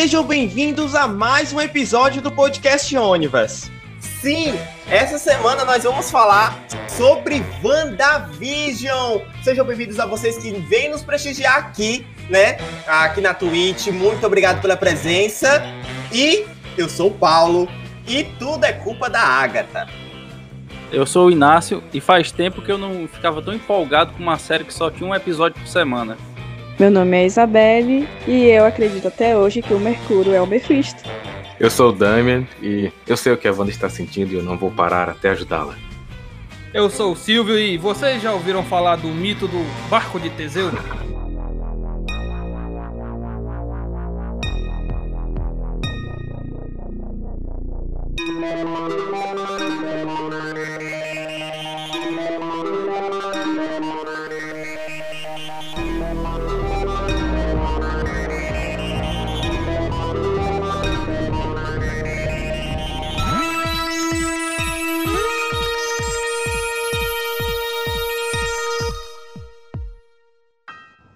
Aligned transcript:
Sejam 0.00 0.22
bem-vindos 0.22 0.94
a 0.94 1.08
mais 1.08 1.52
um 1.52 1.60
episódio 1.60 2.22
do 2.22 2.30
podcast 2.30 2.96
Onivas. 2.96 3.68
Sim, 3.98 4.54
essa 4.88 5.18
semana 5.18 5.64
nós 5.64 5.82
vamos 5.82 6.08
falar 6.08 6.56
sobre 6.86 7.42
WandaVision. 7.64 9.22
Sejam 9.42 9.66
bem-vindos 9.66 9.98
a 9.98 10.06
vocês 10.06 10.38
que 10.38 10.52
vêm 10.52 10.88
nos 10.88 11.02
prestigiar 11.02 11.56
aqui, 11.56 12.06
né? 12.30 12.58
Aqui 12.86 13.20
na 13.20 13.34
Twitch. 13.34 13.88
Muito 13.88 14.24
obrigado 14.24 14.62
pela 14.62 14.76
presença. 14.76 15.64
E 16.12 16.46
eu 16.76 16.88
sou 16.88 17.08
o 17.08 17.14
Paulo 17.14 17.68
e 18.06 18.22
tudo 18.22 18.64
é 18.66 18.72
culpa 18.72 19.10
da 19.10 19.20
Agatha. 19.20 19.88
Eu 20.92 21.06
sou 21.06 21.26
o 21.26 21.30
Inácio 21.32 21.82
e 21.92 22.00
faz 22.00 22.30
tempo 22.30 22.62
que 22.62 22.70
eu 22.70 22.78
não 22.78 23.08
ficava 23.08 23.42
tão 23.42 23.52
empolgado 23.52 24.12
com 24.12 24.22
uma 24.22 24.38
série 24.38 24.62
que 24.62 24.72
só 24.72 24.92
tinha 24.92 25.10
um 25.10 25.14
episódio 25.14 25.60
por 25.60 25.66
semana. 25.66 26.16
Meu 26.78 26.92
nome 26.92 27.16
é 27.16 27.26
Isabelle 27.26 28.08
e 28.24 28.44
eu 28.44 28.64
acredito 28.64 29.08
até 29.08 29.36
hoje 29.36 29.60
que 29.60 29.74
o 29.74 29.80
Mercúrio 29.80 30.32
é 30.32 30.40
o 30.40 30.46
Mephisto. 30.46 31.02
Eu 31.58 31.68
sou 31.68 31.88
o 31.88 31.92
Damian 31.92 32.46
e 32.62 32.92
eu 33.04 33.16
sei 33.16 33.32
o 33.32 33.36
que 33.36 33.48
a 33.48 33.52
Wanda 33.52 33.72
está 33.72 33.90
sentindo 33.90 34.32
e 34.32 34.36
eu 34.36 34.44
não 34.44 34.56
vou 34.56 34.70
parar 34.70 35.08
até 35.08 35.30
ajudá-la. 35.30 35.74
Eu 36.72 36.88
sou 36.88 37.14
o 37.14 37.16
Silvio 37.16 37.58
e 37.58 37.76
vocês 37.76 38.22
já 38.22 38.32
ouviram 38.32 38.62
falar 38.62 38.94
do 38.94 39.08
mito 39.08 39.48
do 39.48 39.88
barco 39.90 40.20
de 40.20 40.30
Teseu? 40.30 40.70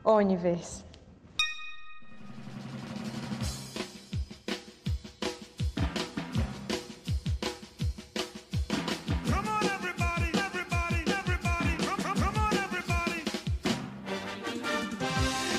Universe. 0.05 0.85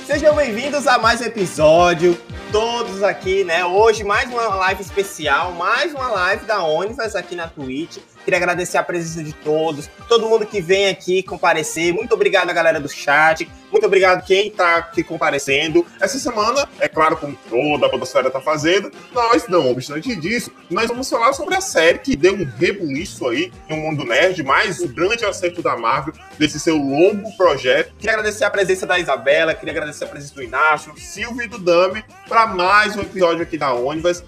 Sejam 0.05 0.35
bem-vindos 0.35 0.85
a 0.87 0.97
mais 0.99 1.21
um 1.21 1.25
episódio. 1.25 2.17
Todos 2.51 3.01
aqui, 3.01 3.43
né? 3.43 3.65
Hoje, 3.65 4.03
mais 4.03 4.29
uma 4.29 4.47
live 4.47 4.81
especial, 4.81 5.53
mais 5.53 5.93
uma 5.93 6.07
live 6.09 6.45
da 6.45 6.63
Onivas 6.63 7.15
aqui 7.15 7.35
na 7.35 7.47
Twitch. 7.47 7.97
Queria 8.23 8.37
agradecer 8.37 8.77
a 8.77 8.83
presença 8.83 9.23
de 9.23 9.33
todos, 9.33 9.89
todo 10.07 10.27
mundo 10.27 10.45
que 10.45 10.61
vem 10.61 10.89
aqui 10.89 11.21
comparecer. 11.23 11.93
Muito 11.93 12.13
obrigado 12.13 12.49
a 12.49 12.53
galera 12.53 12.79
do 12.79 12.89
chat. 12.89 13.49
Muito 13.71 13.85
obrigado 13.85 14.23
quem 14.23 14.49
está 14.49 14.77
aqui 14.77 15.03
comparecendo. 15.03 15.85
Essa 15.99 16.19
semana, 16.19 16.67
é 16.79 16.87
claro, 16.87 17.17
como 17.17 17.35
toda 17.49 17.87
a 17.87 17.89
podosfera 17.89 18.27
está 18.27 18.39
fazendo, 18.39 18.91
nós, 19.11 19.47
não 19.47 19.71
obstante 19.71 20.15
disso, 20.15 20.51
nós 20.69 20.87
vamos 20.87 21.09
falar 21.09 21.33
sobre 21.33 21.55
a 21.55 21.61
série 21.61 21.97
que 21.97 22.15
deu 22.15 22.35
um 22.35 22.45
rebuliço 22.45 23.27
aí 23.27 23.51
no 23.67 23.77
mundo 23.77 24.05
nerd, 24.05 24.43
mais 24.43 24.79
o 24.79 24.87
grande 24.87 25.25
acerto 25.25 25.61
da 25.61 25.75
Marvel 25.75 26.13
desse 26.37 26.59
seu 26.59 26.77
longo 26.77 27.35
projeto. 27.35 27.93
Queria 27.97 28.13
agradecer 28.13 28.43
a 28.43 28.49
presença 28.51 28.85
da 28.85 28.99
Isabela, 28.99 29.55
queria 29.55 29.71
agradecer 29.73 30.03
a 30.05 30.07
presença 30.07 30.35
do 30.35 30.43
Inácio, 30.43 30.93
Silvio 30.97 31.43
e 31.43 31.47
do 31.47 31.57
Dami 31.57 32.05
para 32.27 32.45
mais 32.47 32.95
um 32.95 33.01
episódio 33.01 33.41
aqui 33.41 33.57
da 33.57 33.73
Onivas. 33.73 34.23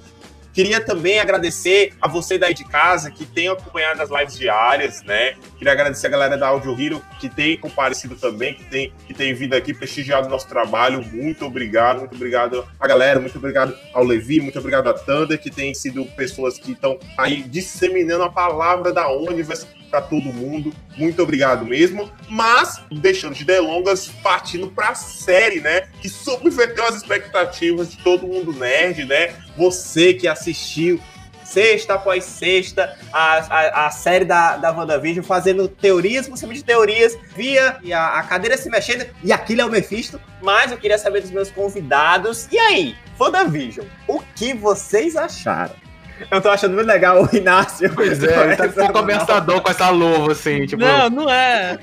Queria 0.56 0.80
também 0.80 1.20
agradecer 1.20 1.92
a 2.02 2.08
você 2.08 2.38
daí 2.38 2.54
de 2.54 2.64
casa 2.64 3.12
que 3.12 3.26
tem 3.26 3.50
acompanhado 3.50 4.02
as 4.02 4.10
lives 4.10 4.38
diárias, 4.38 5.04
né? 5.04 5.36
Queria 5.58 5.74
agradecer 5.74 6.08
a 6.08 6.10
galera 6.10 6.38
da 6.38 6.48
Audio 6.48 6.72
Hero 6.82 7.02
que 7.20 7.28
tem 7.28 7.58
comparecido 7.58 8.16
também, 8.16 8.54
que 8.54 8.64
tem, 8.64 8.94
que 9.06 9.14
tem 9.14 9.34
vindo 9.34 9.54
aqui 9.54 9.74
prestigiado 9.74 10.28
o 10.28 10.30
nosso 10.30 10.48
trabalho. 10.48 11.04
Muito 11.12 11.46
obrigado, 11.46 12.00
muito 12.00 12.16
obrigado 12.16 12.66
a 12.80 12.88
galera, 12.88 13.20
muito 13.20 13.38
obrigado 13.38 13.76
ao 13.94 14.06
Levi, 14.06 14.40
muito 14.40 14.58
obrigado 14.58 14.88
a 14.88 14.94
Thunder, 14.94 15.38
que 15.38 15.52
tem 15.52 15.74
sido 15.74 16.06
pessoas 16.16 16.58
que 16.58 16.72
estão 16.72 16.98
aí 17.18 17.44
disseminando 17.44 18.24
a 18.24 18.32
palavra 18.32 18.94
da 18.94 19.12
Universe 19.12 19.68
para 19.96 20.02
todo 20.02 20.34
mundo. 20.34 20.74
Muito 20.98 21.22
obrigado 21.24 21.66
mesmo. 21.66 22.12
Mas, 22.30 22.82
deixando 22.92 23.34
de 23.34 23.46
delongas, 23.46 24.10
partindo 24.22 24.68
para 24.68 24.90
a 24.90 24.96
série, 24.96 25.62
né? 25.62 25.88
Que 26.02 26.10
subverteu 26.10 26.86
as 26.86 26.96
expectativas 26.96 27.92
de 27.92 27.98
todo 28.04 28.28
mundo 28.28 28.52
nerd, 28.52 29.06
né? 29.06 29.34
Você 29.58 30.14
que 30.14 30.28
assistiu 30.28 31.00
sexta 31.46 31.94
após 31.94 32.26
sexta, 32.26 32.98
a, 33.14 33.38
a, 33.38 33.86
a, 33.86 33.92
série 33.92 34.26
da, 34.26 34.58
da 34.58 34.72
WandaVision, 34.72 35.24
fazendo 35.24 35.68
teorias 35.68 36.28
de 36.28 36.64
teorias, 36.64 37.18
via 37.36 37.80
a, 37.94 38.20
a 38.20 38.24
cadeira 38.24 38.58
se 38.58 38.68
mexendo, 38.70 39.06
e 39.24 39.32
aquilo 39.32 39.62
é 39.62 39.66
o 39.66 39.70
Mephisto. 39.70 40.20
Mas 40.42 40.72
eu 40.72 40.78
queria 40.78 40.98
saber 40.98 41.22
dos 41.22 41.32
meus 41.32 41.50
convidados. 41.52 42.50
E 42.52 42.58
aí, 42.58 42.96
WandaVision, 43.18 43.86
o 44.08 44.20
que 44.36 44.54
vocês 44.54 45.16
acharam? 45.16 45.85
Eu 46.32 46.42
tô 46.42 46.50
achando 46.50 46.74
muito 46.74 46.88
legal 46.88 47.24
o 47.24 47.36
Inácio. 47.36 47.92
Pois 47.94 48.24
é, 48.24 48.44
ele 48.44 48.56
tá 48.56 48.66
um 48.68 48.72
pouco 48.72 48.98
ameaçador 49.00 49.62
com 49.62 49.70
essa 49.70 49.90
luva, 49.90 50.32
assim, 50.32 50.66
tipo. 50.66 50.82
Não, 50.82 51.10
não 51.10 51.30
é. 51.30 51.78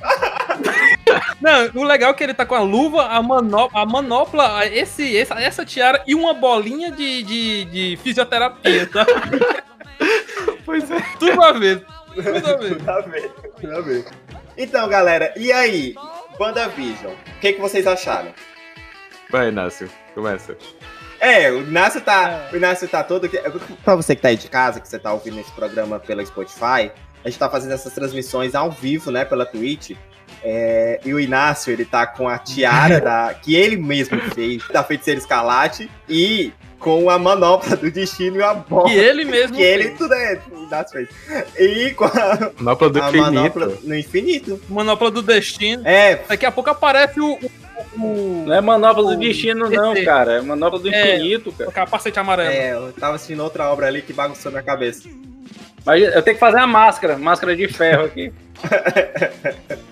não, 1.40 1.82
o 1.82 1.84
legal 1.84 2.10
é 2.10 2.14
que 2.14 2.24
ele 2.24 2.34
tá 2.34 2.46
com 2.46 2.54
a 2.54 2.60
luva, 2.60 3.06
a, 3.06 3.22
manop 3.22 3.70
a 3.74 3.84
manopla, 3.84 4.66
esse, 4.66 5.16
essa, 5.16 5.34
essa 5.34 5.64
tiara 5.64 6.02
e 6.06 6.14
uma 6.14 6.34
bolinha 6.34 6.90
de, 6.90 7.22
de, 7.22 7.64
de 7.66 7.98
fisioterapia, 8.02 8.86
tá? 8.86 9.06
pois 10.64 10.90
é. 10.90 11.00
Tudo 11.18 11.42
a 11.42 11.52
ver. 11.52 11.84
Tudo 12.14 12.28
a 12.28 12.56
ver. 12.56 12.76
Tudo 12.76 12.90
a 12.90 13.00
ver. 13.00 13.30
Tudo 13.60 13.76
a 13.76 13.80
ver. 13.80 14.04
Então, 14.56 14.88
galera, 14.88 15.32
e 15.36 15.52
aí? 15.52 15.94
WandaVision, 16.38 17.12
o 17.12 17.40
que, 17.40 17.52
que 17.52 17.60
vocês 17.60 17.86
acharam? 17.86 18.32
Vai, 19.30 19.48
Inácio, 19.48 19.88
começa. 20.14 20.56
É, 21.22 21.52
o 21.52 21.62
Inácio 21.62 22.00
tá, 22.00 22.48
o 22.52 22.56
Inácio 22.56 22.88
tá 22.88 23.04
todo. 23.04 23.30
Pra 23.84 23.94
você 23.94 24.16
que 24.16 24.22
tá 24.22 24.28
aí 24.28 24.36
de 24.36 24.48
casa, 24.48 24.80
que 24.80 24.88
você 24.88 24.98
tá 24.98 25.12
ouvindo 25.12 25.38
esse 25.38 25.52
programa 25.52 26.00
pela 26.00 26.26
Spotify, 26.26 26.90
a 27.24 27.28
gente 27.28 27.38
tá 27.38 27.48
fazendo 27.48 27.72
essas 27.72 27.94
transmissões 27.94 28.56
ao 28.56 28.72
vivo, 28.72 29.12
né, 29.12 29.24
pela 29.24 29.46
Twitch. 29.46 29.92
É, 30.42 30.98
e 31.04 31.14
o 31.14 31.20
Inácio, 31.20 31.72
ele 31.72 31.84
tá 31.84 32.08
com 32.08 32.28
a 32.28 32.38
tiara 32.38 33.00
da, 33.00 33.34
que 33.34 33.54
ele 33.54 33.76
mesmo 33.76 34.20
fez, 34.34 34.66
da 34.72 34.82
Feiticeira 34.82 35.20
Escarlate, 35.20 35.88
e 36.08 36.52
com 36.80 37.08
a 37.08 37.16
manopla 37.16 37.76
do 37.76 37.88
destino 37.88 38.38
e 38.38 38.42
a 38.42 38.52
bola. 38.54 38.88
Que 38.88 38.96
ele 38.96 39.24
mesmo 39.24 39.56
Que 39.56 39.62
ele, 39.62 39.90
tudo 39.90 40.12
é, 40.14 40.40
o 40.50 40.64
Inácio 40.64 41.06
fez. 41.06 41.08
E 41.56 41.92
com 41.92 42.04
a... 42.04 42.50
Manopla 42.58 42.90
do 42.90 43.00
a 43.00 43.08
infinito. 43.08 43.32
manopla 43.32 43.72
no 43.84 43.96
infinito. 43.96 44.60
Manopla 44.68 45.10
do 45.12 45.22
destino. 45.22 45.86
É, 45.86 46.16
Daqui 46.28 46.44
a 46.44 46.50
pouco 46.50 46.70
aparece 46.70 47.20
o... 47.20 47.38
o, 47.96 48.44
Não 48.46 48.54
é 48.54 48.60
manopla 48.60 49.02
do 49.02 49.16
destino, 49.16 49.68
não, 49.70 49.94
cara. 50.04 50.34
É 50.34 50.40
manopla 50.40 50.78
do 50.78 50.92
É. 50.92 51.16
infinito, 51.16 51.52
cara. 51.52 51.70
o 51.70 51.72
capacete 51.72 52.18
amarelo. 52.18 52.50
é, 52.52 52.72
eu 52.74 52.92
tava 52.92 53.16
assistindo 53.16 53.42
outra 53.42 53.70
obra 53.72 53.86
ali 53.86 54.02
que 54.02 54.12
bagunçou 54.12 54.50
minha 54.50 54.62
cabeça. 54.62 55.08
Mas 55.84 56.02
eu 56.02 56.22
tenho 56.22 56.36
que 56.36 56.40
fazer 56.40 56.58
a 56.58 56.66
máscara, 56.66 57.18
máscara 57.18 57.56
de 57.56 57.66
ferro 57.68 58.04
aqui. 58.04 58.32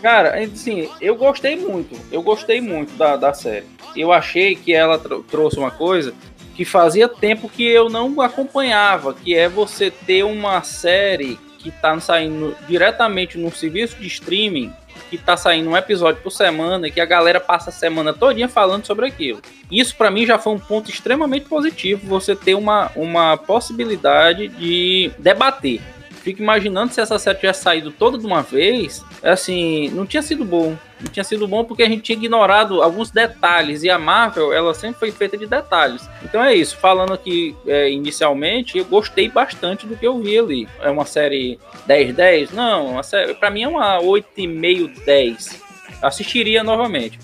Cara, 0.00 0.42
assim, 0.42 0.88
eu 1.00 1.14
gostei 1.14 1.56
muito. 1.56 1.94
Eu 2.10 2.22
gostei 2.22 2.60
muito 2.60 2.94
da, 2.96 3.16
da 3.16 3.34
série. 3.34 3.66
Eu 3.94 4.12
achei 4.12 4.54
que 4.54 4.72
ela 4.72 4.98
tro- 4.98 5.22
trouxe 5.30 5.58
uma 5.58 5.70
coisa 5.70 6.14
que 6.54 6.64
fazia 6.64 7.06
tempo 7.08 7.48
que 7.48 7.66
eu 7.66 7.88
não 7.90 8.20
acompanhava, 8.20 9.12
que 9.12 9.34
é 9.34 9.48
você 9.48 9.90
ter 9.90 10.22
uma 10.24 10.62
série 10.62 11.38
que 11.58 11.70
tá 11.70 11.98
saindo 12.00 12.56
diretamente 12.66 13.36
no 13.36 13.52
serviço 13.54 13.96
de 13.96 14.06
streaming, 14.06 14.72
que 15.10 15.18
tá 15.18 15.36
saindo 15.36 15.70
um 15.70 15.76
episódio 15.76 16.22
por 16.22 16.30
semana 16.30 16.86
e 16.86 16.90
que 16.90 17.00
a 17.00 17.04
galera 17.04 17.40
passa 17.40 17.70
a 17.70 17.72
semana 17.72 18.12
todinha 18.12 18.48
falando 18.48 18.86
sobre 18.86 19.06
aquilo. 19.06 19.42
Isso 19.70 19.96
pra 19.96 20.10
mim 20.10 20.24
já 20.24 20.38
foi 20.38 20.52
um 20.52 20.58
ponto 20.58 20.88
extremamente 20.88 21.46
positivo, 21.46 22.06
você 22.06 22.36
ter 22.36 22.54
uma, 22.54 22.92
uma 22.94 23.36
possibilidade 23.36 24.48
de 24.48 25.10
debater. 25.18 25.80
Fico 26.22 26.40
imaginando 26.40 26.92
se 26.92 27.00
essa 27.00 27.18
série 27.18 27.38
tivesse 27.38 27.62
saído 27.62 27.90
toda 27.90 28.16
de 28.16 28.26
uma 28.26 28.42
vez, 28.42 29.04
assim, 29.22 29.88
não 29.90 30.06
tinha 30.06 30.22
sido 30.22 30.44
bom. 30.44 30.76
Não 31.00 31.10
tinha 31.10 31.24
sido 31.24 31.48
bom 31.48 31.64
porque 31.64 31.82
a 31.82 31.88
gente 31.88 32.02
tinha 32.02 32.16
ignorado 32.16 32.82
alguns 32.82 33.10
detalhes. 33.10 33.82
E 33.82 33.90
a 33.90 33.98
Marvel, 33.98 34.52
ela 34.52 34.74
sempre 34.74 34.98
foi 34.98 35.10
feita 35.10 35.36
de 35.36 35.46
detalhes. 35.46 36.08
Então 36.22 36.42
é 36.42 36.54
isso. 36.54 36.76
Falando 36.76 37.12
aqui 37.12 37.56
é, 37.66 37.90
inicialmente, 37.90 38.78
eu 38.78 38.84
gostei 38.84 39.28
bastante 39.28 39.86
do 39.86 39.96
que 39.96 40.06
eu 40.06 40.20
vi 40.20 40.38
ali. 40.38 40.68
É 40.80 40.90
uma 40.90 41.06
série 41.06 41.58
10-10? 41.88 42.52
Não, 42.52 42.92
uma 42.92 43.02
série, 43.02 43.34
pra 43.34 43.50
mim 43.50 43.62
é 43.62 43.68
uma 43.68 43.98
8,5-10. 44.00 45.56
Assistiria 46.02 46.62
novamente. 46.62 47.18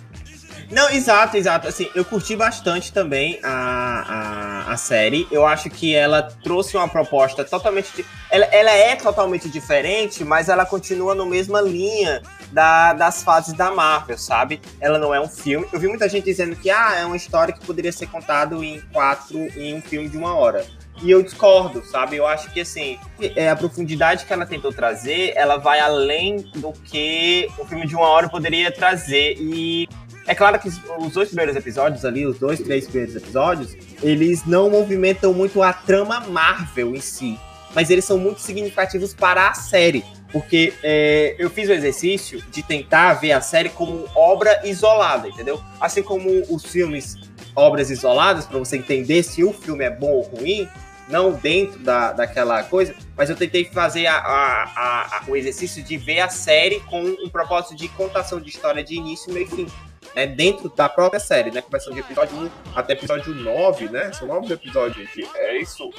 Não, 0.71 0.91
exato, 0.91 1.37
exato. 1.37 1.69
Assim, 1.69 1.89
eu 1.95 2.05
curti 2.05 2.35
bastante 2.35 2.93
também 2.93 3.39
a, 3.43 3.51
a, 3.51 4.56
a 4.67 4.77
série. 4.77 5.27
Eu 5.31 5.47
acho 5.47 5.71
que 5.71 5.95
ela 5.95 6.23
trouxe 6.23 6.77
uma 6.77 6.89
proposta 6.89 7.45
totalmente. 7.45 7.95
Di... 7.95 8.05
Ela, 8.31 8.45
ela 8.47 8.71
é 8.71 8.97
totalmente 8.97 9.49
diferente, 9.49 10.25
mas 10.25 10.49
ela 10.49 10.67
continua 10.67 11.15
na 11.15 11.25
mesma 11.25 11.61
linha 11.61 12.21
da, 12.51 12.93
das 12.93 13.23
fases 13.23 13.55
da 13.55 13.71
Marvel, 13.71 14.19
sabe? 14.19 14.61
Ela 14.81 14.99
não 14.99 15.15
é 15.15 15.21
um 15.21 15.29
filme. 15.29 15.67
Eu 15.73 15.79
vi 15.79 15.87
muita 15.87 16.09
gente 16.09 16.25
dizendo 16.25 16.57
que 16.57 16.69
ah, 16.69 16.97
é 16.97 17.05
uma 17.05 17.17
história 17.17 17.55
que 17.55 17.65
poderia 17.65 17.93
ser 17.93 18.09
contado 18.09 18.63
em 18.63 18.81
quatro, 18.93 19.39
em 19.57 19.75
um 19.75 19.81
filme 19.81 20.09
de 20.09 20.17
uma 20.17 20.35
hora. 20.35 20.67
E 21.03 21.11
eu 21.11 21.23
discordo, 21.23 21.85
sabe? 21.85 22.17
Eu 22.17 22.27
acho 22.27 22.51
que 22.51 22.61
assim, 22.61 22.99
é, 23.21 23.51
a 23.51 23.57
profundidade 23.57 24.25
que 24.25 24.33
ela 24.33 24.47
tentou 24.47 24.73
trazer, 24.73 25.33
ela 25.37 25.59
vai 25.59 25.79
além 25.79 26.39
do 26.55 26.73
que 26.73 27.49
o 27.59 27.67
filme 27.67 27.87
de 27.87 27.95
uma 27.95 28.09
hora 28.09 28.29
poderia 28.29 28.73
trazer. 28.73 29.37
E 29.39 29.87
é 30.27 30.35
claro 30.35 30.59
que 30.59 30.69
os 30.69 31.13
dois 31.13 31.29
primeiros 31.29 31.55
episódios 31.55 32.05
ali, 32.05 32.27
os 32.27 32.39
dois, 32.39 32.61
três 32.61 32.87
primeiros 32.87 33.15
episódios, 33.15 33.77
eles 34.03 34.45
não 34.45 34.69
movimentam 34.69 35.33
muito 35.33 35.63
a 35.63 35.73
trama 35.73 36.21
Marvel 36.21 36.95
em 36.95 37.01
si. 37.01 37.39
Mas 37.75 37.91
eles 37.91 38.05
são 38.05 38.19
muito 38.19 38.41
significativos 38.41 39.15
para 39.15 39.49
a 39.49 39.55
série. 39.55 40.05
Porque 40.33 40.73
é, 40.83 41.37
eu 41.39 41.49
fiz 41.49 41.69
o 41.69 41.73
exercício 41.73 42.43
de 42.51 42.63
tentar 42.63 43.15
ver 43.15 43.33
a 43.33 43.41
série 43.41 43.69
como 43.69 44.07
obra 44.15 44.61
isolada, 44.65 45.29
entendeu? 45.29 45.63
Assim 45.81 46.03
como 46.03 46.29
os 46.51 46.65
filmes, 46.65 47.17
obras 47.55 47.91
isoladas, 47.91 48.47
para 48.47 48.59
você 48.59 48.77
entender 48.77 49.23
se 49.23 49.45
o 49.45 49.53
filme 49.53 49.85
é 49.85 49.91
bom 49.91 50.11
ou 50.11 50.23
ruim, 50.23 50.69
não 51.09 51.33
dentro 51.33 51.79
da, 51.79 52.13
daquela 52.13 52.65
coisa, 52.65 52.95
mas 53.17 53.31
eu 53.31 53.37
tentei 53.37 53.65
fazer 53.67 54.07
a, 54.07 54.17
a, 54.17 55.19
a, 55.19 55.23
o 55.29 55.37
exercício 55.37 55.83
de 55.83 55.97
ver 55.97 56.21
a 56.21 56.29
série 56.29 56.81
com 56.81 57.01
um 57.01 57.29
propósito 57.29 57.77
de 57.77 57.89
contação 57.89 58.41
de 58.41 58.49
história 58.51 58.83
de 58.83 58.97
início, 58.97 59.33
meio 59.33 59.47
e 59.47 59.51
fim. 59.51 59.67
Né, 60.15 60.27
dentro 60.27 60.69
da 60.71 60.89
própria 60.89 61.21
série, 61.21 61.51
né? 61.51 61.61
Começando 61.61 61.95
de 61.95 62.01
episódio 62.01 62.37
1 62.39 62.51
até 62.75 62.95
episódio 62.95 63.35
9, 63.35 63.89
né? 63.89 64.13
São 64.13 64.27
nove 64.27 64.53
episódios, 64.53 64.97
gente. 64.97 65.29
É 65.35 65.59
isso. 65.59 65.91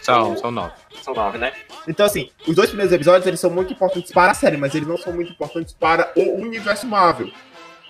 São, 0.00 0.36
são 0.36 0.50
nove. 0.52 0.72
São 1.02 1.14
nove, 1.14 1.36
né? 1.38 1.52
Então, 1.88 2.06
assim, 2.06 2.30
os 2.46 2.54
dois 2.54 2.68
primeiros 2.68 2.92
episódios, 2.92 3.26
eles 3.26 3.40
são 3.40 3.50
muito 3.50 3.72
importantes 3.72 4.12
para 4.12 4.30
a 4.30 4.34
série, 4.34 4.56
mas 4.56 4.74
eles 4.74 4.86
não 4.86 4.96
são 4.96 5.12
muito 5.12 5.32
importantes 5.32 5.74
para 5.74 6.12
o 6.14 6.40
universo 6.40 6.86
Marvel. 6.86 7.30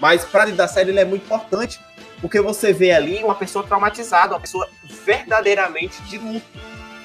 Mas 0.01 0.25
para 0.25 0.45
dentro 0.45 0.59
da 0.59 0.69
série 0.69 0.91
ele 0.91 1.01
é 1.01 1.05
muito 1.05 1.25
importante, 1.25 1.79
porque 2.21 2.41
você 2.41 2.73
vê 2.73 2.93
ali 2.93 3.23
uma 3.23 3.35
pessoa 3.35 3.67
traumatizada, 3.67 4.35
uma 4.35 4.41
pessoa 4.41 4.69
verdadeiramente 5.05 6.01
de 6.03 6.19
luto, 6.19 6.47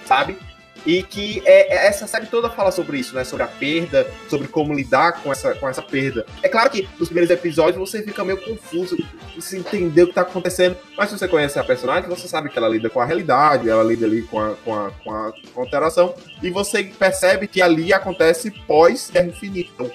sabe? 0.05 0.37
E 0.85 1.03
que 1.03 1.43
é, 1.45 1.73
é, 1.75 1.87
essa 1.87 2.07
série 2.07 2.25
toda 2.25 2.49
fala 2.49 2.71
sobre 2.71 2.97
isso, 2.97 3.15
né? 3.15 3.23
Sobre 3.23 3.43
a 3.43 3.47
perda, 3.47 4.09
sobre 4.27 4.47
como 4.47 4.73
lidar 4.73 5.21
com 5.21 5.31
essa, 5.31 5.53
com 5.53 5.69
essa 5.69 5.81
perda. 5.81 6.25
É 6.41 6.49
claro 6.49 6.69
que 6.69 6.87
nos 6.97 7.07
primeiros 7.07 7.29
episódios 7.29 7.77
você 7.77 8.01
fica 8.01 8.23
meio 8.23 8.41
confuso, 8.41 8.97
você 9.35 9.57
entender 9.57 10.03
o 10.03 10.07
que 10.07 10.13
tá 10.13 10.21
acontecendo, 10.21 10.75
mas 10.97 11.09
se 11.09 11.17
você 11.17 11.27
conhece 11.27 11.59
a 11.59 11.63
personagem, 11.63 12.09
você 12.09 12.27
sabe 12.27 12.49
que 12.49 12.57
ela 12.57 12.67
lida 12.67 12.89
com 12.89 12.99
a 12.99 13.05
realidade, 13.05 13.69
ela 13.69 13.83
lida 13.83 14.05
ali 14.05 14.23
com 14.23 14.39
a, 14.39 14.55
com 14.63 14.73
a, 14.73 14.91
com 15.03 15.13
a, 15.13 15.33
alteração, 15.55 16.15
e 16.41 16.49
você 16.49 16.83
percebe 16.83 17.47
que 17.47 17.61
ali 17.61 17.93
acontece 17.93 18.49
pós-Guerra 18.49 19.27
Infinita. 19.27 19.91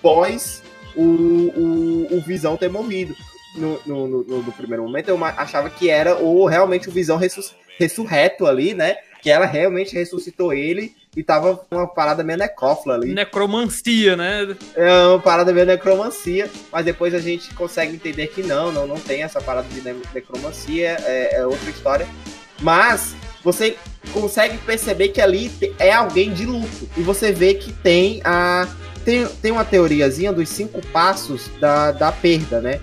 Pós 0.00 0.62
o, 0.96 1.02
o, 1.02 2.16
o 2.16 2.20
Visão 2.22 2.56
ter 2.56 2.70
morrido. 2.70 3.14
No, 3.54 3.80
no, 3.86 4.06
no, 4.06 4.42
no, 4.42 4.52
primeiro 4.52 4.82
momento, 4.82 5.08
eu 5.08 5.24
achava 5.24 5.70
que 5.70 5.88
era 5.88 6.16
o 6.16 6.44
realmente 6.46 6.90
o 6.90 6.92
Visão 6.92 7.18
ressurreto 7.78 8.46
ali, 8.46 8.74
né? 8.74 8.96
Que 9.26 9.30
ela 9.32 9.44
realmente 9.44 9.92
ressuscitou 9.92 10.54
ele 10.54 10.94
e 11.16 11.20
tava 11.20 11.60
uma 11.68 11.84
parada 11.84 12.22
meio 12.22 12.38
necrófila 12.38 12.94
ali. 12.94 13.12
Necromancia, 13.12 14.14
né? 14.14 14.56
É 14.76 14.88
uma 15.08 15.18
parada 15.18 15.52
meio 15.52 15.66
necromancia, 15.66 16.48
mas 16.70 16.84
depois 16.84 17.12
a 17.12 17.18
gente 17.18 17.52
consegue 17.52 17.92
entender 17.92 18.28
que 18.28 18.44
não, 18.44 18.70
não, 18.70 18.86
não 18.86 18.94
tem 18.94 19.24
essa 19.24 19.40
parada 19.40 19.66
de 19.68 19.82
necromancia, 20.14 20.96
é, 21.04 21.40
é 21.40 21.44
outra 21.44 21.68
história. 21.68 22.06
Mas 22.62 23.16
você 23.42 23.76
consegue 24.12 24.58
perceber 24.58 25.08
que 25.08 25.20
ali 25.20 25.50
é 25.80 25.90
alguém 25.90 26.32
de 26.32 26.46
luto. 26.46 26.88
E 26.96 27.02
você 27.02 27.32
vê 27.32 27.54
que 27.54 27.72
tem 27.72 28.20
a. 28.22 28.68
Tem, 29.04 29.26
tem 29.26 29.50
uma 29.50 29.64
teoriazinha 29.64 30.32
dos 30.32 30.48
cinco 30.48 30.80
passos 30.92 31.50
da, 31.58 31.90
da 31.90 32.12
perda, 32.12 32.60
né? 32.60 32.80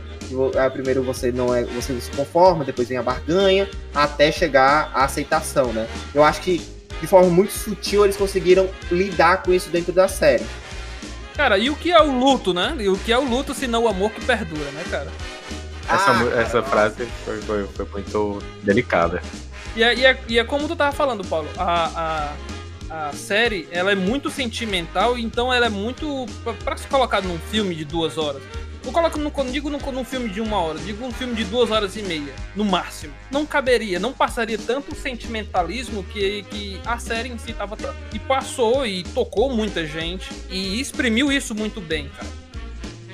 Primeiro 0.72 1.04
você 1.04 1.32
não 1.32 1.54
é, 1.54 1.64
você 1.64 1.94
não 1.94 2.02
se 2.02 2.12
conforma, 2.12 2.64
depois 2.64 2.88
vem 2.88 2.98
a 2.98 3.04
barganha, 3.04 3.70
até 3.94 4.32
chegar 4.32 4.92
à 4.94 5.06
aceitação, 5.06 5.72
né? 5.74 5.88
Eu 6.14 6.24
acho 6.24 6.42
que 6.42 6.62
de 7.02 7.08
forma 7.08 7.30
muito 7.30 7.52
sutil 7.52 8.06
eles 8.06 8.16
conseguiram 8.16 8.70
lidar 8.92 9.44
com 9.44 9.52
isso 9.52 9.70
dentro 9.70 9.92
da 9.92 10.08
série. 10.08 10.46
Cara, 11.36 11.58
e 11.58 11.70
o 11.70 11.76
que 11.76 11.92
é 11.92 12.02
o 12.02 12.12
luto, 12.12 12.54
né? 12.54 12.76
E 12.80 12.88
o 12.88 12.98
que 12.98 13.12
é 13.12 13.18
o 13.18 13.28
luto 13.28 13.54
se 13.54 13.68
não 13.68 13.84
o 13.84 13.88
amor 13.88 14.12
que 14.12 14.24
perdura, 14.24 14.70
né, 14.72 14.84
cara? 14.90 15.12
Essa, 15.90 16.12
ah, 16.12 16.42
essa 16.42 16.64
frase 16.64 17.06
foi, 17.26 17.42
foi, 17.42 17.68
foi, 17.68 17.86
muito 17.92 18.42
delicada. 18.62 19.22
E 19.76 19.84
é, 19.84 19.96
e, 19.96 20.06
é, 20.06 20.20
e 20.30 20.40
é 20.40 20.44
como 20.44 20.68
tu 20.68 20.76
tava 20.76 20.96
falando, 20.96 21.26
Paulo, 21.26 21.50
a, 21.58 22.32
a, 22.90 23.08
a 23.08 23.12
série 23.12 23.68
ela 23.72 23.92
é 23.92 23.96
muito 23.96 24.30
sentimental, 24.30 25.18
então 25.18 25.52
ela 25.52 25.66
é 25.66 25.70
muito. 25.70 26.26
para 26.64 26.78
se 26.78 26.88
colocar 26.88 27.22
num 27.22 27.38
filme 27.52 27.76
de 27.76 27.84
duas 27.84 28.18
horas 28.18 28.42
não 28.92 29.10
no, 29.10 29.32
não 29.32 29.52
digo 29.52 29.70
num 29.70 30.04
filme 30.04 30.30
de 30.30 30.42
uma 30.42 30.58
hora, 30.60 30.80
digo 30.80 31.06
um 31.06 31.12
filme 31.12 31.36
de 31.36 31.44
duas 31.46 31.72
horas 31.72 31.96
e 31.96 32.02
meia, 32.02 32.34
no 32.56 32.66
máximo. 32.66 33.14
Não 33.32 33.46
caberia, 33.46 34.00
não 34.00 34.12
passaria 34.12 34.58
tanto 34.58 34.96
sentimentalismo 34.96 36.04
que, 36.04 36.44
que 36.44 36.82
a 36.86 36.98
série 37.00 37.30
em 37.30 37.38
si 37.38 37.54
tava. 37.54 37.78
E 38.14 38.20
passou 38.20 38.86
e 38.86 39.04
tocou 39.04 39.50
muita 39.54 39.86
gente 39.86 40.30
e 40.50 40.80
exprimiu 40.80 41.32
isso 41.32 41.56
muito 41.56 41.80
bem, 41.80 42.10
cara. 42.10 42.44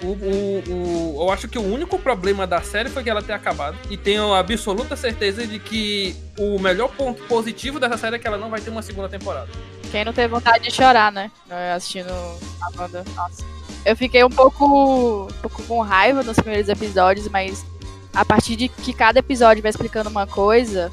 O, 0.01 0.07
o, 0.07 0.63
o, 0.69 1.23
eu 1.23 1.31
acho 1.31 1.47
que 1.47 1.59
o 1.59 1.61
único 1.61 1.99
problema 1.99 2.47
da 2.47 2.61
série 2.61 2.89
foi 2.89 3.03
que 3.03 3.09
ela 3.09 3.21
ter 3.21 3.33
acabado. 3.33 3.77
E 3.89 3.97
tenho 3.97 4.33
absoluta 4.33 4.95
certeza 4.95 5.45
de 5.45 5.59
que 5.59 6.15
o 6.37 6.57
melhor 6.57 6.89
ponto 6.89 7.21
positivo 7.23 7.79
dessa 7.79 7.97
série 7.97 8.15
é 8.15 8.19
que 8.19 8.25
ela 8.25 8.37
não 8.37 8.49
vai 8.49 8.61
ter 8.61 8.69
uma 8.69 8.81
segunda 8.81 9.09
temporada. 9.09 9.49
Quem 9.91 10.05
não 10.05 10.13
teve 10.13 10.29
vontade 10.29 10.63
de 10.63 10.71
chorar, 10.71 11.11
né? 11.11 11.29
Assistindo 11.75 12.09
a 12.09 12.71
banda. 12.71 13.03
Nossa. 13.15 13.58
Eu 13.85 13.95
fiquei 13.95 14.23
um 14.23 14.29
pouco, 14.29 15.27
um 15.27 15.41
pouco 15.41 15.63
com 15.63 15.81
raiva 15.81 16.23
nos 16.23 16.37
primeiros 16.37 16.69
episódios, 16.69 17.27
mas 17.27 17.65
a 18.13 18.25
partir 18.25 18.55
de 18.55 18.67
que 18.67 18.93
cada 18.93 19.19
episódio 19.19 19.61
vai 19.61 19.69
explicando 19.69 20.09
uma 20.09 20.27
coisa, 20.27 20.91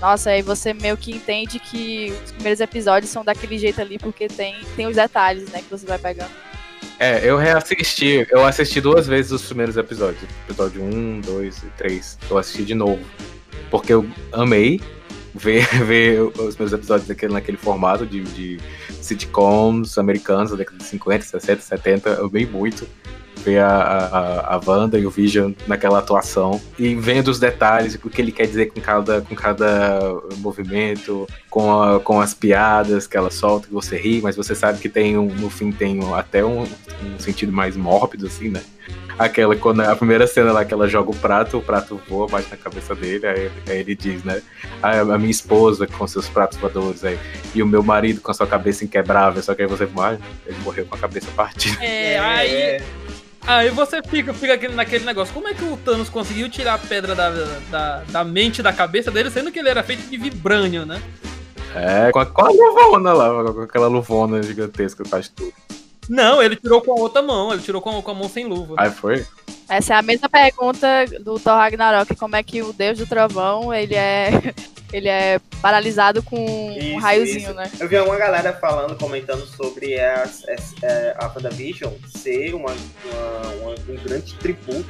nossa, 0.00 0.30
aí 0.30 0.42
você 0.42 0.72
meio 0.72 0.96
que 0.96 1.12
entende 1.12 1.58
que 1.58 2.12
os 2.24 2.32
primeiros 2.32 2.60
episódios 2.60 3.10
são 3.10 3.24
daquele 3.24 3.58
jeito 3.58 3.80
ali, 3.80 3.98
porque 3.98 4.28
tem, 4.28 4.56
tem 4.74 4.86
os 4.86 4.96
detalhes, 4.96 5.48
né, 5.50 5.60
que 5.60 5.70
você 5.70 5.86
vai 5.86 5.98
pegando. 5.98 6.30
É, 6.98 7.20
eu 7.28 7.36
reassisti, 7.36 8.26
eu 8.30 8.44
assisti 8.44 8.80
duas 8.80 9.06
vezes 9.06 9.32
os 9.32 9.44
primeiros 9.44 9.76
episódios. 9.76 10.22
Episódio 10.48 10.82
1, 10.82 11.20
2 11.20 11.58
e 11.58 11.66
3. 11.76 12.18
Eu 12.30 12.38
assisti 12.38 12.64
de 12.64 12.74
novo. 12.74 13.00
Porque 13.70 13.92
eu 13.92 14.06
amei 14.32 14.80
ver, 15.34 15.66
ver 15.84 16.20
os 16.20 16.56
meus 16.56 16.72
episódios 16.72 17.08
daquele, 17.08 17.32
naquele 17.32 17.56
formato 17.56 18.06
de, 18.06 18.22
de 18.22 18.60
sitcoms 19.02 19.98
americanos 19.98 20.50
da 20.50 20.56
década 20.56 20.78
de 20.78 20.84
50, 20.84 21.24
60, 21.24 21.62
70. 21.62 22.08
Eu 22.10 22.26
amei 22.26 22.46
muito 22.46 22.86
ver 23.42 23.58
a, 23.58 23.68
a, 23.68 24.54
a 24.54 24.60
Wanda 24.64 24.98
e 24.98 25.04
o 25.04 25.10
Vision 25.10 25.52
naquela 25.66 25.98
atuação 25.98 26.60
e 26.78 26.94
vendo 26.94 27.28
os 27.28 27.38
detalhes, 27.38 27.98
o 28.02 28.08
que 28.08 28.22
ele 28.22 28.32
quer 28.32 28.46
dizer 28.46 28.66
com 28.66 28.80
cada, 28.80 29.20
com 29.20 29.34
cada 29.34 29.98
movimento, 30.38 31.26
com, 31.50 31.82
a, 31.82 32.00
com 32.00 32.20
as 32.20 32.32
piadas 32.32 33.06
que 33.06 33.16
ela 33.16 33.30
solta, 33.30 33.66
que 33.66 33.72
você 33.72 33.96
ri, 33.96 34.20
mas 34.22 34.36
você 34.36 34.54
sabe 34.54 34.78
que 34.78 34.88
tem 34.88 35.18
um, 35.18 35.26
no 35.26 35.50
fim 35.50 35.72
tem 35.72 36.02
um, 36.02 36.14
até 36.14 36.44
um, 36.44 36.62
um 36.62 37.18
sentido 37.18 37.52
mais 37.52 37.76
mórbido, 37.76 38.26
assim, 38.26 38.48
né? 38.48 38.62
Aquela, 39.24 39.54
quando 39.56 39.80
a 39.80 39.94
primeira 39.94 40.26
cena 40.26 40.52
lá 40.52 40.64
que 40.64 40.74
ela 40.74 40.88
joga 40.88 41.10
o 41.10 41.14
prato, 41.14 41.58
o 41.58 41.62
prato 41.62 42.00
voa, 42.08 42.26
bate 42.26 42.50
na 42.50 42.56
cabeça 42.56 42.94
dele, 42.94 43.26
aí, 43.26 43.50
aí 43.68 43.78
ele 43.78 43.94
diz, 43.94 44.24
né? 44.24 44.42
A, 44.82 45.00
a, 45.00 45.18
minha 45.18 45.30
esposa 45.30 45.86
com 45.86 46.06
seus 46.06 46.28
pratos 46.28 46.58
voadores 46.58 47.04
aí, 47.04 47.18
e 47.54 47.62
o 47.62 47.66
meu 47.66 47.82
marido 47.82 48.20
com 48.20 48.30
a 48.30 48.34
sua 48.34 48.46
cabeça 48.46 48.84
inquebrável, 48.84 49.42
só 49.42 49.54
que 49.54 49.62
aí 49.62 49.68
você 49.68 49.86
vai, 49.86 50.18
ele 50.46 50.58
morreu 50.64 50.86
com 50.86 50.94
a 50.94 50.98
cabeça 50.98 51.28
partida. 51.36 51.82
É, 51.84 52.18
aí. 52.18 52.82
Aí 53.44 53.70
você 53.70 54.00
fica, 54.02 54.32
fica 54.32 54.54
aquele, 54.54 54.74
naquele 54.74 55.04
negócio. 55.04 55.34
Como 55.34 55.48
é 55.48 55.54
que 55.54 55.64
o 55.64 55.76
Thanos 55.76 56.08
conseguiu 56.08 56.48
tirar 56.48 56.74
a 56.74 56.78
pedra 56.78 57.14
da, 57.14 57.30
da, 57.70 58.02
da 58.08 58.24
mente 58.24 58.62
da 58.62 58.72
cabeça 58.72 59.10
dele, 59.10 59.30
sendo 59.30 59.50
que 59.50 59.58
ele 59.58 59.68
era 59.68 59.82
feito 59.82 60.08
de 60.08 60.16
vibrânio, 60.16 60.86
né? 60.86 61.02
É, 61.74 62.10
com 62.12 62.18
a, 62.18 62.26
com 62.26 62.44
a 62.44 62.50
luvona 62.50 63.12
lá, 63.12 63.52
com 63.52 63.62
aquela 63.62 63.88
luvona 63.88 64.42
gigantesca 64.42 65.02
que 65.02 65.08
faz 65.08 65.28
tudo. 65.28 65.52
Não, 66.12 66.42
ele 66.42 66.56
tirou 66.56 66.82
com 66.82 66.92
a 66.92 66.94
outra 66.94 67.22
mão, 67.22 67.54
ele 67.54 67.62
tirou 67.62 67.80
com 67.80 67.98
a, 67.98 68.02
com 68.02 68.10
a 68.10 68.14
mão 68.14 68.28
sem 68.28 68.44
luva. 68.44 68.74
Aí 68.76 68.90
foi? 68.90 69.26
Essa 69.66 69.94
é 69.94 69.96
a 69.96 70.02
mesma 70.02 70.28
pergunta 70.28 71.06
do 71.20 71.40
Thor 71.40 71.56
Ragnarok, 71.56 72.14
como 72.16 72.36
é 72.36 72.42
que 72.42 72.60
o 72.60 72.70
Deus 72.70 72.98
do 72.98 73.06
Trovão, 73.06 73.72
ele 73.72 73.94
é 73.94 74.28
ele 74.92 75.08
é 75.08 75.40
paralisado 75.62 76.22
com 76.22 76.36
isso, 76.76 76.86
um 76.88 76.98
raiozinho, 76.98 77.38
isso. 77.38 77.54
né? 77.54 77.70
Eu 77.80 77.88
vi 77.88 77.98
uma 77.98 78.18
galera 78.18 78.52
falando, 78.52 78.94
comentando 78.98 79.46
sobre 79.46 79.98
a, 79.98 80.24
a, 80.24 81.24
a 81.24 81.32
WandaVision 81.34 81.94
ser 82.14 82.52
uma, 82.54 82.72
uma, 82.72 83.54
uma, 83.62 83.74
um 83.88 83.96
grande 84.04 84.34
tributo 84.34 84.84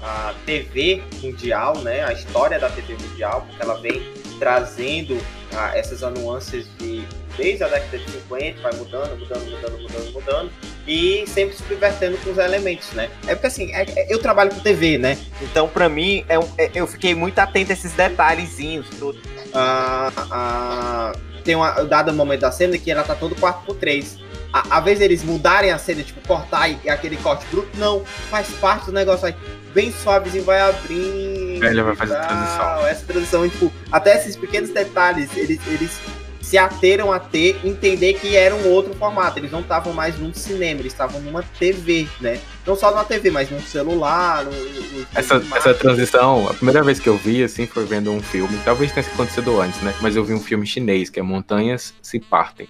à 0.00 0.32
TV 0.46 1.02
mundial, 1.20 1.76
né? 1.78 2.04
A 2.04 2.12
história 2.12 2.60
da 2.60 2.70
TV 2.70 2.94
mundial, 2.94 3.44
porque 3.48 3.60
ela 3.60 3.80
vem 3.80 4.00
trazendo 4.42 5.16
ah, 5.54 5.70
essas 5.72 6.00
nuances 6.00 6.66
de 6.76 7.06
desde 7.36 7.62
a 7.62 7.68
década 7.68 7.96
de 7.96 8.10
50, 8.10 8.60
vai 8.60 8.72
mudando, 8.74 9.16
mudando, 9.16 9.50
mudando, 9.50 9.82
mudando, 9.82 10.12
mudando. 10.12 10.52
e 10.84 11.24
sempre 11.28 11.56
subvertendo 11.56 12.18
com 12.18 12.30
os 12.30 12.38
elementos, 12.38 12.90
né? 12.90 13.08
É 13.28 13.36
porque 13.36 13.46
assim, 13.46 13.72
é, 13.72 13.84
é, 13.88 14.12
eu 14.12 14.18
trabalho 14.18 14.52
com 14.52 14.58
TV, 14.58 14.98
né? 14.98 15.16
Então, 15.40 15.68
pra 15.68 15.88
mim, 15.88 16.24
é, 16.28 16.36
é, 16.58 16.70
eu 16.74 16.88
fiquei 16.88 17.14
muito 17.14 17.38
atento 17.38 17.70
a 17.70 17.74
esses 17.74 17.92
detalhezinhos, 17.92 18.88
tudo. 18.98 19.18
Ah, 19.54 20.12
ah, 20.30 21.12
tem 21.44 21.54
um 21.54 21.86
dado 21.86 22.12
momento 22.12 22.40
da 22.40 22.50
cena 22.50 22.76
que 22.76 22.90
ela 22.90 23.04
tá 23.04 23.14
todo 23.14 23.36
4x3. 23.36 24.20
A, 24.52 24.78
a 24.78 24.80
vez 24.80 25.00
eles 25.00 25.22
mudarem 25.22 25.70
a 25.70 25.78
cena, 25.78 26.02
tipo, 26.02 26.20
cortar 26.26 26.68
e, 26.68 26.78
e 26.84 26.90
aquele 26.90 27.16
corte 27.16 27.46
bruto, 27.46 27.70
não, 27.78 28.04
faz 28.04 28.48
parte 28.60 28.86
do 28.86 28.92
negócio 28.92 29.28
aí. 29.28 29.36
Bem 29.74 29.92
suavezinho, 29.92 30.44
vai 30.44 30.60
abrindo. 30.60 31.64
Ele 31.64 31.82
vai 31.82 31.96
fazer 31.96 32.14
transição. 32.14 32.86
Essa 32.86 33.06
transição, 33.06 33.48
tipo, 33.48 33.72
até 33.90 34.18
esses 34.18 34.36
pequenos 34.36 34.70
detalhes, 34.70 35.30
eles, 35.36 35.60
eles 35.66 36.00
se 36.42 36.58
ateram 36.58 37.10
a 37.10 37.18
ter, 37.18 37.58
entender 37.64 38.14
que 38.14 38.36
era 38.36 38.54
um 38.54 38.68
outro 38.68 38.92
formato. 38.94 39.38
Eles 39.38 39.50
não 39.50 39.60
estavam 39.60 39.94
mais 39.94 40.18
num 40.18 40.34
cinema, 40.34 40.80
eles 40.80 40.92
estavam 40.92 41.20
numa 41.20 41.42
TV, 41.58 42.06
né? 42.20 42.38
Não 42.66 42.76
só 42.76 42.90
numa 42.90 43.04
TV, 43.04 43.30
mas 43.30 43.50
num 43.50 43.60
celular. 43.60 44.44
No, 44.44 44.50
no 44.50 45.06
essa, 45.14 45.42
essa 45.56 45.72
transição, 45.72 46.48
a 46.48 46.52
primeira 46.52 46.82
vez 46.82 47.00
que 47.00 47.08
eu 47.08 47.16
vi, 47.16 47.42
assim, 47.42 47.66
foi 47.66 47.86
vendo 47.86 48.10
um 48.10 48.20
filme. 48.20 48.58
Talvez 48.64 48.92
tenha 48.92 49.06
acontecido 49.06 49.60
antes, 49.60 49.80
né? 49.80 49.94
Mas 50.02 50.14
eu 50.14 50.24
vi 50.24 50.34
um 50.34 50.40
filme 50.40 50.66
chinês, 50.66 51.08
que 51.08 51.18
é 51.18 51.22
Montanhas 51.22 51.94
Se 52.02 52.20
Partem. 52.20 52.68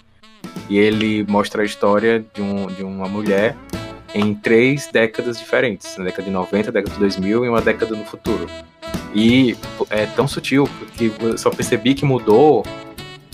E 0.69 0.79
ele 0.79 1.25
mostra 1.29 1.63
a 1.63 1.65
história 1.65 2.25
de, 2.35 2.43
um, 2.43 2.67
de 2.67 2.85
uma 2.85 3.09
mulher 3.09 3.57
em 4.15 4.35
três 4.35 4.89
décadas 4.93 5.39
diferentes, 5.39 5.97
na 5.97 6.05
década 6.05 6.25
de 6.25 6.31
90, 6.31 6.73
década 6.73 6.93
de 6.93 7.01
2000 7.01 7.45
e 7.45 7.49
uma 7.49 7.61
década 7.61 7.95
no 7.95 8.05
futuro. 8.05 8.47
E 9.15 9.57
é 9.91 10.07
tão 10.07 10.27
sutil 10.27 10.69
que 10.97 11.13
eu 11.21 11.37
só 11.37 11.51
percebi 11.51 11.95
que 11.95 12.05
mudou 12.05 12.65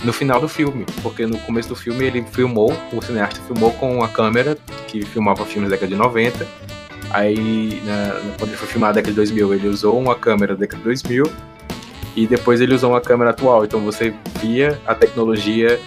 no 0.03 0.13
final 0.13 0.39
do 0.39 0.47
filme, 0.47 0.85
porque 1.01 1.25
no 1.25 1.37
começo 1.39 1.69
do 1.69 1.75
filme 1.75 2.05
ele 2.05 2.23
filmou, 2.23 2.73
o 2.93 3.01
cineasta 3.01 3.41
filmou 3.41 3.71
com 3.73 3.97
uma 3.97 4.07
câmera 4.07 4.57
que 4.87 5.05
filmava 5.05 5.45
filmes 5.45 5.69
da 5.69 5.75
década 5.75 5.91
de 5.91 5.97
90. 5.97 6.47
Aí, 7.11 7.81
na, 7.85 8.35
quando 8.37 8.49
ele 8.49 8.57
foi 8.57 8.67
filmar 8.67 8.89
na 8.89 8.95
década 8.95 9.11
de 9.11 9.15
2000, 9.15 9.53
ele 9.53 9.67
usou 9.67 9.99
uma 9.99 10.15
câmera 10.15 10.53
da 10.53 10.61
década 10.61 10.77
de 10.77 10.85
2000 10.85 11.23
e 12.15 12.27
depois 12.27 12.61
ele 12.61 12.73
usou 12.73 12.91
uma 12.91 13.01
câmera 13.01 13.31
atual. 13.31 13.65
Então 13.65 13.79
você 13.81 14.13
via 14.41 14.79
a 14.85 14.95
tecnologia 14.95 15.79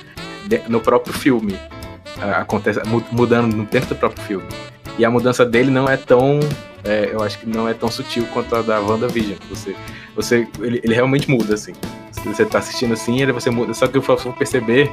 no 0.69 0.81
próprio 0.81 1.15
filme, 1.15 1.59
acontece, 2.39 2.81
mudando 3.11 3.55
no 3.55 3.65
tempo 3.65 3.87
do 3.87 3.97
próprio 3.97 4.23
filme. 4.25 4.47
E 4.99 5.05
a 5.05 5.11
mudança 5.11 5.45
dele 5.45 5.71
não 5.71 5.89
é 5.89 5.97
tão. 5.97 6.41
É, 6.85 7.11
eu 7.13 7.23
acho 7.23 7.39
que 7.39 7.49
não 7.49 7.69
é 7.69 7.75
tão 7.75 7.91
sutil 7.91 8.27
quanto 8.33 8.55
a 8.57 8.63
da 8.63 8.81
WandaVision. 8.81 9.39
Você, 9.49 9.77
você, 10.15 10.49
ele, 10.61 10.81
ele 10.83 10.95
realmente 10.95 11.31
muda, 11.31 11.55
assim. 11.55 11.73
Você 12.25 12.45
tá 12.45 12.59
assistindo 12.59 12.93
assim, 12.93 13.21
ele 13.21 13.33
você 13.33 13.51
muda. 13.51 13.73
Só 13.75 13.87
que 13.87 13.97
eu 13.97 14.03
vou 14.03 14.33
perceber 14.33 14.91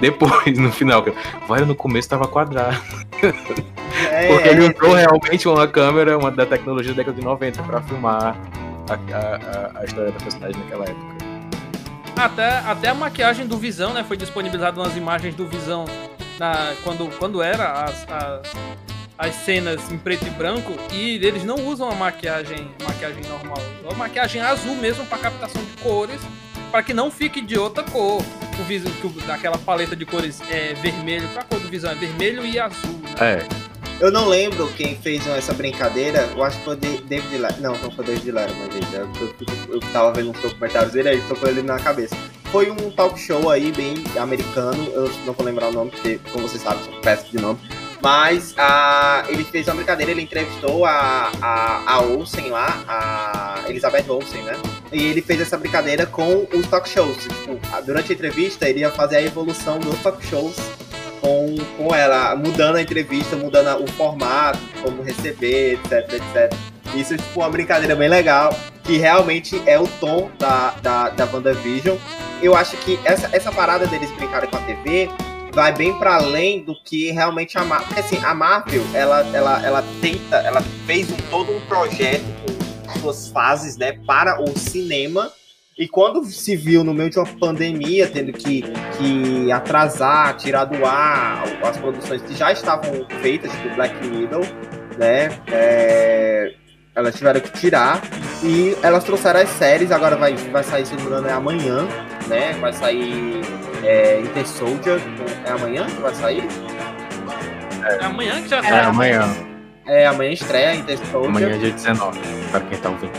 depois, 0.00 0.58
no 0.58 0.70
final. 0.72 1.04
Olha, 1.48 1.64
no 1.64 1.74
começo 1.74 2.08
tava 2.08 2.26
quadrado. 2.26 2.76
É, 4.10 4.26
Porque 4.28 4.48
ele 4.48 4.74
usou 4.74 4.96
é, 4.96 5.02
realmente 5.02 5.46
uma 5.46 5.68
câmera 5.68 6.18
uma 6.18 6.30
da 6.30 6.44
tecnologia 6.44 6.92
da 6.92 6.96
década 6.96 7.16
de 7.16 7.24
90 7.24 7.62
pra 7.62 7.80
filmar 7.82 8.36
a, 8.88 8.94
a, 8.94 9.80
a 9.80 9.84
história 9.84 10.10
da 10.10 10.18
personagem 10.18 10.60
naquela 10.60 10.84
época. 10.84 11.12
Até, 12.16 12.58
até 12.58 12.88
a 12.88 12.94
maquiagem 12.94 13.46
do 13.46 13.56
Visão, 13.56 13.92
né? 13.92 14.02
Foi 14.02 14.16
disponibilizado 14.16 14.82
nas 14.82 14.96
imagens 14.96 15.34
do 15.34 15.46
Visão 15.46 15.84
na, 16.38 16.74
quando, 16.82 17.08
quando 17.18 17.42
era 17.42 17.84
as, 17.84 18.06
as, 18.10 18.52
as, 19.26 19.34
cenas 19.36 19.90
em 19.90 19.98
preto 19.98 20.26
e 20.26 20.30
branco. 20.30 20.72
E 20.92 21.16
eles 21.24 21.44
não 21.44 21.56
usam 21.66 21.90
a 21.90 21.94
maquiagem, 21.94 22.70
maquiagem 22.82 23.22
normal. 23.24 23.58
A 23.90 23.94
maquiagem 23.94 24.40
azul 24.40 24.76
mesmo 24.76 25.04
para 25.06 25.18
captação 25.18 25.62
de 25.62 25.82
cores 25.82 26.20
para 26.72 26.82
que 26.82 26.94
não 26.94 27.10
fique 27.10 27.42
de 27.42 27.58
outra 27.58 27.84
cor. 27.84 28.22
O 28.58 28.64
visão, 28.64 28.90
daquela 29.26 29.58
paleta 29.58 29.94
de 29.94 30.06
cores 30.06 30.40
é 30.50 30.72
vermelho, 30.74 31.28
a 31.36 31.42
cor 31.42 31.60
do 31.60 31.68
visão 31.68 31.90
é 31.90 31.94
vermelho 31.94 32.44
e 32.44 32.58
azul. 32.58 32.98
Né? 33.02 33.14
É. 33.20 33.72
Eu 34.00 34.10
não 34.10 34.26
lembro 34.26 34.66
quem 34.72 34.96
fez 34.96 35.24
essa 35.28 35.52
brincadeira. 35.52 36.28
Eu 36.34 36.42
acho 36.42 36.58
que 36.58 36.64
foi 36.64 36.76
David 36.76 37.38
Lera. 37.38 37.56
Não, 37.60 37.76
não 37.78 37.90
foi 37.90 38.04
David 38.04 38.32
Lera, 38.32 38.52
mas 38.54 38.72
gente. 38.72 38.92
Eu, 38.94 39.08
eu, 39.20 39.74
eu 39.74 39.80
tava 39.92 40.12
vendo 40.12 40.30
uns 40.30 40.40
documentários 40.40 40.92
dele, 40.92 41.10
aí 41.10 41.20
tocou 41.28 41.48
ele 41.48 41.62
na 41.62 41.78
cabeça. 41.78 42.16
Foi 42.50 42.70
um 42.70 42.90
talk 42.90 43.18
show 43.20 43.48
aí, 43.48 43.70
bem 43.70 43.94
americano. 44.18 44.90
Eu 44.92 45.08
não 45.24 45.32
vou 45.32 45.46
lembrar 45.46 45.68
o 45.68 45.72
nome, 45.72 45.90
porque, 45.90 46.18
como 46.32 46.48
vocês 46.48 46.62
sabem, 46.62 46.82
sou 46.84 47.00
péssimo 47.00 47.30
de 47.30 47.38
nome. 47.38 47.60
Mas 48.02 48.52
a, 48.58 49.24
ele 49.28 49.44
fez 49.44 49.68
uma 49.68 49.76
brincadeira, 49.76 50.10
ele 50.10 50.22
entrevistou 50.22 50.84
a, 50.84 51.30
a, 51.40 51.94
a 51.94 52.00
Olsen 52.00 52.50
lá, 52.50 52.82
a 52.88 53.62
Elizabeth 53.68 54.06
Olsen, 54.08 54.42
né? 54.42 54.54
E 54.90 55.04
ele 55.04 55.22
fez 55.22 55.40
essa 55.40 55.56
brincadeira 55.56 56.04
com 56.04 56.44
os 56.52 56.66
talk 56.66 56.88
shows. 56.88 57.16
Tipo, 57.16 57.60
durante 57.86 58.10
a 58.10 58.14
entrevista, 58.14 58.68
ele 58.68 58.80
ia 58.80 58.90
fazer 58.90 59.16
a 59.16 59.22
evolução 59.22 59.78
dos 59.78 59.96
talk 60.00 60.24
shows 60.26 60.56
com, 61.20 61.54
com 61.78 61.94
ela, 61.94 62.34
mudando 62.34 62.76
a 62.76 62.82
entrevista, 62.82 63.36
mudando 63.36 63.84
o 63.84 63.86
formato, 63.92 64.58
como 64.82 65.00
receber, 65.02 65.74
etc, 65.74 66.14
etc. 66.14 66.52
Isso 66.96 67.14
é 67.14 67.16
tipo 67.16 67.40
uma 67.40 67.48
brincadeira 67.48 67.94
bem 67.94 68.08
legal, 68.08 68.54
que 68.82 68.98
realmente 68.98 69.62
é 69.64 69.78
o 69.78 69.86
tom 69.86 70.28
da, 70.40 70.74
da, 70.82 71.08
da 71.10 71.24
WandaVision. 71.24 71.96
Eu 72.42 72.56
acho 72.56 72.76
que 72.78 72.98
essa, 73.04 73.30
essa 73.32 73.52
parada 73.52 73.86
deles 73.86 74.10
brincarem 74.10 74.50
com 74.50 74.56
a 74.56 74.60
TV 74.60 75.08
vai 75.52 75.72
bem 75.72 75.96
para 75.98 76.16
além 76.16 76.64
do 76.64 76.74
que 76.82 77.10
realmente 77.10 77.56
a 77.58 77.64
Marvel. 77.64 77.86
Porque 77.86 78.00
assim, 78.00 78.24
a 78.24 78.34
Marvel, 78.34 78.82
ela, 78.94 79.20
ela, 79.34 79.64
ela 79.64 79.84
tenta, 80.00 80.36
ela 80.36 80.62
fez 80.86 81.10
um, 81.10 81.16
todo 81.30 81.52
um 81.52 81.60
projeto 81.66 82.24
com 82.86 83.00
suas 83.00 83.28
fases, 83.28 83.76
né, 83.76 83.92
para 84.06 84.42
o 84.42 84.58
cinema. 84.58 85.30
E 85.78 85.88
quando 85.88 86.24
se 86.24 86.54
viu 86.54 86.84
no 86.84 86.92
meio 86.92 87.10
de 87.10 87.18
uma 87.18 87.26
pandemia, 87.26 88.06
tendo 88.06 88.32
que, 88.32 88.62
que 88.98 89.50
atrasar, 89.50 90.36
tirar 90.36 90.66
do 90.66 90.84
ar 90.84 91.44
as 91.62 91.76
produções 91.78 92.20
que 92.22 92.34
já 92.34 92.52
estavam 92.52 93.06
feitas, 93.22 93.50
tipo 93.52 93.74
Black 93.74 93.94
Widow, 94.06 94.42
né? 94.98 95.30
É, 95.50 96.54
elas 96.94 97.16
tiveram 97.16 97.40
que 97.40 97.50
tirar 97.52 98.02
e 98.44 98.76
elas 98.82 99.02
trouxeram 99.02 99.40
as 99.40 99.48
séries. 99.48 99.90
Agora 99.90 100.14
vai, 100.14 100.34
vai 100.34 100.62
sair, 100.62 100.84
se 100.84 100.94
não 100.94 101.00
me 101.00 101.06
engano, 101.06 101.28
é 101.28 101.32
amanhã, 101.32 101.88
né? 102.28 102.52
Vai 102.60 102.72
sair 102.74 103.40
é, 103.82 104.20
Inter 104.20 104.46
Soldier. 104.46 105.00
É 105.44 105.50
amanhã 105.50 105.86
que 105.86 106.00
vai 106.00 106.14
sair? 106.14 106.44
É, 107.84 108.04
amanhã 108.04 108.42
que 108.42 108.48
já 108.48 108.62
sai. 108.62 108.72
É 108.72 108.84
amanhã. 108.84 109.36
É, 109.86 110.06
amanhã 110.06 110.30
estreia 110.30 110.74
Inter 110.74 110.98
Soldier. 110.98 111.30
Amanhã 111.30 111.48
é 111.48 111.58
dia 111.58 111.70
19, 111.72 112.20
para 112.50 112.60
quem 112.60 112.78
tá 112.78 112.90
ouvindo. 112.90 113.12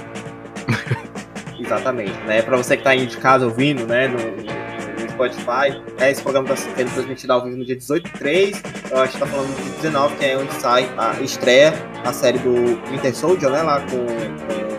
Exatamente, 1.59 2.17
né? 2.25 2.41
Pra 2.41 2.57
você 2.57 2.77
que 2.77 2.83
tá 2.83 2.91
aí 2.91 3.05
de 3.05 3.17
casa 3.17 3.45
ouvindo, 3.45 3.85
né? 3.85 4.07
No, 4.07 4.17
no 4.17 5.09
Spotify. 5.11 5.81
É, 5.99 6.11
esse 6.11 6.21
programa 6.21 6.47
tá 6.47 6.55
sendo 6.55 6.93
transmitido 6.93 7.33
ao 7.33 7.43
vivo 7.43 7.57
no 7.57 7.65
dia 7.65 7.75
18 7.75 8.03
de 8.03 8.19
3. 8.19 8.63
Eu 8.91 9.01
acho 9.01 9.13
que 9.13 9.19
tá 9.19 9.25
falando 9.25 9.49
no 9.49 9.55
dia 9.55 9.73
19, 9.81 10.15
que 10.15 10.25
é 10.25 10.37
onde 10.37 10.53
sai 10.53 10.89
a 10.97 11.21
estreia 11.21 11.73
a 12.03 12.11
série 12.11 12.37
do 12.39 12.81
Winter 12.89 13.15
Soldier, 13.15 13.51
né? 13.51 13.61
Lá 13.61 13.79
com, 13.81 14.05
com 14.05 14.72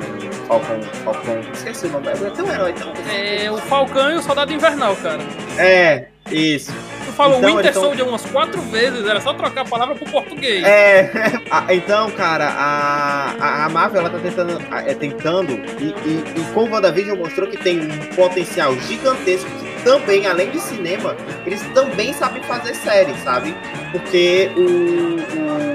Falcão, 0.46 0.82
Falcão. 1.04 1.40
Esqueci 1.52 1.86
o 1.86 1.90
nome. 1.90 2.08
É 2.08 2.30
tão 2.30 2.52
herói, 2.52 2.72
tão... 2.72 2.92
É 3.10 3.50
o 3.50 3.56
Falcão 3.58 4.10
e 4.10 4.14
o 4.16 4.22
Soldado 4.22 4.52
Invernal, 4.52 4.94
cara. 4.96 5.20
É, 5.58 6.06
isso. 6.30 6.72
Tu 7.06 7.12
falou 7.12 7.38
então, 7.38 7.56
Winter 7.56 7.74
Soldier 7.74 8.08
umas 8.08 8.24
quatro 8.26 8.60
vezes, 8.62 9.06
era 9.06 9.20
só 9.20 9.34
trocar 9.34 9.62
a 9.62 9.64
palavra 9.64 9.94
pro 9.94 10.10
português. 10.10 10.64
É, 10.64 11.10
então, 11.72 12.10
cara, 12.10 12.48
a, 12.48 13.64
a 13.64 13.68
Marvel 13.68 14.00
ela 14.00 14.10
tá 14.10 14.18
tentando, 14.18 14.62
é, 14.72 14.94
tentando 14.94 15.52
e, 15.52 15.94
e, 16.06 16.40
e 16.40 16.52
com 16.52 16.64
o 16.64 16.70
WandaVision 16.70 17.18
mostrou 17.18 17.48
que 17.48 17.56
tem 17.56 17.80
um 17.80 17.98
potencial 18.14 18.74
gigantesco 18.80 19.50
também, 19.84 20.26
além 20.26 20.50
de 20.50 20.58
cinema, 20.60 21.14
eles 21.44 21.62
também 21.74 22.12
sabem 22.14 22.42
fazer 22.42 22.74
séries, 22.74 23.16
sabe? 23.22 23.54
Porque 23.92 24.50
o, 24.56 24.60
o 24.62 25.73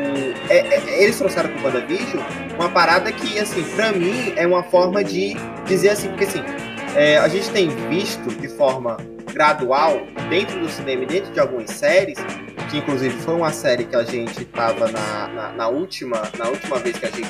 é, 0.50 0.58
é, 0.58 1.04
eles 1.04 1.18
trouxeram 1.18 1.50
pro 1.50 1.66
WandaVision 1.66 2.22
uma 2.56 2.70
parada 2.70 3.12
que, 3.12 3.40
assim, 3.40 3.64
pra 3.76 3.92
mim 3.92 4.34
é 4.36 4.46
uma 4.46 4.64
forma 4.64 5.04
de 5.04 5.36
dizer 5.66 5.90
assim, 5.90 6.10
porque 6.10 6.26
assim, 6.26 6.44
é, 6.96 7.18
a 7.18 7.28
gente 7.28 7.50
tem 7.52 7.70
visto 7.90 8.30
de 8.40 8.48
forma 8.48 8.98
gradual 9.34 10.02
dentro 10.30 10.60
do 10.60 10.70
cinema 10.70 11.04
e 11.04 11.06
dentro 11.06 11.32
de 11.32 11.40
algumas 11.40 11.70
séries, 11.70 12.18
que 12.70 12.78
inclusive 12.78 13.16
foi 13.22 13.36
uma 13.36 13.52
série 13.52 13.84
que 13.86 13.96
a 13.96 14.04
gente 14.04 14.42
estava 14.42 14.92
na, 14.92 15.28
na, 15.28 15.52
na, 15.54 15.68
última, 15.68 16.22
na 16.38 16.50
última 16.50 16.78
vez 16.80 16.98
que 16.98 17.06
a 17.06 17.10
gente, 17.10 17.28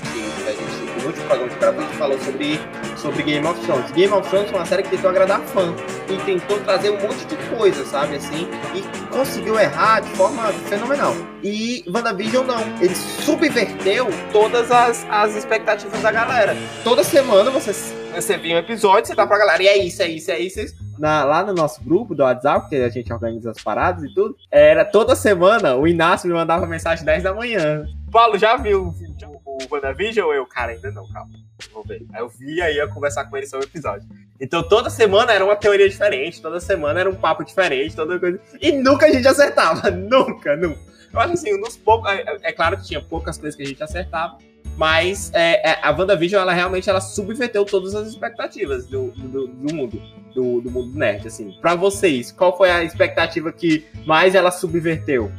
a 0.47 0.51
gente 0.51 1.01
no 1.01 1.07
último 1.07 1.25
programa 1.27 1.49
que 1.49 1.59
gravou, 1.59 1.81
a 1.81 1.83
gente 1.85 1.97
falou 1.97 2.19
sobre, 2.19 2.59
sobre 2.97 3.23
Game 3.23 3.47
of 3.47 3.59
Thrones. 3.61 3.91
Game 3.91 4.13
of 4.13 4.29
Thrones 4.29 4.49
foi 4.49 4.59
uma 4.59 4.65
série 4.65 4.83
que 4.83 4.89
tentou 4.89 5.09
agradar 5.09 5.39
fã 5.41 5.73
e 6.09 6.17
tentou 6.25 6.59
trazer 6.59 6.89
um 6.89 6.99
monte 7.01 7.25
de 7.25 7.35
coisa, 7.55 7.85
sabe, 7.85 8.15
assim, 8.15 8.47
e 8.75 9.07
conseguiu 9.09 9.59
errar 9.59 10.01
de 10.01 10.09
forma 10.11 10.43
fenomenal. 10.67 11.15
E 11.43 11.85
WandaVision 11.87 12.45
não, 12.45 12.61
ele 12.81 12.95
subverteu 12.95 14.07
todas 14.31 14.71
as, 14.71 15.05
as 15.09 15.35
expectativas 15.35 16.01
da 16.01 16.11
galera. 16.11 16.55
Toda 16.83 17.03
semana 17.03 17.49
você, 17.49 17.71
você 18.13 18.37
via 18.37 18.55
um 18.55 18.59
episódio, 18.59 19.07
você 19.07 19.15
dá 19.15 19.25
pra 19.25 19.37
galera, 19.37 19.63
e 19.63 19.67
é 19.67 19.77
isso, 19.77 20.01
é 20.01 20.07
isso, 20.07 20.31
é 20.31 20.39
isso, 20.39 20.59
é 20.59 20.63
isso 20.63 20.89
na, 20.99 21.23
lá 21.23 21.43
no 21.43 21.53
nosso 21.53 21.81
grupo 21.81 22.13
do 22.13 22.23
WhatsApp, 22.23 22.69
que 22.69 22.75
a 22.75 22.89
gente 22.89 23.11
organiza 23.11 23.51
as 23.51 23.63
paradas 23.63 24.03
e 24.03 24.13
tudo, 24.13 24.35
era 24.51 24.83
toda 24.83 25.15
semana 25.15 25.75
o 25.75 25.87
Inácio 25.87 26.27
me 26.27 26.35
mandava 26.35 26.67
mensagem 26.67 27.05
10 27.05 27.23
da 27.23 27.33
manhã. 27.33 27.87
Paulo, 28.11 28.37
já 28.37 28.57
viu 28.57 28.87
o, 28.87 29.41
o 29.45 29.57
WandaVision? 29.71 30.31
Eu, 30.33 30.45
cara, 30.45 30.73
ainda 30.73 30.91
não, 30.91 31.07
calma. 31.07 31.31
Vou 31.71 31.83
ver. 31.83 32.05
Aí 32.13 32.21
eu 32.21 32.29
vi 32.29 32.61
aí 32.61 32.75
ia 32.75 32.87
conversar 32.87 33.25
com 33.25 33.37
ele 33.37 33.47
sobre 33.47 33.65
o 33.65 33.69
episódio. 33.69 34.07
Então 34.39 34.61
toda 34.61 34.89
semana 34.89 35.31
era 35.31 35.43
uma 35.43 35.55
teoria 35.55 35.87
diferente, 35.87 36.41
toda 36.41 36.59
semana 36.59 36.99
era 36.99 37.09
um 37.09 37.15
papo 37.15 37.43
diferente, 37.45 37.95
toda 37.95 38.19
coisa. 38.19 38.39
E 38.61 38.71
nunca 38.73 39.05
a 39.05 39.09
gente 39.09 39.27
acertava. 39.27 39.89
nunca, 39.91 40.55
nunca. 40.57 40.79
Eu 41.13 41.19
acho 41.19 41.33
assim, 41.33 41.57
nos 41.59 41.77
poucos. 41.77 42.11
É, 42.11 42.23
é 42.43 42.51
claro 42.51 42.77
que 42.77 42.85
tinha 42.85 43.01
poucas 43.01 43.37
coisas 43.37 43.55
que 43.55 43.63
a 43.63 43.65
gente 43.65 43.81
acertava, 43.81 44.37
mas 44.79 45.29
é, 45.33 45.71
é, 45.71 45.79
a 45.83 45.91
WandaVision, 45.91 46.41
ela 46.41 46.53
realmente 46.53 46.89
ela 46.89 47.01
subverteu 47.01 47.65
todas 47.65 47.93
as 47.93 48.07
expectativas 48.07 48.87
do, 48.87 49.07
do, 49.11 49.47
do 49.47 49.75
mundo, 49.75 50.01
do, 50.33 50.61
do, 50.61 50.71
mundo 50.71 50.97
nerd, 50.97 51.27
assim. 51.27 51.53
Pra 51.59 51.75
vocês, 51.75 52.31
qual 52.31 52.57
foi 52.57 52.71
a 52.71 52.81
expectativa 52.81 53.51
que 53.51 53.85
mais 54.05 54.35
ela 54.35 54.49
subverteu? 54.51 55.29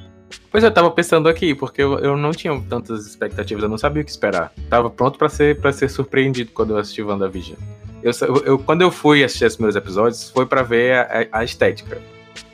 Pois 0.50 0.62
eu 0.62 0.70
tava 0.70 0.90
pensando 0.90 1.26
aqui, 1.26 1.54
porque 1.54 1.82
eu, 1.82 1.98
eu 2.00 2.18
não 2.18 2.32
tinha 2.32 2.52
tantas 2.68 3.06
expectativas, 3.06 3.62
eu 3.62 3.70
não 3.70 3.78
sabia 3.78 4.02
o 4.02 4.04
que 4.04 4.10
esperar. 4.10 4.52
Tava 4.68 4.90
pronto 4.90 5.18
para 5.18 5.30
ser, 5.30 5.58
pra 5.58 5.72
ser 5.72 5.88
surpreendido 5.88 6.50
quando 6.52 6.74
eu 6.74 6.76
assisti 6.76 7.02
WandaVision. 7.02 7.56
Eu, 8.02 8.12
eu, 8.44 8.58
quando 8.58 8.82
eu 8.82 8.90
fui 8.90 9.24
assistir 9.24 9.46
os 9.46 9.56
primeiros 9.56 9.76
episódios, 9.76 10.28
foi 10.28 10.44
para 10.44 10.62
ver 10.62 10.96
a, 10.96 11.28
a 11.32 11.44
estética 11.44 11.98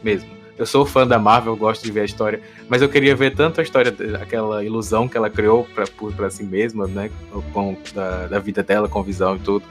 mesmo. 0.05 0.36
Eu 0.58 0.64
sou 0.64 0.86
fã 0.86 1.06
da 1.06 1.18
Marvel, 1.18 1.54
gosto 1.54 1.84
de 1.84 1.92
ver 1.92 2.00
a 2.00 2.04
história, 2.04 2.40
mas 2.68 2.80
eu 2.80 2.88
queria 2.88 3.14
ver 3.14 3.34
tanto 3.34 3.60
a 3.60 3.62
história, 3.62 3.94
aquela 4.20 4.64
ilusão 4.64 5.06
que 5.06 5.16
ela 5.16 5.28
criou 5.28 5.68
para 6.16 6.30
si 6.30 6.44
mesma, 6.44 6.86
né, 6.86 7.10
com 7.52 7.76
da, 7.94 8.26
da, 8.26 8.38
vida 8.38 8.62
dela, 8.62 8.88
com 8.88 9.02
visão 9.02 9.36
e 9.36 9.38
tudo. 9.40 9.64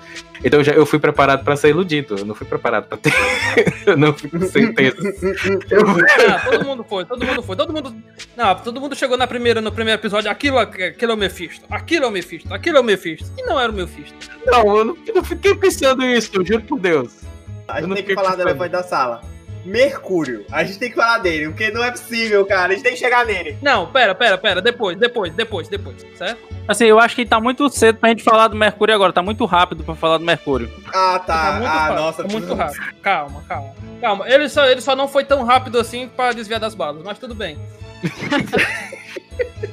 Então 0.44 0.60
eu, 0.60 0.64
já, 0.64 0.74
eu 0.74 0.86
fui 0.86 1.00
preparado 1.00 1.44
para 1.44 1.56
ser 1.56 1.70
iludido, 1.70 2.18
eu 2.20 2.26
não 2.26 2.36
fui 2.36 2.46
preparado 2.46 2.88
para 2.88 2.98
ter, 3.00 3.14
eu 3.88 3.98
não 3.98 4.14
fui 4.14 4.30
com 4.30 4.42
certeza. 4.42 4.98
Eu... 5.72 5.82
Ah, 6.30 6.40
todo 6.52 6.66
mundo 6.66 6.86
foi, 6.88 7.06
todo 7.06 7.26
mundo 7.26 7.42
foi, 7.42 7.56
todo 7.56 7.74
mundo, 7.74 7.96
não, 8.38 8.56
todo 8.56 8.80
mundo 8.80 8.96
chegou 8.96 9.18
na 9.18 9.26
primeira, 9.26 9.60
no 9.62 9.72
primeiro 9.72 10.00
episódio, 10.00 10.30
aquilo, 10.30 10.60
aquilo 10.60 11.12
é 11.12 11.16
o 11.16 11.18
Mephisto, 11.18 11.66
aquilo 11.70 12.06
é 12.06 12.08
o 12.08 12.12
Mephisto, 12.12 12.54
aquilo 12.54 12.78
é 12.78 12.80
o 12.80 12.84
Mephisto, 12.84 13.32
e 13.38 13.44
não 13.44 13.60
era 13.60 13.72
o 13.72 13.76
Mephisto. 13.76 14.16
Não, 14.46 14.78
eu 14.78 14.86
não, 14.86 14.98
eu 15.08 15.16
não 15.16 15.24
fiquei 15.24 15.56
pensando 15.56 16.06
isso, 16.06 16.30
eu 16.36 16.46
juro 16.46 16.62
por 16.62 16.80
Deus. 16.80 17.26
A 17.68 17.82
gente 17.82 17.96
tem 17.96 18.04
que 18.04 18.14
falar 18.14 18.36
do 18.36 18.44
elefante 18.44 18.72
da 18.72 18.84
sala. 18.84 19.35
Mercúrio. 19.66 20.46
A 20.52 20.64
gente 20.64 20.78
tem 20.78 20.90
que 20.90 20.96
falar 20.96 21.18
dele, 21.18 21.48
porque 21.48 21.72
não 21.72 21.84
é 21.84 21.90
possível, 21.90 22.46
cara. 22.46 22.72
A 22.72 22.76
gente 22.76 22.84
tem 22.84 22.94
que 22.94 23.00
chegar 23.00 23.26
nele. 23.26 23.58
Não, 23.62 23.92
pera, 23.92 24.14
pera, 24.14 24.38
pera. 24.38 24.62
Depois, 24.62 24.98
depois, 24.98 25.34
depois, 25.34 25.68
depois, 25.68 26.06
certo? 26.16 26.40
Assim, 26.68 26.86
eu 26.86 27.00
acho 27.00 27.16
que 27.16 27.26
tá 27.26 27.40
muito 27.40 27.68
cedo 27.70 27.98
pra 27.98 28.10
gente 28.10 28.24
falar 28.24 28.48
do 28.48 28.56
Mercúrio 28.56 28.94
agora. 28.94 29.12
Tá 29.12 29.24
muito 29.24 29.44
rápido 29.46 29.84
pra 29.84 29.96
falar 29.96 30.20
do 30.20 30.24
Mercúrio. 30.24 30.72
Ah, 30.94 31.20
tá. 31.20 31.26
tá 31.26 31.52
muito 31.54 31.68
ah, 31.68 31.74
rápido, 31.74 32.00
nossa. 32.00 32.24
Tá 32.24 32.32
muito 32.32 32.54
rápido. 32.54 32.84
Calma, 33.02 33.44
calma. 33.48 33.74
Calma. 34.00 34.30
Ele 34.30 34.48
só, 34.48 34.66
ele 34.68 34.82
só 34.82 34.96
não 34.96 35.08
foi 35.08 35.24
tão 35.24 35.44
rápido 35.44 35.80
assim 35.80 36.08
pra 36.08 36.32
desviar 36.32 36.60
das 36.60 36.76
balas, 36.76 37.04
mas 37.04 37.18
tudo 37.18 37.34
bem. 37.34 37.58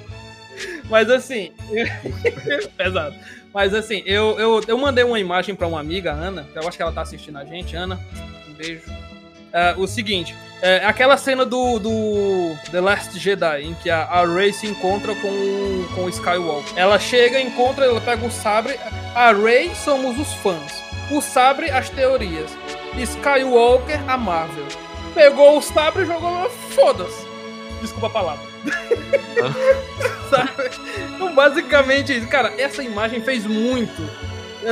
mas 0.89 1.11
assim. 1.11 1.53
Pesado. 2.77 3.15
Mas 3.53 3.75
assim, 3.75 4.03
eu, 4.07 4.39
eu, 4.39 4.63
eu 4.67 4.79
mandei 4.79 5.05
uma 5.05 5.21
imagem 5.21 5.55
pra 5.55 5.67
uma 5.67 5.81
amiga, 5.81 6.13
Ana. 6.13 6.49
Eu 6.55 6.67
acho 6.67 6.77
que 6.77 6.83
ela 6.83 6.93
tá 6.93 7.03
assistindo 7.03 7.37
a 7.37 7.45
gente. 7.45 7.77
Ana, 7.77 8.01
um 8.49 8.55
beijo 8.55 8.91
uh, 9.53 9.81
o 9.81 9.87
seguinte: 9.87 10.35
é 10.63 10.85
aquela 10.85 11.17
cena 11.17 11.45
do, 11.45 11.81
do 11.81 12.57
The 12.71 12.81
Last 12.81 13.19
Jedi, 13.19 13.63
em 13.63 13.75
que 13.75 13.91
a, 13.91 14.03
a 14.03 14.25
Rey 14.25 14.53
se 14.53 14.69
encontra 14.69 15.13
com, 15.17 15.85
com 15.93 16.05
o 16.05 16.09
Skywalker. 16.09 16.73
Ela 16.77 17.01
chega, 17.01 17.41
encontra, 17.41 17.85
ela 17.85 18.01
pega 18.01 18.25
o 18.25 18.31
sabre. 18.31 18.79
A 19.13 19.33
Rey 19.33 19.75
somos 19.75 20.17
os 20.19 20.33
fãs. 20.35 20.73
O 21.11 21.21
sabre, 21.21 21.69
as 21.69 21.91
teorias. 21.91 22.57
Skywalker, 22.97 24.09
a 24.09 24.17
Marvel. 24.17 24.67
Pegou 25.15 25.59
o 25.59 25.63
sabre 25.63 26.05
e 26.05 26.07
jogou. 26.07 26.49
Foda-se. 26.49 27.27
Desculpa 27.81 28.07
a 28.07 28.11
palavra. 28.11 28.47
então, 31.17 31.35
basicamente, 31.35 32.21
cara, 32.27 32.55
essa 32.57 32.85
imagem 32.85 33.21
fez 33.21 33.45
muito 33.45 34.09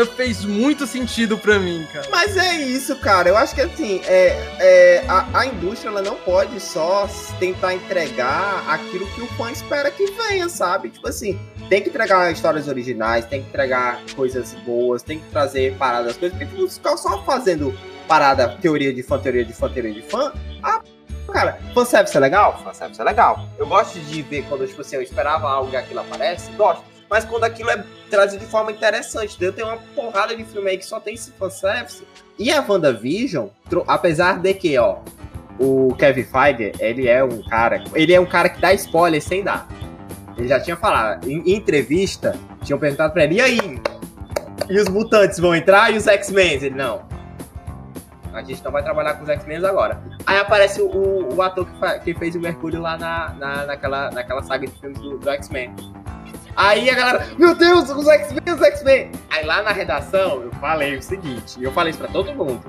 fez 0.07 0.45
muito 0.45 0.87
sentido 0.87 1.37
para 1.37 1.59
mim, 1.59 1.87
cara. 1.93 2.07
Mas 2.11 2.37
é 2.37 2.57
isso, 2.57 2.97
cara. 2.97 3.29
Eu 3.29 3.37
acho 3.37 3.55
que 3.55 3.61
assim, 3.61 4.01
é, 4.05 4.29
é, 4.59 5.05
a, 5.09 5.41
a, 5.41 5.47
indústria 5.47 5.91
ela 5.91 6.03
não 6.03 6.17
pode 6.17 6.61
só 6.61 7.09
tentar 7.39 7.75
entregar 7.75 8.65
aquilo 8.69 9.07
que 9.09 9.21
o 9.21 9.27
fã 9.29 9.51
espera 9.51 9.91
que 9.91 10.07
venha, 10.13 10.49
sabe? 10.49 10.91
Tipo 10.91 11.09
assim, 11.09 11.39
tem 11.69 11.83
que 11.83 11.89
entregar 11.89 12.33
histórias 12.33 12.69
originais, 12.69 13.25
tem 13.25 13.43
que 13.43 13.49
entregar 13.49 14.01
coisas 14.15 14.55
boas, 14.67 15.03
tem 15.03 15.19
que 15.19 15.31
trazer 15.31 15.75
paradas, 15.77 16.17
coisas. 16.17 16.39
Porque 16.39 16.61
não 16.61 16.69
ficar 16.69 16.97
só 16.97 17.23
fazendo 17.25 17.77
parada, 18.07 18.49
teoria 18.61 18.93
de 18.93 19.03
fã, 19.03 19.19
teoria 19.19 19.45
de 19.45 19.53
fã, 19.53 19.69
teoria 19.69 19.93
de 19.93 20.03
fã. 20.03 20.33
Ah, 20.63 20.83
cara, 21.33 21.59
fanservice 21.75 22.17
é 22.17 22.21
legal? 22.21 22.61
Fanservice 22.63 23.01
é 23.01 23.05
legal. 23.05 23.49
Eu 23.59 23.67
gosto 23.67 23.99
de 24.01 24.23
ver 24.23 24.45
quando, 24.49 24.67
tipo 24.67 24.81
assim, 24.81 24.97
eu 24.97 25.03
esperava 25.03 25.49
algo 25.49 25.73
e 25.73 25.77
aquilo 25.77 26.01
aparece, 26.01 26.51
gosto 26.53 26.90
mas 27.11 27.25
quando 27.25 27.43
aquilo 27.45 27.71
é 27.71 27.85
trazido 28.09 28.45
de 28.45 28.51
forma 28.51 28.73
interessante. 28.73 29.37
Eu 29.43 29.53
tenho 29.53 29.69
uma 29.69 29.79
porrada 29.95 30.37
de 30.37 30.45
filme 30.45 30.71
aí 30.71 30.79
que 30.79 30.87
só 30.87 31.01
tem 31.01 31.15
esse 31.15 31.33
fanservice. 31.33 32.05
E 32.39 32.51
a 32.51 32.65
WandaVision, 32.67 33.49
apesar 33.87 34.39
de 34.39 34.55
que, 34.55 34.79
ó, 34.79 34.99
o 35.59 35.95
Kevin 35.97 36.25
Feige, 36.25 36.73
ele 36.79 37.09
é 37.09 37.23
um 37.23 37.43
cara, 37.43 37.83
ele 37.95 38.15
é 38.15 38.21
um 38.21 38.27
cara 38.27 38.49
que 38.49 38.61
dá 38.61 38.73
spoiler 38.75 39.21
sem 39.23 39.43
dar. 39.43 39.69
Ele 40.37 40.49
já 40.49 40.59
tinha 40.59 40.77
falado, 40.77 41.29
em, 41.29 41.55
entrevista, 41.55 42.35
tinham 42.63 42.79
perguntado 42.79 43.13
pra 43.13 43.25
ele, 43.25 43.35
e 43.35 43.41
aí? 43.41 43.81
E 44.69 44.79
os 44.79 44.89
mutantes 44.89 45.39
vão 45.39 45.55
entrar 45.55 45.93
e 45.93 45.99
os 45.99 46.07
X-Men? 46.07 46.53
Ele, 46.53 46.71
não. 46.71 47.03
A 48.33 48.43
gente 48.43 48.63
não 48.65 48.71
vai 48.71 48.83
trabalhar 48.83 49.15
com 49.15 49.25
os 49.25 49.29
X-Men 49.29 49.65
agora. 49.67 50.01
Aí 50.25 50.39
aparece 50.39 50.81
o, 50.81 51.35
o 51.35 51.43
ator 51.43 51.67
que, 51.67 52.01
que, 52.01 52.19
fez 52.19 52.37
o 52.37 52.41
Mercúrio 52.41 52.81
lá 52.81 52.97
na, 52.97 53.35
na, 53.35 53.67
naquela, 53.67 54.11
naquela 54.13 54.43
saga 54.43 54.67
de 54.67 54.73
filmes 54.81 54.99
do, 55.01 55.19
do 55.19 55.31
X-Men. 55.31 55.75
Aí 56.57 56.91
a 56.91 56.95
galera, 56.95 57.27
meu 57.39 57.55
Deus, 57.55 57.89
os 57.91 58.07
X-Men, 58.07 58.55
os 58.55 58.63
X-Men. 58.63 59.13
Aí 59.31 59.45
lá 59.45 59.63
na 59.63 59.73
redação 59.73 60.43
eu 60.43 60.51
falei 60.61 60.97
o 60.97 61.03
seguinte, 61.03 61.59
e 61.59 61.65
eu 61.65 61.73
falei 61.73 61.91
isso 61.91 61.99
pra 61.99 62.09
todo 62.09 62.35
mundo. 62.35 62.63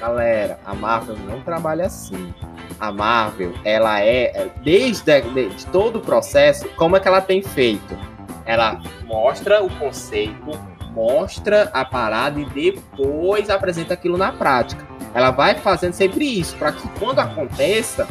Galera, 0.00 0.58
a 0.64 0.74
Marvel 0.74 1.16
não 1.18 1.40
trabalha 1.40 1.86
assim. 1.86 2.34
A 2.80 2.90
Marvel, 2.90 3.52
ela 3.64 4.00
é, 4.00 4.24
é 4.34 4.50
desde 4.62 5.20
de 5.22 5.66
todo 5.66 5.96
o 5.96 6.00
processo, 6.00 6.68
como 6.70 6.96
é 6.96 7.00
que 7.00 7.08
ela 7.08 7.20
tem 7.20 7.42
feito? 7.42 7.96
Ela 8.44 8.80
mostra 9.04 9.62
o 9.62 9.70
conceito, 9.78 10.50
mostra 10.90 11.70
a 11.72 11.84
parada 11.84 12.40
e 12.40 12.44
depois 12.46 13.50
apresenta 13.50 13.94
aquilo 13.94 14.16
na 14.16 14.32
prática. 14.32 14.84
Ela 15.14 15.30
vai 15.30 15.54
fazendo 15.54 15.92
sempre 15.92 16.24
isso, 16.40 16.56
para 16.56 16.72
que 16.72 16.86
quando 16.98 17.20
aconteça, 17.20 18.06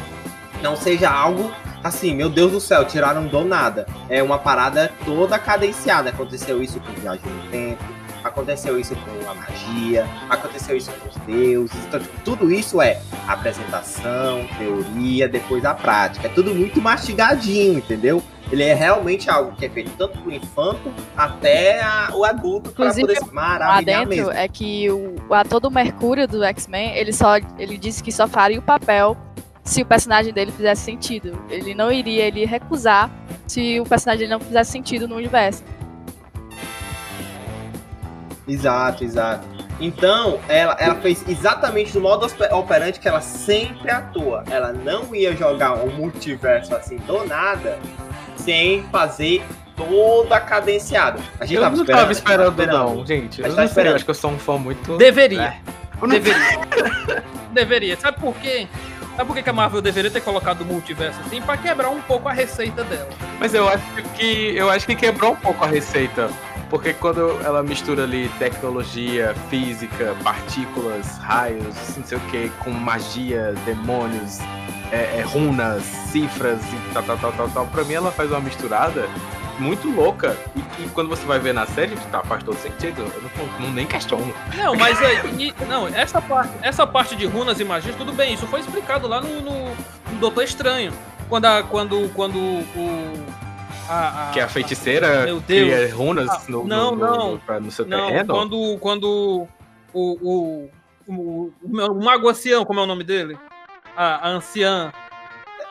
não 0.64 0.76
seja 0.78 1.12
algo 1.12 1.52
assim, 1.84 2.16
meu 2.16 2.30
Deus 2.30 2.54
do 2.54 2.62
céu, 2.62 2.86
tiraram 2.86 3.28
do 3.28 3.44
nada. 3.44 3.86
É 4.10 4.24
uma 4.24 4.40
parada 4.40 4.90
toda 5.04 5.38
cadenciada. 5.38 6.10
Aconteceu 6.10 6.64
isso 6.64 6.80
com 6.80 6.94
Viagem 6.94 7.30
no 7.30 7.52
Tempo, 7.52 7.84
aconteceu 8.24 8.80
isso 8.80 8.96
com 8.96 9.30
a 9.30 9.36
magia, 9.36 10.08
aconteceu 10.30 10.78
isso 10.78 10.90
com 10.92 11.10
os 11.10 11.16
deuses. 11.26 11.76
Então, 11.86 12.00
tipo, 12.00 12.22
tudo 12.22 12.50
isso 12.50 12.82
é 12.82 13.02
apresentação, 13.28 14.48
teoria, 14.58 15.28
depois 15.28 15.66
a 15.66 15.74
prática. 15.74 16.28
É 16.28 16.30
tudo 16.30 16.56
muito 16.56 16.82
mastigadinho, 16.82 17.80
entendeu? 17.80 18.24
Ele 18.50 18.64
é 18.64 18.74
realmente 18.74 19.30
algo 19.30 19.54
que 19.56 19.66
é 19.66 19.70
feito 19.70 19.92
tanto 19.98 20.20
pro 20.20 20.32
infanto 20.32 20.94
até 21.18 21.82
a, 21.82 22.12
o 22.14 22.24
adulto 22.24 22.72
para 22.72 22.94
poder 22.94 23.18
se 23.18 23.34
maravilhar 23.34 23.70
lá 23.76 23.82
dentro 23.82 24.10
mesmo. 24.10 24.32
é 24.32 24.48
que 24.48 24.90
o, 24.92 25.16
o 25.28 25.34
ator 25.34 25.60
do 25.60 25.72
Mercúrio 25.72 26.28
do 26.28 26.44
X-Men, 26.44 26.96
ele 26.96 27.12
só 27.12 27.38
ele 27.58 27.78
disse 27.78 28.04
que 28.04 28.12
só 28.12 28.28
faria 28.28 28.60
o 28.60 28.62
papel 28.62 29.18
se 29.64 29.82
o 29.82 29.86
personagem 29.86 30.34
dele 30.34 30.52
fizesse 30.52 30.84
sentido. 30.84 31.44
Ele 31.50 31.74
não 31.74 31.92
iria, 31.92 32.26
ele 32.26 32.46
recusar 32.46 33.10
se 33.48 33.80
o 33.80 33.86
personagem 33.86 34.28
dele 34.28 34.32
não 34.32 34.40
fizesse 34.40 34.72
sentido 34.72 35.08
no 35.08 35.16
universo. 35.16 35.64
Exato, 38.48 39.04
exato. 39.04 39.48
Então, 39.80 40.40
ela, 40.48 40.76
ela 40.80 40.96
fez 40.96 41.24
exatamente 41.28 41.94
do 41.94 42.02
modo 42.02 42.28
operante 42.52 43.00
que 43.00 43.08
ela 43.08 43.22
sempre 43.22 43.90
atua. 43.90 44.44
Ela 44.50 44.72
não 44.72 45.16
ia 45.16 45.36
jogar 45.36 45.74
um 45.74 45.92
multiverso 45.92 46.76
assim 46.76 46.98
do 46.98 47.26
nada 47.26 47.80
sem 48.36 48.84
fazer 48.84 49.44
toda 49.76 50.40
cadenciada. 50.40 51.20
A 51.40 51.46
gente 51.46 51.56
eu 51.56 51.62
tava 51.62 51.76
não 51.76 51.84
esperando, 51.84 52.00
tava 52.02 52.12
esperando, 52.12 52.62
esperando 52.62 52.96
não, 52.96 53.06
gente. 53.06 53.42
Eu 53.42 53.54
não 53.54 53.68
sei, 53.68 53.88
acho 53.88 54.06
que 54.06 54.12
eu 54.12 54.16
sou 54.16 54.32
um 54.32 54.40
fã 54.40 54.58
muito. 54.58 54.98
Deveria. 54.98 55.42
É. 55.42 56.08
Deveria. 56.08 57.24
Deveria. 57.52 57.98
Sabe 57.98 58.20
por 58.20 58.36
quê? 58.36 58.68
Sabe 59.16 59.28
por 59.28 59.42
que 59.42 59.50
a 59.50 59.54
Marvel 59.54 59.82
deveria 59.82 60.10
ter 60.10 60.22
colocado 60.22 60.62
o 60.62 60.66
multiverso 60.66 61.20
assim? 61.26 61.42
Pra 61.42 61.56
quebrar 61.56 61.90
um 61.90 62.02
pouco 62.02 62.28
a 62.28 62.34
receita 62.34 62.84
dela. 62.84 63.10
Mas 63.40 63.54
eu 63.54 63.68
acho 63.70 63.84
que 64.16 64.56
eu 64.56 64.70
acho 64.70 64.86
que 64.86 64.96
quebrou 64.96 65.34
um 65.34 65.36
pouco 65.36 65.64
a 65.64 65.68
receita. 65.68 66.30
Porque 66.70 66.92
quando 66.92 67.40
ela 67.46 67.62
mistura 67.62 68.04
ali 68.04 68.30
tecnologia, 68.40 69.36
física, 69.48 70.16
partículas, 70.24 71.20
raios, 71.20 71.76
não 71.96 72.04
sei 72.04 72.18
o 72.18 72.22
que, 72.22 72.50
com 72.64 72.72
magia, 72.72 73.54
demônios, 73.64 74.40
é, 74.92 75.20
é, 75.20 75.22
runas, 75.22 75.84
cifras 75.84 76.60
e 76.64 76.94
tal, 76.94 77.04
tal, 77.04 77.18
tal, 77.18 77.32
tal, 77.34 77.50
tal, 77.50 77.68
pra 77.68 77.84
mim 77.84 77.94
ela 77.94 78.12
faz 78.12 78.32
uma 78.32 78.40
misturada 78.40 79.08
muito 79.60 79.90
louca. 79.90 80.38
E, 80.56 80.84
e, 80.84 80.90
quando 80.90 81.10
você 81.10 81.26
vai 81.26 81.40
ver 81.40 81.54
na 81.54 81.66
série, 81.66 81.96
tá, 82.12 82.22
faz 82.24 82.44
todo 82.44 82.58
sentido. 82.58 83.02
Eu 83.02 83.22
não, 83.22 83.60
não 83.68 83.74
nem 83.74 83.86
questiono. 83.86 84.34
Não, 84.56 84.76
mas 84.76 85.02
aí. 85.02 85.54
não, 85.68 85.88
essa 85.88 86.22
parte, 86.22 86.54
essa 86.62 86.88
parte 86.88 87.16
de 87.16 87.26
runas 87.26 87.60
e 87.60 87.64
magias, 87.64 87.96
tudo 87.96 88.14
bem. 88.14 88.34
Isso 88.34 88.48
foi 88.48 88.60
explicado 88.60 89.08
lá 89.08 89.22
no, 89.22 89.42
no, 89.42 89.70
no 89.70 90.20
Doutor 90.20 90.44
Estranho. 90.44 90.94
Quando, 91.30 91.46
a, 91.46 91.64
quando, 91.64 92.10
quando 92.14 92.38
o. 92.38 93.44
A, 93.90 94.30
a, 94.30 94.32
que 94.32 94.40
a 94.40 94.48
feiticeira 94.48 95.26
meu 95.26 95.42
Deus. 95.42 95.74
cria 95.74 95.94
runas 95.94 96.30
ah, 96.30 96.42
no, 96.48 96.64
não, 96.66 96.96
no, 96.96 97.42
não, 97.46 97.60
no 97.60 97.72
seu 97.72 97.86
não, 97.86 98.08
terreno? 98.08 98.34
Quando, 98.34 98.78
quando 98.80 99.48
o, 99.94 100.18
o, 100.22 100.70
o, 101.06 101.14
o, 101.14 101.54
o 101.62 102.04
Mago 102.04 102.30
Ancião, 102.30 102.64
como 102.64 102.80
é 102.80 102.84
o 102.84 102.88
nome 102.88 103.04
dele? 103.04 103.38
A, 103.96 104.28
a 104.28 104.32
anciã 104.32 104.92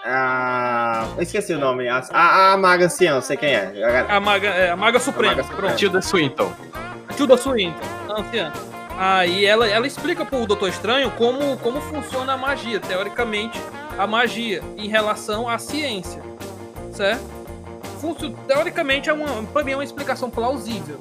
A... 0.05 1.07
Eu 1.17 1.23
esqueci 1.23 1.53
o 1.53 1.59
nome. 1.59 1.89
A, 1.89 2.03
a, 2.13 2.53
a 2.53 2.57
Maga 2.57 2.87
Anciã, 2.87 3.21
sei 3.21 3.37
quem 3.37 3.55
é. 3.55 4.05
A 4.09 4.19
Maga, 4.19 4.49
é, 4.49 4.71
a 4.71 4.77
Maga 4.77 4.99
Suprema. 4.99 5.37
Maga 5.37 5.49
Suprema. 5.49 5.75
Tilda 5.75 6.03
Swinton. 6.03 6.53
Tilda 7.17 7.37
Swinton, 7.37 7.81
a 8.09 8.21
anciã. 8.21 8.53
Aí 8.99 9.45
ela, 9.45 9.67
ela 9.67 9.87
explica 9.87 10.25
pro 10.25 10.47
Doutor 10.47 10.69
Estranho 10.69 11.11
como, 11.13 11.57
como 11.59 11.81
funciona 11.81 12.35
a 12.35 12.37
magia, 12.37 12.79
teoricamente, 12.81 13.61
a 13.99 14.07
magia 14.07 14.63
em 14.77 14.89
relação 14.89 15.49
à 15.49 15.59
ciência, 15.59 16.23
certo? 16.93 17.25
Funcio, 18.01 18.31
teoricamente, 18.47 19.09
é 19.09 19.13
uma, 19.13 19.43
pra 19.45 19.63
mim 19.63 19.73
é 19.73 19.77
uma 19.77 19.85
explicação 19.85 20.29
plausível. 20.31 21.01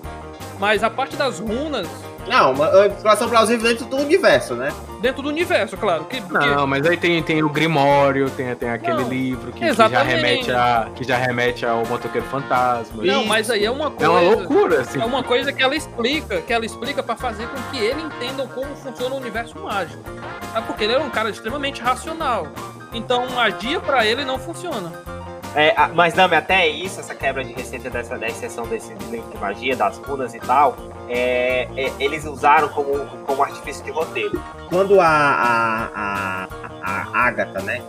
Mas 0.59 0.83
a 0.83 0.89
parte 0.89 1.15
das 1.15 1.39
runas, 1.39 1.87
Não, 2.27 2.53
uma 2.53 2.85
explicação 2.87 3.29
plausível 3.29 3.67
dentro 3.67 3.85
do 3.85 3.97
universo, 3.97 4.53
né? 4.55 4.71
dentro 5.01 5.23
do 5.23 5.29
universo, 5.29 5.75
claro. 5.77 6.05
Que, 6.05 6.21
porque- 6.21 6.45
Não, 6.45 6.67
mas 6.67 6.85
aí 6.85 6.95
tem, 6.95 7.23
tem 7.23 7.41
o 7.41 7.49
Grimório, 7.49 8.29
tem, 8.29 8.53
tem 8.55 8.69
aquele 8.69 9.01
Não, 9.01 9.09
livro 9.09 9.51
que, 9.51 9.59
que 9.59 9.73
já 9.73 9.87
remete 10.03 10.51
a, 10.51 10.89
que 10.95 11.03
já 11.03 11.17
remete 11.17 11.65
ao 11.65 11.83
motoqueiro 11.87 12.27
fantasma. 12.27 13.03
não, 13.03 13.19
Isso. 13.21 13.27
mas 13.27 13.49
aí 13.49 13.65
é 13.65 13.71
uma 13.71 13.87
É 13.87 13.89
coisa. 13.89 14.11
uma 14.11 14.19
loucura, 14.21 14.81
assim. 14.81 15.01
É 15.01 15.05
uma 15.05 15.23
coisa 15.23 15.51
que 15.51 15.63
ela 15.63 15.75
explica, 15.75 16.39
que 16.41 16.53
ela 16.53 16.63
explica 16.65 17.01
para 17.01 17.15
fazer 17.15 17.47
com 17.47 17.57
que 17.71 17.79
ele 17.83 17.99
entenda 17.99 18.45
como 18.53 18.75
funciona 18.75 19.15
o 19.15 19.17
universo 19.17 19.57
mágico. 19.59 20.03
É 20.55 20.61
porque 20.61 20.83
ele 20.83 20.93
é 20.93 20.99
um 20.99 21.09
cara 21.09 21.31
extremamente 21.31 21.81
racional. 21.81 22.47
Então 22.93 23.27
magia 23.31 23.79
pra 23.79 24.05
ele 24.05 24.23
não 24.23 24.37
funciona. 24.37 24.91
É, 25.55 25.73
a- 25.75 25.89
mas 25.89 26.13
Dami, 26.13 26.35
até 26.35 26.67
isso, 26.67 26.99
essa 26.99 27.13
quebra 27.13 27.43
de 27.43 27.51
receita 27.53 27.89
dessa 27.89 28.17
da 28.17 28.27
exceção 28.27 28.65
desse 28.67 28.93
livro 29.09 29.29
de 29.29 29.37
magia, 29.37 29.75
das 29.75 29.97
runas 29.97 30.33
e 30.33 30.39
tal, 30.39 30.77
é, 31.09 31.67
é, 31.75 31.91
eles 31.99 32.25
usaram 32.25 32.69
como, 32.69 33.05
como 33.25 33.43
artifício 33.43 33.83
de 33.83 33.91
roteiro. 33.91 34.41
Quando 34.69 34.99
a, 35.01 35.05
a, 35.07 35.87
a, 35.93 36.47
a 36.83 37.27
Agatha, 37.27 37.61
né, 37.63 37.81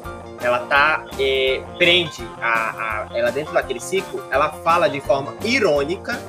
ela 0.43 0.59
tá, 0.61 1.05
é, 1.21 1.63
prende 1.79 2.27
a, 2.41 3.07
ela 3.15 3.31
dentro 3.31 3.53
daquele 3.55 3.79
ciclo, 3.79 4.25
ela 4.33 4.49
fala 4.65 4.89
de 4.89 5.01
forma 5.01 5.33
irônica 5.45 6.21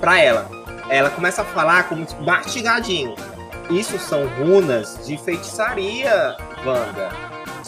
pra 0.00 0.20
ela. 0.20 0.48
Ela 0.88 1.10
começa 1.10 1.42
a 1.42 1.44
falar 1.44 1.88
como 1.88 2.06
mastigadinho. 2.20 3.14
Isso 3.68 3.98
são 3.98 4.24
runas 4.38 5.04
de 5.04 5.18
feitiçaria, 5.18 6.36
Wanda. 6.64 7.10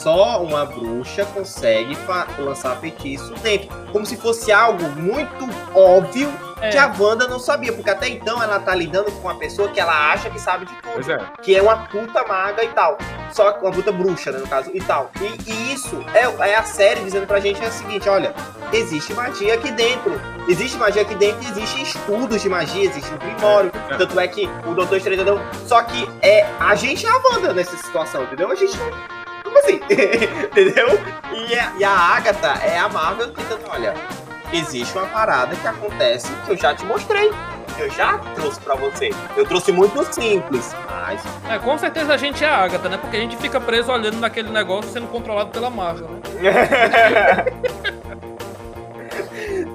Só 0.02 0.42
uma 0.42 0.64
bruxa 0.64 1.24
consegue 1.26 1.96
lançar 2.38 2.76
feitiço 2.76 3.34
dentro. 3.42 3.68
Como 3.92 4.06
se 4.06 4.16
fosse 4.16 4.50
algo 4.50 4.82
muito 4.96 5.48
óbvio 5.74 6.32
É. 6.62 6.70
que 6.70 6.78
a 6.78 6.90
Wanda 6.98 7.28
não 7.28 7.38
sabia. 7.38 7.72
Porque 7.72 7.90
até 7.90 8.08
então 8.08 8.42
ela 8.42 8.58
tá 8.58 8.74
lidando 8.74 9.10
com 9.12 9.20
uma 9.28 9.34
pessoa 9.34 9.68
que 9.68 9.78
ela 9.78 10.12
acha 10.12 10.30
que 10.30 10.40
sabe 10.40 10.64
de 10.64 10.72
tudo. 10.76 10.92
Pois 10.94 11.08
é. 11.08 11.18
Que 11.42 11.54
é 11.54 11.62
uma 11.62 11.76
puta 11.88 12.24
maga 12.26 12.64
e 12.64 12.68
tal. 12.68 12.96
Só 13.32 13.52
que 13.52 13.60
uma 13.62 13.70
puta 13.70 13.92
bruxa, 13.92 14.32
né, 14.32 14.38
no 14.38 14.46
caso, 14.48 14.70
e 14.74 14.80
tal. 14.80 15.10
E, 15.20 15.50
e 15.50 15.72
isso 15.74 16.02
é, 16.14 16.48
é 16.48 16.56
a 16.56 16.62
série 16.64 17.00
dizendo 17.00 17.26
pra 17.26 17.38
gente 17.38 17.62
é 17.62 17.68
o 17.68 17.72
seguinte: 17.72 18.08
olha, 18.08 18.34
existe 18.72 19.12
magia 19.12 19.54
aqui 19.54 19.70
dentro. 19.70 20.18
Existe 20.48 20.76
magia 20.78 21.02
aqui 21.02 21.14
dentro, 21.14 21.38
existem 21.48 21.82
estudos 21.82 22.42
de 22.42 22.48
magia, 22.48 22.84
existe 22.84 23.12
um 23.12 23.18
primório. 23.18 23.70
É. 23.90 23.96
Tanto 23.98 24.18
é 24.18 24.26
que 24.26 24.48
o 24.66 24.74
Doutor 24.74 24.96
Estranho 24.96 25.20
entendeu. 25.20 25.40
Só 25.66 25.82
que 25.82 26.08
é 26.22 26.44
a 26.58 26.74
gente 26.74 27.06
é 27.06 27.08
a 27.10 27.20
Wanda 27.30 27.52
nessa 27.52 27.76
situação, 27.76 28.24
entendeu? 28.24 28.50
A 28.50 28.54
gente 28.54 28.76
não. 28.78 29.19
Assim? 29.60 29.80
entendeu? 30.44 30.88
E 31.32 31.54
a, 31.58 31.72
e 31.78 31.84
a 31.84 31.90
Agatha 31.90 32.60
é 32.64 32.78
a 32.78 32.88
Marvel 32.88 33.32
tentando, 33.32 33.62
olha, 33.68 33.94
existe 34.52 34.96
uma 34.96 35.06
parada 35.06 35.54
que 35.56 35.66
acontece 35.66 36.30
que 36.44 36.52
eu 36.52 36.56
já 36.56 36.74
te 36.74 36.84
mostrei. 36.84 37.30
Eu 37.78 37.90
já 37.90 38.18
trouxe 38.34 38.60
pra 38.60 38.74
você. 38.74 39.10
Eu 39.34 39.46
trouxe 39.46 39.72
muito 39.72 40.04
simples, 40.12 40.74
mas 40.90 41.22
É, 41.48 41.58
com 41.58 41.78
certeza 41.78 42.12
a 42.12 42.16
gente 42.18 42.44
é 42.44 42.48
a 42.48 42.58
Agatha, 42.58 42.90
né? 42.90 42.98
Porque 42.98 43.16
a 43.16 43.20
gente 43.20 43.38
fica 43.38 43.58
preso 43.58 43.90
olhando 43.90 44.18
naquele 44.18 44.50
negócio 44.50 44.90
sendo 44.92 45.06
controlado 45.06 45.50
pela 45.50 45.70
Marvel, 45.70 46.08
né? 46.10 46.20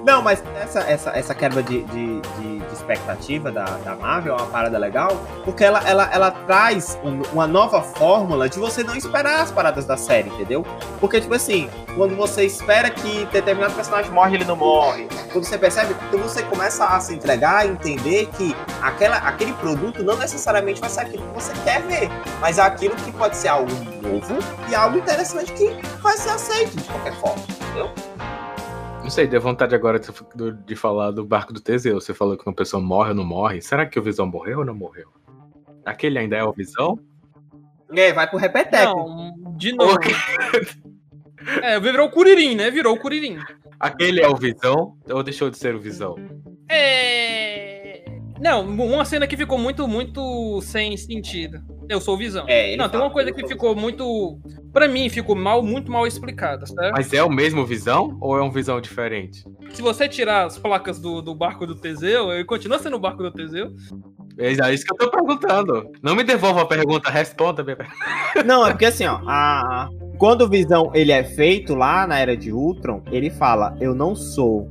Não, 0.06 0.22
mas 0.22 0.40
essa, 0.62 0.78
essa, 0.88 1.10
essa 1.18 1.34
quebra 1.34 1.60
de, 1.64 1.82
de, 1.82 2.20
de- 2.20 2.58
de 2.60 2.72
expectativa 2.72 3.50
da, 3.50 3.64
da 3.64 3.96
Marvel 3.96 4.34
é 4.36 4.36
uma 4.40 4.46
parada 4.46 4.78
legal, 4.78 5.10
porque 5.44 5.64
ela, 5.64 5.80
ela, 5.84 6.08
ela 6.12 6.30
traz 6.30 6.96
um- 7.02 7.22
uma 7.32 7.44
nova 7.48 7.82
fórmula 7.82 8.48
de 8.48 8.56
você 8.60 8.84
não 8.84 8.94
esperar 8.94 9.40
as 9.40 9.50
paradas 9.50 9.84
da 9.84 9.96
série, 9.96 10.28
entendeu? 10.28 10.64
Porque, 11.00 11.20
tipo 11.20 11.34
assim, 11.34 11.68
quando 11.96 12.14
você 12.14 12.44
espera 12.44 12.88
que 12.88 13.24
determinado 13.32 13.74
personagem 13.74 14.12
morre, 14.12 14.36
ele 14.36 14.44
não 14.44 14.54
morre. 14.54 15.08
Quando 15.32 15.44
você 15.44 15.58
percebe, 15.58 15.94
quando 16.08 16.22
você 16.22 16.40
começa 16.44 16.84
a 16.84 17.00
se 17.00 17.12
entregar 17.12 17.66
e 17.66 17.70
entender 17.70 18.26
que 18.36 18.54
aquela, 18.80 19.16
aquele 19.16 19.54
produto 19.54 20.04
não 20.04 20.16
necessariamente 20.16 20.80
vai 20.80 20.88
ser 20.88 21.00
aquilo 21.00 21.26
que 21.26 21.34
você 21.34 21.52
quer 21.64 21.82
ver, 21.82 22.08
mas 22.40 22.58
é 22.58 22.62
aquilo 22.62 22.94
que 22.94 23.10
pode 23.10 23.36
ser 23.36 23.48
algo 23.48 23.72
novo 24.00 24.36
e 24.68 24.74
algo 24.76 24.98
interessante 24.98 25.52
que 25.52 25.68
vai 26.00 26.16
ser 26.16 26.30
aceito 26.30 26.76
de 26.76 26.84
qualquer 26.84 27.14
forma, 27.14 27.42
entendeu? 27.48 27.90
Não 29.06 29.10
sei, 29.10 29.28
deu 29.28 29.40
vontade 29.40 29.72
agora 29.72 30.00
de, 30.00 30.10
de 30.66 30.74
falar 30.74 31.12
do 31.12 31.24
barco 31.24 31.52
do 31.52 31.60
Teseu. 31.60 32.00
Você 32.00 32.12
falou 32.12 32.36
que 32.36 32.44
uma 32.44 32.52
pessoa 32.52 32.82
morre 32.82 33.10
ou 33.10 33.14
não 33.14 33.24
morre. 33.24 33.62
Será 33.62 33.86
que 33.86 34.00
o 34.00 34.02
Visão 34.02 34.26
morreu 34.26 34.58
ou 34.58 34.64
não 34.64 34.74
morreu? 34.74 35.12
Aquele 35.84 36.18
ainda 36.18 36.34
é 36.34 36.42
o 36.42 36.52
Visão? 36.52 36.98
É, 37.94 38.12
vai 38.12 38.28
pro 38.28 38.36
repeteco. 38.36 38.96
Não, 38.96 39.56
de 39.56 39.72
novo. 39.72 40.00
É, 41.62 41.78
virou 41.78 42.08
o 42.08 42.10
Curirim, 42.10 42.56
né? 42.56 42.68
Virou 42.68 42.96
o 42.96 42.98
Curirim. 42.98 43.38
Aquele 43.78 44.20
é 44.20 44.28
o 44.28 44.34
Visão 44.34 44.96
ou 45.08 45.22
deixou 45.22 45.50
de 45.50 45.56
ser 45.56 45.76
o 45.76 45.80
Visão? 45.80 46.16
É. 46.68 47.45
Não, 48.40 48.62
uma 48.66 49.04
cena 49.04 49.26
que 49.26 49.36
ficou 49.36 49.58
muito, 49.58 49.86
muito 49.88 50.60
sem 50.62 50.96
sentido. 50.96 51.58
Eu 51.88 52.00
sou 52.00 52.16
Visão. 52.16 52.44
É, 52.48 52.76
Não, 52.76 52.88
tem 52.88 53.00
uma 53.00 53.10
coisa 53.10 53.32
que 53.32 53.46
ficou 53.46 53.74
muito. 53.76 54.38
Pra 54.72 54.86
mim, 54.88 55.08
ficou 55.08 55.34
mal, 55.34 55.62
muito 55.62 55.90
mal 55.90 56.06
explicada, 56.06 56.66
certo? 56.66 56.92
Mas 56.94 57.12
é 57.12 57.22
o 57.22 57.30
mesmo 57.30 57.64
Visão 57.64 58.16
ou 58.20 58.36
é 58.36 58.42
um 58.42 58.50
Visão 58.50 58.80
diferente? 58.80 59.42
Se 59.70 59.80
você 59.80 60.08
tirar 60.08 60.46
as 60.46 60.58
placas 60.58 60.98
do, 61.00 61.22
do 61.22 61.34
barco 61.34 61.66
do 61.66 61.74
Teseu, 61.74 62.32
ele 62.32 62.44
continua 62.44 62.78
sendo 62.78 62.96
o 62.96 63.00
barco 63.00 63.22
do 63.22 63.30
Teseu. 63.32 63.72
É 64.38 64.50
isso 64.50 64.84
que 64.84 64.92
eu 64.92 64.98
tô 64.98 65.10
perguntando. 65.10 65.90
Não 66.02 66.14
me 66.14 66.22
devolva 66.22 66.62
a 66.62 66.66
pergunta, 66.66 67.08
responda. 67.10 67.64
minha 67.64 67.76
pergunta. 67.76 67.96
Não, 68.44 68.66
é 68.66 68.70
porque 68.70 68.84
assim, 68.84 69.06
ó, 69.06 69.18
a- 69.26 69.88
quando 70.18 70.42
o 70.42 70.48
Visão 70.48 70.90
ele 70.94 71.10
é 71.12 71.24
feito 71.24 71.74
lá 71.74 72.06
na 72.06 72.18
era 72.18 72.36
de 72.36 72.52
Ultron, 72.52 73.02
ele 73.10 73.30
fala: 73.30 73.74
Eu 73.80 73.94
não 73.94 74.14
sou 74.14 74.68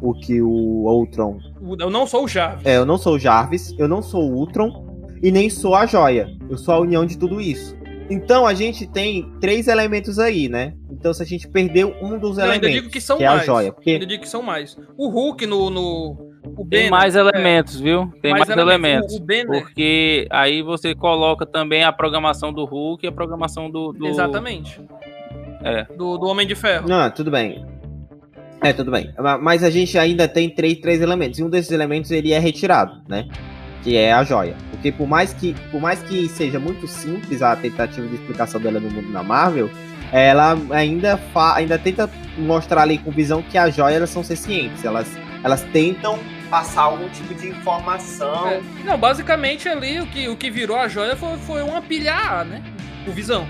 o 0.00 0.14
que 0.14 0.40
o 0.40 0.48
Ultron. 0.48 1.38
Eu 1.78 1.90
não 1.90 2.06
sou 2.06 2.24
o 2.24 2.28
Jarvis. 2.28 2.66
É, 2.66 2.76
eu 2.76 2.86
não 2.86 2.98
sou 2.98 3.14
o 3.14 3.18
Jarvis, 3.18 3.74
eu 3.78 3.88
não 3.88 4.02
sou 4.02 4.22
o 4.22 4.34
Ultron 4.34 5.06
e 5.22 5.30
nem 5.30 5.50
sou 5.50 5.74
a 5.74 5.86
joia. 5.86 6.28
Eu 6.48 6.56
sou 6.56 6.74
a 6.74 6.80
união 6.80 7.04
de 7.04 7.18
tudo 7.18 7.40
isso. 7.40 7.78
Então 8.10 8.44
a 8.44 8.52
gente 8.54 8.88
tem 8.88 9.30
três 9.40 9.68
elementos 9.68 10.18
aí, 10.18 10.48
né? 10.48 10.74
Então 10.90 11.14
se 11.14 11.22
a 11.22 11.26
gente 11.26 11.48
perdeu 11.48 11.94
um 12.02 12.18
dos 12.18 12.38
Eu 12.38 12.44
ainda 12.44 12.66
elementos, 12.66 12.82
digo 12.82 12.90
que 12.90 13.00
são 13.00 13.18
que 13.18 13.24
é 13.24 13.28
a 13.28 13.34
mais. 13.36 13.46
joia, 13.46 13.68
Eu 13.68 13.72
porque 13.72 13.90
ainda 13.90 14.06
digo 14.06 14.22
que 14.22 14.28
são 14.28 14.42
mais. 14.42 14.76
O 14.96 15.08
Hulk 15.08 15.46
no. 15.46 15.70
no 15.70 16.30
o 16.56 16.66
Tem 16.66 16.88
Banner, 16.88 16.90
mais 16.90 17.14
é, 17.14 17.20
elementos, 17.20 17.78
viu? 17.78 18.10
Tem 18.20 18.32
mais, 18.32 18.48
elementos. 18.48 19.14
O, 19.14 19.18
o 19.18 19.46
Porque 19.46 20.26
aí 20.30 20.62
você 20.62 20.94
coloca 20.94 21.46
também 21.46 21.84
a 21.84 21.92
programação 21.92 22.52
do 22.52 22.64
Hulk 22.64 23.04
e 23.06 23.08
a 23.08 23.12
programação 23.12 23.70
do. 23.70 23.92
do... 23.92 24.06
exatamente. 24.06 24.80
É. 25.62 25.84
Do, 25.94 26.16
do 26.18 26.26
Homem 26.26 26.46
de 26.46 26.54
Ferro. 26.54 26.88
Não, 26.88 27.10
tudo 27.10 27.30
bem. 27.30 27.64
É, 28.62 28.72
tudo 28.72 28.90
bem. 28.90 29.10
Ma- 29.18 29.38
Mas 29.38 29.62
a 29.64 29.70
gente 29.70 29.96
ainda 29.98 30.28
tem 30.28 30.50
três, 30.50 30.78
três 30.78 31.00
elementos. 31.00 31.38
E 31.38 31.42
um 31.42 31.48
desses 31.48 31.70
elementos 31.72 32.10
ele 32.10 32.32
é 32.32 32.38
retirado, 32.38 33.00
né? 33.08 33.26
Que 33.82 33.96
é 33.96 34.12
a 34.12 34.22
joia. 34.22 34.54
Porque 34.70 34.92
por 34.92 35.06
mais 35.08 35.32
que, 35.32 35.54
por 35.70 35.80
mais 35.80 36.02
que 36.02 36.28
seja 36.28 36.58
muito 36.58 36.86
simples 36.86 37.40
a 37.42 37.56
tentativa 37.56 38.06
de 38.06 38.14
explicação 38.14 38.60
dela 38.60 38.78
no 38.78 38.90
mundo 38.90 39.10
da 39.12 39.22
Marvel, 39.22 39.70
ela 40.12 40.56
ainda, 40.70 41.16
fa 41.32 41.56
ainda 41.56 41.78
tenta 41.78 42.10
mostrar 42.36 42.82
ali 42.82 42.98
com 42.98 43.10
visão 43.10 43.42
que 43.42 43.56
as 43.56 43.74
joias 43.74 43.96
elas 43.96 44.10
são 44.10 44.22
sencientes. 44.22 44.84
Elas, 44.84 45.08
elas 45.42 45.62
tentam 45.72 46.18
passar 46.50 46.82
algum 46.82 47.08
tipo 47.08 47.32
de 47.34 47.48
informação. 47.48 48.48
É. 48.48 48.60
Não, 48.84 48.98
basicamente 48.98 49.68
ali 49.68 50.00
o 50.00 50.06
que, 50.06 50.28
o 50.28 50.36
que 50.36 50.50
virou 50.50 50.76
a 50.76 50.88
joia 50.88 51.16
foi, 51.16 51.38
foi 51.38 51.62
uma 51.62 51.80
pilha 51.80 52.14
A, 52.14 52.44
né? 52.44 52.62
O 53.06 53.12
Visão. 53.12 53.46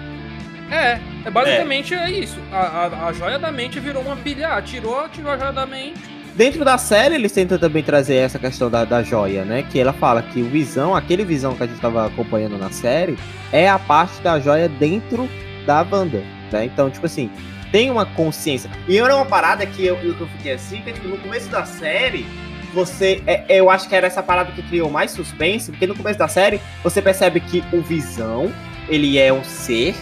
É, 0.71 1.01
é 1.25 1.31
basicamente 1.31 1.95
é, 1.95 2.11
isso. 2.11 2.39
A, 2.53 2.59
a, 2.59 3.07
a 3.09 3.13
joia 3.13 3.39
da 3.39 3.51
mente 3.51 3.81
virou 3.81 4.03
uma 4.03 4.17
pilha 4.17 4.55
A. 4.55 4.63
Tirou, 4.63 5.09
tirou 5.09 5.33
a 5.33 5.39
joia 5.39 5.53
da 5.53 5.67
mente. 5.67 6.01
Dentro 6.35 6.65
da 6.65 6.79
série, 6.79 7.17
eles 7.17 7.33
tentam 7.33 7.59
também 7.59 7.83
trazer 7.83 8.15
essa 8.15 8.39
questão 8.39 8.71
da, 8.71 8.85
da 8.85 9.03
joia, 9.03 9.45
né? 9.45 9.65
Que 9.69 9.81
ela 9.81 9.93
fala 9.93 10.23
que 10.23 10.41
o 10.41 10.45
visão, 10.47 10.95
aquele 10.95 11.25
visão 11.25 11.55
que 11.55 11.63
a 11.65 11.67
gente 11.67 11.77
estava 11.77 12.07
acompanhando 12.07 12.57
na 12.57 12.71
série, 12.71 13.19
é 13.53 13.69
a 13.69 13.79
parte 13.79 14.23
da 14.23 14.39
joia 14.39 14.69
dentro 14.69 15.29
da 15.67 15.83
Wanda, 15.83 16.23
né? 16.53 16.65
Então, 16.65 16.89
tipo 16.89 17.05
assim, 17.05 17.29
tem 17.73 17.91
uma 17.91 18.07
consciência. 18.07 18.71
E 18.89 18.97
era 18.97 19.15
uma 19.15 19.27
parada 19.27 19.67
que 19.67 19.85
eu, 19.85 19.97
eu, 19.97 20.15
que 20.15 20.21
eu 20.21 20.29
fiquei 20.29 20.53
assim, 20.53 20.81
que 20.83 20.93
tipo, 20.93 21.09
no 21.09 21.19
começo 21.19 21.49
da 21.49 21.65
série, 21.65 22.25
você. 22.73 23.23
é- 23.27 23.45
eu 23.49 23.69
acho 23.69 23.89
que 23.89 23.95
era 23.95 24.07
essa 24.07 24.23
parada 24.23 24.53
que 24.53 24.63
criou 24.63 24.89
mais 24.89 25.11
suspense, 25.11 25.73
porque 25.73 25.87
no 25.87 25.97
começo 25.97 26.19
da 26.19 26.29
série, 26.29 26.61
você 26.83 27.03
percebe 27.03 27.41
que 27.41 27.63
o 27.73 27.83
visão, 27.83 28.53
ele 28.89 29.19
é 29.19 29.33
um 29.33 29.43
ser 29.43 29.95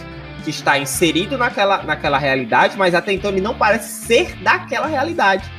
que 0.49 0.55
está 0.55 0.79
inserido 0.79 1.37
naquela, 1.37 1.83
naquela 1.83 2.17
realidade, 2.17 2.75
mas 2.75 2.95
até 2.95 3.13
então 3.13 3.29
ele 3.29 3.39
não 3.39 3.53
parece 3.53 4.05
ser 4.07 4.35
daquela 4.37 4.87
realidade. 4.87 5.49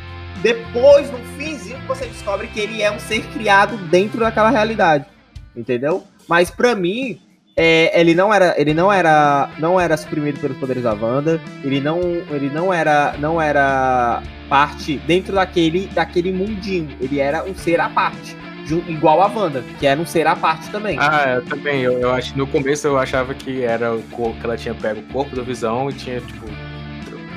Depois, 0.42 1.10
no 1.12 1.18
finzinho, 1.38 1.78
você 1.86 2.06
descobre 2.06 2.48
que 2.48 2.58
ele 2.58 2.82
é 2.82 2.90
um 2.90 2.98
ser 2.98 3.22
criado 3.28 3.76
dentro 3.88 4.18
daquela 4.18 4.50
realidade. 4.50 5.06
Entendeu? 5.54 6.02
Mas 6.28 6.50
pra 6.50 6.74
mim, 6.74 7.20
é, 7.56 8.00
ele 8.00 8.14
não 8.14 8.34
era, 8.34 8.54
ele 8.58 8.74
não 8.74 8.92
era, 8.92 9.50
não 9.58 9.78
era 9.78 9.96
suprimido 9.96 10.40
pelos 10.40 10.56
poderes 10.56 10.82
da 10.82 10.92
Wanda. 10.92 11.40
Ele 11.62 11.80
não, 11.80 12.00
ele 12.00 12.50
não 12.50 12.74
era, 12.74 13.14
não 13.18 13.40
era 13.40 14.22
parte 14.48 14.96
dentro 15.06 15.34
daquele, 15.34 15.86
daquele 15.88 16.32
mundinho. 16.32 16.96
Ele 17.00 17.20
era 17.20 17.44
um 17.44 17.54
ser 17.54 17.80
à 17.80 17.88
parte, 17.88 18.36
ju- 18.70 18.84
igual 18.88 19.20
a 19.22 19.26
Wanda, 19.26 19.62
que 19.78 19.86
era 19.86 20.00
um 20.00 20.06
ser 20.06 20.26
à 20.26 20.36
parte 20.36 20.70
também. 20.70 20.96
Ah, 21.00 21.34
eu 21.36 21.44
também. 21.44 21.80
Eu, 21.82 21.98
eu 22.00 22.12
acho 22.12 22.36
no 22.38 22.46
começo 22.46 22.86
eu 22.86 22.98
achava 22.98 23.34
que 23.34 23.62
era 23.64 23.94
o 23.94 24.02
corpo, 24.04 24.38
que 24.38 24.46
ela 24.46 24.56
tinha 24.56 24.74
pego 24.74 25.00
o 25.00 25.12
corpo 25.12 25.34
do 25.34 25.44
visão 25.44 25.90
e 25.90 25.92
tinha, 25.92 26.20
tipo, 26.20 26.46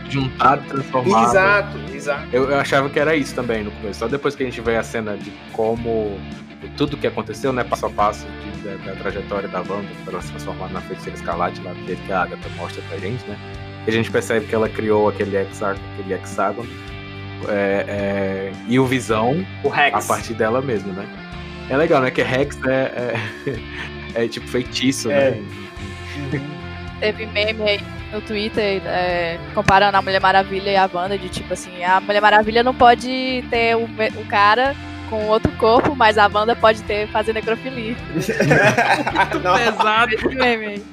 juntado, 0.09 0.63
transformado. 0.67 1.27
exato, 1.29 1.77
exato. 1.93 2.27
Eu, 2.31 2.49
eu 2.51 2.59
achava 2.59 2.89
que 2.89 2.99
era 2.99 3.15
isso 3.15 3.33
também 3.33 3.63
no 3.63 3.71
começo. 3.71 3.99
Só 3.99 4.07
depois 4.07 4.35
que 4.35 4.43
a 4.43 4.45
gente 4.45 4.61
vê 4.61 4.75
a 4.77 4.83
cena 4.83 5.17
de 5.17 5.31
como 5.51 6.17
tudo 6.77 6.95
que 6.95 7.07
aconteceu, 7.07 7.51
né, 7.51 7.63
passo 7.63 7.85
a 7.87 7.89
passo 7.89 8.25
de- 8.25 8.61
da, 8.63 8.75
da 8.91 8.95
trajetória 8.97 9.49
da 9.49 9.59
Wanda 9.59 9.87
pra 10.05 10.13
ela 10.13 10.21
se 10.21 10.29
transformar 10.29 10.69
na 10.69 10.81
feiticeira 10.81 11.17
escarlate, 11.17 11.61
lá 11.61 11.73
do 11.73 11.85
jeito 11.85 12.01
que 12.03 12.11
a 12.11 12.21
Agatha 12.23 12.47
mostra 12.55 12.81
pra 12.87 12.97
gente, 12.99 13.25
né? 13.27 13.37
E 13.85 13.89
a 13.89 13.93
gente 13.93 14.09
percebe 14.09 14.45
que 14.45 14.55
ela 14.55 14.69
criou 14.69 15.09
aquele, 15.09 15.35
hexa, 15.35 15.71
aquele 15.71 16.13
hexágono 16.13 16.69
é, 17.49 17.85
é, 17.87 18.51
e 18.69 18.79
o 18.79 18.85
Visão 18.85 19.45
O 19.63 19.67
Rex. 19.67 19.93
a 20.05 20.07
partir 20.07 20.33
dela 20.35 20.61
mesmo, 20.61 20.93
né? 20.93 21.05
É 21.69 21.77
legal, 21.77 22.01
né? 22.01 22.11
Que 22.11 22.21
Rex 22.21 22.59
é, 22.65 23.15
é, 24.15 24.23
é 24.25 24.27
tipo 24.27 24.47
feitiço, 24.47 25.09
É. 25.11 25.31
né? 25.31 25.43
Teve 26.99 27.25
meme 27.27 27.61
aí 27.63 27.79
no 28.13 28.21
Twitter 28.21 28.81
é, 28.85 29.37
comparando 29.53 29.97
a 29.97 30.01
Mulher 30.01 30.21
Maravilha 30.21 30.69
e 30.71 30.75
a 30.75 30.89
Wanda, 30.93 31.17
de 31.17 31.27
tipo 31.29 31.51
assim, 31.53 31.83
a 31.83 31.99
Mulher 31.99 32.21
Maravilha 32.21 32.63
não 32.63 32.73
pode 32.73 33.43
ter 33.49 33.75
o, 33.75 33.83
o 33.83 34.25
cara 34.29 34.73
com 35.09 35.25
outro 35.27 35.51
corpo, 35.53 35.95
mas 35.95 36.17
a 36.17 36.27
Wanda 36.33 36.55
pode 36.55 36.81
ter 36.83 37.07
fazer 37.09 37.33
necrofilia. 37.33 37.95
Não. 39.43 39.55
Pesado. 39.55 40.13
Esse 40.15 40.27
meme 40.29 40.65
aí. 40.65 40.83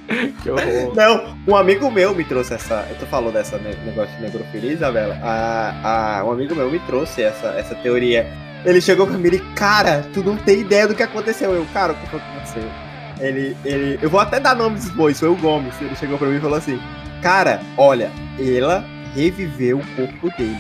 Que 0.43 0.51
horror. 0.51 0.95
Não, 0.97 1.37
um 1.47 1.57
amigo 1.57 1.91
meu 1.91 2.15
me 2.15 2.25
trouxe 2.25 2.55
essa. 2.55 2.87
Tu 2.99 3.07
falou 3.07 3.31
dessa 3.31 3.57
ne- 3.59 3.77
negócio 3.85 4.15
de 4.17 4.23
necrofilia, 4.23 4.73
Isabela. 4.73 5.17
A, 5.23 6.19
a, 6.19 6.25
um 6.25 6.33
amigo 6.33 6.55
meu 6.55 6.71
me 6.71 6.79
trouxe 6.81 7.23
essa, 7.23 7.49
essa 7.57 7.75
teoria. 7.77 8.27
Ele 8.65 8.81
chegou 8.81 9.07
pra 9.07 9.17
mim 9.17 9.29
e, 9.29 9.39
cara, 9.55 10.05
tu 10.13 10.23
não 10.23 10.37
tem 10.37 10.61
ideia 10.61 10.87
do 10.87 10.95
que 10.95 11.03
aconteceu. 11.03 11.53
Eu, 11.53 11.67
cara, 11.73 11.93
o 11.93 11.97
que 11.97 12.17
aconteceu? 12.17 12.71
Ele, 13.19 13.57
ele. 13.65 13.99
Eu 14.03 14.11
vou 14.11 14.21
até 14.21 14.41
dar 14.41 14.55
nomes 14.55 14.87
depois, 14.87 15.19
foi 15.19 15.29
o 15.29 15.37
Gomes. 15.37 15.75
Ele 15.81 15.95
chegou 15.97 16.19
pra 16.19 16.29
mim 16.29 16.37
e 16.37 16.41
falou 16.41 16.57
assim: 16.57 16.81
Cara, 17.23 17.61
olha, 17.77 18.11
ela 18.39 18.85
reviveu 19.15 19.79
o 19.79 19.87
corpo 19.97 20.31
dele. 20.37 20.57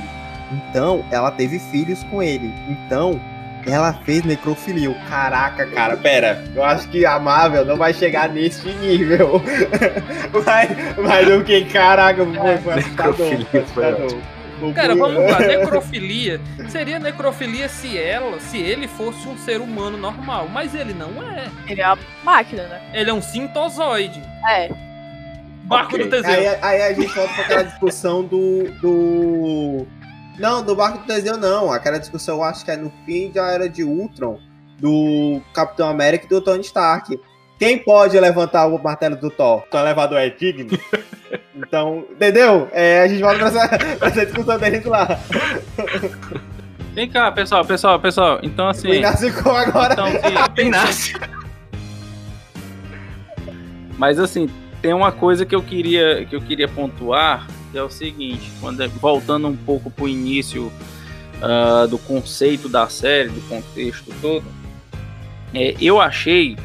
Então, 0.52 1.04
ela 1.10 1.30
teve 1.30 1.58
filhos 1.58 2.02
com 2.04 2.22
ele. 2.22 2.52
Então, 2.68 3.20
ela 3.66 3.92
fez 4.04 4.24
necrofilia. 4.24 4.94
Caraca, 5.08 5.66
cara, 5.66 5.96
pera. 5.96 6.44
Eu 6.54 6.64
acho 6.64 6.88
que 6.88 7.06
a 7.06 7.18
Marvel 7.18 7.64
não 7.64 7.76
vai 7.76 7.94
chegar 7.94 8.28
nesse 8.28 8.68
nível. 8.74 9.40
Mas, 10.44 10.70
mas 10.96 11.28
o 11.28 11.44
que? 11.44 11.64
Caraca, 11.66 12.24
foi, 12.24 12.58
foi 12.58 12.72
assustador. 12.74 13.46
Foi 13.50 13.60
assustador. 13.60 14.18
Cara, 14.74 14.94
vamos 14.94 15.24
lá. 15.30 15.38
Necrofilia 15.40 16.40
seria 16.70 16.98
necrofilia 16.98 17.68
se 17.68 17.98
ela, 17.98 18.38
se 18.40 18.58
ele 18.58 18.86
fosse 18.86 19.26
um 19.28 19.36
ser 19.36 19.60
humano 19.60 19.98
normal, 19.98 20.48
mas 20.48 20.74
ele 20.74 20.94
não 20.94 21.22
é. 21.22 21.50
Ele 21.66 21.80
é 21.80 21.86
uma 21.86 21.98
máquina, 22.24 22.66
né? 22.66 22.90
Ele 22.94 23.10
é 23.10 23.14
um 23.14 23.22
sintozoide. 23.22 24.22
É. 24.48 24.70
Barco 25.64 25.94
Ok. 25.94 26.04
do 26.04 26.10
Teseu. 26.10 26.30
Aí, 26.30 26.46
aí 26.62 26.82
a 26.82 26.92
gente 26.92 27.12
volta 27.12 27.32
pra 27.34 27.44
aquela 27.44 27.62
discussão 27.64 28.24
do. 28.24 28.70
do... 28.80 29.86
Não, 30.38 30.62
do 30.64 30.74
barco 30.74 30.98
do 30.98 31.06
Teseu 31.06 31.36
não. 31.36 31.70
Aquela 31.70 31.98
discussão 31.98 32.36
eu 32.36 32.44
acho 32.44 32.64
que 32.64 32.70
é 32.70 32.76
no 32.76 32.92
fim 33.04 33.30
da 33.30 33.52
era 33.52 33.68
de 33.68 33.84
Ultron, 33.84 34.38
do 34.78 35.40
Capitão 35.52 35.88
América 35.88 36.24
e 36.24 36.28
do 36.28 36.40
Tony 36.40 36.62
Stark. 36.62 37.18
Quem 37.58 37.78
pode 37.78 38.18
levantar 38.18 38.66
o 38.66 38.82
martelo 38.82 39.16
do 39.16 39.30
Thor? 39.30 39.64
O 39.70 39.76
elevador 39.76 40.18
é 40.18 40.30
digno? 40.30 40.78
Então, 41.54 42.04
entendeu? 42.10 42.68
É, 42.72 43.02
a 43.02 43.08
gente 43.08 43.20
volta 43.22 43.38
pra 43.38 43.48
essa, 43.48 43.68
pra 43.96 44.08
essa 44.08 44.26
discussão 44.26 44.58
deles 44.58 44.84
lá. 44.84 45.06
Vem 46.94 47.08
cá, 47.08 47.30
pessoal, 47.30 47.64
pessoal, 47.64 48.00
pessoal. 48.00 48.40
Então, 48.42 48.66
O 48.66 48.68
assim. 48.70 48.90
Inácio 48.90 49.32
ficou 49.32 49.54
agora. 49.56 49.92
Então, 49.92 50.06
se- 50.56 50.62
Inácio. 50.62 51.20
Mas 53.96 54.18
assim, 54.18 54.48
tem 54.80 54.92
uma 54.92 55.12
coisa 55.12 55.44
que 55.44 55.54
eu 55.54 55.62
queria 55.62 56.24
que 56.24 56.34
eu 56.34 56.40
queria 56.40 56.66
pontuar, 56.68 57.46
que 57.70 57.78
é 57.78 57.82
o 57.82 57.90
seguinte, 57.90 58.50
quando 58.60 58.82
é- 58.82 58.88
voltando 58.88 59.46
um 59.46 59.56
pouco 59.56 59.90
pro 59.90 60.08
início 60.08 60.72
ah, 61.42 61.86
do 61.88 61.98
conceito 61.98 62.68
da 62.68 62.88
série, 62.88 63.28
do 63.28 63.40
contexto 63.48 64.12
todo, 64.20 64.44
é, 65.54 65.74
eu 65.80 66.00
achei 66.00 66.56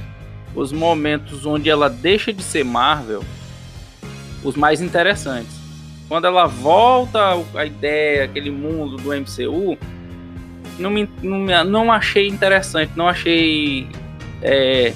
os 0.56 0.72
momentos 0.72 1.46
onde 1.46 1.70
ela 1.70 1.90
deixa 1.90 2.32
de 2.32 2.42
ser 2.42 2.64
Marvel 2.64 3.24
os 4.46 4.56
mais 4.56 4.82
interessantes. 4.82 5.60
Quando 6.08 6.26
ela 6.26 6.46
volta 6.46 7.20
à 7.56 7.66
ideia, 7.66 8.26
aquele 8.26 8.52
mundo 8.52 8.96
do 8.98 9.10
MCU, 9.14 9.78
não, 10.78 10.90
me, 10.90 11.10
não, 11.22 11.38
me- 11.40 11.64
não 11.64 11.92
achei 11.92 12.28
interessante, 12.28 12.92
não 12.96 13.08
achei 13.08 13.88
é, 14.42 14.94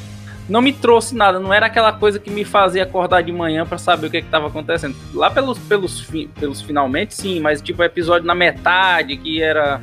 não 0.48 0.62
me 0.62 0.72
trouxe 0.74 1.16
nada, 1.16 1.40
não 1.40 1.52
era 1.54 1.66
aquela 1.66 1.92
coisa 1.94 2.20
que 2.20 2.30
me 2.30 2.44
fazia 2.46 2.84
acordar 2.84 3.22
de 3.24 3.32
manhã 3.32 3.66
pra 3.66 3.78
saber 3.78 4.08
o 4.08 4.10
que 4.12 4.18
estava 4.18 4.48
acontecendo. 4.48 4.96
Lá 5.14 5.32
pelos, 5.32 5.58
pelos, 5.58 6.08
pelos 6.40 6.62
finalmente, 6.62 7.14
sim, 7.16 7.40
mas 7.40 7.62
tipo 7.62 7.82
episódio 7.84 8.28
na 8.28 8.36
metade, 8.36 9.18
que 9.18 9.42
era 9.42 9.82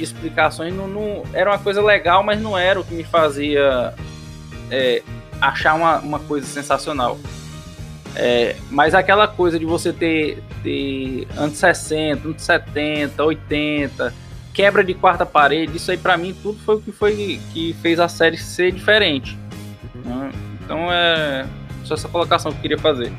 explicações, 0.00 0.74
não, 0.74 0.88
não- 0.88 1.22
era 1.32 1.50
uma 1.50 1.58
coisa 1.58 1.80
legal, 1.82 2.22
mas 2.24 2.40
não 2.40 2.56
era 2.58 2.80
o 2.80 2.84
que 2.84 2.94
me 2.94 3.04
fazia 3.04 3.94
é, 4.70 5.02
achar 5.40 5.74
uma, 5.74 5.98
uma 5.98 6.18
coisa 6.18 6.46
sensacional. 6.46 7.18
É, 8.16 8.56
mas 8.70 8.94
aquela 8.94 9.28
coisa 9.28 9.58
de 9.58 9.64
você 9.64 9.92
ter, 9.92 10.42
ter 10.62 11.28
anos 11.36 11.58
60, 11.58 12.28
anos 12.28 12.42
70, 12.42 13.22
80, 13.22 14.14
quebra 14.52 14.82
de 14.82 14.94
quarta 14.94 15.24
parede, 15.24 15.76
isso 15.76 15.90
aí 15.90 15.96
pra 15.96 16.16
mim 16.16 16.34
tudo 16.42 16.58
foi 16.60 16.76
o 16.76 16.80
que 16.80 16.92
foi 16.92 17.40
que 17.52 17.74
fez 17.80 18.00
a 18.00 18.08
série 18.08 18.36
ser 18.36 18.72
diferente. 18.72 19.38
né? 20.04 20.30
Então 20.62 20.92
é 20.92 21.46
só 21.84 21.94
essa 21.94 22.08
colocação 22.08 22.52
que 22.52 22.58
eu 22.58 22.62
queria 22.62 22.78
fazer. 22.78 23.12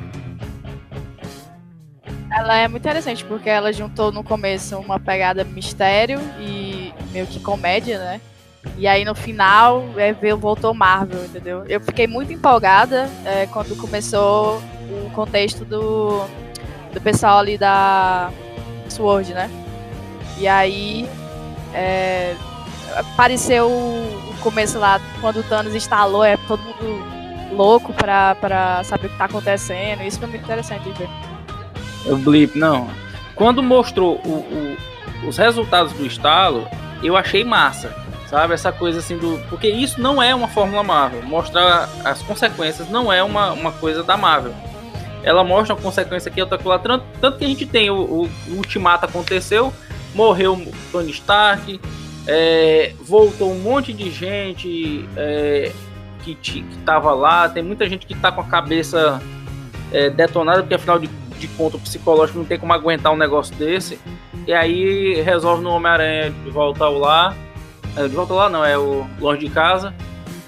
Ela 2.34 2.56
é 2.56 2.68
muito 2.68 2.82
interessante, 2.82 3.24
porque 3.24 3.50
ela 3.50 3.72
juntou 3.72 4.10
no 4.10 4.24
começo 4.24 4.78
uma 4.78 4.98
pegada 4.98 5.44
mistério 5.44 6.18
e 6.40 6.92
meio 7.12 7.26
que 7.26 7.38
comédia, 7.40 7.98
né? 7.98 8.20
E 8.76 8.86
aí 8.86 9.04
no 9.04 9.14
final 9.14 9.84
é, 9.96 10.12
veio, 10.12 10.36
voltou 10.38 10.72
Marvel, 10.74 11.24
entendeu? 11.24 11.64
Eu 11.68 11.80
fiquei 11.80 12.06
muito 12.06 12.32
empolgada 12.32 13.08
é, 13.24 13.46
quando 13.46 13.76
começou 13.76 14.62
o 15.06 15.10
contexto 15.14 15.64
do, 15.64 16.24
do 16.92 17.00
pessoal 17.00 17.38
ali 17.38 17.58
da 17.58 18.30
Sword, 18.88 19.34
né? 19.34 19.50
E 20.38 20.46
aí 20.48 21.08
é, 21.74 22.34
apareceu 22.96 23.68
o 23.68 24.34
começo 24.42 24.78
lá, 24.78 25.00
quando 25.20 25.40
o 25.40 25.42
Thanos 25.42 25.74
instalou, 25.74 26.24
é 26.24 26.36
todo 26.48 26.60
mundo 26.62 27.02
louco 27.56 27.92
pra, 27.92 28.34
pra 28.36 28.82
saber 28.84 29.06
o 29.08 29.10
que 29.10 29.18
tá 29.18 29.24
acontecendo. 29.26 30.02
Isso 30.02 30.18
foi 30.18 30.28
muito 30.28 30.42
interessante 30.44 30.84
de 30.84 30.92
ver. 30.98 31.08
O 32.06 32.16
blip, 32.16 32.58
não. 32.58 32.88
Quando 33.34 33.62
mostrou 33.62 34.16
o- 34.24 34.76
o- 35.24 35.28
os 35.28 35.36
resultados 35.36 35.92
do 35.92 36.04
estalo, 36.06 36.66
eu 37.02 37.16
achei 37.16 37.44
massa. 37.44 37.94
Sabe? 38.32 38.54
Essa 38.54 38.72
coisa 38.72 38.98
assim 39.00 39.18
do. 39.18 39.38
Porque 39.50 39.68
isso 39.68 40.00
não 40.00 40.22
é 40.22 40.34
uma 40.34 40.48
Fórmula 40.48 40.82
Marvel. 40.82 41.20
Mostrar 41.22 41.86
as 42.02 42.22
consequências 42.22 42.88
não 42.88 43.12
é 43.12 43.22
uma, 43.22 43.52
uma 43.52 43.72
coisa 43.72 44.02
da 44.02 44.16
Marvel. 44.16 44.54
Ela 45.22 45.44
mostra 45.44 45.74
uma 45.74 45.82
consequência 45.82 46.30
aqui, 46.30 46.40
outra 46.40 46.58
lá. 46.64 46.78
Tanto, 46.78 47.04
tanto 47.20 47.36
que 47.36 47.44
a 47.44 47.48
gente 47.48 47.66
tem 47.66 47.90
o, 47.90 47.96
o, 47.96 48.22
o 48.48 48.56
Ultimato 48.56 49.04
aconteceu, 49.04 49.70
morreu 50.14 50.66
Tony 50.90 51.10
Stark, 51.10 51.78
é, 52.26 52.94
voltou 53.02 53.52
um 53.52 53.58
monte 53.60 53.92
de 53.92 54.10
gente 54.10 55.06
é, 55.14 55.70
que, 56.24 56.34
ti- 56.34 56.62
que 56.62 56.78
tava 56.78 57.12
lá. 57.12 57.50
Tem 57.50 57.62
muita 57.62 57.86
gente 57.86 58.06
que 58.06 58.14
tá 58.14 58.32
com 58.32 58.40
a 58.40 58.44
cabeça 58.44 59.20
é, 59.92 60.08
detonada, 60.08 60.62
porque 60.62 60.74
afinal 60.76 60.98
de, 60.98 61.06
de 61.38 61.48
contas 61.48 61.78
o 61.78 61.84
psicológico 61.84 62.38
não 62.38 62.46
tem 62.46 62.58
como 62.58 62.72
aguentar 62.72 63.12
um 63.12 63.16
negócio 63.18 63.54
desse. 63.56 64.00
E 64.46 64.54
aí 64.54 65.20
resolve 65.20 65.62
no 65.62 65.68
Homem-Aranha 65.68 66.30
de 66.30 66.50
volta 66.50 66.86
ao 66.86 66.96
lar. 66.98 67.36
É, 67.96 68.08
de 68.08 68.14
volta 68.14 68.32
lar 68.32 68.50
não, 68.50 68.64
é 68.64 68.76
o 68.78 69.06
longe 69.20 69.46
de 69.46 69.50
casa. 69.50 69.94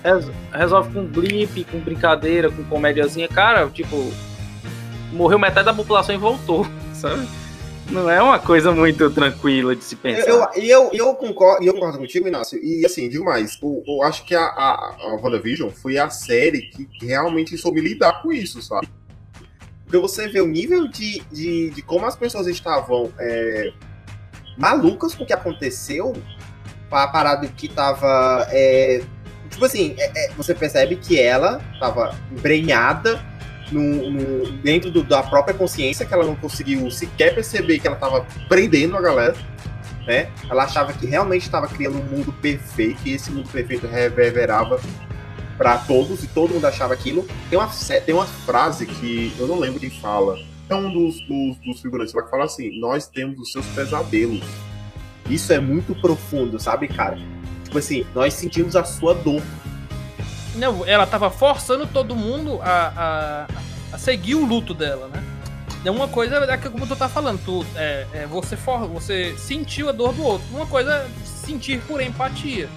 Res- 0.02 0.30
resolve 0.52 0.92
com 0.92 1.04
blip, 1.06 1.64
com 1.64 1.78
brincadeira, 1.80 2.50
com 2.50 2.62
comédiazinha. 2.64 3.28
Cara, 3.28 3.68
tipo, 3.68 4.12
morreu 5.12 5.38
metade 5.38 5.66
da 5.66 5.74
população 5.74 6.14
e 6.14 6.18
voltou, 6.18 6.66
sabe? 6.94 7.26
Não 7.90 8.08
é 8.08 8.20
uma 8.22 8.38
coisa 8.38 8.72
muito 8.72 9.10
tranquila 9.10 9.76
de 9.76 9.84
se 9.84 9.94
pensar. 9.94 10.26
Eu, 10.26 10.48
eu, 10.62 10.90
eu, 10.92 11.14
concordo, 11.14 11.62
eu 11.62 11.74
concordo 11.74 11.98
contigo, 11.98 12.26
Inácio. 12.26 12.58
E 12.62 12.84
assim, 12.86 13.10
digo 13.10 13.24
mais, 13.26 13.58
eu, 13.62 13.82
eu 13.86 14.02
acho 14.02 14.24
que 14.24 14.34
a, 14.34 14.42
a, 14.42 14.94
a 15.00 15.18
WandaVision 15.22 15.68
foi 15.70 15.98
a 15.98 16.08
série 16.08 16.62
que 16.62 16.88
realmente 17.06 17.58
soube 17.58 17.82
lidar 17.82 18.22
com 18.22 18.32
isso, 18.32 18.62
sabe? 18.62 18.88
Porque 19.84 19.98
você 19.98 20.28
vê 20.28 20.40
o 20.40 20.46
nível 20.46 20.88
de, 20.88 21.20
de, 21.30 21.70
de 21.70 21.82
como 21.82 22.06
as 22.06 22.16
pessoas 22.16 22.46
estavam 22.46 23.12
é, 23.18 23.70
malucas 24.56 25.14
com 25.14 25.24
o 25.24 25.26
que 25.26 25.34
aconteceu, 25.34 26.14
a 27.02 27.08
parada 27.08 27.46
que 27.48 27.68
tava. 27.68 28.46
É, 28.50 29.02
Tipo 29.50 29.66
assim, 29.66 29.94
é- 29.98 30.24
é, 30.26 30.30
você 30.32 30.52
percebe 30.52 30.96
que 30.96 31.20
ela 31.20 31.60
tava 31.78 32.12
embrenhada 32.32 33.24
no, 33.70 34.10
no- 34.10 34.50
dentro 34.62 34.90
do- 34.90 35.04
da 35.04 35.22
própria 35.22 35.54
consciência, 35.54 36.04
que 36.04 36.12
ela 36.12 36.24
não 36.24 36.34
conseguiu 36.34 36.90
sequer 36.90 37.34
perceber 37.36 37.78
que 37.78 37.86
ela 37.86 37.94
tava 37.94 38.26
prendendo 38.48 38.96
a 38.96 39.00
galera. 39.00 39.36
Né? 40.08 40.28
Ela 40.50 40.64
achava 40.64 40.92
que 40.92 41.06
realmente 41.06 41.42
estava 41.42 41.68
criando 41.68 41.98
um 41.98 42.02
mundo 42.02 42.32
perfeito 42.32 42.98
e 43.06 43.12
esse 43.12 43.30
mundo 43.30 43.48
perfeito 43.48 43.86
reverberava 43.86 44.80
para 45.56 45.78
todos 45.78 46.24
e 46.24 46.26
todo 46.26 46.52
mundo 46.54 46.66
achava 46.66 46.92
aquilo. 46.92 47.24
Tem 47.48 47.56
uma, 47.56 47.70
tem 48.04 48.14
uma 48.14 48.26
frase 48.26 48.86
que 48.86 49.32
eu 49.38 49.46
não 49.46 49.60
lembro 49.60 49.78
quem 49.78 49.90
fala. 49.90 50.36
É 50.68 50.74
um 50.74 50.92
dos, 50.92 51.14
dos, 51.28 51.56
dos 51.58 51.80
figurantes 51.80 52.12
lá 52.12 52.22
que 52.24 52.30
fala 52.30 52.44
assim: 52.44 52.76
Nós 52.80 53.06
temos 53.06 53.38
os 53.38 53.52
seus 53.52 53.66
pesadelos. 53.66 54.42
Isso 55.28 55.52
é 55.52 55.58
muito 55.58 55.94
profundo, 55.94 56.58
sabe, 56.58 56.88
cara? 56.88 57.18
Tipo 57.64 57.78
assim, 57.78 58.06
nós 58.14 58.34
sentimos 58.34 58.76
a 58.76 58.84
sua 58.84 59.14
dor. 59.14 59.42
Não, 60.54 60.86
ela 60.86 61.06
tava 61.06 61.30
forçando 61.30 61.86
todo 61.86 62.14
mundo 62.14 62.60
a, 62.62 62.92
a, 62.96 63.46
a 63.92 63.98
seguir 63.98 64.34
o 64.34 64.44
luto 64.44 64.72
dela, 64.74 65.08
né? 65.08 65.22
É 65.84 65.90
uma 65.90 66.08
coisa 66.08 66.36
é 66.36 66.56
que 66.56 66.70
como 66.70 66.86
tu 66.86 66.96
tá 66.96 67.08
falando, 67.10 67.40
tu, 67.44 67.66
é, 67.76 68.06
é, 68.12 68.26
você, 68.26 68.56
for, 68.56 68.88
você 68.88 69.36
sentiu 69.36 69.88
a 69.90 69.92
dor 69.92 70.14
do 70.14 70.22
outro. 70.22 70.46
Uma 70.50 70.66
coisa 70.66 70.92
é 70.92 71.08
sentir 71.26 71.78
por 71.82 72.00
empatia, 72.00 72.70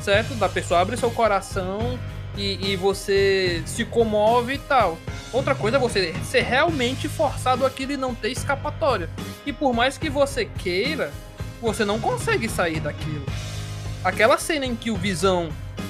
certo? 0.00 0.34
Da 0.34 0.48
pessoa 0.48 0.80
abre 0.80 0.96
seu 0.96 1.10
coração 1.10 1.98
e, 2.38 2.72
e 2.72 2.76
você 2.76 3.62
se 3.66 3.84
comove 3.84 4.54
e 4.54 4.58
tal. 4.58 4.96
Outra 5.30 5.54
coisa 5.54 5.76
é 5.76 5.80
você 5.80 6.14
ser 6.24 6.42
realmente 6.42 7.06
forçado 7.06 7.66
aquilo 7.66 7.92
e 7.92 7.96
não 7.98 8.14
ter 8.14 8.30
escapatória. 8.30 9.10
E 9.44 9.52
por 9.52 9.74
mais 9.74 9.98
que 9.98 10.08
você 10.08 10.46
queira, 10.46 11.12
você 11.64 11.84
não 11.84 11.98
consegue 11.98 12.48
sair 12.48 12.78
daquilo. 12.80 13.24
Aquela 14.04 14.38
cena 14.38 14.66
em 14.66 14.76
que 14.76 14.90
o 14.90 14.96
Visão 14.96 15.48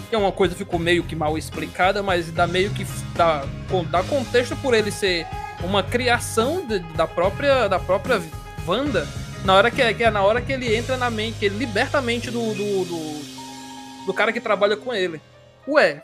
que 0.08 0.14
é 0.14 0.18
uma 0.18 0.32
coisa 0.32 0.54
ficou 0.54 0.78
meio 0.78 1.02
que 1.02 1.16
mal 1.16 1.36
explicada, 1.38 2.02
mas 2.02 2.30
dá 2.30 2.46
meio 2.46 2.70
que 2.70 2.86
dá, 3.14 3.44
dá 3.90 4.02
contexto 4.04 4.54
por 4.56 4.74
ele 4.74 4.90
ser 4.90 5.26
uma 5.62 5.82
criação 5.82 6.64
de- 6.66 6.78
da 6.94 7.06
própria 7.06 7.68
da 7.68 7.78
própria 7.78 8.22
Wanda, 8.66 9.08
na 9.44 9.54
hora 9.54 9.70
que, 9.70 9.94
que 9.94 10.04
é 10.04 10.10
na 10.10 10.22
hora 10.22 10.40
que 10.42 10.52
ele 10.52 10.74
entra 10.74 10.96
na 10.96 11.10
mente, 11.10 11.38
que 11.38 11.46
ele 11.46 11.56
liberta 11.56 11.98
a 11.98 12.02
mente 12.02 12.30
do, 12.30 12.54
do, 12.54 12.84
do, 12.84 14.06
do 14.06 14.14
cara 14.14 14.32
que 14.32 14.40
trabalha 14.40 14.76
com 14.76 14.92
ele. 14.94 15.20
Ué, 15.66 16.02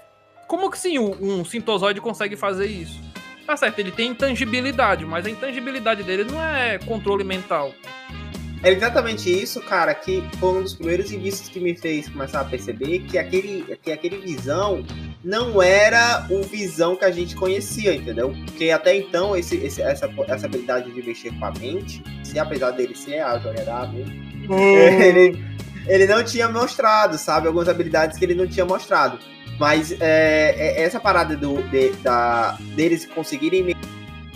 como 0.49 0.71
que 0.71 0.79
sim 0.79 0.99
o- 0.99 1.17
um 1.21 1.45
sintozoide 1.45 2.01
consegue 2.01 2.37
fazer 2.37 2.67
isso? 2.67 2.99
Tá 3.47 3.57
certo, 3.57 3.79
ele 3.81 3.91
tem 3.93 4.11
intangibilidade, 4.11 5.05
mas 5.05 5.27
a 5.27 5.31
intangibilidade 5.31 6.03
dele 6.03 6.25
não 6.25 6.43
é 6.43 6.79
controle 6.79 7.23
mental. 7.25 7.73
É 8.62 8.70
exatamente 8.70 9.31
isso, 9.31 9.59
cara, 9.62 9.94
que 9.94 10.23
foi 10.38 10.59
um 10.59 10.62
dos 10.62 10.75
primeiros 10.75 11.11
indícios 11.11 11.49
que 11.49 11.59
me 11.59 11.75
fez 11.75 12.09
começar 12.11 12.40
a 12.40 12.44
perceber 12.44 12.99
que 13.01 13.16
aquele, 13.16 13.64
que 13.83 13.90
aquele 13.90 14.18
visão 14.18 14.85
não 15.25 15.62
era 15.62 16.27
o 16.31 16.42
visão 16.42 16.94
que 16.94 17.05
a 17.07 17.11
gente 17.11 17.35
conhecia, 17.35 17.94
entendeu? 17.94 18.35
Porque 18.44 18.70
até 18.70 18.94
então, 18.94 19.35
esse, 19.35 19.57
esse- 19.57 19.81
essa, 19.81 20.11
essa 20.29 20.44
habilidade 20.46 20.92
de 20.92 21.03
mexer 21.03 21.31
com 21.38 21.44
a 21.46 21.53
mente, 21.53 22.03
se 22.23 22.38
apesar 22.38 22.73
dele 22.73 22.94
ser 22.94 23.20
a 23.20 23.38
jogador 23.38 23.92
mesmo, 23.94 24.12
ele, 25.03 25.42
ele 25.87 26.07
não 26.07 26.23
tinha 26.23 26.46
mostrado, 26.46 27.16
sabe? 27.16 27.46
Algumas 27.46 27.68
habilidades 27.68 28.18
que 28.18 28.25
ele 28.27 28.35
não 28.35 28.46
tinha 28.46 28.66
mostrado. 28.66 29.18
Mas 29.59 29.92
é, 30.01 30.55
é- 30.59 30.83
essa 30.83 31.01
parada 31.01 31.35
do, 31.35 31.62
de- 31.70 31.92
da, 32.03 32.59
deles 32.77 33.07
conseguirem 33.07 33.62
mexer 33.62 33.81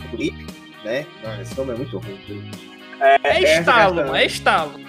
com 0.00 0.06
o 0.06 0.10
Flip, 0.16 0.46
né? 0.82 1.04
Esse 1.42 1.54
nome 1.58 1.72
é 1.72 1.76
muito 1.76 1.98
ruim. 1.98 2.50
É 3.04 3.42
essa 3.42 3.60
estalo, 3.60 3.94
questão. 3.96 4.16
é 4.16 4.26
estalo. 4.26 4.80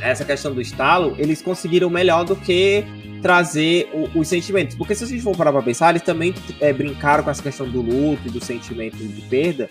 essa 0.00 0.24
questão 0.24 0.52
do 0.54 0.60
estalo, 0.60 1.14
eles 1.18 1.40
conseguiram 1.40 1.88
melhor 1.88 2.24
do 2.24 2.36
que 2.36 2.84
trazer 3.22 3.88
o- 3.92 4.18
os 4.20 4.28
sentimentos. 4.28 4.76
Porque 4.76 4.94
se 4.94 5.04
a 5.04 5.06
gente 5.06 5.22
for 5.22 5.34
parar 5.36 5.52
pra 5.52 5.62
pensar, 5.62 5.90
eles 5.90 6.02
também 6.02 6.34
é, 6.60 6.72
brincaram 6.72 7.24
com 7.24 7.30
essa 7.30 7.42
questão 7.42 7.68
do 7.68 7.80
luto 7.80 8.22
e 8.26 8.30
do 8.30 8.44
sentimento 8.44 8.96
de 8.96 9.22
perda 9.22 9.70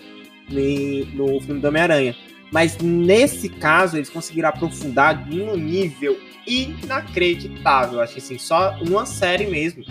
em- 0.50 1.04
no 1.14 1.40
filme 1.40 1.60
do 1.60 1.68
Homem-Aranha. 1.68 2.16
Mas 2.50 2.76
nesse 2.78 3.48
caso, 3.48 3.96
eles 3.96 4.10
conseguiram 4.10 4.48
aprofundar 4.48 5.24
de 5.24 5.40
um 5.40 5.56
nível 5.56 6.18
inacreditável. 6.46 8.00
Acho 8.00 8.14
que 8.14 8.18
assim, 8.20 8.38
só 8.38 8.76
uma 8.86 9.06
série 9.06 9.46
mesmo. 9.46 9.84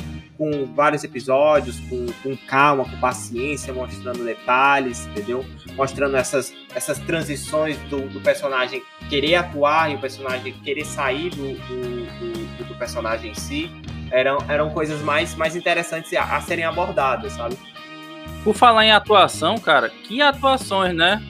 Com 0.43 0.65
vários 0.75 1.05
episódios, 1.05 1.79
com, 1.89 2.05
com 2.21 2.35
calma, 2.35 2.83
com 2.83 2.99
paciência, 2.99 3.73
mostrando 3.73 4.25
detalhes, 4.25 5.05
entendeu? 5.07 5.45
Mostrando 5.77 6.17
essas, 6.17 6.53
essas 6.75 6.99
transições 6.99 7.77
do, 7.89 8.09
do 8.09 8.19
personagem 8.19 8.83
querer 9.09 9.35
atuar 9.35 9.89
e 9.89 9.95
o 9.95 9.99
personagem 9.99 10.51
querer 10.63 10.83
sair 10.85 11.29
do, 11.29 11.53
do, 11.53 12.57
do- 12.57 12.63
do 12.65 12.75
personagem 12.75 13.31
em 13.31 13.35
si. 13.35 13.71
Eram, 14.11 14.37
eram 14.49 14.69
coisas 14.71 15.01
mais, 15.01 15.33
mais 15.35 15.55
interessantes 15.55 16.11
a, 16.13 16.35
a 16.35 16.41
serem 16.41 16.65
abordadas, 16.65 17.31
sabe? 17.33 17.57
Por 18.43 18.53
falar 18.53 18.85
em 18.85 18.91
atuação, 18.91 19.57
cara, 19.57 19.89
que 19.89 20.21
atuações, 20.21 20.93
né? 20.93 21.21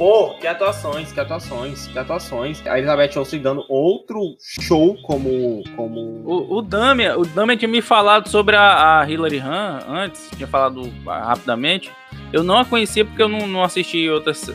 Pô, 0.00 0.30
que 0.40 0.46
atuações, 0.46 1.12
que 1.12 1.20
atuações, 1.20 1.86
que 1.88 1.98
atuações. 1.98 2.66
A 2.66 2.78
Elizabeth 2.78 3.18
Olsen 3.18 3.38
dando 3.42 3.66
outro 3.68 4.34
show 4.40 4.96
como. 5.02 5.62
como... 5.76 6.22
O, 6.24 6.56
o 6.56 6.62
Damian, 6.62 7.18
o 7.18 7.26
Damian 7.26 7.58
tinha 7.58 7.68
me 7.68 7.82
falado 7.82 8.26
sobre 8.26 8.56
a, 8.56 9.00
a 9.00 9.10
Hilary 9.10 9.40
Han 9.40 9.80
antes, 9.86 10.30
tinha 10.34 10.46
falado 10.48 10.90
rapidamente. 11.06 11.90
Eu 12.32 12.42
não 12.42 12.56
a 12.56 12.64
conhecia 12.64 13.04
porque 13.04 13.22
eu 13.22 13.28
não, 13.28 13.46
não 13.46 13.62
assisti 13.62 14.08
outras. 14.08 14.50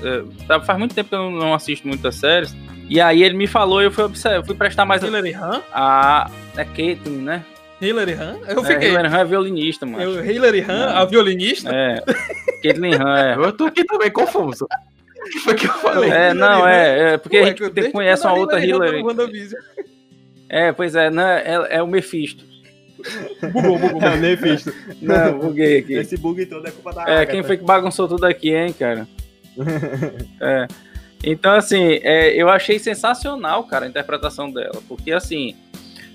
tá- 0.47 0.59
faz 0.61 0.79
muito 0.79 0.95
tempo 0.95 1.09
que 1.09 1.15
eu 1.15 1.29
não 1.29 1.53
assisto 1.53 1.87
muitas 1.87 2.15
séries. 2.15 2.55
E 2.89 2.99
aí 2.99 3.21
ele 3.21 3.37
me 3.37 3.45
falou 3.45 3.83
e 3.83 3.85
eu 3.85 3.91
fui, 3.91 4.03
observar, 4.03 4.43
fui 4.43 4.55
prestar 4.55 4.83
mais 4.83 5.03
Hillary 5.03 5.33
Han? 5.35 5.61
a. 5.71 6.27
É 6.57 6.65
Caitlyn, 6.65 7.17
né? 7.21 7.45
Hillary 7.79 8.13
Han? 8.13 8.37
Eu 8.47 8.65
É, 8.65 8.65
fiquei. 8.65 8.89
Hilary 8.89 9.09
Han 9.09 9.17
é 9.19 9.25
violinista, 9.25 9.85
mano. 9.85 10.03
Eu, 10.03 10.25
Hillary 10.25 10.61
Han, 10.67 10.85
a 10.87 11.05
violinista? 11.05 11.69
É. 11.71 12.01
Caitlyn 12.63 12.95
Han, 12.95 13.15
é. 13.19 13.35
Eu 13.35 13.51
tô 13.51 13.65
aqui 13.65 13.83
também 13.85 14.09
confuso. 14.09 14.65
O 15.27 15.29
que 15.29 15.39
foi 15.39 15.53
que 15.55 15.65
eu 15.67 15.73
falei? 15.73 16.09
É, 16.11 16.33
não, 16.33 16.67
é, 16.67 17.13
é 17.13 17.17
porque 17.17 17.37
Ué, 17.37 17.43
a 17.43 17.47
gente 17.47 17.91
conhece 17.91 18.25
uma 18.25 18.33
outra 18.35 18.63
Hillary. 18.63 19.03
É, 20.47 20.71
pois 20.71 20.95
é, 20.95 21.09
não, 21.09 21.23
é, 21.27 21.67
é 21.71 21.81
o 21.83 21.87
Mephisto. 21.87 22.45
Bugou, 23.51 23.77
bugou, 23.77 24.01
É, 24.01 24.13
o 24.13 24.17
Nefisto. 24.17 24.73
Não, 25.01 25.37
buguei 25.39 25.79
aqui. 25.79 25.93
Esse 25.93 26.17
bug 26.17 26.45
todo 26.45 26.67
é 26.67 26.71
culpa 26.71 26.93
da 26.93 27.03
É, 27.09 27.25
quem 27.25 27.43
foi 27.43 27.57
que 27.57 27.63
bagunçou 27.63 28.07
tudo 28.07 28.25
aqui, 28.25 28.53
hein, 28.53 28.73
cara? 28.73 29.07
É. 30.41 30.67
Então, 31.23 31.53
assim, 31.53 31.99
é, 32.03 32.29
eu 32.35 32.49
achei 32.49 32.77
sensacional, 32.77 33.63
cara, 33.63 33.85
a 33.85 33.89
interpretação 33.89 34.51
dela. 34.51 34.79
Porque, 34.87 35.11
assim, 35.11 35.55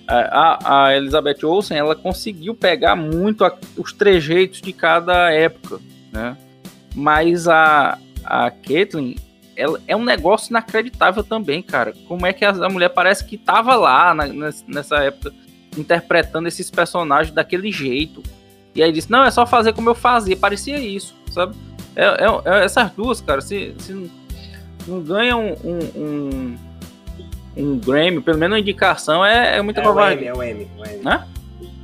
a, 0.06 0.86
a 0.86 0.96
Elizabeth 0.96 1.44
Olsen, 1.44 1.76
ela 1.76 1.96
conseguiu 1.96 2.54
pegar 2.54 2.94
muito 2.96 3.44
a- 3.44 3.56
os 3.76 3.92
trejeitos 3.92 4.60
de 4.60 4.72
cada 4.72 5.32
época, 5.32 5.80
né? 6.12 6.36
Mas 6.94 7.48
a, 7.48 7.98
a 8.24 8.50
Caitlyn, 8.50 9.14
ela 9.56 9.80
é 9.86 9.94
um 9.96 10.04
negócio 10.04 10.50
inacreditável 10.50 11.22
também, 11.22 11.62
cara. 11.62 11.92
Como 12.08 12.26
é 12.26 12.32
que 12.32 12.44
a, 12.44 12.52
mulher 12.68 12.88
parece 12.90 13.24
que 13.24 13.36
tava 13.36 13.74
lá 13.76 14.14
na- 14.14 14.26
ness- 14.26 14.64
nessa 14.66 14.96
época 14.98 15.32
interpretando 15.76 16.48
esses 16.48 16.70
personagens 16.70 17.34
daquele 17.34 17.70
jeito. 17.70 18.22
E 18.74 18.82
aí 18.82 18.90
disse, 18.92 19.10
não, 19.10 19.24
é 19.24 19.30
só 19.30 19.46
fazer 19.46 19.72
como 19.72 19.88
eu 19.90 19.94
fazia. 19.94 20.36
Parecia 20.36 20.78
isso, 20.78 21.14
sabe? 21.30 21.54
É, 21.94 22.04
é- 22.04 22.60
é 22.60 22.64
essas 22.64 22.90
duas, 22.92 23.20
cara, 23.20 23.40
se, 23.40 23.74
se 23.78 24.10
não 24.86 25.00
ganham 25.02 25.56
um, 25.64 25.78
um, 26.00 26.56
um 27.56 27.78
Grammy, 27.78 28.20
pelo 28.20 28.38
menos 28.38 28.54
uma 28.56 28.60
indicação, 28.60 29.24
é, 29.24 29.58
é 29.58 29.62
muita 29.62 29.80
É 29.80 29.88
o 29.88 30.00
M, 30.10 30.24
é 30.24 30.32
o 30.32 30.42
M. 30.42 30.68
o 30.78 30.84
M. 30.84 31.00
Hã? 31.06 31.26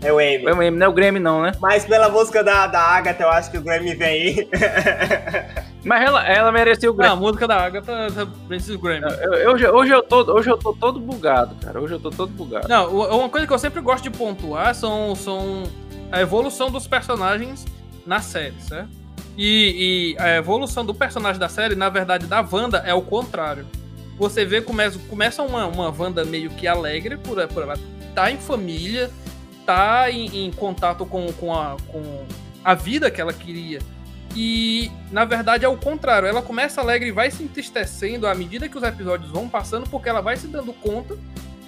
É 0.06 0.12
o 0.12 0.20
M. 0.20 0.44
É 0.46 0.52
o 0.52 0.56
Grammy, 0.56 0.70
não 0.78 0.86
é 0.86 0.88
o 0.88 0.92
Grammy 0.92 1.20
não, 1.20 1.42
né? 1.42 1.52
Mas 1.60 1.84
pela 1.84 2.08
música 2.08 2.42
da, 2.44 2.66
da 2.66 2.80
Agatha, 2.80 3.22
eu 3.24 3.30
acho 3.30 3.50
que 3.50 3.58
o 3.58 3.62
Grammy 3.62 3.94
vem 3.94 4.06
aí. 4.08 4.48
Mas 5.84 6.02
ela, 6.02 6.26
ela 6.26 6.50
merecia 6.52 6.90
o 6.90 6.94
Ah, 6.94 6.96
Grammy. 6.96 7.12
a 7.12 7.16
música 7.16 7.46
da 7.46 7.56
Agatha 7.64 8.08
tá 8.12 8.26
Princess 8.48 8.76
Grammy. 8.76 9.02
Eu- 9.20 9.34
eu- 9.34 9.52
hoje, 9.52 9.66
hoje, 9.68 9.92
eu 9.92 10.02
tô, 10.02 10.20
hoje 10.32 10.50
eu 10.50 10.56
tô 10.58 10.72
todo 10.72 10.98
bugado, 10.98 11.54
cara. 11.64 11.80
Hoje 11.80 11.94
eu 11.94 12.00
tô 12.00 12.10
todo 12.10 12.30
bugado. 12.32 12.68
Não, 12.68 12.92
o- 12.92 13.18
uma 13.18 13.28
coisa 13.28 13.46
que 13.46 13.52
eu 13.52 13.58
sempre 13.58 13.80
gosto 13.80 14.02
de 14.04 14.10
pontuar 14.10 14.74
são, 14.74 15.14
são 15.14 15.62
a 16.10 16.20
evolução 16.20 16.70
dos 16.70 16.86
personagens 16.86 17.64
na 18.04 18.20
série, 18.20 18.54
certo? 18.60 18.88
E, 19.38 20.14
e 20.16 20.22
a 20.22 20.36
evolução 20.36 20.84
do 20.84 20.94
personagem 20.94 21.38
da 21.38 21.48
série, 21.48 21.74
na 21.74 21.88
verdade, 21.88 22.26
da 22.26 22.40
Wanda, 22.40 22.78
é 22.86 22.94
o 22.94 23.02
contrário. 23.02 23.66
Você 24.18 24.44
vê, 24.44 24.60
começa, 24.62 24.98
começa 25.10 25.42
uma, 25.42 25.66
uma 25.66 25.94
Wanda 25.96 26.24
meio 26.24 26.48
que 26.50 26.66
alegre 26.66 27.16
por, 27.18 27.46
por 27.48 27.62
ela 27.62 27.74
tá 28.14 28.30
em 28.30 28.38
família, 28.38 29.10
tá 29.66 30.10
em, 30.10 30.46
em 30.46 30.50
contato 30.52 31.04
com, 31.04 31.30
com, 31.34 31.52
a, 31.52 31.76
com 31.88 32.24
a 32.64 32.74
vida 32.74 33.10
que 33.10 33.20
ela 33.20 33.32
queria. 33.32 33.80
E, 34.34 34.90
na 35.10 35.24
verdade, 35.24 35.64
é 35.64 35.68
o 35.68 35.76
contrário. 35.76 36.28
Ela 36.28 36.42
começa 36.42 36.80
alegre 36.80 37.08
e 37.08 37.12
vai 37.12 37.30
se 37.30 37.42
entristecendo 37.42 38.26
à 38.26 38.34
medida 38.34 38.68
que 38.68 38.76
os 38.76 38.82
episódios 38.82 39.30
vão 39.30 39.48
passando, 39.48 39.88
porque 39.88 40.08
ela 40.08 40.20
vai 40.20 40.36
se 40.36 40.46
dando 40.46 40.72
conta 40.74 41.16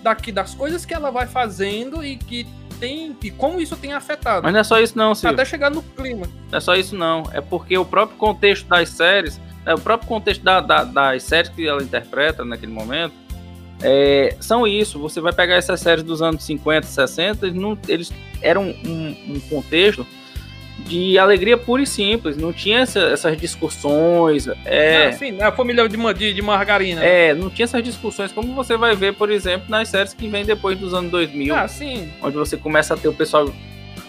daqui 0.02 0.30
das 0.30 0.54
coisas 0.54 0.84
que 0.84 0.94
ela 0.94 1.10
vai 1.10 1.26
fazendo 1.26 2.04
e 2.04 2.16
que 2.16 2.46
tem 2.78 3.16
e 3.22 3.30
como 3.30 3.60
isso 3.60 3.74
tem 3.76 3.92
afetado. 3.92 4.42
Mas 4.44 4.52
não 4.52 4.60
é 4.60 4.64
só 4.64 4.78
isso 4.78 4.96
não, 4.96 5.14
Silvio. 5.14 5.34
Até 5.34 5.44
chegar 5.44 5.70
no 5.70 5.82
clima. 5.82 6.26
Não 6.50 6.58
é 6.58 6.60
só 6.60 6.74
isso 6.76 6.94
não. 6.94 7.24
É 7.32 7.40
porque 7.40 7.76
o 7.76 7.84
próprio 7.84 8.16
contexto 8.18 8.66
das 8.68 8.90
séries, 8.90 9.40
é, 9.66 9.74
o 9.74 9.78
próprio 9.80 10.06
contexto 10.08 10.42
da- 10.44 10.60
da- 10.60 10.84
das 10.84 11.22
séries 11.24 11.50
que 11.50 11.66
ela 11.66 11.82
interpreta 11.82 12.44
naquele 12.44 12.70
momento, 12.72 13.14
é, 13.82 14.34
são 14.40 14.66
isso. 14.66 14.98
Você 14.98 15.20
vai 15.20 15.32
pegar 15.32 15.56
essas 15.56 15.80
séries 15.80 16.02
dos 16.04 16.20
anos 16.22 16.42
50, 16.44 16.86
60, 16.86 17.46
eles, 17.46 17.58
não, 17.60 17.78
eles 17.88 18.12
eram 18.42 18.64
um, 18.84 19.16
um 19.28 19.40
contexto 19.48 20.06
de 20.86 21.18
alegria 21.18 21.56
pura 21.58 21.82
e 21.82 21.86
simples. 21.86 22.36
Não 22.36 22.52
tinha 22.52 22.80
essa, 22.80 23.00
essas 23.00 23.36
discussões. 23.36 24.48
É, 24.64 25.06
Ah, 25.08 25.12
sim, 25.12 25.40
a 25.42 25.50
família 25.52 25.88
de, 25.88 25.96
de, 26.14 26.32
de 26.34 26.42
margarina. 26.42 27.02
é, 27.04 27.34
não 27.34 27.50
tinha 27.50 27.64
essas 27.64 27.82
discussões 27.82 28.32
como 28.32 28.54
você 28.54 28.76
vai 28.76 28.94
ver, 28.94 29.14
por 29.14 29.30
exemplo, 29.30 29.66
nas 29.68 29.88
séries 29.88 30.14
que 30.14 30.28
vêm 30.28 30.44
depois 30.44 30.78
dos 30.78 30.94
anos 30.94 31.10
2000, 31.10 31.54
Ah, 31.54 31.66
sim. 31.68 32.08
onde 32.22 32.36
você 32.36 32.56
começa 32.56 32.94
a 32.94 32.96
ter 32.96 33.08
o 33.08 33.12
pessoal 33.12 33.52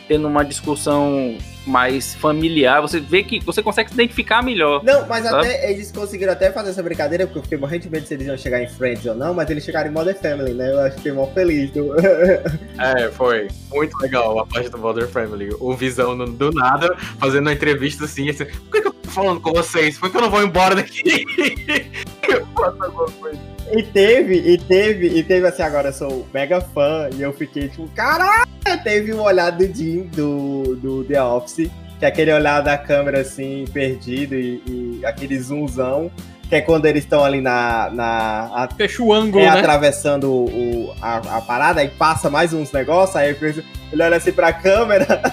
tendo 0.09 0.27
uma 0.27 0.43
discussão 0.43 1.37
mais 1.67 2.15
familiar. 2.15 2.81
Você 2.81 2.99
vê 2.99 3.21
que 3.23 3.39
você 3.45 3.61
consegue 3.61 3.89
se 3.89 3.93
identificar 3.93 4.41
melhor. 4.41 4.83
Não, 4.83 5.07
mas 5.07 5.23
Sabe? 5.23 5.47
até 5.47 5.71
eles 5.71 5.91
conseguiram 5.91 6.33
até 6.33 6.51
fazer 6.51 6.71
essa 6.71 6.81
brincadeira, 6.81 7.27
porque 7.27 7.37
eu 7.37 7.43
fiquei 7.43 7.57
morrendo 7.59 7.83
de 7.83 7.89
medo 7.91 8.07
se 8.07 8.15
eles 8.15 8.25
iam 8.25 8.35
chegar 8.35 8.61
em 8.63 8.67
Friends 8.67 9.05
ou 9.05 9.13
não, 9.13 9.35
mas 9.35 9.47
eles 9.51 9.63
chegaram 9.63 9.87
em 9.89 9.93
Modern 9.93 10.17
Family, 10.17 10.53
né? 10.55 10.71
Eu 10.71 10.79
acho 10.79 10.89
que 10.95 10.95
fiquei 10.97 11.11
mó 11.11 11.27
feliz. 11.27 11.69
do- 11.71 11.93
É, 12.79 13.09
foi. 13.11 13.47
Muito 13.71 13.95
legal 13.99 14.39
a 14.39 14.47
parte 14.47 14.69
do 14.69 14.79
Mother 14.79 15.07
Family. 15.07 15.49
O 15.59 15.73
Visão 15.75 16.17
do 16.17 16.51
nada, 16.51 16.95
fazendo 17.19 17.41
uma 17.45 17.53
entrevista 17.53 18.05
assim, 18.05 18.29
assim, 18.29 18.45
por 18.45 18.71
que, 18.71 18.81
que 18.81 18.87
eu 18.87 18.93
tô 18.93 19.09
falando 19.11 19.39
com 19.39 19.51
vocês? 19.51 19.97
Por 19.99 20.09
que 20.09 20.17
eu 20.17 20.21
não 20.21 20.31
vou 20.31 20.41
embora 20.41 20.73
daqui? 20.75 21.03
Eu 22.27 22.45
faço 22.55 22.83
alguma 22.83 23.05
coisa. 23.11 23.39
E 23.71 23.83
teve, 23.83 24.35
e 24.35 24.57
teve, 24.57 25.07
e 25.07 25.23
teve 25.23 25.47
assim, 25.47 25.61
agora 25.61 25.89
eu 25.89 25.93
sou 25.93 26.27
mega 26.33 26.59
fã, 26.59 27.07
e 27.15 27.21
eu 27.21 27.31
fiquei 27.31 27.67
tipo, 27.69 27.87
caralho! 27.89 28.49
Teve 28.83 29.13
o 29.13 29.21
olhar 29.21 29.51
do 29.51 29.65
Jim 29.65 30.03
do, 30.13 30.75
do 30.75 31.03
The 31.03 31.21
Office, 31.21 31.69
que 31.99 32.05
é 32.05 32.07
aquele 32.07 32.33
olhar 32.33 32.61
da 32.61 32.77
câmera 32.77 33.21
assim, 33.21 33.65
perdido, 33.71 34.35
e, 34.35 34.61
e 34.67 35.05
aquele 35.05 35.39
zoomzão, 35.39 36.11
que 36.49 36.55
é 36.55 36.61
quando 36.61 36.87
eles 36.87 37.03
estão 37.03 37.23
ali 37.23 37.39
na. 37.39 37.91
na 37.91 38.49
a- 38.53 38.69
Fecha 38.75 39.03
o 39.03 39.13
ângulo, 39.13 39.43
é, 39.45 39.51
né? 39.51 39.59
atravessando 39.59 40.31
o, 40.31 40.95
a, 40.99 41.37
a 41.37 41.41
parada, 41.41 41.79
aí 41.81 41.87
passa 41.89 42.27
mais 42.29 42.51
uns 42.53 42.71
negócios, 42.71 43.15
aí 43.15 43.29
ele 43.29 43.63
ele 43.91 44.03
olha 44.03 44.17
assim 44.17 44.31
pra 44.31 44.51
câmera. 44.51 45.05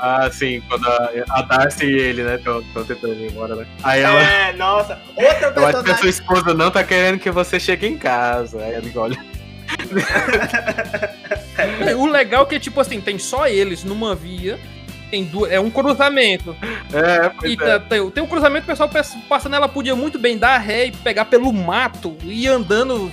Ah, 0.00 0.30
sim, 0.30 0.62
quando 0.68 0.86
a, 0.86 1.10
a 1.30 1.42
Darcy 1.42 1.84
e 1.84 1.98
ele, 1.98 2.22
né, 2.22 2.36
estão 2.36 2.62
tentando 2.84 3.14
ir 3.14 3.30
embora, 3.32 3.56
né? 3.56 3.66
Aí 3.82 4.00
ela. 4.00 4.20
É, 4.22 4.52
nossa. 4.52 4.96
Outra 5.16 5.52
Eu 5.56 5.66
acho 5.66 5.82
que 5.82 5.90
a 5.90 5.96
sua 5.96 6.08
esposa 6.08 6.54
não 6.54 6.70
tá 6.70 6.84
querendo 6.84 7.18
que 7.18 7.30
você 7.32 7.58
chegue 7.58 7.86
em 7.88 7.98
casa. 7.98 8.58
Aí 8.62 8.74
ela 8.74 8.84
olha. 8.94 9.18
É, 11.86 11.96
O 11.96 12.06
legal 12.06 12.44
é 12.44 12.46
que, 12.46 12.60
tipo 12.60 12.80
assim, 12.80 13.00
tem 13.00 13.18
só 13.18 13.46
eles 13.48 13.82
numa 13.82 14.14
via. 14.14 14.58
Tem 15.10 15.24
duas, 15.24 15.50
é 15.50 15.58
um 15.58 15.70
cruzamento. 15.70 16.54
É, 16.92 17.28
pois 17.30 17.50
E 17.52 17.54
é. 17.54 17.56
tá- 17.56 17.80
tem, 17.80 18.10
tem 18.10 18.22
um 18.22 18.26
cruzamento, 18.26 18.64
o 18.64 18.66
pessoal 18.66 18.88
passa- 18.88 19.18
passa 19.28 19.48
nela, 19.48 19.68
podia 19.68 19.96
muito 19.96 20.18
bem 20.18 20.36
dar 20.36 20.58
ré 20.58 20.86
e 20.86 20.92
pegar 20.92 21.24
pelo 21.24 21.52
mato 21.52 22.16
e 22.22 22.44
ir 22.44 22.48
andando. 22.48 23.10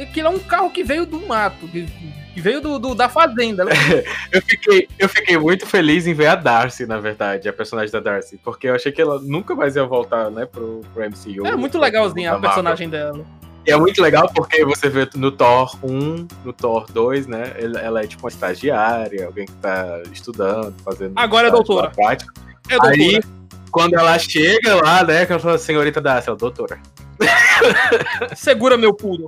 Aquilo 0.00 0.28
é 0.28 0.30
um 0.30 0.38
carro 0.38 0.70
que 0.70 0.84
veio 0.84 1.04
do 1.06 1.18
mato, 1.26 1.66
que, 1.66 1.86
que 2.34 2.40
veio 2.40 2.60
do, 2.60 2.78
do- 2.78 2.94
da 2.94 3.08
fazenda. 3.08 3.64
né? 3.64 3.72
Eu 4.30 4.42
fiquei, 4.42 4.86
eu 4.98 5.08
fiquei 5.08 5.36
muito 5.38 5.66
feliz 5.66 6.06
em 6.06 6.12
ver 6.14 6.26
a 6.26 6.34
Darcy, 6.36 6.84
na 6.86 6.98
verdade, 7.00 7.48
a 7.48 7.52
personagem 7.52 7.90
da 7.90 7.98
Darcy. 7.98 8.38
Porque 8.44 8.68
eu 8.68 8.74
achei 8.74 8.92
que 8.92 9.00
ela 9.00 9.18
nunca 9.20 9.54
mais 9.56 9.74
ia 9.74 9.84
voltar, 9.84 10.30
né, 10.30 10.44
pro, 10.46 10.82
pro 10.94 11.02
MCU. 11.02 11.46
É 11.46 11.56
muito 11.56 11.78
legalzinha 11.78 12.34
a 12.34 12.38
personagem 12.38 12.88
dela. 12.90 13.24
E 13.66 13.70
é 13.70 13.76
muito 13.76 14.00
legal 14.00 14.30
porque 14.34 14.64
você 14.64 14.88
vê 14.88 15.08
no 15.14 15.30
Thor 15.30 15.76
1, 15.82 16.28
no 16.44 16.52
Thor 16.52 16.90
2, 16.90 17.26
né? 17.26 17.54
Ela, 17.58 18.02
é 18.02 18.06
tipo 18.06 18.24
uma 18.24 18.30
estagiária, 18.30 19.26
alguém 19.26 19.46
que 19.46 19.52
tá 19.54 20.02
estudando, 20.12 20.74
fazendo. 20.82 21.12
Agora 21.16 21.48
é 21.48 21.50
doutora. 21.50 21.88
lá 21.88 21.90
prático. 21.90 22.32
É 22.68 22.78
doutora. 22.78 22.94
Aí, 22.94 23.20
quando 23.70 23.94
ela 23.94 24.18
chega 24.18 24.76
lá, 24.76 25.04
né? 25.04 25.26
Que 25.26 25.32
ela 25.32 25.40
fala, 25.40 25.58
senhorita 25.58 26.00
Darcy, 26.00 26.28
ela, 26.28 26.38
doutora. 26.38 26.80
Segura 28.36 28.76
meu 28.76 28.94
pulo. 28.94 29.26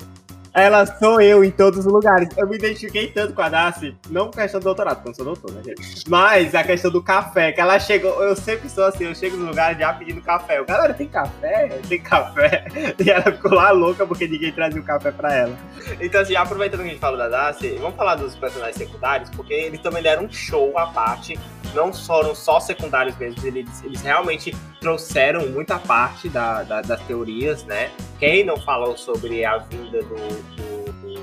Ela 0.52 0.84
sou 0.86 1.20
eu 1.20 1.44
em 1.44 1.50
todos 1.50 1.80
os 1.80 1.92
lugares. 1.92 2.28
Eu 2.36 2.48
me 2.48 2.56
identifiquei 2.56 3.06
tanto 3.08 3.34
com 3.34 3.42
a 3.42 3.48
Darcy, 3.48 3.94
não 4.08 4.26
a 4.26 4.30
questão 4.32 4.60
do 4.60 4.64
doutorado, 4.64 4.96
porque 4.96 5.10
eu 5.10 5.14
sou 5.14 5.24
doutor, 5.24 5.52
né, 5.52 5.62
gente? 5.64 6.04
Mas 6.08 6.54
a 6.54 6.64
questão 6.64 6.90
do 6.90 7.02
café, 7.02 7.52
que 7.52 7.60
ela 7.60 7.78
chegou, 7.78 8.22
eu 8.22 8.34
sempre 8.34 8.68
sou 8.68 8.84
assim, 8.84 9.04
eu 9.04 9.14
chego 9.14 9.36
nos 9.36 9.48
lugares 9.48 9.78
já 9.78 9.92
pedindo 9.92 10.20
café. 10.20 10.58
Eu, 10.58 10.64
galera, 10.64 10.92
tem 10.92 11.06
café? 11.08 11.68
Tem 11.88 12.00
café? 12.00 12.64
E 12.98 13.10
ela 13.10 13.22
ficou 13.22 13.54
lá 13.54 13.70
louca 13.70 14.06
porque 14.06 14.26
ninguém 14.26 14.52
trazia 14.52 14.80
o 14.80 14.84
café 14.84 15.10
pra 15.10 15.34
ela. 15.34 15.56
Então, 16.00 16.20
assim, 16.20 16.34
aproveitando 16.36 16.80
que 16.80 16.86
a 16.86 16.90
gente 16.90 17.00
falou 17.00 17.16
da 17.16 17.28
Darcy, 17.28 17.76
vamos 17.80 17.96
falar 17.96 18.16
dos 18.16 18.34
personagens 18.36 18.76
secundários, 18.76 19.30
porque 19.30 19.52
eles 19.54 19.80
também 19.80 20.02
deram 20.02 20.24
um 20.24 20.30
show 20.32 20.76
à 20.76 20.86
parte. 20.88 21.38
Não 21.74 21.92
foram 21.92 22.34
só 22.34 22.58
secundários 22.58 23.16
mesmo, 23.16 23.46
eles, 23.46 23.82
eles 23.84 24.02
realmente 24.02 24.54
trouxeram 24.80 25.46
muita 25.50 25.78
parte 25.78 26.28
da- 26.28 26.64
da- 26.64 26.82
das 26.82 27.00
teorias, 27.02 27.62
né? 27.64 27.90
Quem 28.18 28.44
não 28.44 28.56
falou 28.56 28.96
sobre 28.96 29.44
a 29.44 29.58
vinda 29.58 30.02
do, 30.02 30.39
do- 30.56 30.92
do 30.92 31.20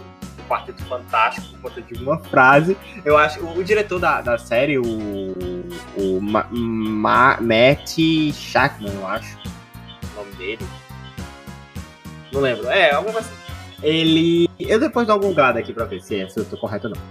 Quarteto 0.48 0.84
Fantástico 0.86 1.48
por 1.58 1.72
conta 1.74 1.82
de 1.82 2.02
uma 2.04 2.18
frase, 2.20 2.78
eu 3.04 3.18
acho 3.18 3.40
o, 3.42 3.58
o 3.58 3.64
diretor 3.64 4.00
da, 4.00 4.22
da 4.22 4.38
série, 4.38 4.78
o, 4.78 4.84
o 5.98 6.22
Ma, 6.22 6.48
Ma- 6.52 7.38
Matt 7.42 7.98
Shackman, 8.34 8.94
eu 8.94 9.08
acho 9.08 9.38
o 10.14 10.16
nome 10.20 10.32
dele. 10.38 10.66
Não 12.32 12.42
lembro. 12.42 12.68
É, 12.70 12.92
alguma 12.92 13.14
coisa 13.14 13.28
assim. 13.30 13.38
Ele. 13.84 14.50
Eu 14.60 14.80
depois 14.80 15.06
dou 15.06 15.14
algum 15.14 15.34
gado 15.34 15.60
aqui 15.60 15.72
pra 15.74 15.86
ver 15.86 16.02
se, 16.02 16.28
se 16.30 16.40
eu 16.40 16.46
tô 16.46 16.58
correto 16.58 16.88
ou 16.88 16.94
não. 16.96 17.02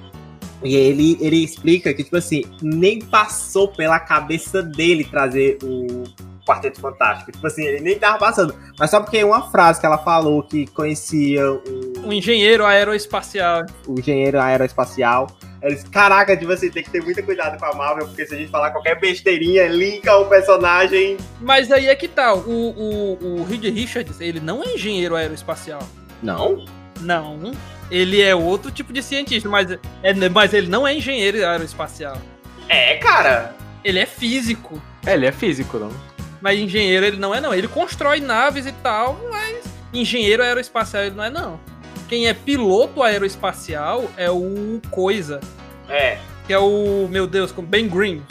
E 0.67 0.75
ele, 0.75 1.17
ele 1.21 1.45
explica 1.45 1.95
que, 1.95 2.03
tipo 2.03 2.17
assim, 2.17 2.43
nem 2.61 2.99
passou 2.99 3.69
pela 3.69 3.99
cabeça 4.01 4.63
dele 4.63 5.05
trazer 5.05 5.59
o 5.63 6.05
Quarteto 6.47 6.81
Fantástico. 6.81 7.33
Tipo 7.33 7.47
assim, 7.47 7.65
ele 7.65 7.81
nem 7.81 7.99
tava 7.99 8.19
passando. 8.19 8.55
Mas 8.79 8.91
só 8.91 9.01
porque 9.01 9.23
uma 9.25 9.51
frase 9.51 9.81
que 9.81 9.87
ela 9.87 9.99
falou 9.99 10.43
que 10.43 10.67
conhecia 10.69 11.51
o, 11.51 11.63
Um 12.05 12.13
engenheiro 12.13 12.65
aeroespacial. 12.65 13.67
o 13.87 13.99
engenheiro 13.99 14.41
aeroespacial. 14.41 15.27
Eles, 15.61 15.83
caraca, 15.85 16.37
tipo 16.37 16.53
assim, 16.53 16.71
tem 16.71 16.85
que 16.85 16.91
ter 16.91 17.03
muito 17.03 17.21
cuidado 17.25 17.59
com 17.59 17.65
a 17.65 17.75
Marvel, 17.75 18.07
porque 18.07 18.25
se 18.25 18.35
a 18.35 18.39
gente 18.39 18.51
falar 18.51 18.71
qualquer 18.71 19.01
besteirinha, 19.01 19.67
linka 19.67 20.17
o 20.17 20.27
personagem. 20.27 21.17
Mas 21.41 21.73
aí 21.73 21.89
é 21.89 21.97
que 21.97 22.07
tá, 22.07 22.35
o, 22.35 22.39
o, 22.41 23.41
o 23.41 23.45
Reed 23.45 23.65
Richards, 23.65 24.21
ele 24.21 24.39
não 24.39 24.63
é 24.63 24.75
engenheiro 24.75 25.17
aeroespacial. 25.17 25.83
Não? 26.23 26.65
Não. 27.01 27.53
Ele 27.91 28.21
é 28.21 28.35
outro 28.35 28.71
tipo 28.71 28.93
de 28.93 29.03
cientista, 29.03 29.49
mas, 29.49 29.71
é, 29.71 30.29
mas 30.33 30.53
ele 30.55 30.67
não 30.69 30.87
é 30.87 30.95
engenheiro 30.97 31.39
aeroespacial. 31.47 32.17
É, 32.69 32.97
cara. 32.97 33.55
Ele 33.85 33.99
é 33.99 34.07
físico. 34.07 34.83
É, 35.07 35.15
ele 35.15 35.27
é 35.27 35.33
físico, 35.33 35.79
não? 35.79 35.93
Mas 36.41 36.59
engenheiro 36.59 37.07
ele 37.07 37.17
não 37.17 37.35
é, 37.35 37.41
não. 37.41 37.55
Ele 37.55 37.69
constrói 37.69 38.21
naves 38.21 38.67
e 38.67 38.73
tal, 38.73 39.19
mas 39.31 39.65
engenheiro 39.93 40.43
aeroespacial 40.43 41.05
ele 41.05 41.15
não 41.15 41.25
é, 41.25 41.31
não. 41.31 41.61
Quem 42.09 42.27
é 42.29 42.35
piloto 42.35 43.03
aeroespacial 43.03 44.11
é 44.17 44.31
o 44.31 44.81
Coisa, 44.91 45.41
É. 45.89 46.19
que 46.47 46.53
é 46.53 46.59
o, 46.59 47.09
meu 47.11 47.27
Deus, 47.27 47.51
como 47.53 47.67
Ben. 47.67 47.89
Grimm- 47.89 48.23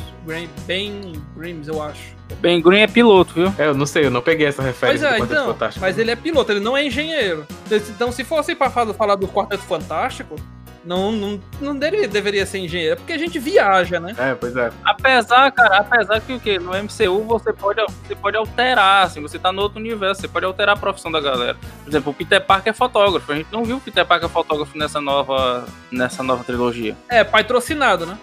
Ben 0.66 1.14
Grimm, 1.36 1.62
eu 1.68 1.82
acho. 1.82 2.15
Ben 2.40 2.62
Green 2.62 2.82
é 2.82 2.88
piloto, 2.88 3.34
viu? 3.34 3.54
É, 3.58 3.68
eu 3.68 3.74
não 3.76 3.86
sei, 3.86 4.06
eu 4.06 4.12
não 4.12 4.22
peguei 4.22 4.48
essa 4.48 4.62
Pois 4.62 4.74
referência 4.74 5.06
é, 5.08 5.10
do 5.12 5.18
Quarteto 5.18 5.34
então, 5.34 5.54
Fantástico. 5.54 5.86
mas 5.86 5.98
ele 5.98 6.12
é 6.12 6.16
piloto, 6.16 6.52
ele 6.52 6.60
não 6.60 6.76
é 6.76 6.86
engenheiro. 6.86 7.46
Então, 7.72 8.12
se 8.12 8.24
fosse 8.24 8.56
pra 8.56 8.70
fa- 8.70 8.94
falar 8.94 9.16
do 9.16 9.28
Quarteto 9.28 9.64
Fantástico, 9.64 10.36
não, 10.84 11.12
não, 11.12 11.40
não 11.60 11.76
deveria, 11.76 12.08
deveria 12.08 12.46
ser 12.46 12.60
engenheiro, 12.60 12.94
é 12.94 12.96
porque 12.96 13.14
a 13.14 13.18
gente 13.18 13.40
viaja, 13.40 14.00
né? 14.00 14.16
É, 14.18 14.36
pois 14.36 14.56
é. 14.56 14.72
Apesar, 14.84 15.52
cara, 15.52 15.78
apesar 15.78 16.22
que 16.22 16.34
o 16.34 16.40
quê? 16.40 16.60
No 16.60 16.72
MCU 16.72 17.24
você 17.24 17.52
pode, 17.52 17.82
você 18.06 18.16
pode 18.16 18.38
alterar, 18.38 19.06
assim, 19.06 19.20
você 19.22 19.40
tá 19.40 19.52
no 19.52 19.64
outro 19.64 19.80
universo, 19.80 20.22
você 20.22 20.28
pode 20.28 20.46
alterar 20.46 20.76
a 20.76 20.80
profissão 20.80 21.12
da 21.12 21.20
galera. 21.20 21.58
Por 21.84 21.90
exemplo, 21.90 22.12
o 22.12 22.14
Peter 22.16 22.40
Parker 22.40 22.72
é 22.72 22.74
fotógrafo. 22.74 23.32
A 23.32 23.36
gente 23.36 23.48
não 23.52 23.64
viu 23.66 23.78
o 23.78 23.82
Peter 23.82 24.06
Parker 24.06 24.30
fotógrafo 24.30 24.78
nessa 24.78 25.02
nova, 25.02 25.66
nessa 25.92 26.22
nova 26.22 26.44
trilogia. 26.44 26.96
É, 27.10 27.24
patrocinado, 27.24 28.06
né? 28.06 28.18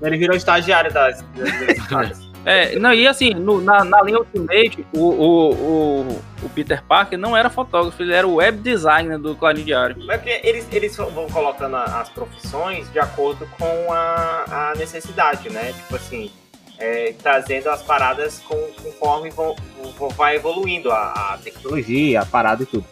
Ele 0.00 0.16
virou 0.16 0.34
estagiário 0.36 0.92
das. 0.92 1.22
das, 1.36 1.88
das 1.88 2.25
É, 2.48 2.78
não, 2.78 2.94
e 2.94 3.08
assim, 3.08 3.30
no- 3.34 3.60
na, 3.60 3.82
na 3.84 4.00
linha 4.02 4.18
Ultimate, 4.20 4.86
o, 4.94 5.00
o, 5.00 5.52
o, 5.52 6.22
o 6.44 6.48
Peter 6.54 6.80
Parker 6.84 7.18
não 7.18 7.36
era 7.36 7.50
fotógrafo, 7.50 8.00
ele 8.00 8.12
era 8.14 8.24
o 8.26 8.36
web 8.36 8.58
designer 8.58 9.18
do 9.18 9.34
Clarim 9.34 9.64
Diário. 9.64 9.96
Mas 10.06 10.18
porque 10.20 10.40
eles, 10.44 10.64
eles 10.70 10.96
vão 10.96 11.26
colocando 11.28 11.74
as 11.74 12.08
profissões 12.10 12.88
de 12.92 13.00
acordo 13.00 13.48
com 13.58 13.92
a, 13.92 14.44
a 14.72 14.74
necessidade, 14.78 15.50
né? 15.50 15.72
Tipo 15.72 15.96
assim, 15.96 16.30
é, 16.78 17.12
trazendo 17.20 17.68
as 17.68 17.82
paradas 17.82 18.38
com, 18.46 18.56
conforme 18.80 19.30
vão, 19.30 19.56
vão- 19.98 20.08
vai 20.10 20.36
evoluindo 20.36 20.92
a, 20.92 21.32
a 21.34 21.38
tecnologia, 21.42 22.20
a 22.20 22.26
parada 22.26 22.62
e 22.62 22.66
tudo. 22.66 22.84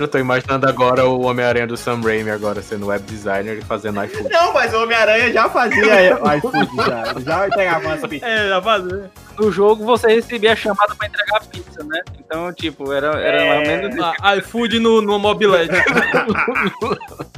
Eu 0.00 0.08
tô 0.08 0.16
imaginando 0.16 0.66
agora 0.66 1.06
o 1.06 1.20
Homem-Aranha 1.26 1.66
do 1.66 1.76
Sam 1.76 2.00
Raimi 2.00 2.30
agora 2.30 2.62
sendo 2.62 2.86
web 2.86 3.04
designer 3.04 3.58
e 3.58 3.62
fazendo 3.62 4.02
iFood. 4.02 4.30
Não, 4.30 4.50
mas 4.54 4.72
o 4.72 4.82
Homem-Aranha 4.82 5.30
já 5.30 5.46
fazia 5.50 6.18
iFood, 6.38 6.76
já. 6.76 7.20
Já 7.20 7.46
entregava 7.46 7.86
umas 7.86 8.00
pizzas. 8.08 8.28
É, 8.28 8.48
já 8.48 8.62
fazer. 8.62 9.10
No 9.38 9.52
jogo 9.52 9.84
você 9.84 10.06
recebia 10.14 10.54
a 10.54 10.56
chamada 10.56 10.94
pra 10.94 11.06
entregar 11.06 11.40
pizza, 11.44 11.84
né? 11.84 12.00
Então, 12.18 12.50
tipo, 12.52 12.90
era, 12.92 13.08
era 13.20 13.44
mais 13.44 13.68
ou 13.68 13.76
menos. 13.76 14.14
Ah, 14.22 14.36
iFood 14.36 14.78
no, 14.80 15.02
no 15.02 15.18
mobilete. 15.18 15.74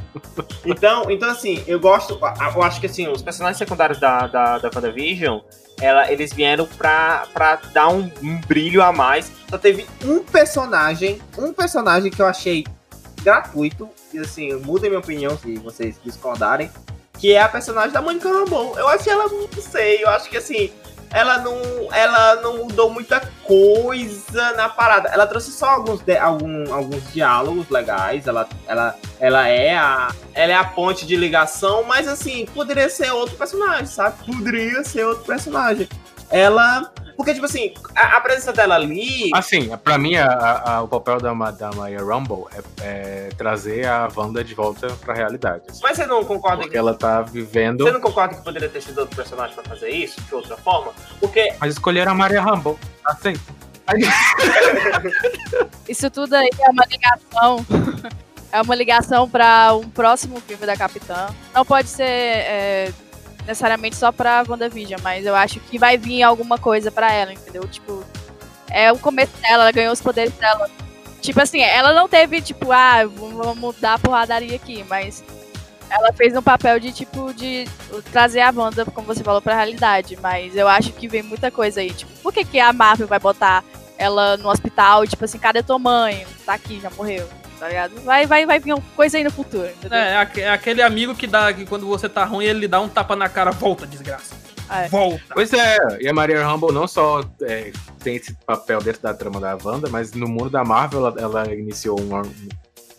Então, 0.65 1.11
então, 1.11 1.29
assim, 1.29 1.63
eu 1.67 1.79
gosto. 1.79 2.19
Eu 2.55 2.63
acho 2.63 2.79
que 2.79 2.85
assim, 2.85 3.07
os 3.07 3.21
personagens 3.21 3.57
secundários 3.57 3.99
da, 3.99 4.27
da, 4.27 4.57
da 4.57 4.71
WandaVision, 4.73 5.39
ela, 5.79 6.11
eles 6.11 6.31
vieram 6.31 6.65
pra, 6.65 7.27
pra 7.33 7.55
dar 7.73 7.89
um, 7.89 8.09
um 8.21 8.39
brilho 8.47 8.81
a 8.81 8.91
mais. 8.91 9.31
Só 9.49 9.57
teve 9.57 9.85
um 10.05 10.19
personagem, 10.23 11.21
um 11.37 11.51
personagem 11.51 12.09
que 12.09 12.21
eu 12.21 12.25
achei 12.25 12.65
gratuito, 13.21 13.89
e 14.13 14.19
assim, 14.19 14.53
mudem 14.55 14.89
minha 14.89 14.99
opinião 14.99 15.37
se 15.37 15.55
vocês 15.55 15.97
discordarem, 16.03 16.69
que 17.19 17.33
é 17.33 17.41
a 17.41 17.49
personagem 17.49 17.91
da 17.91 18.01
Mônica 18.01 18.29
Rambeau. 18.29 18.77
Eu 18.77 18.87
achei 18.87 19.11
ela, 19.11 19.27
não 19.27 19.61
sei, 19.61 20.03
eu 20.03 20.09
acho 20.09 20.29
que 20.29 20.37
assim, 20.37 20.71
ela 21.13 21.37
não, 21.37 21.61
ela 21.93 22.35
não 22.41 22.57
mudou 22.57 22.89
muita 22.89 23.21
coisa 23.43 24.51
na 24.53 24.67
parada. 24.67 25.09
Ela 25.09 25.27
trouxe 25.27 25.51
só 25.51 25.67
alguns, 25.67 26.01
de, 26.01 26.17
algum, 26.17 26.73
alguns 26.73 27.13
diálogos 27.13 27.69
legais. 27.69 28.25
Ela, 28.25 28.49
ela, 28.65 28.95
ela 29.19 29.47
é 29.47 29.75
a, 29.75 30.11
ela 30.33 30.51
é 30.51 30.55
a 30.55 30.63
ponte 30.63 31.05
de 31.05 31.15
ligação, 31.15 31.83
mas 31.83 32.07
assim 32.07 32.47
poderia 32.47 32.89
ser 32.89 33.11
outro 33.11 33.35
personagem, 33.37 33.85
sabe? 33.85 34.25
Poderia 34.25 34.83
ser 34.83 35.05
outro 35.05 35.23
personagem. 35.23 35.87
Ela 36.31 36.91
porque, 37.15 37.33
tipo 37.33 37.45
assim, 37.45 37.73
a, 37.95 38.17
a 38.17 38.21
presença 38.21 38.51
dela 38.51 38.75
ali. 38.75 39.29
Assim, 39.33 39.75
pra 39.77 39.97
mim, 39.97 40.15
a, 40.15 40.63
a, 40.65 40.81
o 40.81 40.87
papel 40.87 41.19
da, 41.19 41.33
da 41.51 41.71
Maya 41.71 42.01
Rumble 42.01 42.45
é, 42.53 42.63
é, 42.81 43.29
trazer 43.37 43.85
a 43.85 44.09
Wanda 44.15 44.43
de 44.43 44.53
volta 44.53 44.87
pra 45.01 45.13
realidade. 45.13 45.63
Assim. 45.69 45.79
Mas 45.83 45.97
você 45.97 46.05
não 46.05 46.23
concorda 46.23 46.57
Porque 46.57 46.71
que... 46.71 46.77
ela 46.77 46.93
tá 46.93 47.21
vivendo. 47.21 47.83
Você 47.83 47.91
não 47.91 48.01
concorda 48.01 48.35
que 48.35 48.43
poderia 48.43 48.69
ter 48.69 48.81
sido 48.81 48.99
outro 48.99 49.15
personagem 49.15 49.55
pra 49.55 49.63
fazer 49.63 49.89
isso, 49.89 50.19
de 50.21 50.35
outra 50.35 50.57
forma? 50.57 50.91
Porque. 51.19 51.53
Mas 51.59 51.73
escolheram 51.73 52.11
a 52.11 52.15
Maria 52.15 52.41
Rumble. 52.41 52.77
Assim. 53.05 53.33
isso 55.89 56.09
tudo 56.09 56.35
aí 56.35 56.49
é 56.59 56.69
uma 56.69 56.85
ligação. 56.85 57.65
é 58.51 58.61
uma 58.61 58.75
ligação 58.75 59.29
para 59.29 59.73
um 59.73 59.89
próximo 59.89 60.39
filme 60.41 60.65
da 60.65 60.75
Capitã. 60.75 61.27
Não 61.53 61.65
pode 61.65 61.89
ser. 61.89 62.03
É 62.03 62.93
necessariamente 63.45 63.95
só 63.95 64.11
pra 64.11 64.43
WandaVision, 64.47 64.99
mas 65.01 65.25
eu 65.25 65.35
acho 65.35 65.59
que 65.59 65.77
vai 65.77 65.97
vir 65.97 66.23
alguma 66.23 66.57
coisa 66.57 66.91
pra 66.91 67.11
ela, 67.11 67.33
entendeu? 67.33 67.67
Tipo, 67.67 68.03
é 68.69 68.91
o 68.91 68.97
começo 68.97 69.31
dela, 69.41 69.63
ela 69.63 69.71
ganhou 69.71 69.93
os 69.93 70.01
poderes 70.01 70.33
dela. 70.33 70.69
Tipo 71.21 71.41
assim, 71.41 71.61
ela 71.61 71.93
não 71.93 72.07
teve, 72.07 72.41
tipo, 72.41 72.71
ah, 72.71 73.05
vamos 73.05 73.75
dar 73.79 73.99
porradaria 73.99 74.55
aqui, 74.55 74.83
mas 74.89 75.23
ela 75.89 76.11
fez 76.11 76.35
um 76.35 76.41
papel 76.41 76.79
de, 76.79 76.91
tipo, 76.91 77.33
de 77.33 77.65
trazer 78.11 78.41
a 78.41 78.51
Wanda, 78.53 78.83
como 78.85 79.07
você 79.07 79.23
falou, 79.23 79.41
pra 79.41 79.55
realidade. 79.55 80.17
Mas 80.21 80.55
eu 80.55 80.67
acho 80.67 80.91
que 80.91 81.07
vem 81.07 81.23
muita 81.23 81.51
coisa 81.51 81.81
aí. 81.81 81.91
Tipo, 81.91 82.11
por 82.21 82.33
que, 82.33 82.43
que 82.43 82.59
a 82.59 82.73
Marvel 82.73 83.07
vai 83.07 83.19
botar 83.19 83.63
ela 83.97 84.35
no 84.37 84.49
hospital, 84.49 85.05
tipo 85.07 85.23
assim, 85.23 85.37
cadê 85.37 85.61
tua 85.63 85.79
mãe? 85.79 86.25
Tá 86.45 86.55
aqui, 86.55 86.79
já 86.81 86.89
morreu 86.89 87.27
tá 87.63 87.69
ligado? 87.69 88.01
Vai, 88.01 88.27
vai, 88.27 88.45
vai 88.45 88.59
vir 88.59 88.75
coisa 88.93 89.17
aí 89.17 89.23
no 89.23 89.31
futuro. 89.31 89.65
Entendeu? 89.65 89.97
É, 89.97 90.27
é 90.37 90.49
aquele 90.49 90.81
amigo 90.81 91.15
que 91.15 91.25
dá 91.25 91.53
que 91.53 91.65
quando 91.65 91.87
você 91.87 92.09
tá 92.09 92.25
ruim, 92.25 92.43
ele 92.43 92.67
dá 92.67 92.81
um 92.81 92.89
tapa 92.89 93.15
na 93.15 93.29
cara, 93.29 93.51
volta, 93.51 93.87
desgraça. 93.87 94.35
Ah, 94.67 94.81
é. 94.81 94.89
Volta. 94.89 95.23
Pois 95.33 95.53
é, 95.53 95.77
e 96.01 96.09
a 96.09 96.13
Maria 96.13 96.45
Rumble 96.45 96.73
não 96.73 96.87
só 96.87 97.21
é, 97.41 97.71
tem 98.03 98.17
esse 98.17 98.33
papel 98.45 98.81
dentro 98.81 99.01
da 99.01 99.13
trama 99.13 99.39
da 99.39 99.57
Wanda, 99.63 99.89
mas 99.89 100.11
no 100.11 100.27
mundo 100.27 100.49
da 100.49 100.63
Marvel 100.65 101.07
ela, 101.07 101.21
ela 101.21 101.53
iniciou 101.53 101.99
uma. 102.01 102.23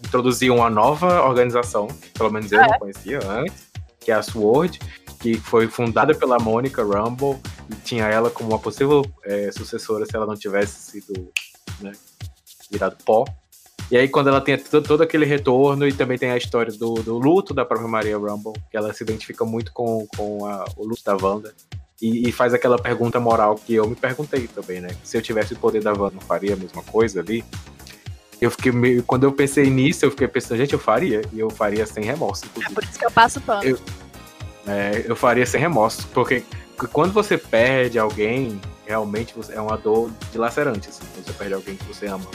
introduziu 0.02 0.54
uma 0.54 0.70
nova 0.70 1.22
organização, 1.24 1.88
pelo 2.16 2.30
menos 2.30 2.50
eu 2.50 2.60
é. 2.60 2.66
não 2.66 2.78
conhecia 2.78 3.18
antes, 3.28 3.68
que 4.00 4.10
é 4.10 4.14
a 4.14 4.22
SWORD, 4.22 4.78
que 5.20 5.34
foi 5.34 5.68
fundada 5.68 6.14
pela 6.14 6.38
Monica 6.38 6.82
Rumble 6.82 7.38
e 7.70 7.74
tinha 7.84 8.06
ela 8.06 8.30
como 8.30 8.50
uma 8.50 8.58
possível 8.58 9.04
é, 9.24 9.52
sucessora 9.52 10.06
se 10.06 10.16
ela 10.16 10.26
não 10.26 10.36
tivesse 10.36 10.92
sido 10.92 11.30
né, 11.82 11.92
virado 12.70 12.96
pó. 13.04 13.24
E 13.94 13.96
aí, 13.96 14.08
quando 14.08 14.26
ela 14.26 14.40
tem 14.40 14.58
todo 14.58 15.04
aquele 15.04 15.24
retorno, 15.24 15.86
e 15.86 15.92
também 15.92 16.18
tem 16.18 16.28
a 16.32 16.36
história 16.36 16.72
do, 16.72 16.94
do 16.94 17.16
luto 17.16 17.54
da 17.54 17.64
própria 17.64 17.88
Maria 17.88 18.18
Rumble, 18.18 18.52
que 18.68 18.76
ela 18.76 18.92
se 18.92 19.04
identifica 19.04 19.44
muito 19.44 19.72
com, 19.72 20.04
com 20.16 20.44
a, 20.46 20.64
o 20.76 20.84
luto 20.84 21.04
da 21.04 21.14
Wanda. 21.14 21.54
E, 22.02 22.28
e, 22.28 22.32
faz 22.32 22.52
aquela 22.52 22.76
pergunta 22.76 23.20
moral 23.20 23.54
que 23.54 23.72
eu 23.72 23.88
me 23.88 23.94
perguntei 23.94 24.48
também, 24.48 24.80
né? 24.80 24.88
Se 25.04 25.16
eu 25.16 25.22
tivesse 25.22 25.52
o 25.52 25.56
poder 25.56 25.80
da 25.80 25.92
Wanda, 25.92 26.14
não 26.14 26.20
faria 26.20 26.54
a 26.54 26.56
mesma 26.56 26.82
coisa 26.82 27.20
ali? 27.20 27.44
Eu 28.40 28.50
fiquei 28.50 28.72
meio, 28.72 29.04
quando 29.04 29.22
eu 29.22 29.32
pensei 29.32 29.70
nisso, 29.70 30.04
eu 30.04 30.10
fiquei 30.10 30.26
pensando, 30.26 30.58
gente, 30.58 30.72
eu 30.72 30.80
faria, 30.80 31.22
e 31.32 31.38
eu 31.38 31.48
faria 31.48 31.86
sem 31.86 32.02
remorso. 32.02 32.46
Inclusive. 32.46 32.72
É 32.72 32.74
por 32.74 32.82
isso 32.82 32.98
que 32.98 33.06
eu 33.06 33.12
passo 33.12 33.40
pano. 33.42 33.62
Eu, 33.62 33.78
é, 34.66 35.04
eu 35.06 35.14
faria 35.14 35.46
sem 35.46 35.60
remorso, 35.60 36.08
porque 36.12 36.42
quando 36.92 37.12
você 37.12 37.38
perde 37.38 37.96
alguém, 37.96 38.60
realmente 38.84 39.32
é 39.50 39.60
uma 39.60 39.78
dor 39.78 40.10
dilacerante, 40.32 40.88
assim, 40.88 41.04
quando 41.14 41.26
você 41.26 41.32
perde 41.32 41.54
alguém 41.54 41.76
que 41.76 41.84
você 41.84 42.06
ama. 42.06 42.26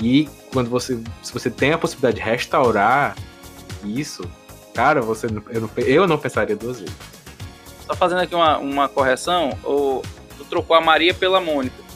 E 0.00 0.28
quando 0.52 0.70
você, 0.70 0.98
se 1.22 1.32
você 1.32 1.50
tem 1.50 1.72
a 1.72 1.78
possibilidade 1.78 2.16
de 2.16 2.22
restaurar 2.22 3.16
isso, 3.84 4.28
cara, 4.74 5.00
você 5.00 5.26
eu 5.26 5.60
não, 5.60 5.70
eu 5.76 6.06
não 6.06 6.18
pensaria 6.18 6.54
duas 6.54 6.80
vezes. 6.80 6.94
Só 7.86 7.94
fazendo 7.94 8.20
aqui 8.20 8.34
uma, 8.34 8.58
uma 8.58 8.88
correção, 8.88 9.58
o, 9.64 10.02
tu 10.36 10.44
trocou 10.44 10.76
a 10.76 10.80
Maria 10.80 11.14
pela 11.14 11.40
Mônica. 11.40 11.88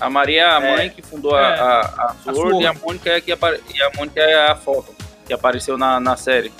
A 0.00 0.10
Maria 0.10 0.42
é 0.42 0.44
a 0.44 0.60
é, 0.60 0.76
mãe 0.76 0.90
que 0.90 1.02
fundou 1.02 1.38
é, 1.38 1.44
a, 1.44 1.80
a, 1.80 2.16
a, 2.26 2.32
Sword, 2.32 2.56
a 2.56 2.60
e 2.62 2.66
a 2.66 2.72
Mônica 2.72 3.10
é 3.10 3.20
que 3.20 3.30
apare, 3.30 3.62
e 3.72 3.82
a 3.82 3.90
Mônica 3.96 4.20
é 4.20 4.50
a 4.50 4.56
foto 4.56 4.94
que 5.26 5.32
apareceu 5.32 5.78
na, 5.78 6.00
na 6.00 6.16
série. 6.16 6.52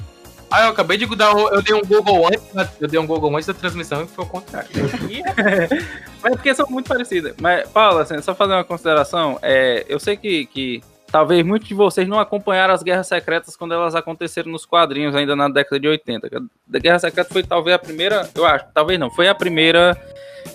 Ah, 0.54 0.66
eu 0.66 0.70
acabei 0.70 0.96
de 0.96 1.04
dar. 1.16 1.32
Eu 1.36 1.60
dei 1.60 1.74
um 1.74 1.80
Google 1.80 2.28
antes, 2.28 2.44
eu 2.80 2.86
dei 2.86 3.00
um 3.00 3.06
Google 3.08 3.34
antes 3.34 3.48
da 3.48 3.54
transmissão 3.54 4.04
e 4.04 4.06
foi 4.06 4.24
o 4.24 4.28
contrário. 4.28 4.68
Mas 6.22 6.32
é 6.32 6.36
porque 6.36 6.54
são 6.54 6.70
muito 6.70 6.86
parecidas. 6.86 7.34
Mas, 7.40 7.68
Paula, 7.70 8.02
assim, 8.02 8.22
só 8.22 8.36
fazer 8.36 8.52
uma 8.52 8.62
consideração. 8.62 9.36
É, 9.42 9.84
eu 9.88 9.98
sei 9.98 10.16
que, 10.16 10.46
que 10.46 10.80
talvez 11.10 11.44
muitos 11.44 11.66
de 11.66 11.74
vocês 11.74 12.06
não 12.06 12.20
acompanharam 12.20 12.72
as 12.72 12.84
Guerras 12.84 13.08
Secretas 13.08 13.56
quando 13.56 13.74
elas 13.74 13.96
aconteceram 13.96 14.52
nos 14.52 14.64
quadrinhos, 14.64 15.16
ainda 15.16 15.34
na 15.34 15.48
década 15.48 15.80
de 15.80 15.88
80. 15.88 16.28
A 16.72 16.78
Guerra 16.78 17.00
Secreta 17.00 17.32
foi 17.32 17.42
talvez 17.42 17.74
a 17.74 17.78
primeira, 17.80 18.30
eu 18.32 18.46
acho, 18.46 18.64
talvez 18.72 18.96
não, 18.96 19.10
foi 19.10 19.26
a 19.26 19.34
primeira 19.34 20.00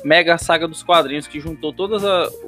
mega 0.06 0.38
saga 0.38 0.66
dos 0.66 0.82
quadrinhos 0.82 1.28
que 1.28 1.41
juntou 1.41 1.74
todos 1.74 2.04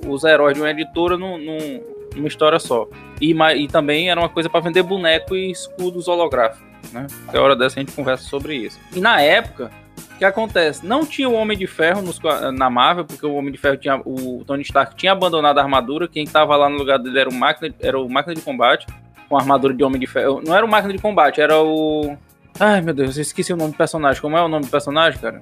os 0.08 0.24
heróis 0.24 0.56
de 0.56 0.62
uma 0.62 0.72
editora 0.72 1.18
num, 1.18 1.38
num, 1.38 1.84
numa 2.16 2.30
história 2.30 2.60
só. 2.60 2.88
E, 3.20 3.34
e 3.34 3.68
também 3.68 4.10
era 4.10 4.22
uma 4.22 4.30
coisa 4.30 4.50
para 4.50 4.62
vender 4.62 4.84
boneco 4.84 5.36
e 5.36 5.52
escudos 5.52 6.08
holográficos 6.08 6.71
né? 6.92 7.08
Que 7.30 7.38
a 7.38 7.42
hora 7.42 7.56
dessa 7.56 7.80
a 7.80 7.84
gente 7.84 7.94
conversa 7.94 8.24
sobre 8.24 8.56
isso. 8.56 8.80
E 8.94 9.00
na 9.00 9.22
época, 9.22 9.72
o 10.14 10.18
que 10.18 10.26
acontece? 10.26 10.86
Não 10.86 11.06
tinha 11.06 11.28
o 11.28 11.34
Homem 11.34 11.58
de 11.58 11.68
Ferro 11.68 12.02
nos, 12.02 12.20
na 12.54 12.70
Marvel, 12.70 13.06
porque 13.06 13.26
o 13.26 13.34
Homem 13.34 13.52
de 13.52 13.58
Ferro 13.58 13.78
tinha. 13.78 14.02
O 14.06 14.44
Tony 14.46 14.62
Stark 14.62 14.96
tinha 14.96 15.12
abandonado 15.12 15.58
a 15.58 15.62
armadura. 15.62 16.08
Quem 16.08 16.24
estava 16.24 16.56
lá 16.56 16.70
no 16.70 16.78
lugar 16.78 17.00
dele 17.00 17.20
era 17.20 17.30
o 17.30 17.34
máquina, 17.34 17.74
era 17.80 18.00
o 18.00 18.10
máquina 18.10 18.36
de 18.36 18.42
combate. 18.42 18.88
Com 19.28 19.38
a 19.38 19.40
armadura 19.40 19.74
de 19.74 19.84
Homem 19.84 20.00
de 20.00 20.08
Ferro. 20.08 20.42
Não 20.46 20.56
era 20.56 20.66
o 20.66 20.70
máquina 20.70 20.94
de 20.94 21.00
combate, 21.00 21.40
era 21.40 21.58
o. 21.58 22.18
Ai 22.60 22.82
meu 22.82 22.94
Deus, 22.94 23.16
eu 23.16 23.22
esqueci 23.22 23.54
o 23.54 23.58
nome 23.58 23.72
do 23.72 23.78
personagem. 23.78 24.22
Como 24.22 24.38
é 24.38 24.42
o 24.42 24.48
nome 24.48 24.66
do 24.66 24.72
personagem, 24.72 25.20
cara? 25.20 25.42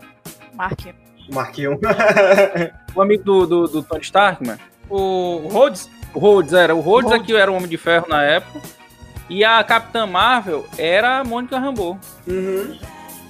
Mark. 0.54 0.80
Marquinho. 1.34 1.80
o 2.96 3.02
amigo 3.02 3.24
do, 3.24 3.46
do, 3.46 3.68
do, 3.68 3.84
Tony 3.84 4.02
Stark, 4.02 4.46
mano. 4.46 4.60
O 4.90 5.48
Rhodes? 5.52 5.90
O 6.14 6.20
Rhodes, 6.20 6.54
era. 6.54 6.76
O 6.76 6.80
Rhodes, 6.80 7.12
Rhodes. 7.12 7.24
aqui 7.24 7.36
era 7.36 7.52
o 7.52 7.56
Homem 7.56 7.68
de 7.68 7.78
Ferro 7.78 8.08
na 8.10 8.24
época. 8.24 8.60
E 9.30 9.46
a 9.46 9.64
Capitã 9.64 10.08
Marvel 10.08 10.66
era 10.78 11.20
a 11.20 11.24
Mônica 11.24 11.60
Rambeau. 11.60 12.00
Uhum. 12.28 12.78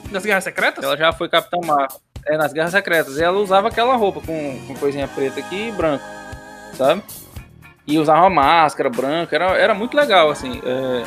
Nas 0.09 0.25
Guerras 0.25 0.45
Secretas? 0.45 0.83
Ela 0.83 0.95
já 0.95 1.11
foi 1.11 1.27
Capitã 1.27 1.57
Marvel. 1.65 1.99
É, 2.25 2.37
nas 2.37 2.53
Guerras 2.53 2.71
Secretas. 2.71 3.17
E 3.17 3.23
ela 3.23 3.37
usava 3.37 3.67
aquela 3.67 3.95
roupa 3.95 4.21
com, 4.21 4.59
com 4.65 4.75
coisinha 4.75 5.07
preta 5.07 5.39
aqui 5.39 5.67
e 5.67 5.71
branco. 5.71 6.03
Sabe? 6.75 7.03
E 7.85 7.97
usava 7.99 8.21
uma 8.21 8.29
máscara 8.29 8.89
branca. 8.89 9.35
Era, 9.35 9.57
era 9.57 9.73
muito 9.73 9.95
legal, 9.97 10.29
assim. 10.29 10.61
É, 10.63 11.03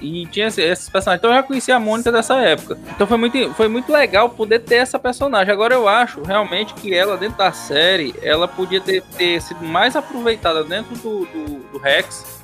e 0.00 0.26
tinha 0.26 0.46
esses 0.46 0.88
personagens. 0.88 1.18
Então 1.18 1.30
eu 1.30 1.36
já 1.36 1.42
conhecia 1.42 1.74
a 1.74 1.80
Mônica 1.80 2.12
dessa 2.12 2.36
época. 2.36 2.78
Então 2.94 3.08
foi 3.08 3.16
muito, 3.16 3.54
foi 3.54 3.66
muito 3.66 3.90
legal 3.90 4.30
poder 4.30 4.60
ter 4.60 4.76
essa 4.76 5.00
personagem. 5.00 5.52
Agora 5.52 5.74
eu 5.74 5.88
acho 5.88 6.22
realmente 6.22 6.74
que 6.74 6.94
ela, 6.94 7.16
dentro 7.16 7.38
da 7.38 7.50
série, 7.50 8.14
ela 8.22 8.46
podia 8.46 8.80
ter, 8.80 9.02
ter 9.16 9.42
sido 9.42 9.64
mais 9.64 9.96
aproveitada 9.96 10.62
dentro 10.62 10.94
do, 10.96 11.26
do, 11.26 11.72
do 11.72 11.78
Rex 11.78 12.37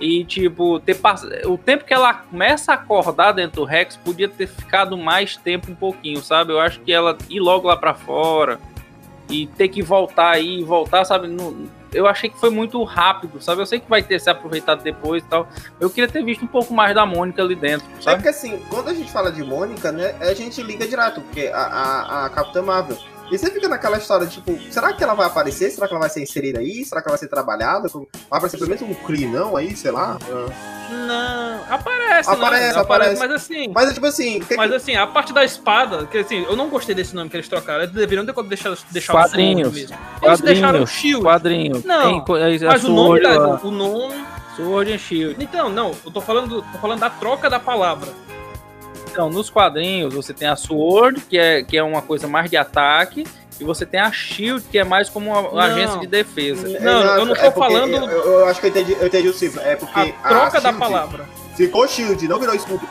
e, 0.00 0.24
tipo, 0.24 0.80
ter 0.80 0.94
pass... 0.94 1.26
o 1.44 1.58
tempo 1.58 1.84
que 1.84 1.92
ela 1.92 2.14
começa 2.14 2.72
a 2.72 2.74
acordar 2.74 3.32
dentro 3.32 3.60
do 3.60 3.64
Rex 3.64 3.96
podia 3.96 4.28
ter 4.28 4.46
ficado 4.46 4.96
mais 4.96 5.36
tempo 5.36 5.70
um 5.70 5.74
pouquinho, 5.74 6.22
sabe? 6.22 6.52
Eu 6.52 6.60
acho 6.60 6.80
que 6.80 6.90
ela 6.90 7.16
ir 7.28 7.38
logo 7.38 7.68
lá 7.68 7.76
para 7.76 7.92
fora 7.92 8.58
e 9.28 9.46
ter 9.46 9.68
que 9.68 9.82
voltar 9.82 10.30
aí, 10.30 10.64
voltar, 10.64 11.04
sabe? 11.04 11.28
No... 11.28 11.68
Eu 11.92 12.06
achei 12.06 12.30
que 12.30 12.38
foi 12.38 12.50
muito 12.50 12.82
rápido, 12.84 13.42
sabe? 13.42 13.60
Eu 13.60 13.66
sei 13.66 13.78
que 13.80 13.90
vai 13.90 14.02
ter 14.02 14.18
se 14.20 14.30
aproveitado 14.30 14.82
depois 14.82 15.22
e 15.22 15.26
tal. 15.26 15.48
Eu 15.78 15.90
queria 15.90 16.08
ter 16.08 16.24
visto 16.24 16.44
um 16.44 16.48
pouco 16.48 16.72
mais 16.72 16.94
da 16.94 17.04
Mônica 17.04 17.42
ali 17.42 17.54
dentro, 17.54 17.86
é 17.98 18.02
sabe? 18.02 18.14
É 18.14 18.16
porque 18.16 18.28
assim, 18.28 18.58
quando 18.70 18.88
a 18.88 18.94
gente 18.94 19.10
fala 19.10 19.30
de 19.30 19.42
Mônica, 19.44 19.92
né, 19.92 20.14
a 20.20 20.32
gente 20.32 20.62
liga 20.62 20.86
direto, 20.86 21.20
porque 21.20 21.48
a, 21.48 21.58
a, 21.58 22.26
a 22.26 22.30
Capitã 22.30 22.62
Marvel 22.62 22.96
e 23.30 23.38
você 23.38 23.50
fica 23.50 23.68
naquela 23.68 23.98
história, 23.98 24.26
tipo, 24.26 24.58
será 24.70 24.92
que 24.92 25.02
ela 25.02 25.14
vai 25.14 25.26
aparecer? 25.26 25.70
Será 25.70 25.86
que 25.86 25.92
ela 25.92 26.00
vai 26.00 26.10
ser 26.10 26.22
inserida 26.22 26.58
aí? 26.58 26.84
Será 26.84 27.00
que 27.00 27.08
ela 27.08 27.16
vai 27.16 27.18
ser 27.18 27.28
trabalhada? 27.28 27.88
Vai 27.88 28.06
aparecer 28.30 28.58
pelo 28.58 28.70
menos 28.70 28.82
um 28.82 28.94
clinão 29.06 29.56
aí, 29.56 29.76
sei 29.76 29.90
lá? 29.90 30.18
Não, 30.90 31.64
aparece, 31.72 32.28
aparece, 32.28 32.28
não, 32.28 32.34
aparece, 32.34 32.78
aparece, 32.78 33.20
mas 33.20 33.30
assim. 33.30 33.68
Mas 33.72 33.90
é 33.90 33.94
tipo 33.94 34.06
assim. 34.06 34.40
Que... 34.40 34.56
Mas 34.56 34.72
assim, 34.72 34.96
a 34.96 35.06
parte 35.06 35.32
da 35.32 35.44
espada, 35.44 36.06
que 36.06 36.18
assim, 36.18 36.44
eu 36.44 36.56
não 36.56 36.68
gostei 36.68 36.94
desse 36.94 37.14
nome 37.14 37.30
que 37.30 37.36
eles 37.36 37.48
trocaram. 37.48 37.84
Eles 37.84 37.94
deveriam 37.94 38.26
ter 38.26 38.34
deixado 38.42 38.76
deixar 38.90 39.12
quadrinhos, 39.12 39.68
o 39.68 39.72
mesmo. 39.72 39.96
Eles 39.96 40.18
quadrinhos, 40.18 40.40
deixaram 40.40 40.82
o 40.82 40.86
Shield. 40.86 41.24
Quadrinho. 41.24 41.82
Não, 41.84 42.24
Tem, 42.24 42.36
é, 42.42 42.58
mas 42.66 42.84
o 42.84 42.92
nome, 42.92 43.20
da, 43.20 43.60
o 43.62 43.70
nome. 43.70 44.24
Sword 44.56 44.92
and 44.92 44.98
Shield. 44.98 45.36
Então, 45.42 45.68
não, 45.68 45.92
eu 46.04 46.10
tô 46.10 46.20
falando, 46.20 46.62
tô 46.72 46.78
falando 46.78 47.00
da 47.00 47.10
troca 47.10 47.48
da 47.48 47.60
palavra. 47.60 48.08
Então, 49.10 49.28
nos 49.28 49.50
quadrinhos, 49.50 50.14
você 50.14 50.32
tem 50.32 50.48
a 50.48 50.56
Sword, 50.56 51.20
que 51.22 51.36
é, 51.36 51.62
que 51.62 51.76
é 51.76 51.82
uma 51.82 52.00
coisa 52.00 52.28
mais 52.28 52.48
de 52.48 52.56
ataque, 52.56 53.26
e 53.60 53.64
você 53.64 53.84
tem 53.84 54.00
a 54.00 54.10
Shield, 54.10 54.64
que 54.70 54.78
é 54.78 54.84
mais 54.84 55.08
como 55.08 55.30
uma 55.30 55.42
não, 55.42 55.58
agência 55.58 55.98
de 55.98 56.06
defesa. 56.06 56.66
Não, 56.80 57.02
eu 57.16 57.26
não 57.26 57.34
tô 57.34 57.40
é 57.40 57.50
falando. 57.50 57.94
Eu, 57.94 58.08
eu, 58.08 58.46
acho 58.46 58.60
que 58.60 58.66
eu 58.66 58.70
entendi, 58.70 58.92
eu 58.92 59.06
entendi 59.06 59.28
o 59.28 59.34
cifra. 59.34 59.62
É 59.62 59.76
porque. 59.76 60.14
A 60.22 60.28
troca 60.28 60.58
a 60.58 60.60
da 60.60 60.72
palavra. 60.72 61.28
Ficou 61.56 61.86
Shield, 61.86 62.26
não 62.26 62.38
virou 62.38 62.54
escudo. 62.54 62.88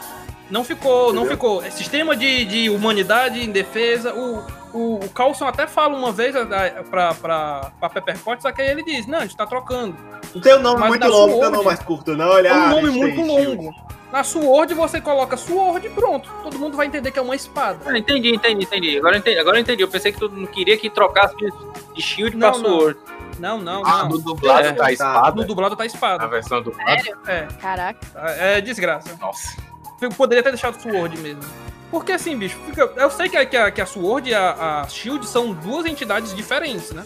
Não 0.50 0.64
ficou, 0.64 1.14
não 1.14 1.24
Entendeu? 1.24 1.32
ficou. 1.32 1.64
É 1.64 1.70
sistema 1.72 2.16
de, 2.16 2.46
de 2.46 2.70
humanidade 2.70 3.44
em 3.44 3.52
defesa. 3.52 4.14
O, 4.14 4.44
o, 4.74 4.96
o 5.04 5.10
Carlson 5.10 5.46
até 5.46 5.66
fala 5.68 5.96
uma 5.98 6.12
vez 6.12 6.36
a- 6.36 6.42
a- 6.44 6.84
pra, 6.84 7.14
pra, 7.14 7.72
pra 7.80 7.90
Pepper 7.90 8.18
Potts, 8.20 8.44
só 8.44 8.52
que 8.52 8.62
aí 8.62 8.70
ele 8.70 8.84
diz, 8.84 9.06
não, 9.08 9.20
a 9.20 9.22
gente 9.22 9.36
tá 9.38 9.46
trocando. 9.46 9.96
Não 10.34 10.42
tem 10.42 10.56
um 10.56 10.62
nome 10.62 10.80
Mas 10.80 10.90
muito 10.90 11.08
longo, 11.08 11.42
não 11.42 11.52
tem 11.52 11.60
um 11.60 11.64
mais 11.64 11.80
curto, 11.80 12.16
não. 12.16 12.28
Olha, 12.30 12.50
É 12.50 12.54
um 12.54 12.62
ah, 12.64 12.68
nome 12.70 12.88
a 12.90 12.92
gente 12.92 13.00
muito 13.16 13.22
longo. 13.22 13.76
Na 14.12 14.24
Sword 14.24 14.74
você 14.74 15.00
coloca 15.00 15.38
Sword 15.38 15.86
e 15.86 15.90
pronto. 15.92 16.28
Todo 16.42 16.58
mundo 16.58 16.76
vai 16.76 16.88
entender 16.88 17.12
que 17.12 17.20
é 17.20 17.22
uma 17.22 17.36
espada. 17.36 17.80
Ah, 17.86 17.96
entendi, 17.98 18.34
entendi, 18.34 18.66
entendi. 18.66 18.98
Agora 18.98 19.16
eu 19.16 19.20
entendi. 19.20 19.38
Agora 19.40 19.58
eu 19.58 19.62
entendi. 19.62 19.84
Eu 19.84 19.88
pensei 19.88 20.12
que 20.12 20.18
tu 20.20 20.28
não 20.30 20.48
queria 20.48 20.76
que 20.78 20.90
trocasse 20.90 21.36
de, 21.38 21.48
de 21.94 22.02
shield 22.02 22.36
Não, 22.36 22.52
pra 22.52 22.60
não. 22.60 22.80
sword. 22.80 23.00
Não, 23.38 23.58
não, 23.60 23.86
Ah, 23.86 24.00
não. 24.04 24.10
no 24.10 24.18
dublado 24.18 24.68
É, 24.68 24.72
tá 24.74 24.88
a 24.88 24.92
espada. 24.92 25.36
No 25.36 25.46
dublado 25.46 25.76
tá 25.76 25.84
A 25.84 25.86
espada. 25.86 26.28
versão 26.28 26.60
dublada. 26.62 27.02
É, 27.28 27.42
Caraca. 27.62 28.00
é 28.16 28.60
desgraça. 28.62 29.16
Nossa. 29.22 29.56
Eu 30.02 30.10
poderia 30.10 30.42
ter 30.42 30.50
deixado 30.50 30.82
Sword 30.82 31.16
mesmo. 31.20 31.44
Porque 31.92 32.12
assim, 32.12 32.38
bicho, 32.38 32.58
fica- 32.68 32.92
eu 32.96 33.10
sei 33.10 33.28
que 33.30 33.38
a, 33.38 33.46
que 33.46 33.58
a, 33.58 33.72
que 33.72 33.82
a 33.82 33.86
Sword 33.86 34.30
e 34.30 34.34
a, 34.36 34.82
a 34.84 34.88
Shield 34.88 35.26
são 35.28 35.52
duas 35.54 35.86
entidades 35.86 36.36
diferentes, 36.36 36.92
né? 36.92 37.04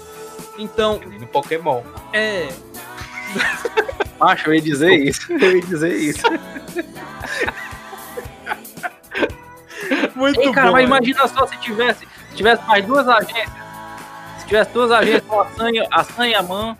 Então, 0.57 0.99
No 1.19 1.25
Pokémon. 1.27 1.81
é. 2.11 2.47
Macho, 4.19 4.49
eu 4.49 4.53
ia 4.55 4.61
dizer 4.61 4.93
isso. 4.93 5.31
Eu 5.33 5.55
ia 5.57 5.61
dizer 5.61 5.93
isso. 5.95 6.23
Muito 10.15 10.39
Ei, 10.41 10.51
cara, 10.51 10.67
bom. 10.67 10.73
mas 10.73 10.81
né? 10.83 10.87
imagina 10.87 11.27
só 11.27 11.45
se 11.47 11.57
tivesse, 11.57 12.07
se 12.29 12.35
tivesse 12.35 12.63
mais 12.67 12.85
duas 12.85 13.07
agências. 13.07 13.51
Se 14.39 14.45
tivesse 14.47 14.71
duas 14.71 14.91
agências 14.91 15.23
com 15.27 15.39
a 15.41 15.45
Sanha, 15.51 15.87
a 15.91 16.03
Sanha 16.03 16.41
Man, 16.43 16.77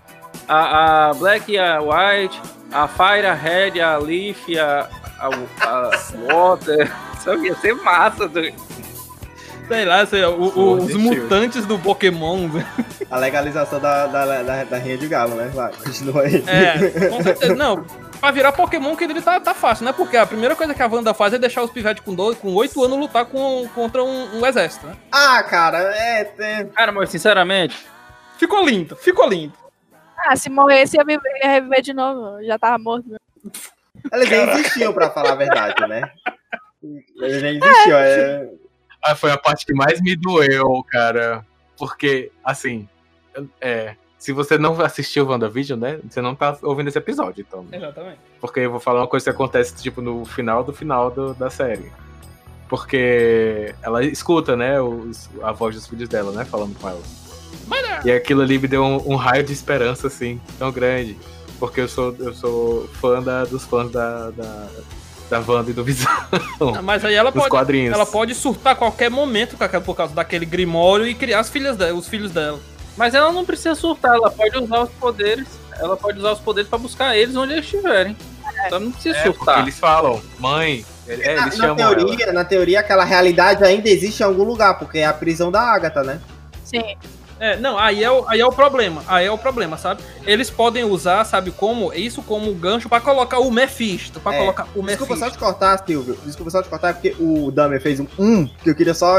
a, 0.48 1.10
a 1.10 1.14
Black 1.16 1.52
e 1.52 1.58
a 1.58 1.80
White, 1.82 2.42
a 2.72 2.88
Fire, 2.88 3.26
a 3.26 3.34
Red, 3.34 3.80
a 3.82 3.98
Leaf, 3.98 4.58
a, 4.58 4.90
a, 5.20 5.28
a 5.68 5.92
Water. 6.34 6.92
Isso 7.32 7.46
ia 7.46 7.56
ser 7.56 7.74
massa. 7.76 8.28
doido. 8.28 8.56
Sei 9.68 9.86
lá, 9.86 10.06
sei 10.06 10.22
lá, 10.22 10.30
o- 10.30 10.60
o- 10.60 10.74
os 10.76 10.94
mutantes 10.96 11.66
do 11.66 11.80
Pokémon. 11.80 12.50
A 13.10 13.18
legalização 13.18 13.80
da, 13.80 14.08
da, 14.08 14.44
da, 14.44 14.64
da 14.66 14.78
Rinha 14.78 14.98
de 14.98 15.08
Galo, 15.08 15.36
né? 15.36 15.50
Vai, 15.54 15.72
continua 15.72 16.24
aí. 16.24 16.44
É, 16.48 17.10
com 17.10 17.24
certeza. 17.24 17.56
Não, 17.56 17.86
pra 18.20 18.32
virar 18.32 18.52
Pokémon 18.52 18.96
que 18.96 19.04
ele 19.06 19.22
tá, 19.22 19.40
tá 19.40 19.54
fácil, 19.54 19.86
né? 19.86 19.94
Porque 19.94 20.18
a 20.18 20.26
primeira 20.26 20.54
coisa 20.56 20.74
que 20.74 20.82
a 20.82 20.88
Wanda 20.88 21.14
faz 21.14 21.34
é 21.34 21.38
deixar 21.38 21.64
os 21.64 21.72
pivetes 21.72 22.04
com, 22.04 22.14
dois, 22.14 22.38
com 22.38 22.54
8 22.54 22.84
anos 22.84 23.00
lutar 23.00 23.26
com, 23.26 23.66
contra 23.74 24.04
um, 24.04 24.40
um 24.40 24.46
exército, 24.46 24.86
né? 24.88 24.96
Ah, 25.12 25.42
cara, 25.44 25.78
é. 25.96 26.24
tem- 26.26 26.68
Cara, 26.68 26.92
mas 26.92 27.10
sinceramente, 27.10 27.86
Ficou 28.38 28.66
lindo, 28.66 28.96
ficou 28.98 29.30
lindo. 29.30 29.54
Ah, 30.28 30.36
se 30.36 30.50
morresse 30.50 30.98
ia, 30.98 31.06
viver- 31.06 31.22
ia 31.42 31.50
reviver 31.52 31.82
de 31.82 31.94
novo. 31.94 32.44
Já 32.44 32.58
tava 32.60 32.78
morto. 32.78 33.06
Eles 34.12 34.30
nem 34.30 34.50
existiam, 34.50 34.92
pra 34.92 35.10
falar 35.12 35.32
a 35.34 35.36
verdade, 35.36 35.88
né? 35.88 36.10
Eles 37.22 37.42
nem 37.42 37.58
existiam. 37.58 37.98
É... 37.98 38.50
Ah, 39.06 39.16
foi 39.16 39.32
a 39.32 39.38
parte 39.38 39.66
que 39.66 39.74
mais 39.74 40.02
me 40.02 40.16
doeu, 40.16 40.84
cara. 40.90 41.46
Porque, 41.78 42.32
assim, 42.44 42.88
é, 43.60 43.96
se 44.18 44.32
você 44.32 44.58
não 44.58 44.80
assistiu 44.82 45.26
o 45.26 45.30
WandaVision, 45.30 45.80
né? 45.80 46.00
Você 46.10 46.22
não 46.22 46.34
tá 46.36 46.58
ouvindo 46.62 46.88
esse 46.88 46.98
episódio, 46.98 47.46
então. 47.48 47.66
Exatamente. 47.72 48.20
Porque 48.40 48.62
eu 48.62 48.72
vou 48.72 48.80
falar 48.80 49.02
uma 49.02 49.08
coisa 49.08 49.26
que 49.26 49.30
acontece, 49.30 49.76
tipo, 49.82 50.02
no 50.02 50.24
final 50.24 50.64
do 50.64 50.72
final 50.72 51.12
do- 51.12 51.34
da 51.34 51.50
série. 51.50 51.92
Porque 52.70 53.76
ela 53.82 54.04
escuta, 54.04 54.56
né, 54.56 54.80
os- 54.82 55.30
a 55.42 55.52
voz 55.52 55.76
dos 55.76 55.88
filhos 55.88 56.08
dela, 56.10 56.32
né, 56.32 56.46
falando 56.46 56.78
com 56.80 56.88
ela. 56.90 57.02
E 58.06 58.12
aquilo 58.12 58.42
ali 58.42 58.58
me 58.58 58.68
deu 58.68 58.84
um, 58.84 59.12
um 59.14 59.16
raio 59.16 59.44
de 59.44 59.54
esperança, 59.54 60.08
assim, 60.08 60.40
tão 60.58 60.72
grande. 60.72 61.18
Porque 61.60 61.82
eu 61.82 61.88
sou, 61.88 62.16
eu 62.20 62.34
sou 62.34 62.88
fã 63.00 63.22
da- 63.22 63.46
dos 63.46 63.66
fãs 63.66 63.92
da, 63.92 64.32
da, 64.32 64.70
da 65.34 65.52
Wanda 65.52 65.72
e 65.72 65.74
do 65.74 65.84
Visão, 65.84 66.10
Ah, 66.76 66.82
Mas 66.82 67.04
aí 67.04 67.14
ela 67.16 67.32
pode, 67.32 67.50
quadrinhos. 67.50 67.94
ela 67.94 68.06
pode 68.06 68.34
surtar 68.36 68.74
a 68.74 68.76
qualquer 68.76 69.10
momento 69.10 69.58
por 69.84 69.96
causa 69.96 70.14
daquele 70.14 70.46
grimório 70.46 71.08
e 71.08 71.14
criar 71.14 71.40
as 71.40 71.50
filhas 71.50 71.76
dela, 71.78 71.94
os 71.98 72.08
filhos 72.08 72.32
dela. 72.32 72.60
mas 72.96 73.14
ela 73.14 73.32
não 73.32 73.44
precisa 73.46 73.76
surtar, 73.76 74.16
ela 74.16 74.30
pode 74.32 74.58
usar 74.58 74.84
os 74.84 74.90
poderes. 74.92 75.48
Ela 75.80 75.98
pode 75.98 76.20
usar 76.20 76.34
os 76.34 76.40
poderes 76.40 76.70
pra 76.70 76.78
buscar 76.78 77.18
eles 77.18 77.36
onde 77.36 77.54
eles 77.54 77.66
estiverem. 77.66 78.16
Ela 78.68 78.80
não 78.80 78.92
precisa 78.92 79.18
É, 79.18 79.24
surtar. 79.24 79.60
eles 79.62 79.80
falam, 79.80 80.22
mãe, 80.40 80.86
é, 81.08 81.16
Na, 81.36 81.42
eles 81.48 81.58
na 81.58 81.66
chamam 81.68 81.84
ela. 81.84 81.96
teoria, 81.96 82.32
na 82.32 82.46
teoria, 82.46 82.80
aquela 82.80 83.04
realidade 83.04 83.64
ainda 83.64 83.90
existe 83.90 84.20
em 84.22 84.24
algum 84.26 84.44
lugar, 84.44 84.78
porque 84.78 85.00
é 85.00 85.06
a 85.08 85.14
prisão 85.14 85.52
da 85.52 85.62
Agatha, 85.62 86.04
né? 86.04 86.22
Sim. 86.64 86.84
É, 87.40 87.58
não, 87.58 87.78
aí 87.78 88.04
é, 88.04 88.12
o, 88.12 88.26
aí 88.28 88.40
é 88.40 88.46
o 88.46 88.52
problema. 88.52 89.04
Aí 89.08 89.26
é 89.26 89.32
o 89.32 89.38
problema, 89.38 89.78
sabe? 89.78 90.02
Eles 90.26 90.50
podem 90.50 90.84
usar, 90.84 91.26
sabe 91.26 91.52
como? 91.52 91.92
Isso 91.94 92.22
como 92.22 92.54
gancho 92.54 92.88
pra 92.88 93.00
colocar 93.02 93.40
o 93.40 93.52
Mephisto. 93.52 94.20
Pra 94.20 94.34
É, 94.34 94.40
colocar 94.40 94.68
o 94.76 94.82
Desculpa 94.84 95.16
só 95.16 95.26
Mephisto. 95.26 95.32
te 95.32 95.38
cortar, 95.40 95.84
Silvio. 95.86 96.18
Desculpa 96.26 96.52
só 96.52 96.62
te 96.64 96.70
cortar, 96.70 96.94
porque 96.94 97.16
o 97.20 97.52
Damer 97.52 97.82
fez 97.82 98.00
um 98.00 98.08
um, 98.18 98.48
que 98.48 98.70
eu 98.70 98.76
queria 98.76 98.94
só. 98.94 99.18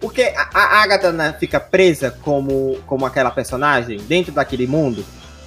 Porque 0.00 0.22
a, 0.36 0.48
a 0.52 0.82
Agatha 0.82 1.12
né, 1.12 1.36
fica 1.38 1.60
presa 1.60 2.10
como, 2.22 2.78
como 2.86 3.06
aquela 3.06 3.30
personagem 3.30 3.98
dentro 3.98 4.32
daquele 4.32 4.66
mundo. 4.66 5.04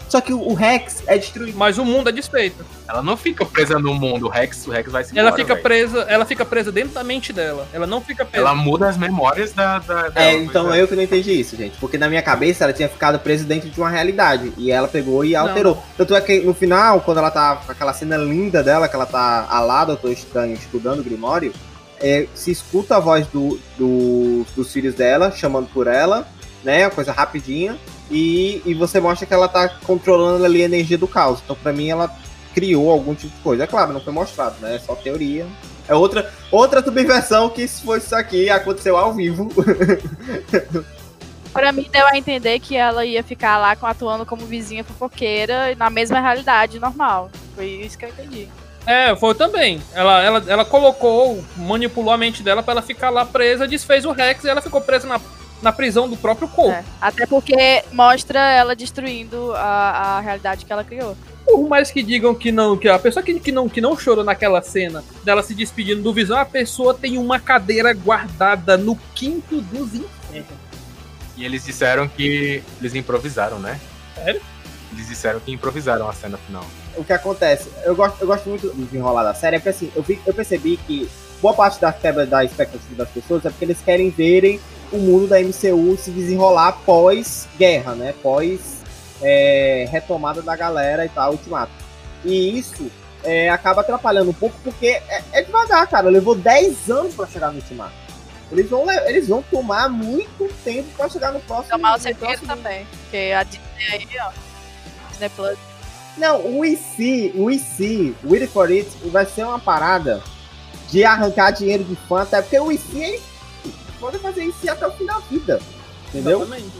Só 0.08 0.22
que 0.22 0.32
o, 0.34 0.53
Rex 0.53 1.03
é 1.08 1.18
destruído. 1.18 1.58
Mas 1.58 1.78
o 1.78 1.84
mundo 1.86 2.10
é 2.10 2.12
desfeito. 2.12 2.64
Ela 2.88 3.01
não 3.01 3.18
fica 3.18 3.43
presa 3.45 3.80
no 3.80 3.93
mundo, 3.95 4.28
o 4.28 4.30
Rex, 4.30 4.68
o 4.68 4.72
Rex 4.72 4.91
vai 4.91 5.03
se 5.03 5.18
Ela 5.18 5.30
embora, 5.30 5.41
fica 5.41 5.53
velho. 5.56 5.64
presa, 5.64 6.01
ela 6.08 6.26
fica 6.26 6.45
presa 6.45 6.72
dentro 6.72 6.93
da 6.93 7.03
mente 7.03 7.34
dela. 7.34 7.68
Ela 7.74 7.88
não 7.88 7.99
fica 7.99 8.24
presa. 8.24 8.45
Ela 8.45 8.53
muda 8.56 8.88
as 8.88 8.97
memórias 8.97 9.51
da. 9.53 9.80
da 9.80 10.06
É, 10.08 10.10
dela, 10.12 10.43
então 10.43 10.66
pois 10.68 10.80
eu 10.80 10.88
que 10.88 10.95
não 10.95 11.01
entendi 11.03 11.32
isso, 11.34 11.56
gente. 11.58 11.78
Porque 11.80 11.97
na 11.97 12.08
minha 12.08 12.22
cabeça 12.22 12.64
ela 12.64 12.74
tinha 12.74 12.88
ficado 12.88 13.18
presa 13.20 13.43
dentro 13.43 13.70
de 13.70 13.80
uma 13.80 13.89
realidade. 13.89 14.53
E 14.58 14.72
ela 14.72 14.88
pegou 14.88 15.26
e 15.26 15.36
alterou. 15.36 15.82
Tanto 15.97 16.16
é 16.16 16.22
que 16.22 16.39
no 16.41 16.53
final, 16.53 17.01
quando 17.01 17.18
ela 17.18 17.32
tá 17.32 17.56
com 17.66 17.72
aquela 17.72 17.93
cena 17.93 18.16
linda 18.18 18.62
dela, 18.62 18.88
que 18.88 18.95
ela 18.95 19.06
tá 19.08 19.47
alada, 19.49 19.93
eu 19.93 19.97
tô 19.97 20.10
estranho, 20.10 20.53
estudando 20.53 20.99
o 20.99 21.03
Grimório, 21.03 21.51
é, 21.99 22.28
se 22.36 22.51
escuta 22.51 22.97
a 22.97 22.99
voz 22.99 23.26
do, 23.28 23.60
do- 23.78 24.45
dos 24.56 24.72
filhos 24.72 24.93
dela, 24.93 25.32
chamando 25.32 25.68
por 25.74 25.88
ela, 25.88 26.28
né? 26.64 26.86
Uma 26.86 26.91
coisa 26.91 27.12
rapidinha. 27.12 27.76
E, 28.10 28.62
e 28.66 28.74
você 28.74 28.99
mostra 28.99 29.26
que 29.26 29.34
ela 29.34 29.47
tá 29.47 29.68
controlando 29.68 30.45
ali 30.45 30.62
a 30.62 30.66
energia 30.66 30.97
do 30.97 31.08
caos. 31.08 31.39
Então, 31.43 31.56
pra 31.56 31.74
mim, 31.74 31.89
ela 31.89 32.10
criou 32.53 32.91
algum 32.91 33.14
tipo 33.16 33.36
de 33.36 33.41
coisa. 33.41 33.64
É 33.64 33.68
claro, 33.68 33.91
não 33.93 33.99
foi 34.01 34.14
mostrado, 34.14 34.56
né? 34.62 34.76
É 34.76 34.80
só 34.80 34.95
teoria. 34.95 35.45
É 35.88 35.93
outra, 35.93 36.32
outra 36.51 36.84
subversão 36.84 37.49
que 37.49 37.68
se 37.68 37.84
fosse 37.84 38.06
isso 38.08 38.16
aqui, 38.16 38.49
aconteceu 38.49 38.97
ao 38.97 39.14
vivo. 39.14 39.49
Pra 41.53 41.72
mim 41.72 41.88
deu 41.89 42.06
a 42.08 42.18
entender 42.18 42.60
que 42.60 42.76
ela 42.76 43.06
ia 43.06 43.24
ficar 43.24 43.58
lá 43.58 43.78
com- 43.78 43.86
atuando 43.86 44.26
como 44.26 44.45
vizinha 44.45 44.84
fofoqueira 44.84 45.74
na 45.76 45.89
mesma 45.89 46.20
realidade 46.20 46.80
normal. 46.80 47.30
Foi 47.56 47.66
isso 47.66 47.97
que 47.97 48.03
eu 48.03 48.10
entendi. 48.10 48.49
É, 48.86 49.16
foi 49.16 49.34
também. 49.34 49.82
Ela, 49.93 50.22
ela, 50.22 50.43
ela 50.47 50.66
colocou, 50.66 51.41
manipulou 51.56 52.14
a 52.14 52.18
mente 52.18 52.43
dela 52.43 52.62
pra 52.62 52.74
ela 52.74 52.82
ficar 52.82 53.10
lá 53.10 53.26
presa, 53.26 53.68
desfez 53.68 54.03
o 54.06 54.12
Rex 54.12 54.43
e 54.43 54.49
ela 54.49 54.62
ficou 54.62 54.82
presa 54.82 55.08
na, 55.08 55.20
na 55.62 55.72
prisão 55.72 56.08
do 56.10 56.16
próprio 56.18 56.47
corpo. 56.47 56.72
É. 56.72 56.84
Até 57.01 57.26
porque 57.26 57.84
mostra 57.91 58.39
ela 58.51 58.76
destruindo 58.76 59.51
a, 59.53 60.18
a 60.18 60.20
realidade 60.20 60.66
que 60.66 60.72
ela 60.72 60.84
criou. 60.84 61.16
Por 61.45 61.68
mais 61.70 61.91
que 61.91 62.01
digam 62.01 62.34
que 62.34 62.51
não, 62.51 62.76
que 62.76 62.89
a 62.89 62.97
pessoa 62.97 63.22
que, 63.24 63.39
que, 63.39 63.51
não, 63.51 63.70
que 63.70 63.80
não 63.80 63.95
chorou 63.97 64.24
naquela 64.24 64.62
cena 64.62 65.03
dela 65.24 65.43
se 65.43 65.53
despedindo 65.53 66.01
do 66.01 66.12
Visão, 66.14 66.38
a 66.38 66.45
pessoa 66.45 66.93
tem 66.93 67.18
uma 67.18 67.39
cadeira 67.39 67.93
guardada 67.93 68.76
no 68.78 68.95
quinto 69.14 69.62
dos 69.62 69.93
infernos. 69.93 70.66
E 71.38 71.45
eles 71.45 71.64
disseram 71.66 72.08
que 72.08 72.64
eles 72.80 72.95
improvisaram, 72.95 73.60
né? 73.60 73.80
Sério? 74.16 74.41
Eles 74.91 75.08
disseram 75.08 75.39
que 75.39 75.51
improvisaram 75.51 76.08
a 76.10 76.14
cena 76.14 76.38
final. 76.38 76.66
o 76.97 77.03
que 77.03 77.12
acontece? 77.14 77.70
Eu 77.84 77.95
gosto, 77.95 78.22
eu 78.22 78.28
gosto 78.28 78.47
muito 78.49 78.68
do 78.70 78.86
desenrolar 78.86 79.24
da 79.24 79.34
série, 79.34 79.58
é 79.58 79.60
porque 79.60 79.70
assim, 79.70 79.91
eu, 79.95 80.01
vi- 80.01 80.20
eu 80.26 80.34
percebi 80.34 80.78
que 80.78 81.08
boa 81.41 81.53
parte 81.53 81.80
da 81.80 81.91
quebra 81.93 82.26
da 82.26 82.43
expectativa 82.43 82.95
das 82.95 83.10
pessoas 83.10 83.45
é 83.45 83.49
porque 83.49 83.66
eles 83.66 83.78
querem 83.84 84.10
verem 84.10 84.60
o 84.96 85.00
mundo 85.00 85.28
da 85.28 85.39
MCU 85.39 85.98
se 85.98 86.12
desenrolar 86.12 86.74
pós-guerra, 86.86 87.96
né? 87.96 88.14
Pós 88.22 88.60
é, 89.22 89.88
retomada 89.91 90.41
da 90.41 90.56
galera 90.56 91.06
e 91.06 91.10
tal, 91.10 91.32
ultimato. 91.32 91.72
E 92.24 92.58
isso 92.58 92.89
é, 93.24 93.50
acaba 93.50 93.82
atrapalhando 93.82 94.30
um 94.30 94.34
pouco 94.34 94.56
porque 94.64 94.88
é, 94.88 95.24
é 95.32 95.41
devagar, 95.43 95.88
cara. 95.88 96.10
Levou 96.10 96.36
10 96.36 96.89
anos 96.89 97.14
pra 97.14 97.28
chegar 97.28 97.50
no 97.52 97.58
ultimato. 97.58 97.93
Eles 98.52 98.70
vão, 98.70 98.86
le- 98.86 99.10
eles 99.10 99.28
vão 99.28 99.41
tomar 99.41 99.89
muito 99.89 100.52
tempo 100.64 100.88
pra 100.96 101.10
chegar 101.10 101.32
no 101.32 101.39
próximo. 101.41 101.72
Tomar 101.72 101.98
o 101.98 102.16
próximo- 102.16 102.48
também. 102.48 102.86
Porque 103.04 103.34
a 103.36 103.43
Disney 103.43 103.64
aí, 103.91 104.08
ó. 104.22 104.32
Disney 105.10 105.30
Plus. 105.30 105.58
Não, 106.18 106.39
o 106.46 106.64
IC, 106.64 107.34
o 107.36 107.50
IC, 107.52 108.16
Wait 108.24 108.48
for 108.50 108.70
It, 108.70 108.88
vai 109.06 109.26
ser 109.26 109.43
uma 109.43 109.60
parada 109.60 110.22
de 110.89 111.04
arrancar 111.04 111.52
dinheiro 111.52 111.84
de 111.84 111.96
fã, 112.08 112.22
até 112.22 112.41
porque 112.41 112.58
o 112.60 112.72
IC 112.72 113.04
é 113.04 113.20
pode 114.00 114.20
fazer 114.20 114.43
IC 114.43 114.70
até 114.70 114.88
o 114.88 114.91
fim 114.91 115.06
da 115.06 115.20
vida. 115.20 115.60
Entendeu? 116.10 116.41
Exatamente. 116.41 116.72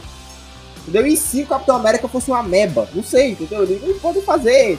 Entendeu? 0.82 1.06
E 1.06 1.16
se 1.16 1.42
o 1.42 1.46
Capitão 1.46 1.76
América 1.76 2.06
fosse 2.08 2.30
uma 2.30 2.42
meba? 2.42 2.88
Não 2.94 3.02
sei, 3.02 3.32
entendeu? 3.32 3.64
Eles 3.64 4.00
podem 4.00 4.22
fazer. 4.22 4.78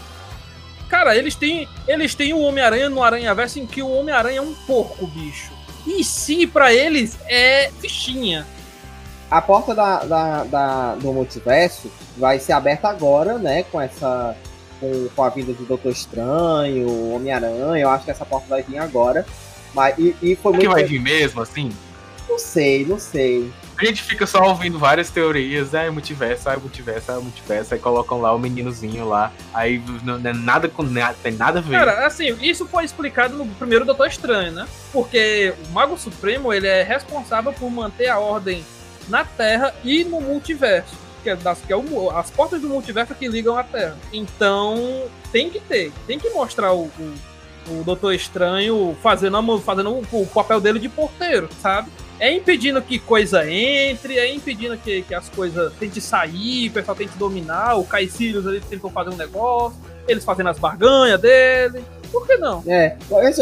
Cara, 0.89 1.15
eles 1.17 1.35
têm, 1.35 1.67
eles 1.87 2.15
têm 2.15 2.33
o 2.33 2.39
Homem-Aranha 2.39 2.89
no 2.89 3.03
Aranha 3.03 3.35
Verso 3.35 3.59
em 3.59 3.65
que 3.65 3.81
o 3.83 3.89
Homem-Aranha 3.91 4.37
é 4.39 4.41
um 4.41 4.53
porco, 4.65 5.05
bicho. 5.07 5.51
E 5.85 6.03
se 6.03 6.47
pra 6.47 6.73
eles 6.73 7.17
é 7.27 7.69
fichinha. 7.79 8.45
A 9.29 9.41
porta 9.41 9.75
da, 9.75 9.99
da, 10.05 10.43
da- 10.45 10.95
do 10.95 11.11
multiverso 11.11 11.91
vai 12.15 12.39
ser 12.39 12.53
aberta 12.53 12.87
agora, 12.87 13.37
né? 13.37 13.63
Com 13.63 13.81
essa. 13.81 14.33
com, 14.79 15.09
com 15.13 15.23
a 15.23 15.29
vinda 15.29 15.51
do 15.51 15.65
Doutor 15.65 15.91
Estranho, 15.91 17.13
Homem-Aranha, 17.13 17.81
eu 17.83 17.89
acho 17.89 18.05
que 18.05 18.11
essa 18.11 18.25
porta 18.25 18.47
vai 18.47 18.63
vir 18.63 18.77
agora. 18.77 19.25
Mas, 19.73 19.97
e, 19.97 20.15
e 20.21 20.35
foi 20.37 20.53
Será 20.53 20.61
que 20.61 20.67
muito. 20.67 20.69
vai 20.71 20.83
vir 20.85 20.99
mesmo, 21.01 21.41
assim? 21.41 21.69
Não 22.29 22.37
sei, 22.37 22.85
não 22.85 22.99
sei. 22.99 23.51
A 23.77 23.85
gente 23.85 24.01
fica 24.03 24.25
só 24.25 24.41
ouvindo 24.43 24.79
várias 24.79 25.09
teorias, 25.11 25.73
é 25.73 25.89
multiverso, 25.89 26.49
é 26.49 26.57
multiverso, 26.57 27.11
é 27.11 27.15
multiverso, 27.19 27.73
aí 27.73 27.79
colocam 27.79 28.19
lá 28.19 28.33
o 28.33 28.39
meninozinho 28.39 29.07
lá, 29.07 29.31
aí 29.53 29.81
não, 30.03 30.17
não 30.17 30.29
é 30.29 30.33
nada 30.33 30.67
com 30.67 30.81
nada, 30.83 31.15
tem 31.21 31.33
nada 31.33 31.59
a 31.59 31.61
ver. 31.61 31.77
Cara, 31.77 32.05
assim, 32.07 32.35
isso 32.41 32.65
foi 32.65 32.83
explicado 32.85 33.35
no 33.37 33.45
primeiro 33.55 33.85
Doutor 33.85 34.07
Estranho, 34.07 34.51
né? 34.51 34.67
Porque 34.91 35.53
o 35.69 35.71
Mago 35.73 35.95
Supremo, 35.97 36.51
ele 36.51 36.67
é 36.67 36.81
responsável 36.81 37.53
por 37.53 37.69
manter 37.69 38.07
a 38.09 38.17
ordem 38.19 38.65
na 39.07 39.23
Terra 39.23 39.73
e 39.83 40.03
no 40.03 40.19
multiverso. 40.21 40.95
Que 41.23 41.29
é, 41.31 41.35
das, 41.35 41.59
que 41.59 41.71
é 41.71 41.77
o, 41.77 42.09
as 42.11 42.29
portas 42.31 42.59
do 42.61 42.67
multiverso 42.69 43.13
que 43.13 43.27
ligam 43.27 43.55
a 43.57 43.63
Terra. 43.63 43.95
Então, 44.11 45.03
tem 45.31 45.49
que 45.49 45.59
ter. 45.59 45.91
Tem 46.07 46.17
que 46.17 46.29
mostrar 46.31 46.73
o, 46.73 46.85
o, 46.99 47.13
o 47.69 47.83
Doutor 47.83 48.13
Estranho 48.13 48.97
fazendo, 49.03 49.37
a- 49.37 49.59
fazendo 49.61 49.91
o, 49.91 50.05
o 50.21 50.25
papel 50.27 50.59
dele 50.59 50.79
de 50.79 50.89
porteiro, 50.89 51.47
sabe? 51.61 51.89
É 52.19 52.33
impedindo 52.33 52.81
que 52.81 52.97
coisa 52.97 53.49
entre, 53.49 54.17
é 54.17 54.33
impedindo 54.33 54.75
que, 54.77 55.03
que 55.03 55.13
as 55.13 55.29
coisas 55.29 55.71
tentem 55.73 56.01
sair, 56.01 56.69
o 56.69 56.71
pessoal 56.71 56.97
tente 56.97 57.17
dominar. 57.17 57.77
O 57.77 57.87
Sirius 58.09 58.47
ali 58.47 58.59
tentou 58.59 58.89
fazer 58.89 59.11
um 59.11 59.15
negócio, 59.15 59.79
eles 60.07 60.25
fazendo 60.25 60.49
as 60.49 60.57
barganhas 60.57 61.21
dele. 61.21 61.83
Por 62.11 62.25
que 62.25 62.37
não? 62.37 62.63
É, 62.65 62.97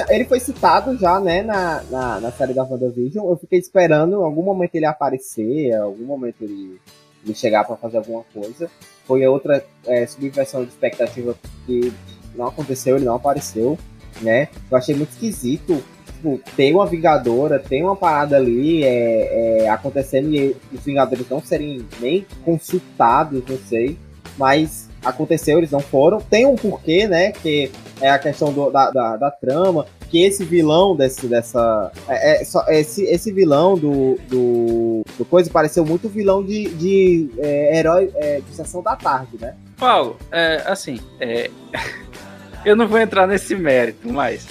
ele 0.10 0.26
foi 0.26 0.40
citado 0.40 0.98
já, 0.98 1.20
né, 1.20 1.42
na, 1.42 1.84
na, 1.90 2.20
na 2.20 2.32
série 2.32 2.54
da 2.54 2.64
WandaVision. 2.64 3.30
Eu 3.30 3.38
fiquei 3.38 3.60
esperando 3.60 4.24
algum 4.24 4.44
momento 4.44 4.76
ele 4.76 4.86
aparecer, 4.86 5.74
algum 5.76 6.04
momento 6.04 6.42
ele, 6.42 6.80
ele 7.24 7.36
chegar 7.36 7.64
pra 7.64 7.78
fazer 7.78 7.98
alguma 7.98 8.24
coisa. 8.34 8.70
Foi 9.06 9.26
outra 9.26 9.64
é, 9.86 10.06
subversão 10.06 10.64
de 10.64 10.70
expectativa 10.70 11.36
que 11.66 11.94
não 12.36 12.48
aconteceu, 12.48 12.98
ele 12.98 13.06
não 13.06 13.16
apareceu, 13.16 13.78
né? 14.22 14.50
Eu 14.70 14.78
achei 14.78 14.96
muito 14.96 15.12
esquisito. 15.12 15.82
Tipo, 16.16 16.40
tem 16.56 16.74
uma 16.74 16.86
Vingadora, 16.86 17.60
tem 17.60 17.84
uma 17.84 17.96
parada 17.96 18.36
ali 18.38 18.84
é, 18.84 19.64
é, 19.66 19.70
acontecendo 19.70 20.34
e 20.34 20.56
os 20.74 20.84
Vingadores 20.84 21.30
não 21.30 21.42
serem 21.42 21.86
nem 22.00 22.26
consultados, 22.44 23.44
não 23.48 23.58
sei. 23.70 23.98
Mas 24.38 24.90
aconteceu, 25.04 25.58
eles 25.60 25.72
não 25.72 25.80
foram. 25.80 26.20
Tem 26.20 26.46
um 26.46 26.56
porquê, 26.56 27.08
né? 27.08 27.32
Que 27.32 27.72
é 28.02 28.10
a 28.10 28.20
questão 28.20 28.52
do- 28.52 28.70
da, 28.70 28.90
da, 28.92 29.16
da 29.18 29.32
trama, 29.32 29.86
que 30.10 30.24
esse 30.24 30.44
vilão 30.44 30.96
desse, 30.96 31.28
dessa. 31.28 31.92
É, 32.08 32.42
é 32.42 32.44
só- 32.46 32.66
esse, 32.68 33.04
esse 33.04 33.32
vilão 33.32 33.78
do, 33.78 34.18
do, 34.28 35.04
do 35.18 35.24
coisa 35.26 35.50
pareceu 35.50 35.86
muito 35.86 36.10
vilão 36.10 36.44
de, 36.44 36.66
de 36.76 37.30
é, 37.38 37.78
herói 37.80 38.12
é, 38.16 38.42
de 38.42 38.54
sessão 38.56 38.82
da 38.82 38.96
tarde, 38.96 39.38
né? 39.40 39.56
Paulo, 39.78 40.18
é, 40.32 40.64
assim, 40.66 41.00
é, 41.20 41.50
eu 42.66 42.76
não 42.76 42.88
vou 42.88 43.00
entrar 43.00 43.28
nesse 43.28 43.56
mérito, 43.56 44.12
mas 44.12 44.46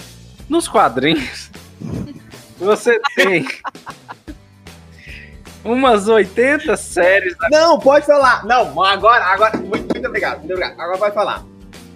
nos 0.49 0.67
quadrinhos 0.67 1.51
você 2.57 2.99
tem 3.15 3.47
umas 5.63 6.07
80 6.07 6.77
séries. 6.77 7.35
Não, 7.51 7.79
pode 7.79 8.05
falar. 8.05 8.45
Não, 8.45 8.83
agora, 8.83 9.25
agora. 9.25 9.57
Muito, 9.57 9.91
muito 9.91 10.07
obrigado, 10.07 10.39
muito 10.39 10.51
obrigado. 10.51 10.79
Agora 10.79 10.97
pode 10.97 11.15
falar. 11.15 11.45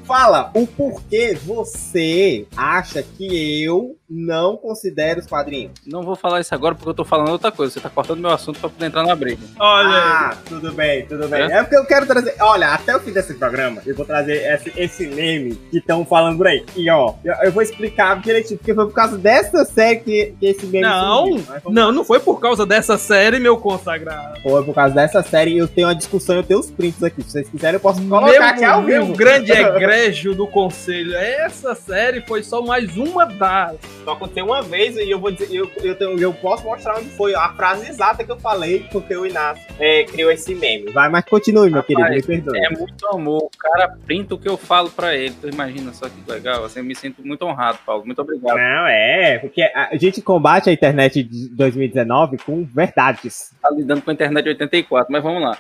Fala 0.04 0.50
o 0.56 0.66
porquê 0.66 1.38
você 1.46 2.48
acha 2.58 3.04
que 3.04 3.64
eu 3.64 3.99
não 4.10 4.58
considero 4.58 5.20
os 5.20 5.28
quadrinhos. 5.28 5.72
Não 5.86 6.02
vou 6.04 6.16
falar 6.16 6.40
isso 6.40 6.54
agora 6.56 6.74
porque 6.76 6.90
eu 6.90 6.94
tô 6.94 7.06
falando 7.06 7.30
outra 7.30 7.52
coisa. 7.52 7.72
Você 7.74 7.80
tá 7.80 7.90
cortando 7.90 8.20
meu 8.20 8.32
assunto 8.32 8.60
pra 8.60 8.70
poder 8.70 8.86
entrar 8.88 9.04
na 9.04 9.16
briga. 9.16 9.42
Olha. 9.60 9.90
Ah, 9.90 10.38
tudo 10.48 10.72
bem, 10.74 11.06
tudo 11.06 11.28
bem. 11.28 11.44
É 11.44 11.62
porque 11.62 11.78
eu 11.78 11.86
quero 11.86 12.06
trazer. 12.06 12.36
Olha, 12.42 12.70
até 12.74 12.96
o 12.96 13.00
fim 13.00 13.12
desse 13.12 13.34
programa, 13.36 13.82
eu 13.86 13.96
vou 13.96 14.06
trazer 14.06 14.38
esse, 14.54 14.74
esse 14.76 15.08
meme 15.08 15.56
que 15.70 15.78
estão 15.78 16.04
falando 16.06 16.38
por 16.38 16.48
aí. 16.48 16.66
E 16.76 16.90
ó, 16.90 17.14
eu, 17.24 17.34
eu 17.44 17.52
vou 17.52 17.62
explicar 17.62 18.20
direitinho, 18.20 18.58
porque 18.58 18.74
foi 18.74 18.86
por 18.86 18.94
causa 18.94 19.18
dessa 19.18 19.64
série 19.66 19.98
que, 20.00 20.34
que 20.40 20.46
esse 20.48 20.66
meme 20.66 20.82
Não, 20.88 21.26
surgiu. 21.28 21.46
Vamos- 21.64 21.74
Não, 21.74 21.92
não 21.92 22.04
foi 22.04 22.20
por 22.20 22.40
causa 22.40 22.66
dessa 22.66 22.98
série, 22.98 23.40
meu 23.40 23.58
consagrado. 23.58 24.40
Foi 24.42 24.64
por 24.64 24.74
causa 24.74 24.96
dessa 24.96 25.22
série 25.22 25.52
e 25.52 25.58
eu 25.60 25.68
tenho 25.68 25.88
uma 25.88 25.96
discussão, 25.96 26.36
eu 26.36 26.44
tenho 26.44 26.60
os 26.60 26.72
prints 26.72 27.04
aqui. 27.04 27.22
Se 27.24 27.32
vocês 27.32 27.50
quiserem, 27.50 27.76
eu 27.76 27.80
posso 27.80 28.02
colocar 28.08 28.32
Meu, 28.32 28.44
aqui 28.44 28.64
ao 28.64 28.82
meu 28.82 29.06
vivo. 29.06 29.16
grande 29.18 29.52
egrégio 29.54 30.34
do 30.34 30.48
conselho. 30.48 31.14
Essa 31.16 31.76
série 31.76 32.22
foi 32.22 32.42
só 32.44 32.62
mais 32.62 32.96
uma 32.98 33.26
das. 33.26 33.76
Só 34.04 34.12
aconteceu 34.14 34.46
uma 34.46 34.62
vez 34.62 34.96
e 34.98 35.10
eu 35.10 35.20
vou 35.20 35.30
dizer, 35.32 35.54
eu, 35.54 35.70
eu, 35.84 35.96
tenho- 35.96 36.20
eu 36.20 36.34
posso 36.34 36.64
mostrar 36.64 36.98
onde 36.98 37.10
foi 37.10 37.36
a 37.36 37.50
frase 37.50 37.88
exata 37.90 38.24
que 38.24 38.32
eu 38.32 38.40
falei, 38.40 38.86
porque 38.92 39.16
o 39.16 39.26
Inácio 39.26 39.64
é, 39.80 40.04
criou 40.06 40.32
esse 40.32 40.56
meme. 40.56 40.92
Vai, 40.92 41.10
mas 41.10 41.26
continue, 41.26 41.70
meu 41.70 41.84
querido, 41.84 42.10
me 42.10 42.22
perdoe. 42.24 42.58
É 42.58 42.70
muito 42.70 43.08
amor. 43.08 43.44
O 43.44 43.50
cara 43.60 43.96
printa 44.06 44.34
o 44.36 44.40
que 44.40 44.48
eu 44.48 44.58
falo 44.58 44.90
pra 44.90 45.16
ele. 45.16 45.36
Tu 45.40 45.50
imagina 45.50 45.94
só 45.94 46.08
que 46.10 46.32
legal. 46.32 46.64
Assim, 46.66 46.80
eu 46.80 46.86
me 46.86 46.96
sinto 46.96 47.26
muito 47.26 47.46
honrado, 47.46 47.78
Paulo. 47.86 48.06
Muito 48.06 48.22
obrigado. 48.22 48.56
Não, 48.58 48.88
é, 48.88 49.38
porque 49.40 49.62
a 49.62 49.96
gente 49.96 50.22
combate 50.22 50.70
a 50.70 50.74
internet 50.74 51.22
de 51.22 51.50
2019 51.50 52.38
com 52.38 52.64
verdades. 52.64 53.54
Tá 53.62 53.70
lidando 53.70 54.02
com 54.02 54.10
a 54.10 54.14
internet 54.14 54.44
de 54.44 54.50
84, 54.50 55.12
mas 55.12 55.22
vamos 55.22 55.42
lá. 55.44 55.58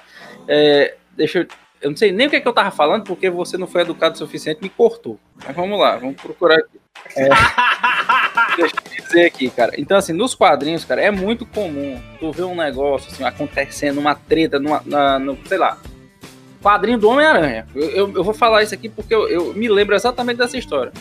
É, 0.48 0.96
deixa 1.16 1.40
eu. 1.40 1.48
Eu 1.82 1.92
não 1.92 1.98
sei 1.98 2.12
nem 2.12 2.28
o 2.28 2.30
que, 2.30 2.36
é 2.36 2.42
que 2.42 2.48
eu 2.48 2.54
tava 2.54 2.72
falando, 2.72 3.04
porque 3.04 3.30
você 3.30 3.58
não 3.58 3.66
foi 3.66 3.82
educado 3.82 4.16
o 4.16 4.18
suficiente 4.18 4.60
e 4.60 4.64
me 4.64 4.70
cortou. 4.70 5.18
Mas 5.46 5.56
vamos 5.56 5.80
lá, 5.80 5.96
vamos 5.96 6.16
procurar 6.22 6.56
aqui. 6.56 6.80
Deixa 8.58 8.76
eu 8.76 9.04
dizer 9.06 9.26
aqui, 9.26 9.50
cara. 9.50 9.72
Então, 9.78 9.98
assim, 9.98 10.12
nos 10.12 10.36
quadrinhos, 10.36 10.84
cara, 10.84 11.02
é 11.02 11.10
muito 11.10 11.46
comum 11.46 12.00
tu 12.20 12.32
ver 12.32 12.44
um 12.44 12.56
negócio 12.56 13.10
assim, 13.12 13.24
acontecendo, 13.24 13.98
uma 13.98 14.14
treta, 14.14 14.60
numa, 14.60 14.82
na, 14.86 15.18
no, 15.18 15.38
sei 15.46 15.58
lá. 15.58 15.78
Quadrinho 16.62 16.98
do 16.98 17.10
Homem-Aranha. 17.10 17.66
Eu, 17.74 17.90
eu, 17.90 18.14
eu 18.16 18.24
vou 18.24 18.34
falar 18.34 18.64
isso 18.64 18.74
aqui 18.74 18.90
porque 18.90 19.16
eu, 19.16 19.30
eu 19.30 19.54
me 19.54 19.70
lembro 19.70 19.96
exatamente 19.96 20.38
dessa 20.38 20.58
história. 20.58 20.92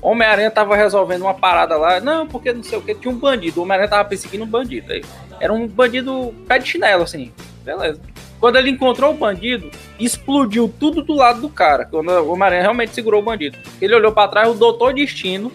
Homem-Aranha 0.00 0.50
tava 0.50 0.76
resolvendo 0.76 1.22
uma 1.22 1.34
parada 1.34 1.76
lá, 1.76 1.98
não, 1.98 2.26
porque 2.26 2.52
não 2.52 2.62
sei 2.62 2.78
o 2.78 2.82
que, 2.82 2.94
tinha 2.94 3.12
um 3.12 3.18
bandido. 3.18 3.58
O 3.58 3.64
Homem-Aranha 3.64 3.90
tava 3.90 4.08
perseguindo 4.08 4.44
um 4.44 4.48
bandido. 4.48 4.92
Aí, 4.92 5.02
era 5.40 5.52
um 5.52 5.66
bandido 5.66 6.32
pé 6.46 6.58
de 6.58 6.68
chinelo, 6.68 7.02
assim. 7.02 7.32
Beleza. 7.64 8.00
Quando 8.40 8.56
ele 8.56 8.70
encontrou 8.70 9.12
o 9.12 9.16
bandido, 9.16 9.70
explodiu 9.98 10.72
tudo 10.78 11.02
do 11.02 11.14
lado 11.14 11.40
do 11.40 11.48
cara. 11.48 11.84
Quando 11.84 12.08
o 12.10 12.32
Homem-Aranha 12.32 12.62
realmente 12.62 12.94
segurou 12.94 13.20
o 13.20 13.24
bandido. 13.24 13.58
Ele 13.80 13.94
olhou 13.94 14.12
pra 14.12 14.28
trás, 14.28 14.48
o 14.48 14.54
Doutor 14.54 14.94
Destino 14.94 15.52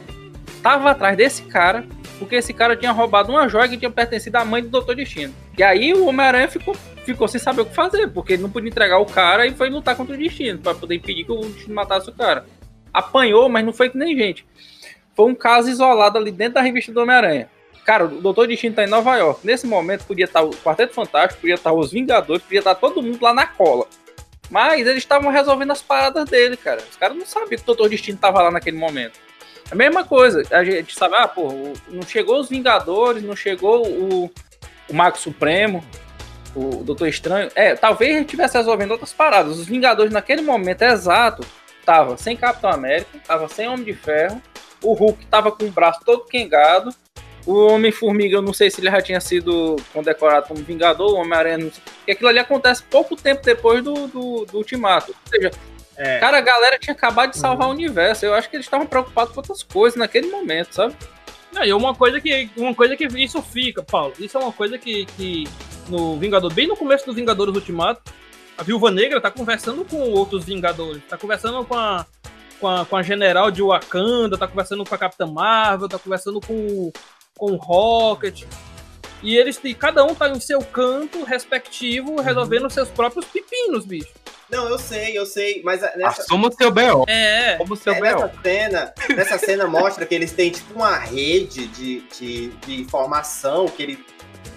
tava 0.62 0.92
atrás 0.92 1.16
desse 1.16 1.44
cara, 1.44 1.86
porque 2.20 2.36
esse 2.36 2.54
cara 2.54 2.76
tinha 2.76 2.92
roubado 2.92 3.32
uma 3.32 3.48
joia 3.48 3.70
que 3.70 3.78
tinha 3.78 3.92
pertencido 3.92 4.38
à 4.38 4.46
mãe 4.46 4.62
do 4.62 4.70
Doutor 4.70 4.96
Destino. 4.96 5.34
E 5.58 5.64
aí 5.64 5.94
o 5.94 6.08
Homem-Aranha 6.08 6.50
ficou, 6.50 6.76
ficou 7.06 7.28
sem 7.28 7.40
saber 7.40 7.62
o 7.62 7.66
que 7.66 7.76
fazer, 7.76 8.08
porque 8.08 8.34
ele 8.34 8.44
não 8.44 8.50
podia 8.50 8.70
entregar 8.70 9.00
o 9.00 9.06
cara 9.06 9.48
e 9.48 9.52
foi 9.52 9.70
lutar 9.70 9.96
contra 9.96 10.16
o 10.16 10.18
Destino, 10.18 10.60
pra 10.60 10.76
poder 10.76 10.96
impedir 10.96 11.24
que 11.24 11.32
o 11.32 11.40
Destino 11.40 11.76
matasse 11.76 12.10
o 12.10 12.14
cara. 12.14 12.46
Apanhou, 12.94 13.48
mas 13.48 13.66
não 13.66 13.74
foi 13.74 13.90
que 13.90 13.98
nem 13.98 14.16
gente. 14.18 14.46
Foi 15.16 15.30
um 15.30 15.36
caso 15.36 15.70
isolado 15.70 16.18
ali 16.18 16.32
dentro 16.32 16.56
da 16.56 16.62
revista 16.62 16.92
do 16.92 17.02
Homem-Aranha. 17.02 17.50
Cara, 17.86 18.06
o 18.06 18.22
Doutor 18.22 18.48
Destino 18.48 18.76
tá 18.76 18.84
em 18.84 18.88
Nova 18.88 19.16
York. 19.18 19.46
Nesse 19.46 19.68
momento 19.68 20.06
podia 20.06 20.26
estar 20.26 20.42
o 20.42 20.52
Quarteto 20.52 20.94
Fantástico, 20.94 21.42
podia 21.42 21.56
estar 21.56 21.74
os 21.74 21.92
Vingadores, 21.92 22.44
podia 22.44 22.60
estar 22.60 22.76
todo 22.76 23.02
mundo 23.02 23.22
lá 23.22 23.34
na 23.34 23.46
cola. 23.46 23.86
Mas 24.50 24.86
eles 24.88 25.00
estavam 25.00 25.32
resolvendo 25.32 25.72
as 25.72 25.82
paradas 25.82 26.26
dele, 26.26 26.56
cara. 26.56 26.82
Os 26.90 26.96
caras 26.96 27.18
não 27.18 27.26
sabiam 27.26 27.50
que 27.50 27.56
o 27.56 27.66
Doutor 27.66 27.90
Destino 27.90 28.18
tava 28.18 28.42
lá 28.42 28.52
naquele 28.52 28.78
momento. 28.78 29.20
A 29.72 29.76
mesma 29.76 30.04
coisa, 30.04 30.44
a 30.52 30.64
gente 30.64 30.94
sabe, 30.96 31.16
ah, 31.16 31.28
pô, 31.28 31.52
não 31.90 32.04
chegou 32.04 32.40
os 32.40 32.50
Vingadores, 32.50 33.24
não 33.24 33.36
chegou 33.36 33.88
o, 33.88 34.26
o 34.26 35.16
Supremo, 35.16 35.84
o 36.56 36.84
Doutor 36.84 37.08
Estranho. 37.08 37.50
É, 37.56 37.76
talvez 37.76 38.22
estivesse 38.22 38.58
resolvendo 38.58 38.92
outras 38.92 39.12
paradas. 39.14 39.58
Os 39.58 39.66
Vingadores, 39.66 40.14
naquele 40.14 40.42
momento 40.42 40.84
exato, 40.84 41.46
tava 41.86 42.18
sem 42.18 42.38
Capitão 42.38 42.70
América, 42.70 43.18
tava 43.26 43.48
sem 43.48 43.68
Homem 43.68 43.86
de 43.86 43.94
Ferro, 43.94 44.42
o 44.82 44.94
Hulk 44.94 45.26
tava 45.28 45.52
com 45.52 45.66
o 45.66 45.72
braço 45.72 46.02
todo 46.06 46.26
quengado, 46.26 46.94
o 47.46 47.68
Homem-Formiga, 47.68 48.38
eu 48.38 48.42
não 48.42 48.54
sei 48.54 48.70
se 48.70 48.80
ele 48.80 48.90
já 48.90 49.02
tinha 49.02 49.20
sido 49.20 49.76
condecorado 49.92 50.48
como 50.48 50.64
Vingador, 50.64 51.14
o 51.14 51.18
Homem-Aranha. 51.18 51.72
E 52.08 52.12
aquilo 52.12 52.30
ali 52.30 52.40
acontece 52.40 52.84
pouco 52.84 53.16
tempo 53.16 53.42
depois 53.44 53.84
do, 53.84 54.08
do, 54.08 54.46
do 54.46 54.58
Ultimato. 54.58 55.12
Ou 55.12 55.30
seja, 55.30 55.52
É. 55.96 56.20
Cara, 56.20 56.38
a 56.40 56.42
galera 56.42 56.80
tinha 56.80 56.94
acabado 56.94 57.32
de 57.32 57.38
salvar 57.38 57.68
o 57.68 57.72
universo. 57.72 58.26
Eu 58.26 58.34
acho 58.34 58.50
que 58.50 58.56
eles 58.56 58.66
estavam 58.66 58.88
preocupados 58.88 59.34
com 59.34 59.40
outras 59.40 59.62
coisas 59.62 59.98
naquele 59.98 60.28
momento, 60.28 60.74
sabe? 60.74 60.96
Não, 61.52 61.64
e 61.64 61.72
uma 61.72 61.94
coisa 61.94 62.20
que. 62.20 62.50
Uma 62.58 62.74
coisa 62.74 62.96
que 62.96 63.06
isso 63.06 63.42
fica, 63.42 63.84
Paulo. 63.84 64.14
Isso 64.20 64.38
é 64.38 64.42
uma 64.42 64.52
coisa 64.52 64.78
que, 64.78 65.06
que 65.06 65.44
no 65.88 66.18
Vingador, 66.18 66.52
bem 66.52 66.68
no 66.68 66.76
começo 66.76 67.06
dos 67.06 67.16
Vingadores 67.16 67.54
Ultimato, 67.54 68.12
a 68.58 68.64
Viúva 68.64 68.90
Negra 68.90 69.22
tá 69.22 69.30
conversando 69.30 69.86
com 69.86 69.98
outros 69.98 70.46
Vingadores. 70.46 71.04
Tá 71.08 71.18
conversando 71.18 71.64
com 71.64 71.76
a, 71.76 72.06
com 72.60 72.68
a, 72.68 72.86
com 72.86 72.96
a 72.96 73.04
general 73.04 73.52
de 73.52 73.62
Wakanda, 73.62 74.38
tá 74.38 74.48
conversando 74.48 74.84
com 74.84 74.96
a 74.96 74.98
Capitã 74.98 75.28
Marvel, 75.28 75.88
tá 75.88 76.00
conversando 76.00 76.40
com, 76.42 76.92
com 77.38 77.52
o 77.52 77.56
Rocket. 77.56 78.44
E 79.22 79.38
eles 79.38 79.60
e 79.64 79.74
cada 79.74 80.04
um 80.04 80.14
tá 80.14 80.28
em 80.28 80.40
seu 80.40 80.60
canto 80.60 81.24
respectivo, 81.24 82.22
resolvendo 82.22 82.70
seus 82.70 82.90
próprios 82.90 83.26
pepinos, 83.26 83.86
bicho. 83.86 84.12
Não, 84.50 84.70
eu 84.70 84.78
sei, 84.78 85.18
eu 85.18 85.26
sei, 85.26 85.62
mas 85.64 85.82
nessa, 85.96 86.22
Assuma 86.22 86.50
o 86.50 86.52
seu 86.52 86.70
B.O. 86.70 87.06
É, 87.08 87.56
Como 87.56 87.76
seu 87.76 87.94
É, 87.94 88.02
B.O. 88.02 88.22
nessa 88.22 88.42
cena, 88.44 88.94
nessa 89.16 89.40
cena 89.40 89.68
mostra 89.68 90.06
que 90.06 90.14
eles 90.14 90.32
têm 90.32 90.52
tipo 90.52 90.76
uma 90.76 90.96
rede 90.98 91.66
de, 91.68 92.02
de, 92.02 92.48
de 92.50 92.82
informação 92.82 93.68
que 93.68 93.82
eles 93.82 94.00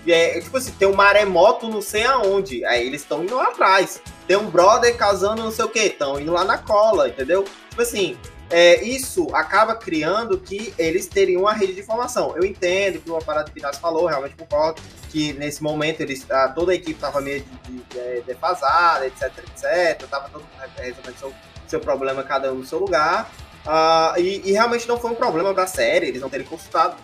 É, 0.07 0.41
tipo 0.41 0.57
assim, 0.57 0.72
tem 0.72 0.87
um 0.87 0.95
maremoto 0.95 1.68
não 1.68 1.81
sei 1.81 2.05
aonde. 2.05 2.64
Aí 2.66 2.87
eles 2.87 3.03
estão 3.03 3.22
indo 3.22 3.37
lá 3.37 3.45
atrás. 3.45 4.03
Tem 4.27 4.37
um 4.37 4.51
brother 4.51 4.95
casando 4.97 5.43
não 5.43 5.51
sei 5.51 5.64
o 5.64 5.68
que, 5.68 5.79
estão 5.79 6.20
indo 6.20 6.33
lá 6.33 6.45
na 6.45 6.59
cola, 6.59 7.09
entendeu? 7.09 7.45
Tipo 7.70 7.83
assim, 7.83 8.18
é, 8.49 8.82
isso 8.84 9.28
acaba 9.34 9.74
criando 9.74 10.38
que 10.38 10.72
eles 10.78 11.07
teriam 11.07 11.42
uma 11.42 11.53
rede 11.53 11.74
de 11.74 11.80
informação. 11.80 12.36
Eu 12.36 12.44
entendo 12.44 13.01
que 13.01 13.11
uma 13.11 13.20
parada 13.20 13.51
que 13.51 13.59
o 13.59 13.61
Inácio 13.61 13.80
falou, 13.80 14.07
realmente 14.07 14.36
concordo, 14.36 14.80
que 15.11 15.32
nesse 15.32 15.62
momento 15.62 16.01
eles, 16.01 16.28
a, 16.30 16.49
toda 16.49 16.72
a 16.72 16.74
equipe 16.74 16.92
estava 16.92 17.20
meio 17.20 17.42
de, 17.42 17.72
de, 17.72 17.82
de, 17.82 18.20
defasada, 18.22 19.07
etc, 19.07 19.32
etc. 19.38 20.09
Tava 20.09 20.28
todo 20.28 20.42
mundo 20.42 20.72
resolvendo 20.76 21.18
seu, 21.18 21.34
seu 21.66 21.80
problema, 21.80 22.22
cada 22.22 22.53
um 22.53 22.57
no 22.57 22.64
seu 22.64 22.78
lugar. 22.78 23.30
Uh, 23.66 24.20
e, 24.20 24.51
e, 24.51 24.53
realmente 24.53 24.86
não 24.86 24.97
foi 24.97 25.11
um 25.11 25.16
problema 25.16 25.53
da 25.53 25.66
série, 25.66 26.07
eles 26.07 26.20
não 26.20 26.30
terem 26.30 26.47
consultado. 26.47 26.97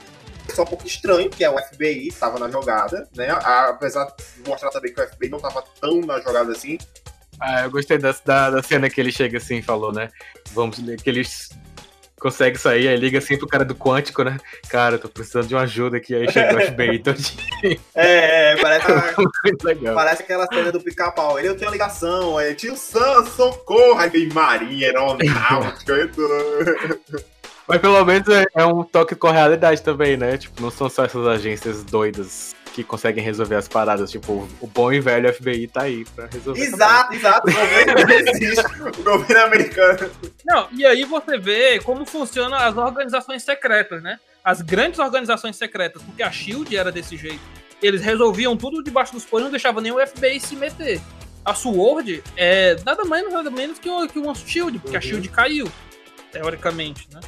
Só 0.55 0.63
um 0.63 0.67
pouco 0.67 0.87
estranho, 0.87 1.29
que 1.29 1.45
é 1.45 1.51
o 1.51 1.59
FBI 1.59 2.07
estava 2.09 2.39
na 2.39 2.49
jogada, 2.49 3.09
né? 3.17 3.31
Apesar 3.31 4.05
de 4.05 4.49
mostrar 4.49 4.71
também 4.71 4.93
que 4.93 5.01
o 5.01 5.09
FBI 5.09 5.29
não 5.29 5.39
estava 5.39 5.65
tão 5.81 6.01
na 6.01 6.21
jogada 6.21 6.53
assim. 6.53 6.79
Ah, 7.45 7.65
eu 7.65 7.71
gostei 7.73 7.99
da, 7.99 8.15
da, 8.25 8.51
da, 8.51 8.63
cena 8.63 8.89
que 8.89 9.01
ele 9.01 9.11
chega 9.11 9.39
assim 9.39 9.57
e 9.57 9.63
falou, 9.63 9.93
né? 9.93 10.09
Vamos 10.53 10.79
que 11.03 11.11
eles 11.11 11.51
conseguem 12.21 12.57
sair, 12.57 12.87
aí 12.87 12.97
liga 12.97 13.19
assim 13.19 13.37
pro 13.37 13.49
cara 13.49 13.65
do 13.65 13.75
quântico, 13.75 14.23
né? 14.23 14.37
Cara, 14.69 14.97
tô 14.97 15.09
precisando 15.09 15.49
de 15.49 15.55
uma 15.57 15.63
ajuda 15.63 15.97
aqui, 15.97 16.15
aí 16.15 16.31
chega 16.31 16.57
o 16.57 16.61
FBI 16.71 17.01
todinho. 17.01 17.81
É, 17.97 18.53
é, 18.53 18.57
parece, 18.63 18.87
uma, 19.83 19.93
parece 19.93 20.23
aquela 20.23 20.47
cena 20.47 20.71
do 20.71 20.81
pica-pau. 20.81 21.37
Ele 21.37 21.49
eu 21.49 21.57
tenho 21.57 21.73
ligação, 21.73 22.39
aí 22.39 22.55
tio 22.55 22.77
Sam, 22.77 23.27
socorro! 23.27 23.99
Aí 23.99 24.09
vem 24.09 24.29
Marinha, 24.29 24.87
aeronáutica, 24.87 26.09
Mas 27.73 27.81
pelo 27.81 28.05
menos 28.05 28.29
é, 28.29 28.45
é, 28.55 28.67
um 28.67 28.83
toque 28.85 29.15
com 29.15 29.29
a 29.29 29.33
realidade 29.33 29.81
também, 29.81 30.15
né? 30.15 30.37
Tipo, 30.37 30.61
não 30.61 30.71
são 30.71 30.91
só 30.91 31.07
essas 31.07 31.27
agências 31.27 31.83
doidas 31.83 32.55
que 32.75 32.85
conseguem 32.85 33.25
resolver 33.25 33.55
as 33.55 33.67
paradas. 33.67 34.11
Tipo, 34.11 34.47
o 34.61 34.67
bom 34.67 34.93
e 34.93 35.01
velho 35.01 35.33
FBI 35.33 35.69
tá 35.69 35.83
aí 35.83 36.05
pra 36.05 36.27
resolver. 36.27 36.61
Exato, 36.61 37.15
exato. 37.15 37.51
O 37.51 37.55
governo 37.55 38.13
existe. 38.31 38.65
O 38.99 39.03
governo 39.03 39.45
americano. 39.45 40.11
Não, 40.45 40.69
e 40.71 40.85
aí 40.85 41.03
você 41.05 41.39
vê 41.39 41.81
como 41.81 42.05
funcionam 42.05 42.59
as 42.59 42.77
organizações 42.77 43.43
secretas, 43.43 44.03
né? 44.03 44.19
As 44.45 44.61
grandes 44.61 44.99
organizações 44.99 45.57
secretas, 45.57 46.03
porque 46.03 46.23
a 46.23 46.31
Shield 46.31 46.77
era 46.77 46.93
desse 46.93 47.17
jeito. 47.17 47.41
Eles 47.81 48.03
resolviam 48.03 48.55
tudo 48.55 48.83
debaixo 48.83 49.15
dos 49.15 49.25
panos, 49.25 49.45
não 49.45 49.51
deixavam 49.51 49.81
nem 49.83 49.93
o 49.93 50.07
FBI 50.07 50.39
se 50.41 50.57
meter. 50.57 51.01
A 51.43 51.55
SWORD 51.55 52.23
é 52.37 52.77
nada 52.85 53.05
mais 53.07 53.33
nada 53.33 53.51
menos 53.51 53.79
que, 53.79 53.89
o, 53.89 54.07
que 54.07 54.19
uma 54.19 54.35
Shield, 54.35 54.79
porque 54.79 54.95
uhum. 54.95 54.99
a 54.99 55.01
Shield 55.01 55.29
caiu, 55.31 55.73
teoricamente, 56.31 57.09
né? 57.11 57.21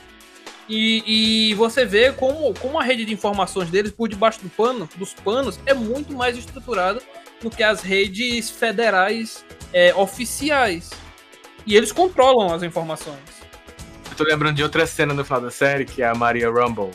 E, 0.68 1.50
e, 1.50 1.54
você 1.54 1.84
vê 1.84 2.12
como, 2.12 2.54
como 2.54 2.80
a 2.80 2.82
rede 2.82 3.04
de 3.04 3.12
informações 3.12 3.70
deles 3.70 3.92
por 3.92 4.08
debaixo 4.08 4.40
do 4.40 4.48
pano, 4.48 4.88
dos 4.96 5.12
panos 5.12 5.60
é 5.66 5.74
muito 5.74 6.14
mais 6.14 6.38
estruturada 6.38 7.02
do 7.42 7.50
que 7.50 7.62
as 7.62 7.82
redes 7.82 8.48
federais 8.50 9.44
é, 9.72 9.94
oficiais. 9.94 10.90
E 11.66 11.76
eles 11.76 11.92
controlam 11.92 12.54
as 12.54 12.62
informações. 12.62 13.18
Eu 14.10 14.16
tô 14.16 14.24
lembrando 14.24 14.56
de 14.56 14.62
outra 14.62 14.86
cena 14.86 15.12
no 15.12 15.24
final 15.24 15.40
da 15.40 15.50
série, 15.50 15.84
que 15.84 16.02
é 16.02 16.08
a 16.08 16.14
Maria 16.14 16.48
Rumble. 16.48 16.90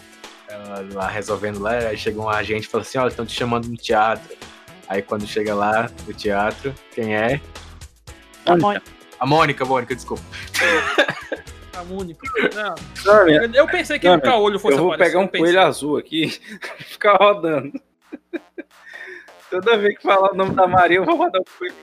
Ela 0.47 0.87
lá 0.93 1.07
resolvendo 1.07 1.59
lá, 1.59 1.73
aí 1.73 1.97
chega 1.97 2.19
um 2.19 2.29
agente 2.29 2.67
e 2.67 2.69
fala 2.69 2.81
assim, 2.81 2.97
olha, 2.97 3.09
estão 3.09 3.25
te 3.25 3.35
chamando 3.35 3.67
no 3.67 3.77
teatro. 3.77 4.35
Aí 4.87 5.03
quando 5.03 5.27
chega 5.27 5.53
lá 5.53 5.91
no 6.07 6.13
teatro, 6.13 6.73
quem 6.91 7.15
é? 7.15 7.39
A 8.45 8.57
Mônica. 8.57 8.85
A 9.19 9.25
Mônica, 9.25 9.65
Mônica, 9.65 9.95
desculpa. 9.95 10.23
A 11.79 11.83
Mônica. 11.85 12.27
Não. 12.53 12.75
eu 13.53 13.65
pensei 13.65 13.97
que 13.97 14.09
o 14.09 14.19
caolho 14.19 14.59
fosse 14.59 14.77
Eu 14.77 14.83
vou 14.83 14.97
pegar 14.97 15.19
um 15.19 15.27
coelho 15.27 15.61
azul 15.61 15.95
aqui 15.95 16.25
e 16.77 16.83
ficar 16.83 17.15
rodando. 17.15 17.71
Toda 19.49 19.77
vez 19.77 19.97
que 19.97 20.03
falar 20.03 20.33
o 20.33 20.35
nome 20.35 20.53
da 20.55 20.67
Maria, 20.67 20.97
eu 20.97 21.05
vou 21.05 21.15
rodar 21.15 21.41
um 21.41 21.57
coelho. 21.57 21.75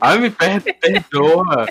Ai, 0.00 0.18
me 0.18 0.30
perdoa. 0.30 1.66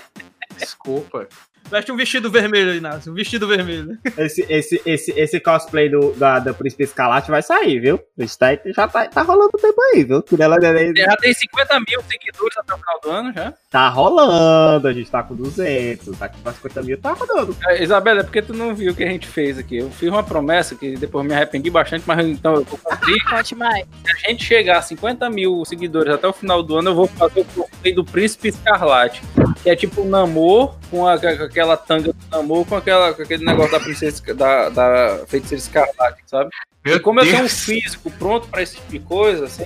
Desculpa. 0.56 1.28
Veste 1.70 1.92
um 1.92 1.96
vestido 1.96 2.30
vermelho, 2.30 2.74
Inácio. 2.74 3.12
Um 3.12 3.14
vestido 3.14 3.46
vermelho. 3.46 3.98
Esse, 4.18 4.44
esse, 4.48 4.82
esse, 4.84 5.12
esse 5.12 5.40
cosplay 5.40 5.88
do, 5.88 6.12
da, 6.12 6.38
da 6.38 6.52
Príncipe 6.52 6.82
Escalate 6.82 7.30
vai 7.30 7.42
sair, 7.42 7.78
viu? 7.78 7.98
Tá, 8.38 8.58
já 8.66 8.88
tá, 8.88 9.06
tá 9.06 9.22
rolando 9.22 9.52
tempo 9.52 9.80
aí, 9.92 10.04
viu? 10.04 10.24
Ela 10.38 10.60
já 10.60 11.16
tem 11.16 11.32
50 11.32 11.80
mil 11.80 12.02
seguidores 12.08 12.56
até 12.58 12.74
o 12.74 12.78
final 12.78 13.00
do 13.00 13.10
ano 13.10 13.32
já. 13.32 13.54
Tá 13.70 13.88
rolando, 13.88 14.88
a 14.88 14.92
gente 14.92 15.10
tá 15.10 15.22
com 15.22 15.36
200. 15.36 16.18
Tá 16.18 16.28
com 16.28 16.52
50 16.52 16.82
mil, 16.82 16.98
tá 16.98 17.12
rolando. 17.12 17.56
É, 17.68 17.82
Isabela, 17.82 18.20
é 18.20 18.24
porque 18.24 18.42
tu 18.42 18.52
não 18.52 18.74
viu 18.74 18.92
o 18.92 18.94
que 18.94 19.04
a 19.04 19.08
gente 19.08 19.28
fez 19.28 19.56
aqui. 19.58 19.78
Eu 19.78 19.90
fiz 19.90 20.08
uma 20.08 20.24
promessa 20.24 20.74
que 20.74 20.96
depois 20.96 21.24
me 21.24 21.34
arrependi 21.34 21.70
bastante, 21.70 22.04
mas 22.06 22.26
então 22.26 22.54
eu 22.56 22.64
vou 22.64 22.78
cumprir. 22.78 23.22
Conte 23.24 23.54
mais. 23.54 23.86
Se 24.04 24.26
a 24.26 24.30
gente 24.30 24.44
chegar 24.44 24.78
a 24.78 24.82
50 24.82 25.30
mil 25.30 25.64
seguidores 25.64 26.12
até 26.12 26.26
o 26.26 26.32
final 26.32 26.62
do 26.62 26.78
ano, 26.78 26.90
eu 26.90 26.94
vou 26.94 27.06
fazer 27.06 27.40
o 27.40 27.44
cosplay 27.44 27.94
do 27.94 28.04
Príncipe 28.04 28.48
Escarlate. 28.48 29.22
Que 29.62 29.70
é 29.70 29.76
tipo 29.76 30.02
um 30.02 30.08
namoro 30.08 30.79
com, 30.90 31.06
a, 31.06 31.18
com 31.18 31.26
aquela 31.26 31.76
tanga 31.76 32.12
do 32.12 32.18
namoro 32.30 32.64
com, 32.64 32.76
aquela, 32.76 33.14
com 33.14 33.22
aquele 33.22 33.44
negócio 33.44 33.72
da 33.72 33.80
princesa 33.80 34.34
da, 34.34 34.68
da 34.68 35.24
feiticeira 35.26 35.62
escarlate, 35.62 36.22
sabe? 36.26 36.50
Meu 36.84 36.96
e 36.96 37.00
como 37.00 37.20
Deus. 37.20 37.28
eu 37.28 37.34
tenho 37.34 37.46
um 37.46 37.48
físico 37.48 38.10
pronto 38.10 38.48
pra 38.48 38.62
esse 38.62 38.76
tipo 38.76 38.90
de 38.90 38.98
coisa, 39.00 39.44
assim. 39.44 39.64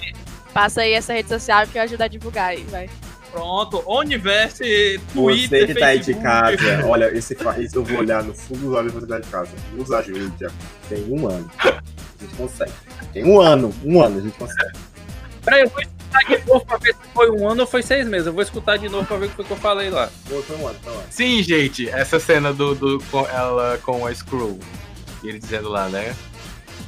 Passa 0.53 0.83
aí 0.83 0.93
essa 0.93 1.13
rede 1.13 1.29
social 1.29 1.67
que 1.67 1.79
eu 1.79 1.83
ajudo 1.83 2.03
a 2.03 2.09
divulgar 2.09 2.51
aí, 2.51 2.63
vai. 2.65 2.89
Pronto, 3.31 3.83
Universe, 3.89 5.01
Twitter, 5.13 5.67
Você 5.67 5.75
que 5.75 5.81
tá 5.81 5.87
aí 5.87 5.99
de 5.99 6.15
casa, 6.15 6.87
olha, 6.87 7.07
esse, 7.17 7.37
esse 7.59 7.77
eu 7.77 7.83
vou 7.83 7.99
olhar 7.99 8.23
no 8.23 8.33
fundo 8.33 8.61
dos 8.61 8.73
olhos 8.73 8.93
você 8.93 9.07
tá 9.07 9.19
de 9.19 9.29
casa. 9.29 9.51
Nos 9.73 9.91
ajude, 9.91 10.33
tem 10.89 11.05
um 11.11 11.27
ano. 11.27 11.51
A 11.59 12.23
gente 12.23 12.37
consegue. 12.37 12.73
Tem 13.13 13.25
um 13.25 13.41
ano, 13.41 13.75
um 13.85 14.01
ano 14.01 14.19
a 14.19 14.21
gente 14.21 14.39
consegue. 14.39 14.79
Peraí, 15.45 15.63
eu 15.63 15.69
vou 15.69 15.83
escutar 16.15 16.25
de 16.25 16.47
novo 16.47 16.65
pra 16.65 16.77
ver 16.79 16.95
se 16.95 17.09
foi 17.13 17.31
um 17.31 17.49
ano 17.49 17.61
ou 17.63 17.67
foi 17.67 17.83
seis 17.83 18.07
meses. 18.07 18.27
Eu 18.27 18.33
vou 18.33 18.43
escutar 18.43 18.77
de 18.77 18.89
novo 18.89 19.07
pra 19.07 19.17
ver 19.17 19.27
o 19.27 19.29
que 19.31 19.37
foi 19.37 19.45
que 19.45 19.51
eu 19.51 19.57
falei 19.57 19.91
lá. 19.91 20.09
Foi 20.25 20.57
um 20.57 20.69
ano, 20.69 20.79
foi 20.83 20.93
um 20.93 20.97
ano. 20.97 21.07
Sim, 21.11 21.43
gente, 21.43 21.89
essa 21.89 22.21
cena 22.21 22.53
do, 22.53 22.75
do 22.75 23.03
com 23.11 23.27
ela 23.27 23.79
com 23.83 24.07
a 24.07 24.15
Screw. 24.15 24.59
E 25.23 25.29
ele 25.29 25.39
dizendo 25.39 25.69
lá, 25.69 25.89
né? 25.89 26.15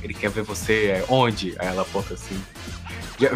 Ele 0.03 0.14
quer 0.14 0.31
ver 0.31 0.43
você 0.43 0.87
é, 0.87 1.05
onde? 1.09 1.55
Aí 1.59 1.68
ela 1.68 1.83
aponta 1.83 2.14
assim. 2.14 2.41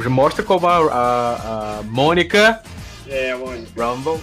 Mostra 0.08 0.44
como 0.44 0.66
a, 0.66 0.76
a, 0.76 1.78
a 1.78 1.82
Mônica. 1.84 2.62
É, 3.06 3.32
a 3.32 3.38
Mônica. 3.38 3.70
Rumble 3.82 4.20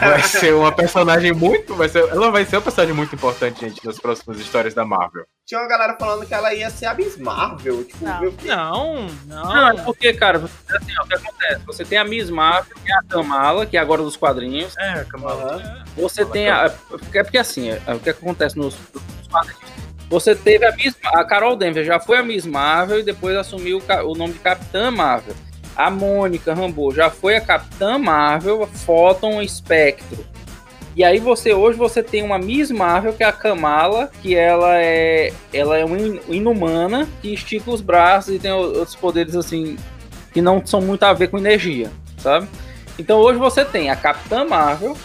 vai 0.00 0.22
ser 0.22 0.54
uma 0.54 0.72
personagem 0.72 1.32
muito. 1.32 1.74
Vai 1.74 1.88
ser, 1.88 2.08
ela 2.08 2.30
vai 2.30 2.44
ser 2.44 2.56
uma 2.56 2.62
personagem 2.62 2.94
muito 2.94 3.14
importante, 3.14 3.60
gente, 3.60 3.84
nas 3.84 3.98
próximas 3.98 4.38
histórias 4.38 4.74
da 4.74 4.84
Marvel. 4.84 5.24
Tinha 5.46 5.60
uma 5.60 5.68
galera 5.68 5.96
falando 5.98 6.26
que 6.26 6.32
ela 6.32 6.54
ia 6.54 6.70
ser 6.70 6.86
a 6.86 6.94
Miss 6.94 7.18
Marvel. 7.18 7.84
Tipo, 7.84 8.04
não. 8.04 8.20
Meu... 8.20 8.34
não, 8.44 9.06
não. 9.26 9.44
Não, 9.44 9.68
é 9.68 9.82
porque, 9.82 10.12
cara, 10.14 10.38
assim, 10.38 10.92
ó, 10.98 11.04
o 11.04 11.08
que 11.08 11.14
acontece? 11.14 11.60
Você 11.66 11.84
tem 11.84 11.98
a 11.98 12.04
Miss 12.04 12.30
Marvel, 12.30 12.74
que 12.82 12.90
é 12.90 12.94
a 12.94 13.02
Kamala, 13.02 13.66
que 13.66 13.76
é 13.76 13.80
agora 13.80 14.02
dos 14.02 14.16
quadrinhos. 14.16 14.74
É, 14.78 15.00
a 15.00 15.04
Kamala. 15.04 15.56
Uhum. 15.56 16.02
Você 16.02 16.24
tem 16.24 16.48
a. 16.48 16.72
É 17.12 17.22
porque 17.22 17.38
assim, 17.38 17.70
é, 17.70 17.80
o 17.88 18.00
que 18.00 18.10
acontece 18.10 18.56
nos, 18.56 18.76
nos 18.94 19.28
quadrinhos? 19.28 19.74
Você 20.08 20.34
teve 20.34 20.64
a 20.64 20.72
Miss, 20.72 20.96
a 21.02 21.24
Carol 21.24 21.56
Denver 21.56 21.84
já 21.84 21.98
foi 21.98 22.18
a 22.18 22.22
Miss 22.22 22.46
Marvel 22.46 23.00
e 23.00 23.02
depois 23.02 23.36
assumiu 23.36 23.82
o 24.04 24.14
nome 24.14 24.34
de 24.34 24.38
Capitã 24.38 24.90
Marvel. 24.90 25.34
A 25.76 25.90
Mônica 25.90 26.54
Rambeau 26.54 26.92
já 26.92 27.10
foi 27.10 27.36
a 27.36 27.40
Capitã 27.40 27.98
Marvel, 27.98 28.66
Photon 28.66 29.46
Spectro. 29.46 30.24
E 30.96 31.02
aí 31.02 31.18
você 31.18 31.52
hoje 31.52 31.76
você 31.76 32.02
tem 32.02 32.22
uma 32.22 32.38
Miss 32.38 32.70
Marvel 32.70 33.12
que 33.12 33.24
é 33.24 33.26
a 33.26 33.32
Kamala, 33.32 34.10
que 34.22 34.36
ela 34.36 34.80
é 34.80 35.32
ela 35.52 35.76
é 35.76 35.84
uma 35.84 35.98
inumana 36.28 37.08
que 37.20 37.34
estica 37.34 37.70
os 37.70 37.80
braços 37.80 38.34
e 38.34 38.38
tem 38.38 38.52
outros 38.52 38.94
poderes 38.94 39.34
assim 39.34 39.76
que 40.32 40.40
não 40.40 40.64
são 40.64 40.80
muito 40.80 41.02
a 41.02 41.12
ver 41.12 41.28
com 41.28 41.38
energia, 41.38 41.90
sabe? 42.18 42.46
Então 42.96 43.18
hoje 43.18 43.38
você 43.40 43.64
tem 43.64 43.90
a 43.90 43.96
Capitã 43.96 44.44
Marvel, 44.44 44.96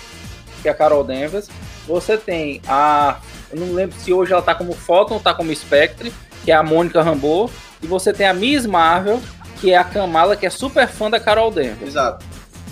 que 0.61 0.67
é 0.67 0.71
a 0.71 0.75
Carol 0.75 1.03
Danvers, 1.03 1.49
você 1.87 2.17
tem 2.17 2.61
a 2.67 3.17
eu 3.51 3.59
não 3.59 3.73
lembro 3.73 3.97
se 3.99 4.13
hoje 4.13 4.31
ela 4.31 4.43
tá 4.43 4.53
como 4.53 4.73
Photon 4.73 5.15
ou 5.15 5.19
tá 5.19 5.33
como 5.33 5.55
Spectre, 5.55 6.13
que 6.45 6.51
é 6.51 6.55
a 6.55 6.61
Mônica 6.61 7.01
Rambeau, 7.01 7.49
e 7.81 7.87
você 7.87 8.13
tem 8.13 8.27
a 8.27 8.33
Miss 8.33 8.67
Marvel, 8.67 9.19
que 9.59 9.71
é 9.71 9.77
a 9.77 9.83
Kamala, 9.83 10.35
que 10.35 10.45
é 10.45 10.49
super 10.49 10.87
fã 10.87 11.09
da 11.09 11.19
Carol 11.19 11.51
Denver. 11.51 11.87
Exato. 11.87 12.25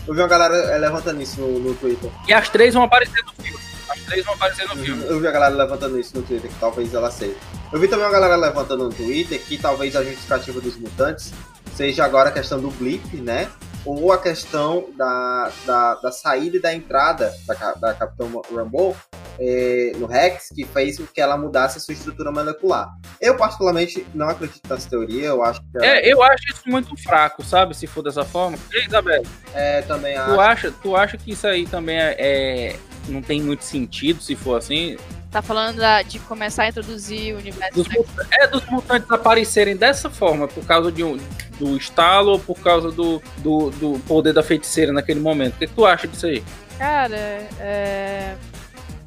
Eu 0.08 0.14
vi 0.14 0.22
uma 0.22 0.28
galera 0.28 0.56
é, 0.56 0.78
levantando 0.78 1.22
isso 1.22 1.40
no, 1.42 1.60
no 1.60 1.74
Twitter. 1.76 2.10
E 2.28 2.34
as 2.34 2.48
três 2.50 2.74
vão 2.74 2.84
aparecer 2.84 3.22
no 3.26 3.44
filme. 3.44 3.60
As 3.90 4.00
três 4.02 4.26
vão 4.26 4.34
aparecer 4.36 4.68
no 4.68 4.76
filme. 4.78 5.04
Eu 5.06 5.20
vi 5.20 5.28
a 5.28 5.32
galera 5.32 5.54
levantando 5.54 6.00
isso 6.00 6.16
no 6.16 6.24
Twitter, 6.24 6.50
que 6.50 6.60
talvez 6.60 6.94
ela 6.94 7.12
seja. 7.12 7.36
Eu 7.72 7.80
vi 7.80 7.88
também 7.88 8.06
uma 8.06 8.12
galera 8.12 8.36
levantando 8.38 8.86
no 8.86 8.90
Twitter 8.90 9.40
que 9.42 9.58
talvez 9.58 9.96
a 9.96 10.04
justificativa 10.04 10.62
dos 10.62 10.78
mutantes 10.78 11.34
seja 11.76 12.06
agora 12.06 12.30
a 12.30 12.32
questão 12.32 12.60
do 12.60 12.72
blip, 12.72 13.18
né? 13.18 13.50
Ou 13.88 14.12
a 14.12 14.22
questão 14.22 14.90
da, 14.98 15.50
da, 15.66 15.96
da 15.96 16.12
saída 16.12 16.58
e 16.58 16.60
da 16.60 16.74
entrada 16.74 17.34
da, 17.48 17.74
da 17.74 17.94
Capitão 17.94 18.42
Rambo 18.54 18.94
é, 19.40 19.94
no 19.96 20.08
Rex, 20.08 20.50
que 20.54 20.66
fez 20.66 20.98
com 20.98 21.06
que 21.06 21.22
ela 21.22 21.38
mudasse 21.38 21.78
a 21.78 21.82
sua 21.82 21.94
estrutura 21.94 22.30
molecular. 22.30 22.90
Eu, 23.22 23.38
particularmente, 23.38 24.06
não 24.14 24.28
acredito 24.28 24.62
nessa 24.70 24.90
teoria, 24.90 25.28
eu 25.28 25.42
acho 25.42 25.62
que... 25.62 25.86
É, 25.86 26.12
eu 26.12 26.22
acho 26.22 26.44
isso 26.52 26.64
muito 26.66 27.02
fraco, 27.02 27.46
sabe? 27.46 27.74
Se 27.78 27.88
for 27.88 28.04
dessa 28.04 28.26
forma. 28.26 28.58
E, 28.74 28.88
Isabel? 28.88 29.24
É, 29.54 29.82
também 29.84 30.18
acho. 30.18 30.34
Tu 30.34 30.42
acha, 30.42 30.72
tu 30.84 30.96
acha 30.96 31.18
que 31.18 31.32
isso 31.32 31.48
aí 31.48 31.66
também 31.66 31.98
é, 31.98 32.16
é, 32.20 32.76
não 33.08 33.22
tem 33.22 33.42
muito 33.42 33.64
sentido, 33.64 34.22
se 34.22 34.36
for 34.36 34.58
assim? 34.58 34.98
Tá 35.32 35.42
falando 35.42 35.78
da- 35.78 36.02
de 36.02 36.20
começar 36.20 36.64
a 36.64 36.70
introduzir 36.70 37.36
o 37.36 37.38
universo. 37.38 37.84
Dos, 37.84 37.88
é 38.32 38.48
dos 38.48 38.66
mutantes 38.68 39.12
aparecerem 39.12 39.76
dessa 39.76 40.10
forma, 40.10 40.48
por 40.48 40.66
causa 40.66 40.92
de 40.92 41.04
um, 41.04 41.18
do 41.60 41.76
estalo 41.76 42.32
ou 42.32 42.40
por 42.40 42.58
causa 42.60 42.92
do, 42.92 43.22
do, 43.40 43.70
do 43.72 44.00
poder 44.08 44.34
da 44.34 44.42
feiticeira 44.42 44.94
naquele 44.94 45.20
momento. 45.20 45.56
O 45.56 45.58
que, 45.58 45.68
que 45.68 45.74
tu 45.74 45.86
acha 45.86 46.08
disso 46.08 46.28
aí? 46.28 46.44
Cara, 46.78 47.18
é... 47.60 48.36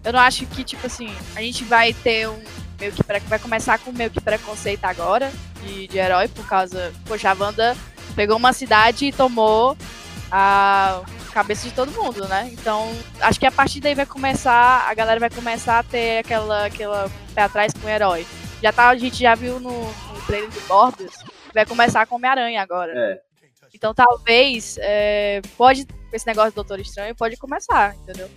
eu 0.05 0.13
não 0.13 0.21
acho 0.21 0.45
que, 0.47 0.63
tipo 0.63 0.87
assim, 0.87 1.11
a 1.35 1.41
gente 1.41 1.65
vai 1.65 1.93
ter 1.93 2.29
um 2.29 2.39
meio 2.79 2.93
que. 2.93 3.03
Vai 3.29 3.39
começar 3.39 3.79
com 3.79 3.93
meio 3.93 4.11
que 4.11 4.21
preconceito 4.21 4.85
agora 4.85 5.31
de, 5.63 5.87
de 5.89 5.99
herói, 5.99 6.29
por 6.29 6.47
causa. 6.47 6.93
Poxa, 7.07 7.31
a 7.31 7.35
Wanda 7.35 7.77
pegou 8.15 8.37
uma 8.37 8.53
cidade 8.53 9.07
e 9.07 9.13
tomou 9.13 9.77
a 10.31 11.01
cabeça 11.31 11.69
de 11.69 11.75
todo 11.75 11.91
mundo, 11.93 12.27
né? 12.29 12.49
Então, 12.53 12.89
acho 13.21 13.39
que 13.41 13.47
a 13.47 13.51
partir 13.53 13.81
daí 13.81 13.95
vai 13.95 14.07
começar. 14.07 14.89
A 14.89 14.95
galera 14.95 15.19
vai 15.21 15.31
começar 15.31 15.79
a 15.79 15.83
ter 15.83 16.19
aquela, 16.19 16.67
aquela 16.67 17.11
pé 17.35 17.43
atrás 17.43 17.73
com 17.73 17.87
o 17.87 17.91
herói. 17.91 18.27
Já 18.63 18.73
tá, 18.73 18.89
a 18.89 18.97
gente 18.97 19.17
já 19.21 19.35
viu 19.35 19.59
no, 19.61 19.71
no 19.85 20.21
trailer 20.27 20.51
de 20.51 20.61
Morbius, 20.69 21.15
vai 21.55 21.65
começar 21.65 22.07
com 22.07 22.17
Homem-Aranha 22.17 22.61
agora. 22.63 22.93
É. 22.95 23.21
Então 23.73 23.95
talvez 23.95 24.77
é, 24.81 25.41
pode 25.57 25.87
esse 26.13 26.27
negócio 26.27 26.51
do 26.51 26.57
Doutor 26.57 26.81
Estranho 26.81 27.15
pode 27.15 27.37
começar, 27.37 27.95
entendeu? 28.03 28.29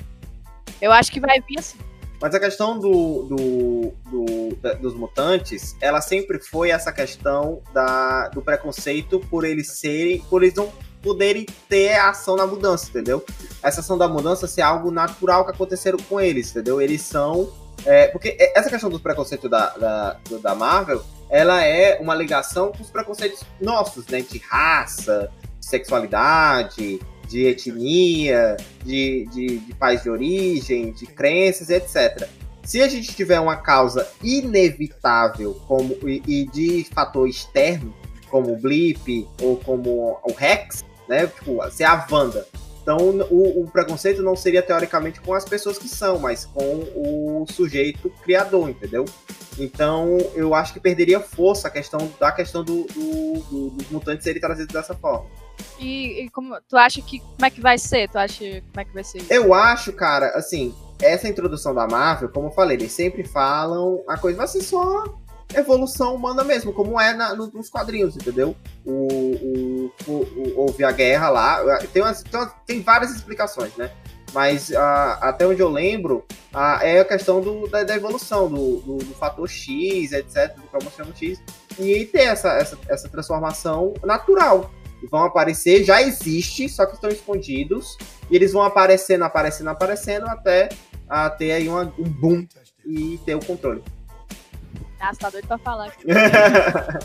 Eu 0.80 0.92
acho 0.92 1.12
que 1.12 1.20
vai 1.20 1.40
vir 1.42 1.58
assim. 1.60 1.78
Mas 2.22 2.34
a 2.36 2.40
questão 2.40 2.78
do, 2.80 3.24
do- 3.24 3.94
do- 4.10 4.56
da- 4.62 4.74
dos 4.76 4.94
mutantes, 4.94 5.76
ela 5.82 6.00
sempre 6.02 6.40
foi 6.40 6.70
essa 6.70 6.94
questão 6.94 7.62
da, 7.74 8.30
do 8.30 8.42
preconceito 8.42 9.20
por 9.22 9.44
eles 9.44 9.72
serem, 9.80 10.20
por 10.30 10.44
eles 10.44 10.56
não 10.56 10.72
poderem 11.04 11.46
ter 11.68 11.96
ação 11.96 12.38
na 12.38 12.48
mudança, 12.48 12.90
entendeu? 12.90 13.24
Essa 13.62 13.82
ação 13.82 13.98
da 13.98 14.08
mudança 14.08 14.48
ser 14.48 14.62
algo 14.62 14.90
natural 14.90 15.46
que 15.46 15.52
aconteceram 15.52 16.00
com 16.00 16.20
eles, 16.20 16.50
entendeu? 16.50 16.82
Eles 16.82 17.02
são. 17.02 17.52
é, 17.86 18.08
porque 18.08 18.38
essa 18.56 18.70
questão 18.70 18.90
do 18.90 19.00
preconceito 19.00 19.50
da, 19.50 19.70
da, 19.72 20.18
da 20.42 20.56
Marvel, 20.56 21.04
ela 21.30 21.64
é 21.64 22.00
uma 22.00 22.16
ligação 22.16 22.72
com 22.72 22.82
os 22.82 22.90
preconceitos 22.90 23.42
nossos, 23.60 24.08
né? 24.08 24.22
De 24.22 24.38
raça, 24.40 25.30
de 25.60 25.66
sexualidade, 25.66 27.00
de 27.28 27.46
etnia, 27.46 28.56
de, 28.84 29.28
de, 29.32 29.58
de 29.60 29.76
país 29.76 30.04
de 30.04 30.10
origem, 30.10 30.92
de 30.94 31.06
crenças, 31.06 31.70
etc. 31.70 32.30
Se 32.64 32.82
a 32.82 32.88
gente 32.88 33.14
tiver 33.14 33.40
uma 33.40 33.58
causa 33.58 34.08
inevitável 34.24 35.60
como, 35.68 35.98
e, 36.08 36.22
e 36.26 36.46
de 36.46 36.86
fator 36.94 37.28
externo, 37.28 37.94
como 38.30 38.54
o 38.54 38.58
Blip 38.58 39.28
ou 39.42 39.58
como 39.58 40.20
o 40.24 40.34
Rex, 40.34 40.84
né? 41.08 41.28
Tipo, 41.28 41.70
se 41.72 41.84
é 41.84 41.86
a 41.86 42.06
Wanda. 42.10 42.46
Então 42.82 42.98
o, 43.32 43.64
o 43.64 43.68
preconceito 43.72 44.22
não 44.22 44.36
seria 44.36 44.62
teoricamente 44.62 45.22
com 45.22 45.34
as 45.34 45.46
pessoas 45.46 45.78
que 45.78 45.88
são, 45.88 46.20
mas 46.20 46.44
com 46.46 46.62
o 46.96 47.46
sujeito 47.50 48.10
criador, 48.24 48.70
entendeu? 48.70 49.06
Então 49.58 50.18
eu 50.36 50.54
acho 50.54 50.74
que 50.74 50.80
perderia 50.82 51.20
força 51.20 51.68
a 51.70 51.72
questão 51.72 52.12
da 52.20 52.32
questão 52.32 52.62
do, 52.64 52.84
do- 52.84 53.40
do- 53.50 53.70
dos 53.70 53.90
mutantes 53.90 54.24
serem 54.26 54.42
trazidos 54.42 54.74
dessa 54.74 54.94
forma. 54.94 55.26
E, 55.80 56.24
e 56.26 56.30
como 56.30 56.58
tu 56.68 56.76
acha 56.76 57.02
que 57.02 57.20
como 57.20 57.46
é 57.46 57.50
que 57.50 57.62
vai 57.62 57.78
ser? 57.78 58.10
Tu 58.10 58.18
acha 58.18 58.44
como 58.44 58.80
é 58.80 58.84
que 58.86 58.94
vai 58.94 59.04
ser 59.04 59.20
isso? 59.20 59.32
Eu 59.32 59.54
acho, 59.54 59.94
cara, 59.94 60.30
assim, 60.36 60.76
essa 61.02 61.28
introdução 61.30 61.74
da 61.74 61.88
Marvel, 61.88 62.28
como 62.30 62.48
eu 62.48 62.52
falei, 62.52 62.76
eles 62.76 62.92
sempre 62.92 63.24
falam, 63.24 64.04
a 64.10 64.18
coisa 64.18 64.38
vai 64.40 64.48
ser 64.48 64.62
só 64.62 65.04
evolução 65.56 66.16
humana 66.16 66.44
mesmo, 66.44 66.74
como 66.74 67.00
é 67.00 67.14
na- 67.14 67.36
no- 67.36 67.48
nos 67.52 67.70
quadrinhos, 67.70 68.16
entendeu? 68.16 68.56
O, 68.86 69.90
o- 70.08 70.12
o- 70.12 70.54
houve 70.62 70.84
a 70.84 70.92
guerra 70.92 71.30
lá, 71.30 71.80
tem, 71.92 72.02
umas- 72.02 72.24
tem, 72.24 72.40
umas- 72.40 72.54
tem 72.66 72.82
várias 72.82 73.12
explicações, 73.16 73.76
né? 73.76 73.92
Mas 74.34 74.74
ah, 74.74 75.20
até 75.22 75.46
onde 75.46 75.62
eu 75.62 75.70
lembro, 75.70 76.26
ah, 76.54 76.80
é 76.82 77.00
a 77.02 77.06
questão 77.06 77.40
do- 77.40 77.68
da, 77.68 77.84
da 77.84 77.96
evolução, 77.96 78.50
do, 78.50 78.78
do- 78.82 78.98
do 78.98 79.14
fator 79.14 79.48
X, 79.48 80.12
etc., 80.12 80.56
do 80.56 80.64
cromossomo 80.64 81.16
X, 81.16 81.40
e 81.80 82.06
ter 82.06 82.24
essa, 82.24 82.50
essa, 82.54 82.78
essa 82.90 83.10
transformação 83.10 83.94
natural. 84.04 84.72
Vão 85.12 85.24
aparecer, 85.24 85.84
já 85.84 86.02
existe, 86.02 86.68
só 86.70 86.86
que 86.86 86.94
estão 86.96 87.10
escondidos, 87.10 87.98
e 88.32 88.36
eles 88.36 88.54
vão 88.54 88.64
aparecendo, 88.64 89.24
aparecendo, 89.24 89.70
aparecendo, 89.70 90.26
até 90.28 90.70
ah, 91.10 91.30
ter 91.30 91.52
aí 91.52 91.68
uma- 91.70 91.94
um 92.00 92.04
boom 92.10 92.48
e 92.86 93.20
ter 93.26 93.36
o 93.36 93.46
controle. 93.46 93.84
Ah, 95.06 95.14
você 95.14 95.20
tá 95.20 95.30
doido 95.30 95.48
pra 95.48 95.58
falar. 95.58 95.92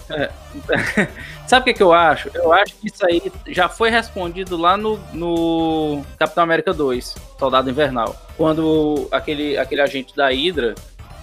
Sabe 1.46 1.62
o 1.62 1.64
que, 1.64 1.74
que 1.74 1.82
eu 1.82 1.92
acho? 1.92 2.30
Eu 2.34 2.53
acho 2.53 2.74
que 2.76 2.88
isso 2.88 3.05
aí 3.05 3.22
já 3.49 3.68
foi 3.68 3.90
respondido 3.90 4.57
lá 4.57 4.76
no, 4.76 4.99
no 5.12 6.05
Capitão 6.18 6.44
América 6.44 6.72
2, 6.72 7.14
Soldado 7.38 7.70
Invernal. 7.70 8.14
Quando 8.36 9.09
aquele, 9.11 9.57
aquele 9.57 9.80
agente 9.80 10.14
da 10.14 10.28
Hydra, 10.28 10.74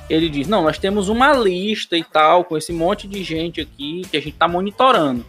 ele 0.09 0.29
diz, 0.29 0.47
não, 0.47 0.63
nós 0.63 0.77
temos 0.77 1.09
uma 1.09 1.31
lista 1.33 1.95
e 1.95 2.03
tal, 2.03 2.43
com 2.43 2.57
esse 2.57 2.73
monte 2.73 3.07
de 3.07 3.23
gente 3.23 3.61
aqui 3.61 4.01
que 4.09 4.17
a 4.17 4.21
gente 4.21 4.35
tá 4.35 4.47
monitorando. 4.47 5.25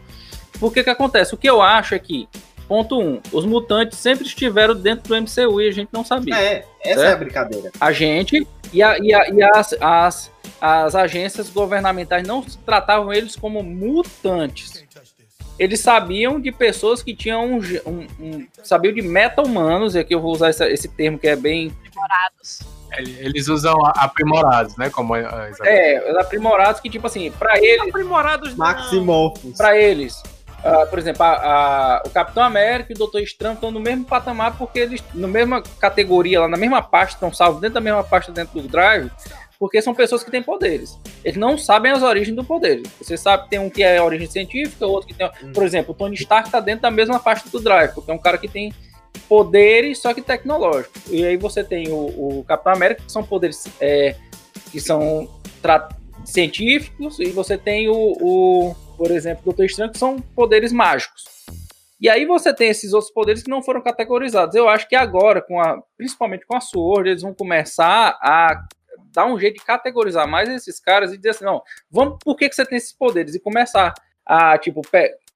Por 0.58 0.72
que 0.72 0.82
que 0.82 0.90
acontece? 0.90 1.34
O 1.34 1.38
que 1.38 1.48
eu 1.48 1.60
acho 1.60 1.94
é 1.94 1.98
que, 1.98 2.26
ponto 2.66 2.98
um, 2.98 3.20
os 3.32 3.44
mutantes 3.44 3.98
sempre 3.98 4.26
estiveram 4.26 4.74
dentro 4.74 5.08
do 5.08 5.14
MCU 5.20 5.60
e 5.60 5.68
a 5.68 5.72
gente 5.72 5.90
não 5.92 6.04
sabia. 6.04 6.34
É, 6.34 6.64
essa 6.82 7.04
é, 7.04 7.12
a 7.12 7.16
brincadeira. 7.16 7.70
A 7.78 7.92
gente 7.92 8.46
e, 8.72 8.82
a- 8.82 8.98
e 8.98 9.12
a- 9.14 9.28
e 9.28 9.42
as, 9.42 9.74
as, 9.80 10.30
as 10.60 10.94
agências 10.94 11.48
governamentais 11.50 12.26
não 12.26 12.42
tratavam 12.42 13.12
eles 13.12 13.36
como 13.36 13.62
mutantes. 13.62 14.84
Eles 15.58 15.80
sabiam 15.80 16.38
de 16.40 16.52
pessoas 16.52 17.02
que 17.02 17.14
tinham 17.14 17.44
um, 17.44 17.60
um- 17.86 18.06
um- 18.20 18.46
sabiam 18.62 18.92
de 18.92 19.00
meta-humanos, 19.00 19.94
e 19.94 19.98
aqui 19.98 20.14
eu 20.14 20.20
vou 20.20 20.32
usar 20.32 20.48
essa- 20.48 20.68
esse 20.68 20.86
termo 20.88 21.18
que 21.18 21.26
é 21.28 21.34
bem. 21.36 21.74
Demorados. 21.90 22.60
Eles 23.18 23.48
usam 23.48 23.74
aprimorados, 23.96 24.76
né? 24.76 24.90
Como 24.90 25.14
a 25.14 25.20
Isabel. 25.50 25.66
É, 25.72 26.20
aprimorados 26.20 26.80
que, 26.80 26.88
tipo 26.90 27.06
assim, 27.06 27.30
pra 27.32 27.58
eles, 27.58 27.88
Aprimorados 27.88 28.50
não. 28.50 28.58
Maximorphos. 28.66 29.56
pra 29.56 29.76
eles 29.78 30.22
ah, 30.64 30.86
por 30.86 30.98
exemplo, 30.98 31.22
a- 31.22 31.36
a- 31.36 32.02
o 32.06 32.10
Capitão 32.10 32.42
América 32.42 32.92
e 32.92 32.94
o 32.96 32.98
Doutor 32.98 33.20
Estranho 33.20 33.54
estão 33.54 33.70
no 33.70 33.78
mesmo 33.78 34.04
patamar 34.04 34.56
porque 34.58 34.80
eles, 34.80 35.02
na 35.14 35.28
mesma 35.28 35.62
categoria, 35.78 36.40
lá 36.40 36.48
na 36.48 36.56
mesma 36.56 36.82
pasta, 36.82 37.14
estão 37.14 37.32
salvos 37.32 37.60
dentro 37.60 37.74
da 37.74 37.80
mesma 37.80 38.02
pasta 38.02 38.32
dentro 38.32 38.60
do 38.60 38.66
Drive, 38.66 39.08
porque 39.58 39.80
são 39.80 39.94
pessoas 39.94 40.22
que 40.22 40.30
têm 40.30 40.42
poderes. 40.42 40.98
Eles 41.24 41.38
não 41.38 41.56
sabem 41.56 41.92
as 41.92 42.02
origens 42.02 42.36
do 42.36 42.44
poder. 42.44 42.82
Você 43.00 43.16
sabe 43.16 43.44
que 43.44 43.50
tem 43.50 43.58
um 43.58 43.70
que 43.70 43.82
é 43.82 44.00
origem 44.00 44.28
científica, 44.28 44.86
outro 44.86 45.08
que 45.08 45.14
tem. 45.14 45.30
Por 45.52 45.64
exemplo, 45.64 45.92
o 45.92 45.94
Tony 45.96 46.14
Stark 46.14 46.50
tá 46.50 46.60
dentro 46.60 46.82
da 46.82 46.90
mesma 46.90 47.18
pasta 47.18 47.48
do 47.48 47.60
Drive, 47.60 47.94
porque 47.94 48.10
é 48.10 48.14
um 48.14 48.18
cara 48.18 48.38
que 48.38 48.48
tem 48.48 48.72
poderes, 49.28 50.00
só 50.00 50.12
que 50.12 50.20
tecnológicos. 50.20 51.02
E 51.10 51.24
aí 51.24 51.36
você 51.36 51.64
tem 51.64 51.88
o, 51.88 52.38
o 52.38 52.44
Capitão 52.44 52.72
América, 52.72 53.02
que 53.02 53.12
são 53.12 53.24
poderes 53.24 53.66
é, 53.80 54.14
que 54.70 54.80
são 54.80 55.28
científicos, 56.24 57.18
e 57.18 57.26
você 57.26 57.56
tem 57.58 57.88
o, 57.88 57.94
o, 57.94 58.74
por 58.96 59.10
exemplo, 59.10 59.42
o 59.42 59.44
Doutor 59.46 59.64
Estranho, 59.64 59.90
que 59.90 59.98
são 59.98 60.18
poderes 60.34 60.72
mágicos. 60.72 61.24
E 62.00 62.10
aí 62.10 62.26
você 62.26 62.52
tem 62.52 62.68
esses 62.68 62.92
outros 62.92 63.12
poderes 63.12 63.42
que 63.42 63.50
não 63.50 63.62
foram 63.62 63.80
categorizados. 63.80 64.54
Eu 64.54 64.68
acho 64.68 64.86
que 64.86 64.94
agora, 64.94 65.40
com 65.40 65.60
a, 65.60 65.82
principalmente 65.96 66.46
com 66.46 66.54
a 66.54 66.60
Sword, 66.60 67.08
eles 67.08 67.22
vão 67.22 67.32
começar 67.32 68.18
a 68.20 68.66
dar 69.16 69.26
um 69.26 69.38
jeito 69.38 69.58
de 69.58 69.64
categorizar 69.64 70.28
mais 70.28 70.48
esses 70.48 70.78
caras 70.78 71.12
e 71.12 71.16
dizer 71.16 71.30
assim, 71.30 71.44
não, 71.44 71.62
vamos, 71.90 72.18
por 72.22 72.36
que, 72.36 72.48
que 72.48 72.54
você 72.54 72.66
tem 72.66 72.76
esses 72.76 72.92
poderes? 72.92 73.34
E 73.34 73.40
começar 73.40 73.94
a, 74.24 74.58
tipo, 74.58 74.82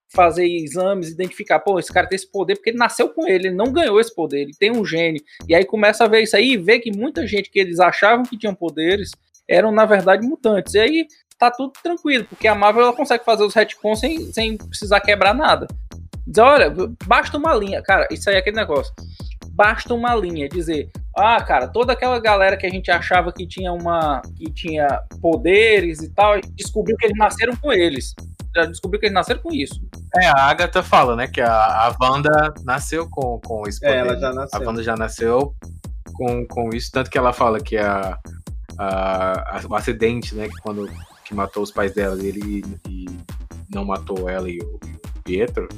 fazer 0.07 0.45
exames, 0.45 1.09
identificar, 1.09 1.59
pô, 1.59 1.79
esse 1.79 1.91
cara 1.91 2.07
tem 2.07 2.15
esse 2.15 2.29
poder 2.29 2.55
porque 2.55 2.69
ele 2.69 2.77
nasceu 2.77 3.09
com 3.09 3.27
ele, 3.27 3.47
ele 3.47 3.55
não 3.55 3.71
ganhou 3.71 3.99
esse 3.99 4.13
poder, 4.13 4.41
ele 4.41 4.53
tem 4.53 4.71
um 4.71 4.85
gene. 4.85 5.23
E 5.47 5.55
aí 5.55 5.65
começa 5.65 6.03
a 6.03 6.07
ver 6.07 6.21
isso 6.21 6.35
aí 6.35 6.51
e 6.51 6.57
ver 6.57 6.79
que 6.79 6.95
muita 6.95 7.25
gente 7.25 7.49
que 7.49 7.59
eles 7.59 7.79
achavam 7.79 8.23
que 8.23 8.37
tinham 8.37 8.53
poderes 8.53 9.09
eram, 9.47 9.71
na 9.71 9.85
verdade, 9.85 10.25
mutantes. 10.25 10.75
E 10.75 10.79
aí 10.79 11.07
tá 11.39 11.49
tudo 11.49 11.73
tranquilo, 11.81 12.25
porque 12.25 12.47
a 12.47 12.53
Marvel 12.53 12.83
ela 12.83 12.93
consegue 12.93 13.25
fazer 13.25 13.43
os 13.43 13.55
retcons 13.55 13.99
sem, 13.99 14.31
sem 14.31 14.57
precisar 14.57 15.01
quebrar 15.01 15.33
nada. 15.33 15.65
Dizer, 16.27 16.41
olha, 16.41 16.71
basta 17.07 17.35
uma 17.37 17.55
linha. 17.55 17.81
Cara, 17.81 18.07
isso 18.11 18.29
aí 18.29 18.35
é 18.35 18.39
aquele 18.39 18.57
negócio. 18.57 18.93
Basta 19.47 19.91
uma 19.93 20.13
linha, 20.13 20.47
dizer, 20.47 20.91
ah, 21.15 21.41
cara, 21.43 21.67
toda 21.67 21.93
aquela 21.93 22.19
galera 22.19 22.55
que 22.57 22.65
a 22.65 22.69
gente 22.69 22.89
achava 22.91 23.31
que 23.31 23.45
tinha 23.47 23.71
uma. 23.73 24.21
que 24.35 24.51
tinha 24.51 24.87
poderes 25.21 26.01
e 26.01 26.09
tal, 26.09 26.39
descobriu 26.53 26.95
que 26.97 27.05
eles 27.05 27.17
nasceram 27.17 27.55
com 27.55 27.71
eles. 27.73 28.13
Já 28.55 28.65
descobriu 28.65 28.99
que 28.99 29.05
eles 29.05 29.13
nasceram 29.13 29.41
com 29.41 29.53
isso. 29.53 29.81
É, 30.17 30.27
a 30.27 30.43
Agatha 30.43 30.83
fala, 30.83 31.15
né? 31.15 31.27
Que 31.27 31.39
a, 31.41 31.53
a 31.53 31.95
Wanda 32.01 32.53
nasceu 32.63 33.09
com, 33.09 33.39
com 33.45 33.63
esse 33.67 33.79
poder. 33.79 33.93
É, 33.95 33.99
ela 33.99 34.17
já 34.19 34.29
A 34.29 34.33
nasceu. 34.33 34.61
Wanda 34.67 34.83
já 34.83 34.95
nasceu 34.95 35.55
com, 36.13 36.45
com 36.47 36.69
isso, 36.73 36.91
tanto 36.91 37.09
que 37.09 37.17
ela 37.17 37.31
fala 37.31 37.59
que 37.61 37.77
a, 37.77 38.17
a, 38.77 39.57
a- 39.57 39.61
o 39.69 39.75
acidente, 39.75 40.35
né, 40.35 40.47
que 40.49 40.61
quando 40.61 40.89
que 41.23 41.33
matou 41.33 41.63
os 41.63 41.71
pais 41.71 41.93
dela 41.93 42.21
e 42.21 42.27
ele 42.27 42.79
e 42.89 43.05
não 43.73 43.85
matou 43.85 44.27
ela 44.29 44.49
e 44.49 44.57
e 44.57 44.61
o 44.61 44.79
Pietro, 45.23 45.69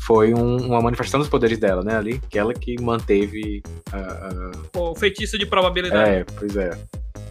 foi 0.00 0.32
um- 0.34 0.66
uma 0.68 0.80
manifestação 0.80 1.20
dos 1.20 1.28
poderes 1.28 1.58
dela, 1.58 1.82
né, 1.82 1.96
ali, 1.96 2.18
que 2.30 2.38
ela 2.38 2.52
que 2.54 2.80
manteve 2.80 3.62
a, 3.92 4.78
O 4.78 4.94
feitiço 4.94 5.36
de 5.38 5.44
a- 5.44 5.48
probabilidade. 5.48 6.10
é, 6.10 6.24
pois 6.24 6.56
é. 6.56 6.70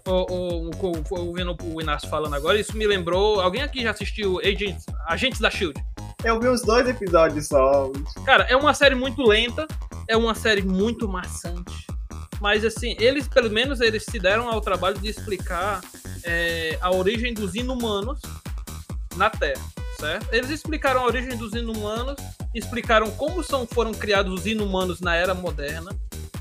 O, 0.06 0.12
o, 0.12 0.70
o, 0.70 0.92
o- 1.10 1.20
ouvindo 1.28 1.56
o 1.64 1.82
Inácio 1.82 2.10
falando 2.10 2.34
agora, 2.36 2.60
isso 2.60 2.78
me 2.78 2.88
lembrou. 2.88 3.42
Alguém 3.42 3.62
aqui 3.62 3.84
já 3.84 3.92
assistiu 3.92 4.40
Agents, 4.40 4.86
Agentes 5.08 5.40
da 5.42 5.50
Shield? 5.50 5.80
Eu 6.24 6.40
vi 6.40 6.48
uns 6.48 6.62
dois 6.62 6.88
episódios 6.88 7.48
só. 7.48 7.92
Cara, 8.26 8.44
é 8.46 8.56
uma 8.56 8.74
série 8.74 8.96
muito 8.96 9.22
lenta, 9.22 9.68
é 10.08 10.16
uma 10.18 10.34
série 10.34 10.62
muito 10.62 11.08
maçante. 11.08 11.86
Mas 12.40 12.64
assim, 12.64 12.96
eles 13.00 13.28
pelo 13.28 13.50
menos 13.50 13.82
eles 13.82 14.04
se 14.10 14.18
deram 14.20 14.50
ao 14.50 14.62
trabalho 14.62 14.98
de 15.00 15.10
explicar 15.10 15.82
é, 16.24 16.78
a 16.82 16.92
origem 16.92 17.34
dos 17.34 17.56
inumanos 17.56 18.20
na 19.16 19.30
Terra, 19.30 19.62
certo? 20.00 20.34
Eles 20.34 20.50
explicaram 20.50 21.02
a 21.02 21.06
origem 21.06 21.36
dos 21.36 21.54
inumanos, 21.54 22.16
explicaram 22.54 23.10
como 23.12 23.44
são, 23.44 23.66
foram 23.66 23.94
criados 23.94 24.34
os 24.34 24.46
inumanos 24.46 25.02
na 25.02 25.16
era 25.16 25.34
moderna, 25.34 25.92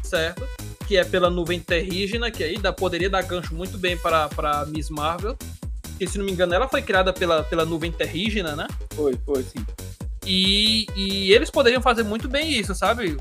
certo? 0.03 0.47
Que 0.87 0.97
é 0.97 1.05
pela 1.05 1.31
nuvem 1.31 1.59
terrígena, 1.59 2.31
que 2.31 2.45
aí 2.45 2.59
dá, 2.59 2.73
poderia 2.73 3.11
dar 3.11 3.23
gancho 3.23 3.55
muito 3.55 3.79
bem 3.79 3.97
para 3.97 4.65
Miss 4.69 4.91
Marvel. 4.91 5.37
Que 5.99 6.07
se 6.07 6.19
não 6.19 6.27
me 6.27 6.33
engano, 6.33 6.55
ela 6.55 6.69
foi 6.69 6.83
criada 6.83 7.13
pela, 7.13 7.43
pela 7.43 7.65
nuvem 7.65 7.91
terrígena, 7.91 8.55
né? 8.55 8.69
Foi, 8.95 9.19
foi, 9.25 9.43
sim. 9.43 9.65
E, 10.27 10.87
e 10.95 11.33
eles 11.33 11.51
poderiam 11.51 11.81
fazer 11.81 12.03
muito 12.03 12.29
bem 12.29 12.53
isso, 12.53 12.75
sabe? 12.75 13.17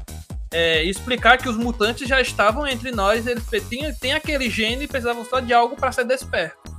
É, 0.52 0.84
explicar 0.84 1.38
que 1.38 1.48
os 1.48 1.56
mutantes 1.56 2.08
já 2.08 2.20
estavam 2.20 2.68
entre 2.68 2.92
nós, 2.92 3.26
eles 3.28 3.44
tinham, 3.70 3.94
tem 3.96 4.14
aquele 4.14 4.50
gene 4.50 4.86
e 4.86 4.88
precisavam 4.88 5.24
só 5.24 5.40
de 5.40 5.54
algo 5.54 5.76
para 5.76 5.92
ser 5.92 6.06
desperto. 6.06 6.75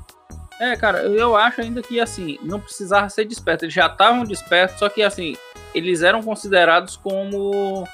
É, 0.61 0.75
cara, 0.77 1.03
eu 1.03 1.37
acho 1.37 1.61
ainda 1.61 1.83
que 1.83 2.01
assim, 2.01 2.39
não 2.43 2.59
precisava 2.59 3.09
ser 3.09 3.27
desperto, 3.27 3.65
eles 3.65 3.75
já 3.75 3.87
estavam 3.87 4.25
despertos, 4.25 4.79
só 4.79 4.89
que 4.89 5.03
assim, 5.03 5.37
eles 5.75 6.03
eram 6.03 6.23
considerados 6.23 6.97
como 6.97 7.87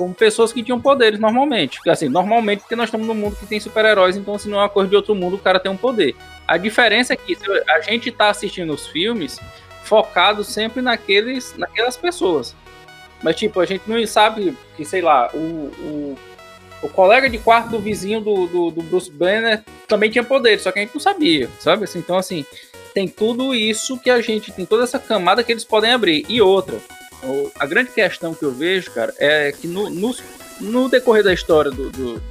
como 0.00 0.14
pessoas 0.14 0.50
que 0.50 0.62
tinham 0.62 0.80
poderes 0.80 1.20
normalmente. 1.20 1.76
Porque, 1.76 1.90
assim, 1.90 2.08
normalmente, 2.08 2.60
porque 2.60 2.74
nós 2.74 2.86
estamos 2.86 3.06
num 3.06 3.14
mundo 3.14 3.36
que 3.36 3.44
tem 3.44 3.60
super-heróis, 3.60 4.16
então 4.16 4.38
se 4.38 4.48
não 4.48 4.58
é 4.58 4.62
uma 4.62 4.68
coisa 4.70 4.88
de 4.88 4.96
outro 4.96 5.14
mundo, 5.14 5.36
o 5.36 5.38
cara 5.38 5.60
tem 5.60 5.70
um 5.70 5.76
poder. 5.76 6.16
A 6.48 6.56
diferença 6.56 7.12
é 7.12 7.16
que 7.16 7.36
a 7.68 7.80
gente 7.82 8.10
tá 8.10 8.30
assistindo 8.30 8.72
os 8.72 8.86
filmes 8.86 9.38
focado 9.84 10.42
sempre 10.42 10.80
naqueles, 10.80 11.54
naquelas 11.58 11.98
pessoas. 11.98 12.56
Mas, 13.22 13.36
tipo, 13.36 13.60
a 13.60 13.66
gente 13.66 13.82
não 13.86 14.06
sabe 14.06 14.56
que, 14.74 14.86
sei 14.86 15.02
lá, 15.02 15.28
o, 15.34 15.36
o, 15.36 16.18
o 16.82 16.88
colega 16.88 17.28
de 17.28 17.38
quarto 17.38 17.70
do 17.70 17.78
vizinho 17.78 18.20
do, 18.20 18.46
do, 18.46 18.70
do, 18.70 18.82
Bruce 18.82 19.10
Banner 19.10 19.62
também 19.86 20.10
tinha 20.10 20.24
poder, 20.24 20.58
só 20.60 20.72
que 20.72 20.78
a 20.78 20.82
gente 20.82 20.94
não 20.94 21.00
sabia, 21.00 21.48
sabe? 21.58 21.84
Assim, 21.84 21.98
então, 21.98 22.16
assim, 22.16 22.44
tem 22.94 23.06
tudo 23.06 23.54
isso 23.54 23.98
que 23.98 24.10
a 24.10 24.20
gente 24.20 24.50
tem, 24.52 24.64
toda 24.64 24.84
essa 24.84 24.98
camada 24.98 25.42
que 25.44 25.52
eles 25.52 25.64
podem 25.64 25.92
abrir. 25.92 26.24
E 26.28 26.40
outra, 26.40 26.78
a 27.58 27.66
grande 27.66 27.90
questão 27.90 28.34
que 28.34 28.44
eu 28.44 28.52
vejo, 28.52 28.90
cara, 28.92 29.14
é 29.18 29.52
que 29.52 29.66
no, 29.66 29.90
no, 29.90 30.14
no 30.60 30.88
decorrer 30.88 31.22
da 31.22 31.32
história 31.32 31.70
do, 31.70 31.90
do, 31.90 32.22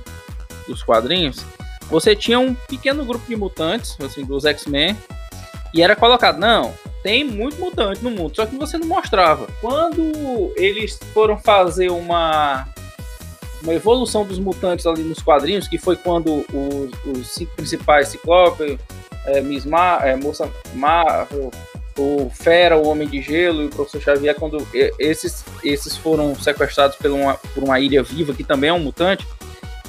dos 0.68 0.84
quadrinhos, 0.84 1.46
você 1.90 2.16
tinha 2.16 2.40
um 2.40 2.54
pequeno 2.54 3.06
grupo 3.06 3.26
de 3.28 3.36
mutantes, 3.36 3.96
assim, 4.02 4.26
dos 4.26 4.46
X-Men, 4.46 4.98
e 5.74 5.84
era 5.84 5.96
colocado, 5.96 6.40
não, 6.40 6.74
tem 7.04 7.24
muito 7.24 7.60
mutante 7.60 8.04
no 8.04 8.10
mundo, 8.10 8.36
só 8.36 8.46
que 8.46 8.56
você 8.56 8.78
não 8.78 8.88
mostrava. 8.88 9.48
Quando 9.62 10.52
eles 10.56 11.00
foram 11.14 11.38
fazer 11.38 11.92
uma 11.92 12.68
uma 13.62 13.74
evolução 13.74 14.26
dos 14.26 14.40
mutantes 14.40 14.86
ali 14.86 15.04
nos 15.04 15.22
quadrinhos, 15.22 15.68
que 15.68 15.78
foi 15.78 15.96
quando 15.96 16.46
os, 16.54 17.18
os 17.18 17.28
cinco 17.28 17.56
principais, 17.56 18.10
Ciclope, 18.10 18.80
é, 19.26 19.42
Miss 19.42 19.66
Mar, 19.66 20.08
é, 20.08 20.16
Moça 20.16 20.50
Marvel, 20.74 21.52
o 21.98 22.30
Fera, 22.30 22.78
o 22.78 22.88
Homem 22.88 23.08
de 23.08 23.22
Gelo 23.22 23.64
e 23.64 23.66
o 23.66 23.70
Professor 23.70 24.02
Xavier, 24.02 24.36
quando 24.36 24.66
esses, 24.98 25.44
esses 25.64 25.98
foram 25.98 26.34
sequestrados 26.36 26.96
por 26.96 27.12
uma, 27.12 27.34
por 27.36 27.64
uma 27.64 27.80
ilha 27.80 28.02
viva, 28.02 28.34
que 28.34 28.44
também 28.44 28.70
é 28.70 28.74
um 28.74 28.80
mutante, 28.80 29.28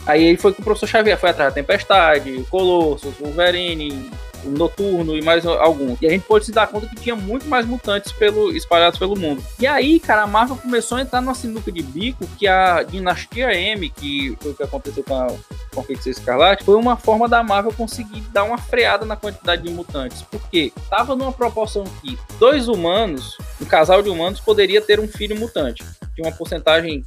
aí 0.06 0.36
foi 0.36 0.52
que 0.52 0.60
o 0.60 0.64
Professor 0.64 0.88
Xavier 0.88 1.18
foi 1.18 1.30
atrás 1.30 1.50
da 1.50 1.54
Tempestade, 1.54 2.44
Colossus, 2.50 3.14
Wolverine, 3.20 4.10
o 4.44 4.50
Noturno 4.50 5.16
e 5.16 5.22
mais 5.22 5.44
alguns. 5.46 6.00
E 6.00 6.06
a 6.06 6.10
gente 6.10 6.24
pôde 6.26 6.46
se 6.46 6.52
dar 6.52 6.66
conta 6.66 6.86
que 6.86 6.96
tinha 6.96 7.16
muito 7.16 7.46
mais 7.46 7.66
mutantes 7.66 8.12
pelo, 8.12 8.52
espalhados 8.52 8.98
pelo 8.98 9.18
mundo. 9.18 9.42
E 9.58 9.66
aí, 9.66 10.00
cara, 10.00 10.22
a 10.22 10.26
Marvel 10.26 10.56
começou 10.56 10.98
a 10.98 11.02
entrar 11.02 11.20
numa 11.20 11.34
sinuca 11.34 11.70
de 11.70 11.82
bico 11.82 12.26
que 12.38 12.46
a 12.46 12.82
Dinastia 12.82 13.52
M, 13.54 13.88
que 13.90 14.36
foi 14.40 14.52
o 14.52 14.54
que 14.54 14.62
aconteceu 14.62 15.04
com 15.04 15.14
a, 15.14 15.26
com 15.74 15.80
a 15.80 15.84
Feiticeira 15.84 16.18
Escarlate, 16.18 16.64
foi 16.64 16.76
uma 16.76 16.96
forma 16.96 17.28
da 17.28 17.42
Marvel 17.42 17.72
conseguir 17.72 18.20
dar 18.32 18.44
uma 18.44 18.58
freada 18.58 19.04
na 19.04 19.16
quantidade 19.16 19.62
de 19.62 19.70
mutantes. 19.70 20.22
Porque 20.22 20.72
tava 20.88 21.14
numa 21.14 21.32
proporção 21.32 21.84
que 22.02 22.18
dois 22.38 22.68
humanos, 22.68 23.36
um 23.60 23.64
casal 23.64 24.02
de 24.02 24.10
humanos, 24.10 24.40
poderia 24.40 24.80
ter 24.80 25.00
um 25.00 25.08
filho 25.08 25.38
mutante. 25.38 25.84
Tinha 26.14 26.26
uma 26.26 26.36
porcentagem 26.36 27.04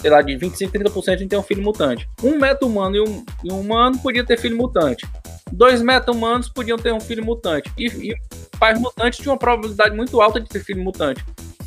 sei 0.00 0.10
lá, 0.10 0.20
de 0.20 0.36
25, 0.36 0.70
30% 0.70 1.16
de 1.16 1.26
ter 1.26 1.38
um 1.38 1.42
filho 1.42 1.62
mutante. 1.62 2.06
Um 2.22 2.38
meta-humano 2.38 2.94
e 2.94 3.00
um, 3.00 3.24
e 3.42 3.50
um 3.50 3.60
humano 3.60 3.98
podia 4.00 4.22
ter 4.22 4.38
filho 4.38 4.54
mutante 4.54 5.06
dois 5.52 5.82
meta-humanos 5.82 6.48
podiam 6.48 6.78
ter 6.78 6.92
um 6.92 7.00
filho 7.00 7.24
mutante. 7.24 7.70
E, 7.78 7.86
e 7.86 8.16
pais 8.58 8.78
mutantes 8.78 9.18
tinham 9.18 9.32
uma 9.32 9.38
probabilidade 9.38 9.94
muito 9.94 10.20
alta 10.20 10.40
de 10.40 10.48
ter 10.48 10.62
filho 10.62 10.82
mutante. 10.82 11.24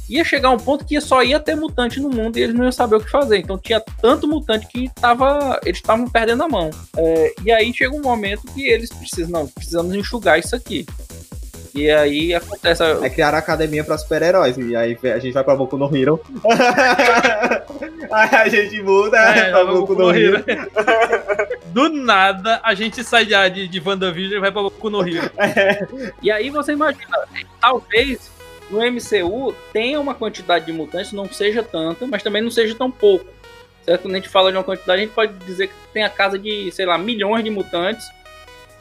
Ia 0.09 0.23
chegar 0.23 0.51
um 0.51 0.57
ponto 0.57 0.85
que 0.85 0.99
só 1.01 1.21
ia 1.21 1.37
ter 1.37 1.55
mutante 1.55 1.99
no 1.99 2.09
mundo 2.09 2.37
e 2.37 2.41
eles 2.41 2.55
não 2.55 2.63
iam 2.63 2.71
saber 2.71 2.95
o 2.95 3.01
que 3.01 3.11
fazer. 3.11 3.39
Então 3.39 3.57
tinha 3.57 3.81
tanto 4.01 4.27
mutante 4.27 4.65
que 4.67 4.89
tava, 4.95 5.59
eles 5.65 5.79
estavam 5.79 6.07
perdendo 6.09 6.43
a 6.43 6.47
mão. 6.47 6.69
É, 6.95 7.33
e 7.43 7.51
aí 7.51 7.73
chega 7.73 7.93
um 7.93 8.01
momento 8.01 8.43
que 8.53 8.67
eles 8.67 8.89
precisam, 8.89 9.29
não, 9.31 9.47
precisamos 9.47 9.93
enxugar 9.93 10.39
isso 10.39 10.55
aqui. 10.55 10.85
E 11.77 11.91
aí 11.91 12.33
acontece. 12.33 12.81
A... 12.81 13.05
É 13.05 13.09
criar 13.09 13.35
a 13.35 13.37
academia 13.37 13.83
pra 13.83 13.97
super-heróis. 13.97 14.57
E 14.57 14.75
aí 14.75 14.97
a 15.03 15.19
gente 15.19 15.33
vai 15.33 15.43
pra 15.43 15.55
Boku 15.55 15.77
no 15.77 15.95
Hero. 15.95 16.19
aí 18.11 18.35
a 18.35 18.49
gente 18.49 18.81
muda 18.81 19.17
é, 19.17 19.51
pra 19.51 19.63
Boku 19.65 19.93
no 19.93 20.09
Hero. 20.09 20.43
Do 21.67 21.89
nada 21.89 22.59
a 22.63 22.73
gente 22.73 23.03
sai 23.03 23.25
de, 23.25 23.67
de 23.67 23.79
WandaVision 23.79 24.37
e 24.37 24.41
vai 24.41 24.51
pra 24.51 24.63
Boku 24.63 24.89
no 24.89 25.07
Hero. 25.07 25.29
É. 25.37 25.87
E 26.21 26.31
aí 26.31 26.49
você 26.49 26.73
imagina, 26.73 27.17
talvez 27.61 28.31
no 28.69 28.79
MCU 28.79 29.55
tenha 29.71 29.99
uma 29.99 30.13
quantidade 30.13 30.65
de 30.65 30.73
mutantes, 30.73 31.13
não 31.13 31.31
seja 31.31 31.63
tanta, 31.63 32.05
mas 32.05 32.23
também 32.23 32.41
não 32.41 32.51
seja 32.51 32.75
tão 32.75 32.91
pouco. 32.91 33.25
Certo? 33.85 34.01
Quando 34.01 34.15
a 34.15 34.17
gente 34.17 34.29
fala 34.29 34.51
de 34.51 34.57
uma 34.57 34.63
quantidade, 34.63 35.01
a 35.01 35.05
gente 35.05 35.13
pode 35.13 35.33
dizer 35.45 35.67
que 35.67 35.73
tem 35.93 36.03
a 36.03 36.09
casa 36.09 36.37
de, 36.37 36.69
sei 36.71 36.85
lá, 36.85 36.97
milhões 36.97 37.43
de 37.43 37.49
mutantes 37.49 38.05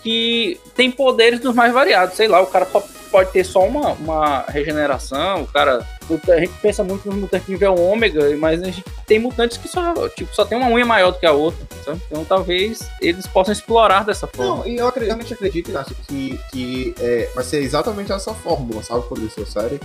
que 0.07 0.61
tem 0.77 0.89
poderes 0.89 1.41
dos 1.41 1.53
mais 1.53 1.73
variados. 1.73 2.15
Sei 2.15 2.29
lá, 2.29 2.41
o 2.41 2.47
cara 2.47 2.65
pode 2.65 3.33
ter 3.33 3.43
só 3.43 3.67
uma, 3.67 3.91
uma 3.95 4.45
regeneração, 4.47 5.43
o 5.43 5.47
cara. 5.49 5.85
A 6.29 6.39
gente 6.39 6.53
pensa 6.63 6.85
muito 6.85 7.09
nos 7.09 7.17
mutantes 7.17 7.49
nível 7.49 7.75
ômega, 7.75 8.37
mas 8.37 8.63
a 8.63 8.67
gente 8.67 8.85
tem 9.05 9.19
mutantes 9.19 9.57
que 9.57 9.67
só, 9.67 10.09
tipo, 10.11 10.33
só 10.33 10.45
tem 10.45 10.57
uma 10.57 10.69
unha 10.69 10.87
maior 10.87 11.11
do 11.11 11.19
que 11.19 11.27
a 11.27 11.33
outra. 11.33 11.67
Sabe? 11.85 12.01
Então 12.07 12.25
talvez 12.25 12.89
eles 13.01 13.27
possam 13.27 13.53
explorar 13.53 14.05
dessa 14.05 14.29
forma. 14.29 14.59
Não, 14.59 14.69
e 14.69 14.77
eu 14.77 14.89
realmente 14.89 15.35
acredito, 15.35 15.71
Inácio, 15.71 15.97
que, 16.07 16.39
que 16.53 16.95
é, 17.01 17.29
vai 17.35 17.43
ser 17.43 17.63
exatamente 17.63 18.13
essa 18.13 18.33
fórmula, 18.33 18.85
sabe, 18.85 19.03
por 19.09 19.19
isso, 19.19 19.45
série 19.45 19.81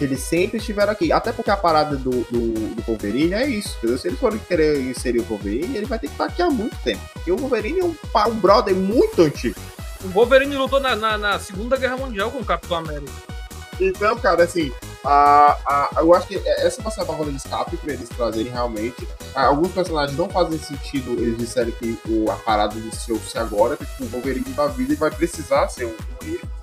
eles 0.00 0.20
sempre 0.20 0.58
estiveram 0.58 0.92
aqui. 0.92 1.12
Até 1.12 1.32
porque 1.32 1.50
a 1.50 1.56
parada 1.56 1.96
do, 1.96 2.10
do, 2.10 2.74
do 2.74 2.82
Wolverine 2.82 3.34
é 3.34 3.46
isso. 3.46 3.76
Entendeu? 3.78 3.98
Se 3.98 4.08
ele 4.08 4.16
for 4.16 4.36
querer 4.38 4.80
inserir 4.80 5.20
o 5.20 5.24
Wolverine, 5.24 5.76
ele 5.76 5.86
vai 5.86 5.98
ter 5.98 6.08
que 6.08 6.14
estar 6.14 6.24
aqui 6.24 6.42
há 6.42 6.50
muito 6.50 6.76
tempo. 6.78 7.02
Porque 7.12 7.30
o 7.30 7.36
Wolverine 7.36 7.80
é 7.80 7.84
um, 7.84 7.94
um 8.28 8.34
brother 8.34 8.74
muito 8.74 9.22
antigo. 9.22 9.60
O 10.04 10.08
Wolverine 10.08 10.56
lutou 10.56 10.80
na, 10.80 10.96
na, 10.96 11.16
na 11.16 11.38
Segunda 11.38 11.76
Guerra 11.76 11.96
Mundial 11.96 12.30
com 12.30 12.38
o 12.38 12.44
Capitão 12.44 12.78
América. 12.78 13.31
Então, 13.80 14.16
cara, 14.18 14.44
assim, 14.44 14.72
a, 15.04 15.58
a, 15.66 16.00
eu 16.00 16.14
acho 16.14 16.28
que 16.28 16.36
essa 16.36 16.80
vai 16.82 16.92
ser 16.92 17.00
a 17.00 17.04
válvula 17.04 17.30
de 17.30 17.38
escape 17.38 17.76
pra 17.76 17.92
eles 17.92 18.08
trazerem 18.08 18.52
realmente. 18.52 19.08
Alguns 19.34 19.72
personagens 19.72 20.16
não 20.16 20.28
fazem 20.28 20.58
sentido, 20.58 21.12
eles 21.12 21.38
disseram 21.38 21.70
que 21.72 21.98
o, 22.08 22.30
a 22.30 22.36
parada 22.36 22.74
ser 22.92 23.38
agora, 23.38 23.76
que 23.76 23.84
tipo, 23.84 24.04
o 24.04 24.08
Wolverine 24.08 24.52
da 24.52 24.68
vida 24.68 24.94
vai 24.96 25.10
precisar 25.10 25.68
ser 25.68 25.86
um 25.86 25.96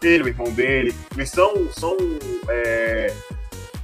ele, 0.02 0.24
o 0.24 0.28
irmão 0.28 0.52
dele. 0.52 0.96
Eles 1.16 1.30
são, 1.30 1.54
são 1.74 1.98
é, 2.48 3.14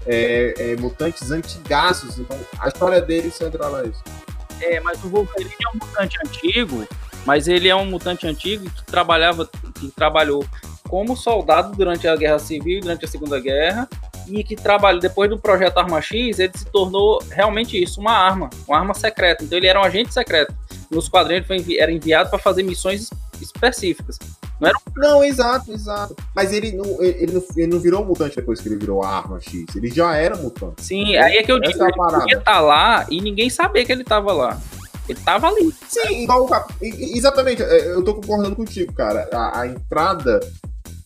é, 0.05 0.53
é, 0.57 0.76
mutantes 0.78 1.32
antigaços, 1.32 2.17
então 2.17 2.39
a 2.59 2.67
história 2.67 3.01
deles 3.01 3.34
central 3.34 3.78
é 3.80 3.88
isso. 3.88 4.03
É, 4.61 4.80
mas 4.80 5.03
o 5.03 5.09
Wolverine 5.09 5.55
é 5.65 5.69
um 5.69 5.86
mutante 5.86 6.17
antigo, 6.26 6.88
mas 7.26 7.47
ele 7.47 7.67
é 7.67 7.76
um 7.76 7.86
mutante 7.86 8.26
antigo 8.26 8.69
que 8.69 8.86
trabalhava, 8.86 9.49
que 9.73 9.91
trabalhou 9.91 10.45
como 10.90 11.16
soldado 11.16 11.76
durante 11.76 12.08
a 12.08 12.16
Guerra 12.16 12.40
Civil, 12.40 12.82
durante 12.82 13.06
a 13.06 13.07
Segunda 13.07 13.40
Guerra, 13.40 13.88
e 14.28 14.44
que 14.44 14.56
trabalha 14.56 14.99
depois 14.99 15.30
do 15.30 15.38
projeto 15.38 15.78
Arma 15.78 16.02
X, 16.02 16.40
ele 16.40 16.52
se 16.56 16.66
tornou 16.66 17.22
realmente 17.30 17.82
isso, 17.82 17.99
uma 17.99 18.14
arma, 18.14 18.49
uma 18.68 18.78
arma 18.78 18.94
secreta. 18.94 19.44
Então 19.44 19.57
ele 19.57 19.68
era 19.68 19.80
um 19.80 19.84
agente 19.84 20.14
secreto. 20.14 20.53
Nos 20.90 21.10
quadrinhos 21.10 21.49
ele 21.49 21.64
foi, 21.64 21.78
era 21.78 21.91
enviado 21.91 22.30
para 22.30 22.40
fazer 22.40 22.64
missões 22.64 23.10
específicas. 23.41 24.18
Não, 24.60 24.70
era... 24.70 24.78
não, 24.95 25.24
exato, 25.24 25.72
exato. 25.72 26.16
Mas 26.34 26.53
ele 26.53 26.72
não, 26.72 27.02
ele, 27.02 27.34
não, 27.34 27.44
ele 27.56 27.68
não 27.68 27.80
virou 27.80 28.06
mutante 28.06 28.36
depois 28.36 28.62
que 28.62 28.70
ele 28.70 28.78
virou 28.78 29.03
a 29.03 29.10
arma 29.10 29.40
X. 29.40 29.76
Ele 29.76 29.90
já 29.90 30.16
era 30.16 30.36
mutante. 30.36 30.84
Sim, 30.84 31.16
aí 31.18 31.38
é 31.38 31.44
que 31.44 31.52
eu 31.52 31.60
digo, 31.60 31.84
é 31.84 31.88
ele 31.88 31.94
podia 31.94 32.38
estar 32.38 32.53
tá 32.53 32.60
lá 32.60 33.06
e 33.10 33.22
ninguém 33.22 33.49
sabia 33.49 33.84
que 33.84 33.91
ele 33.91 34.03
estava 34.03 34.32
lá. 34.32 34.60
Ele 35.07 35.20
tava 35.20 35.48
ali. 35.48 35.72
Sim, 35.88 36.24
igual 36.24 36.45
o 36.45 36.49
Exatamente, 36.82 37.62
é, 37.62 37.91
eu 37.91 38.03
tô 38.03 38.16
concordando 38.16 38.56
contigo, 38.56 38.91
cara. 38.94 39.30
A, 39.32 39.62
a 39.62 39.68
entrada 39.68 40.40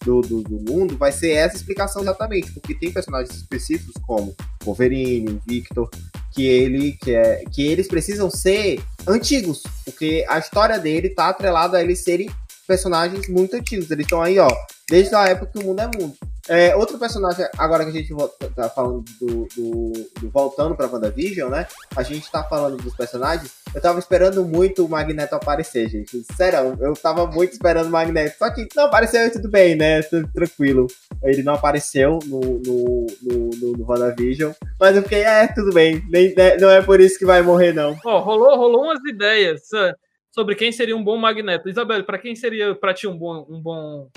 do, 0.03 0.21
do, 0.21 0.41
do, 0.41 0.71
mundo 0.71 0.97
vai 0.97 1.11
ser 1.11 1.31
essa 1.31 1.57
explicação 1.57 2.01
exatamente, 2.01 2.51
porque 2.51 2.73
tem 2.73 2.91
personagens 2.91 3.35
específicos 3.35 3.93
como 4.05 4.35
Wolverine, 4.63 5.41
Victor, 5.45 5.89
que 6.34 6.45
ele 6.45 6.93
que 6.93 7.11
é 7.11 7.43
que 7.51 7.65
eles 7.65 7.88
precisam 7.88 8.30
ser 8.30 8.81
antigos, 9.07 9.63
porque 9.84 10.26
a 10.30 10.39
história 10.39 10.80
dele 10.80 11.09
tá 11.09 11.30
atrelada 11.30 11.77
a 11.77 11.81
eles 11.81 12.03
serem 12.03 12.30
personagens 12.69 13.27
muito 13.27 13.55
antigos. 13.55 13.89
Eles 13.89 14.05
estão 14.05 14.21
aí, 14.21 14.38
ó, 14.38 14.47
desde 14.89 15.15
a 15.15 15.25
época 15.25 15.51
que 15.53 15.59
o 15.59 15.67
mundo 15.67 15.81
é 15.81 15.85
mundo. 15.85 16.15
É, 16.49 16.75
outro 16.75 16.97
personagem, 16.97 17.47
agora 17.59 17.83
que 17.83 17.91
a 17.91 17.93
gente 17.93 18.11
tá 18.55 18.67
falando 18.69 19.05
do, 19.21 19.47
do, 19.55 19.91
do 20.19 20.29
voltando 20.31 20.75
pra 20.75 20.87
WandaVision, 20.87 21.51
né? 21.51 21.67
A 21.95 22.01
gente 22.01 22.29
tá 22.31 22.43
falando 22.43 22.77
dos 22.77 22.95
personagens. 22.95 23.51
Eu 23.73 23.79
tava 23.79 23.99
esperando 23.99 24.43
muito 24.43 24.83
o 24.83 24.89
Magneto 24.89 25.35
aparecer, 25.35 25.87
gente. 25.87 26.23
Sério, 26.35 26.75
eu 26.81 26.93
tava 26.93 27.27
muito 27.27 27.53
esperando 27.53 27.85
o 27.85 27.91
Magneto. 27.91 28.39
Só 28.39 28.49
que 28.49 28.67
não 28.75 28.85
apareceu 28.85 29.31
tudo 29.31 29.47
bem, 29.47 29.75
né? 29.75 30.01
Tudo 30.01 30.27
tranquilo. 30.33 30.87
Ele 31.23 31.43
não 31.43 31.53
apareceu 31.53 32.17
no, 32.25 32.39
no, 32.39 33.07
no, 33.21 33.49
no, 33.53 33.77
no 33.77 33.85
WandaVision. 33.87 34.51
Mas 34.79 34.95
eu 34.95 35.03
fiquei, 35.03 35.21
é, 35.21 35.45
tudo 35.47 35.71
bem. 35.71 36.03
Nem, 36.09 36.33
né, 36.33 36.57
não 36.57 36.71
é 36.71 36.81
por 36.81 36.99
isso 36.99 37.19
que 37.19 37.25
vai 37.25 37.43
morrer, 37.43 37.73
não. 37.73 37.95
Ó, 38.03 38.19
rolou, 38.19 38.57
rolou 38.57 38.85
umas 38.85 39.03
ideias 39.07 39.71
eh, 39.71 39.93
sobre 40.31 40.55
quem 40.55 40.71
seria 40.71 40.97
um 40.97 41.03
bom 41.03 41.15
Magneto. 41.15 41.69
Isabel, 41.69 42.03
pra 42.03 42.17
quem 42.17 42.35
seria 42.35 42.73
pra 42.73 42.91
ti 42.91 43.05
um 43.05 43.15
bom, 43.15 43.45
um 43.47 43.61
bom 43.61 44.09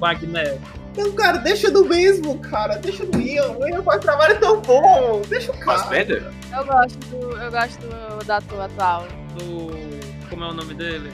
Magneto? 0.00 0.60
Não, 0.96 1.12
cara, 1.12 1.38
deixa 1.38 1.70
do 1.70 1.84
mesmo, 1.84 2.38
cara. 2.38 2.76
Deixa 2.78 3.04
do 3.06 3.20
Ian. 3.20 3.52
O 3.52 3.68
Ian 3.68 3.82
faz 3.82 4.00
trabalho 4.00 4.38
tão 4.40 4.60
bom. 4.60 5.22
Deixa 5.28 5.52
o 5.52 5.58
cara. 5.58 5.78
Fassbender? 5.78 6.24
Eu 6.52 6.64
gosto 6.64 6.98
do, 7.08 7.36
eu 7.36 7.50
gosto 7.50 7.78
do, 7.80 8.24
do 8.24 8.32
ator 8.32 8.60
atual. 8.62 9.06
Do. 9.38 10.28
Como 10.28 10.44
é 10.44 10.48
o 10.48 10.52
nome 10.52 10.74
dele? 10.74 11.12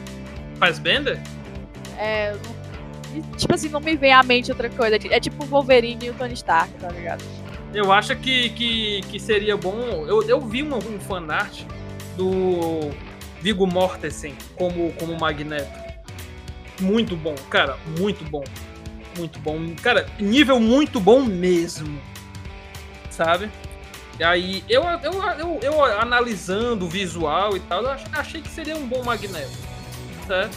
Fassbender? 0.59 1.21
É, 1.99 2.33
eu 2.33 2.37
não- 2.37 2.57
tipo 3.37 3.55
assim, 3.55 3.69
não 3.69 3.81
me 3.81 3.97
vem 3.97 4.13
à 4.13 4.23
mente 4.23 4.51
outra 4.51 4.69
coisa. 4.71 4.97
É 5.11 5.21
tipo 5.21 5.45
o 5.45 5.47
Wolverine 5.47 6.07
e 6.07 6.11
o 6.11 6.15
Tony 6.15 6.35
Stark, 6.35 6.73
tá 6.75 6.89
ligado? 6.89 7.23
Eu 7.75 7.93
acho 7.93 8.17
que, 8.17 8.49
que, 8.51 9.01
que 9.11 9.21
seria 9.21 9.57
bom. 9.57 10.05
Eu, 10.07 10.23
eu 10.23 10.41
vi 10.41 10.63
uma, 10.63 10.77
um 10.79 10.99
fanart 11.01 11.63
do 12.17 12.91
Viggo 13.43 13.67
Mortensen 13.67 14.35
como, 14.57 14.93
como 14.95 15.19
Magneto. 15.19 15.69
Muito 16.81 17.15
bom, 17.17 17.35
cara, 17.51 17.77
muito 17.99 18.25
bom. 18.25 18.45
Muito 19.17 19.39
bom. 19.39 19.75
Cara, 19.83 20.07
nível 20.19 20.61
muito 20.61 21.01
bom 21.01 21.21
mesmo. 21.23 21.99
Sabe? 23.11 23.51
E 24.19 24.25
aí, 24.25 24.65
eu, 24.69 24.83
eu, 25.03 25.13
eu, 25.39 25.59
eu 25.63 25.85
analisando 26.01 26.87
o 26.87 26.89
visual 26.89 27.57
e 27.57 27.61
tal, 27.61 27.83
eu 27.83 27.91
ach- 27.91 28.05
achei 28.13 28.41
que 28.41 28.49
seria 28.49 28.77
um 28.77 28.87
bom 28.87 29.03
Magneto. 29.05 29.51
Certo? 30.27 30.57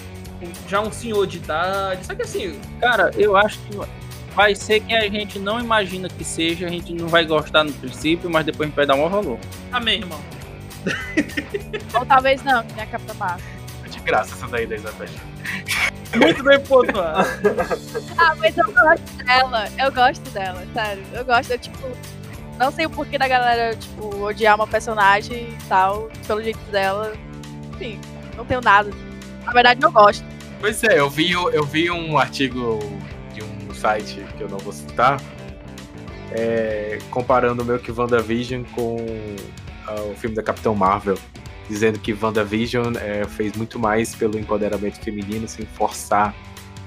Já 0.67 0.79
um 0.81 0.91
senhor 0.91 1.25
de 1.27 1.37
idade. 1.37 2.05
Só 2.05 2.15
que 2.15 2.21
assim, 2.21 2.59
Cara, 2.79 3.11
eu 3.17 3.35
acho 3.35 3.59
que 3.59 3.77
vai 4.33 4.55
ser 4.55 4.79
que 4.79 4.93
a 4.93 5.01
gente 5.09 5.37
não 5.39 5.59
imagina 5.59 6.07
que 6.07 6.23
seja, 6.23 6.65
a 6.65 6.69
gente 6.69 6.93
não 6.93 7.07
vai 7.09 7.25
gostar 7.25 7.63
no 7.65 7.73
princípio, 7.73 8.29
mas 8.29 8.45
depois 8.45 8.61
a 8.61 8.65
gente 8.69 8.75
vai 8.75 8.85
dar 8.85 8.95
um 8.95 9.09
valor. 9.09 9.37
amém, 9.71 9.99
irmão. 9.99 10.19
Ou 11.99 12.05
talvez 12.05 12.41
não, 12.43 12.63
que 12.63 12.73
nem 12.73 12.83
a 12.83 12.87
Capitã 12.87 13.13
Marvel. 13.15 13.58
De 13.89 13.99
graça 13.99 14.35
essa 14.35 14.47
daí 14.47 14.65
da 14.67 14.75
Isabel. 14.75 15.09
Muito 16.15 16.43
bem 16.43 16.59
pontuado. 16.61 17.27
Ah, 18.17 18.35
mas 18.35 18.57
eu 18.57 18.65
gosto 18.65 19.23
dela. 19.23 19.67
Eu 19.77 19.91
gosto 19.91 20.29
dela, 20.31 20.65
sério. 20.73 21.03
Eu 21.13 21.25
gosto, 21.25 21.51
eu, 21.51 21.59
tipo. 21.59 21.87
Não 22.57 22.71
sei 22.71 22.85
o 22.85 22.89
porquê 22.89 23.17
da 23.17 23.27
galera, 23.27 23.73
tipo, 23.75 24.23
odiar 24.23 24.55
uma 24.55 24.67
personagem 24.67 25.49
e 25.49 25.57
tal, 25.69 26.09
pelo 26.27 26.43
jeito 26.43 26.59
dela. 26.71 27.13
Enfim, 27.73 27.99
não 28.35 28.43
tenho 28.43 28.59
nada. 28.59 28.91
Na 29.45 29.53
verdade, 29.53 29.81
eu 29.81 29.91
gosto. 29.91 30.25
Pois 30.59 30.83
é, 30.83 30.99
eu 30.99 31.09
vi, 31.09 31.31
eu 31.31 31.63
vi 31.63 31.89
um 31.89 32.17
artigo 32.17 32.79
de 33.33 33.41
um 33.41 33.73
site 33.73 34.25
que 34.37 34.43
eu 34.43 34.49
não 34.49 34.57
vou 34.57 34.73
citar, 34.73 35.21
é, 36.31 36.99
comparando 37.09 37.63
meio 37.63 37.79
que 37.79 37.91
WandaVision 37.91 38.63
com 38.75 38.97
ah, 39.87 40.01
o 40.01 40.15
filme 40.15 40.35
da 40.35 40.43
Capitão 40.43 40.75
Marvel, 40.75 41.17
dizendo 41.69 41.99
que 41.99 42.11
WandaVision 42.13 42.95
é, 42.99 43.23
fez 43.25 43.53
muito 43.55 43.77
mais 43.79 44.13
pelo 44.15 44.37
empoderamento 44.37 44.99
feminino 44.99 45.47
sem 45.47 45.65
forçar 45.65 46.33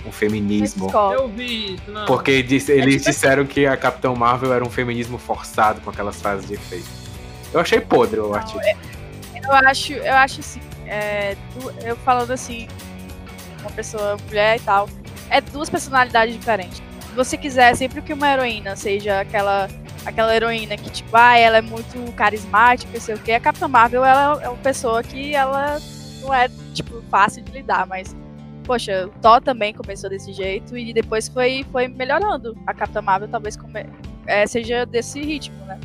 o 0.04 0.10
feminismo. 0.10 0.90
Eu 1.12 1.28
vi 1.28 1.74
isso, 1.74 1.90
não. 1.90 2.04
Porque 2.06 2.42
dis- 2.42 2.68
eles 2.68 2.96
tipo 2.96 3.10
disseram 3.10 3.46
que 3.46 3.64
a 3.64 3.76
Capitão 3.76 4.16
Marvel 4.16 4.52
era 4.52 4.64
um 4.64 4.68
feminismo 4.70 5.16
forçado 5.16 5.80
com 5.80 5.90
aquelas 5.90 6.20
frases 6.20 6.46
de 6.46 6.54
efeito. 6.54 6.88
Eu 7.52 7.60
achei 7.60 7.80
podre 7.80 8.18
o 8.18 8.34
artigo. 8.34 8.60
Eu 9.34 9.52
acho, 9.52 9.92
eu 9.92 10.14
acho 10.14 10.40
assim, 10.40 10.60
é, 10.86 11.36
eu 11.84 11.96
falando 11.96 12.32
assim, 12.32 12.66
uma 13.60 13.70
pessoa 13.70 14.16
mulher 14.26 14.56
e 14.56 14.60
tal, 14.60 14.88
é 15.30 15.40
duas 15.40 15.70
personalidades 15.70 16.34
diferentes. 16.34 16.82
Se 17.08 17.14
você 17.14 17.36
quiser 17.36 17.76
sempre 17.76 18.02
que 18.02 18.12
uma 18.12 18.28
heroína 18.32 18.74
seja 18.74 19.20
aquela 19.20 19.68
aquela 20.04 20.34
heroína 20.34 20.76
que 20.76 20.90
tipo, 20.90 21.16
ah, 21.16 21.36
ela 21.36 21.58
é 21.58 21.62
muito 21.62 22.12
carismática, 22.12 22.98
sei 23.00 23.14
o 23.14 23.18
quê, 23.18 23.32
a 23.32 23.40
Capitã 23.40 23.68
Marvel 23.68 24.04
ela 24.04 24.42
é 24.42 24.48
uma 24.48 24.58
pessoa 24.58 25.02
que 25.02 25.34
ela 25.34 25.78
não 26.20 26.32
é 26.32 26.48
tipo 26.74 27.02
fácil 27.10 27.42
de 27.42 27.52
lidar, 27.52 27.86
mas 27.86 28.14
poxa, 28.64 29.06
o 29.06 29.20
Thor 29.20 29.40
também 29.40 29.72
começou 29.74 30.08
desse 30.08 30.32
jeito 30.32 30.76
e 30.76 30.92
depois 30.92 31.28
foi 31.28 31.64
foi 31.72 31.88
melhorando. 31.88 32.56
A 32.66 32.72
Capitã 32.74 33.02
Marvel 33.02 33.28
talvez 33.28 33.56
come- 33.56 33.86
é, 34.26 34.46
seja 34.46 34.86
desse 34.86 35.20
ritmo, 35.20 35.64
né? 35.66 35.78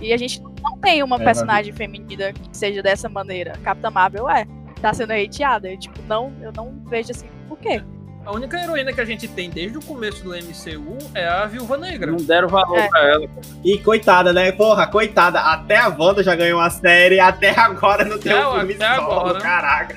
E 0.00 0.12
a 0.12 0.16
gente 0.16 0.40
não 0.62 0.78
tem 0.78 1.02
uma 1.02 1.16
É, 1.16 1.24
personagem 1.24 1.72
feminina 1.72 2.32
que 2.32 2.56
seja 2.56 2.82
dessa 2.82 3.08
maneira. 3.08 3.52
A 3.54 3.58
Capitã 3.58 3.90
Marvel 3.90 4.28
é. 4.30 4.46
Tá 4.80 4.94
sendo 4.94 5.12
hateada. 5.12 5.68
Eu, 5.70 5.76
tipo, 5.78 6.00
não, 6.06 6.32
eu 6.40 6.52
não 6.52 6.72
vejo 6.86 7.10
assim 7.10 7.26
por 7.48 7.58
quê. 7.58 7.82
A 8.28 8.32
única 8.32 8.62
heroína 8.62 8.92
que 8.92 9.00
a 9.00 9.06
gente 9.06 9.26
tem 9.26 9.48
desde 9.48 9.78
o 9.78 9.80
começo 9.82 10.22
do 10.22 10.32
MCU 10.34 10.98
é 11.14 11.26
a 11.26 11.46
Viúva 11.46 11.78
Negra. 11.78 12.10
Não 12.10 12.18
deram 12.18 12.46
valor 12.46 12.76
É. 12.78 12.86
pra 12.86 13.00
ela. 13.08 13.26
E 13.64 13.78
coitada, 13.78 14.34
né? 14.34 14.52
Porra, 14.52 14.86
coitada. 14.86 15.40
Até 15.40 15.78
a 15.78 15.88
Wanda 15.88 16.22
já 16.22 16.34
ganhou 16.36 16.60
uma 16.60 16.68
série, 16.68 17.18
até 17.18 17.58
agora 17.58 18.04
não 18.04 18.18
teve 18.18 18.34
Até- 18.34 18.46
um 18.46 18.54
filme 18.58 18.74
até 18.74 18.96
solo, 18.96 19.12
agora. 19.12 19.40
caraca. 19.40 19.96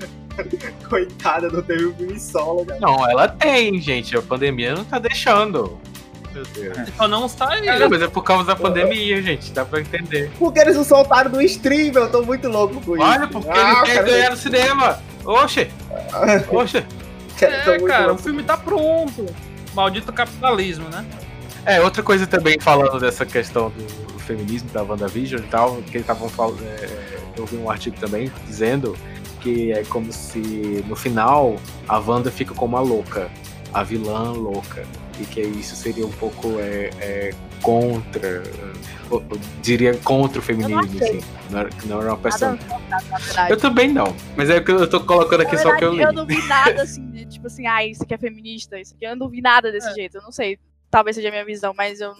coitada, 0.90 1.48
não 1.48 1.62
teve 1.62 1.86
um 1.86 1.94
filme 1.94 2.18
solo, 2.18 2.64
né? 2.64 2.76
Não, 2.80 3.08
ela 3.08 3.28
tem, 3.28 3.80
gente. 3.80 4.16
A 4.16 4.22
pandemia 4.22 4.74
não 4.74 4.84
tá 4.84 4.98
deixando. 4.98 5.78
Meu 6.34 6.42
Deus. 6.42 6.76
Só 6.96 7.06
não 7.06 7.28
sai. 7.28 7.60
Não, 7.60 7.88
mas 7.88 8.02
é 8.02 8.08
por 8.08 8.24
causa 8.24 8.46
da 8.46 8.56
pandemia, 8.56 9.22
gente. 9.22 9.52
Dá 9.52 9.64
pra 9.64 9.78
entender. 9.80 10.28
Porque 10.40 10.58
eles 10.58 10.74
não 10.74 10.82
soltaram 10.82 11.30
do 11.30 11.40
stream, 11.42 11.92
eu 11.94 12.10
tô 12.10 12.22
muito 12.22 12.48
louco 12.48 12.80
com 12.80 12.96
isso. 12.96 13.04
Olha, 13.06 13.28
porque 13.28 13.48
Ah, 13.48 13.82
eles 13.84 13.92
querem 13.92 14.12
ganhar 14.12 14.30
no 14.30 14.36
cinema. 14.36 14.98
Oxe, 15.24 15.70
oxe. 16.50 16.84
É, 17.44 17.68
muito 17.68 17.86
cara, 17.86 18.12
o 18.12 18.18
filme 18.18 18.42
tá 18.42 18.56
pronto. 18.56 19.26
Maldito 19.74 20.12
capitalismo, 20.12 20.88
né? 20.88 21.06
É, 21.64 21.80
outra 21.80 22.02
coisa 22.02 22.26
também 22.26 22.58
falando 22.58 22.98
dessa 22.98 23.24
questão 23.26 23.70
do 23.70 24.18
feminismo 24.18 24.70
da 24.70 24.82
WandaVision 24.82 25.42
e 25.42 25.46
tal, 25.46 25.76
que 25.76 25.90
eles 25.90 26.02
estavam 26.02 26.28
falando. 26.28 26.62
é, 26.62 27.20
eu 27.36 27.46
vi 27.46 27.56
um 27.56 27.70
artigo 27.70 27.96
também 27.98 28.30
dizendo 28.46 28.96
que 29.40 29.72
é 29.72 29.82
como 29.84 30.12
se 30.12 30.84
no 30.86 30.94
final 30.94 31.56
a 31.88 31.98
Wanda 31.98 32.30
fica 32.30 32.54
como 32.54 32.76
a 32.76 32.80
louca, 32.80 33.30
a 33.72 33.82
vilã 33.82 34.32
louca. 34.32 34.84
E 35.20 35.24
que 35.26 35.40
isso 35.42 35.76
seria 35.76 36.06
um 36.06 36.10
pouco 36.12 36.58
é, 36.58 36.90
é, 37.00 37.34
contra. 37.60 38.26
é, 38.26 38.42
eu- 39.10 39.22
eu 39.30 39.40
diria 39.60 39.94
contra 39.98 40.38
o 40.38 40.42
feminismo, 40.42 40.80
achei. 40.80 41.18
assim. 41.18 41.20
Não 41.50 41.60
não 41.86 42.00
era 42.02 42.14
uma 42.14 42.16
Nada 42.16 42.22
pessoa. 42.22 42.56
forçado, 42.56 43.08
na 43.10 43.18
verdade. 43.18 43.52
Eu 43.52 43.56
também 43.58 43.92
não, 43.92 44.16
mas 44.36 44.48
é 44.48 44.60
que 44.60 44.70
eu 44.70 44.88
tô 44.88 45.00
colocando 45.00 45.42
aqui 45.42 45.56
Na 45.56 45.62
só 45.62 45.70
o 45.70 45.76
que 45.76 45.84
eu 45.84 45.90
verdade, 45.94 46.12
li. 46.14 46.18
eu 46.20 46.26
não 46.26 46.26
vi 46.26 46.46
nada 46.48 46.82
assim, 46.82 47.10
de, 47.10 47.26
tipo 47.26 47.46
assim, 47.48 47.66
ah, 47.66 47.84
isso 47.84 48.02
aqui 48.02 48.14
é 48.14 48.18
feminista, 48.18 48.78
isso 48.80 48.94
aqui. 48.94 49.04
Eu 49.04 49.16
não 49.16 49.28
vi 49.28 49.40
nada 49.42 49.70
desse 49.70 49.88
É. 49.90 49.94
jeito. 49.94 50.16
Eu 50.16 50.22
não 50.22 50.32
sei. 50.32 50.58
Talvez 50.90 51.16
seja 51.16 51.28
a 51.28 51.32
minha 51.32 51.44
visão, 51.44 51.74
mas 51.76 52.00
eu 52.00 52.08
não 52.10 52.16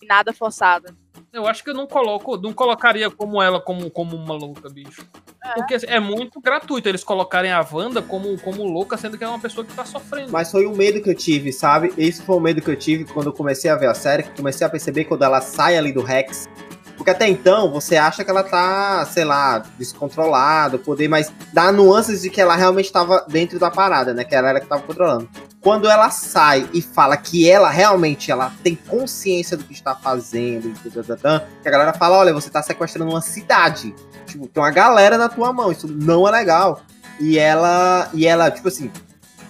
vi 0.00 0.06
nada 0.06 0.32
forçado. 0.32 0.94
Eu 1.36 1.46
acho 1.46 1.62
que 1.62 1.68
eu 1.68 1.74
não 1.74 1.86
coloco, 1.86 2.38
não 2.38 2.50
colocaria 2.54 3.10
como 3.10 3.42
ela 3.42 3.60
como, 3.60 3.90
como 3.90 4.16
uma 4.16 4.32
louca, 4.32 4.70
bicho. 4.70 5.06
Porque 5.54 5.74
assim, 5.74 5.86
é 5.86 6.00
muito 6.00 6.40
gratuito 6.40 6.88
eles 6.88 7.04
colocarem 7.04 7.52
a 7.52 7.64
Wanda 7.70 8.00
como, 8.00 8.40
como 8.40 8.64
louca, 8.64 8.96
sendo 8.96 9.18
que 9.18 9.24
é 9.24 9.28
uma 9.28 9.38
pessoa 9.38 9.62
que 9.62 9.74
tá 9.74 9.84
sofrendo. 9.84 10.32
Mas 10.32 10.50
foi 10.50 10.64
o 10.64 10.74
medo 10.74 11.02
que 11.02 11.10
eu 11.10 11.14
tive, 11.14 11.52
sabe? 11.52 11.92
Esse 11.98 12.22
foi 12.22 12.36
o 12.36 12.40
medo 12.40 12.62
que 12.62 12.70
eu 12.70 12.76
tive 12.76 13.04
quando 13.04 13.26
eu 13.26 13.34
comecei 13.34 13.70
a 13.70 13.76
ver 13.76 13.86
a 13.86 13.94
série, 13.94 14.22
que 14.22 14.30
comecei 14.30 14.66
a 14.66 14.70
perceber 14.70 15.04
quando 15.04 15.24
ela 15.24 15.42
sai 15.42 15.76
ali 15.76 15.92
do 15.92 16.00
Rex. 16.00 16.48
Porque 16.96 17.10
até 17.10 17.28
então 17.28 17.70
você 17.70 17.98
acha 17.98 18.24
que 18.24 18.30
ela 18.30 18.42
tá, 18.42 19.04
sei 19.04 19.26
lá, 19.26 19.58
descontrolada, 19.78 20.78
poder, 20.78 21.06
mas 21.06 21.30
dá 21.52 21.70
nuances 21.70 22.22
de 22.22 22.30
que 22.30 22.40
ela 22.40 22.56
realmente 22.56 22.86
estava 22.86 23.26
dentro 23.28 23.58
da 23.58 23.70
parada, 23.70 24.14
né? 24.14 24.24
Que 24.24 24.34
ela 24.34 24.48
era 24.48 24.60
que 24.60 24.66
tava 24.66 24.80
controlando. 24.80 25.28
Quando 25.60 25.88
ela 25.88 26.10
sai 26.10 26.68
e 26.72 26.80
fala 26.80 27.16
que 27.16 27.50
ela 27.50 27.70
realmente 27.70 28.30
ela 28.30 28.52
tem 28.62 28.74
consciência 28.74 29.56
do 29.56 29.64
que 29.64 29.72
está 29.72 29.94
fazendo, 29.94 30.72
que 30.72 31.68
a 31.68 31.70
galera 31.70 31.92
fala: 31.92 32.18
olha, 32.18 32.32
você 32.32 32.48
tá 32.48 32.62
sequestrando 32.62 33.10
uma 33.10 33.20
cidade. 33.22 33.94
Tipo, 34.26 34.46
tem 34.46 34.62
uma 34.62 34.70
galera 34.70 35.18
na 35.18 35.28
tua 35.28 35.52
mão, 35.52 35.72
isso 35.72 35.88
não 35.88 36.26
é 36.26 36.30
legal. 36.30 36.82
E 37.18 37.38
ela, 37.38 38.10
e 38.12 38.26
ela, 38.26 38.50
tipo 38.50 38.68
assim, 38.68 38.90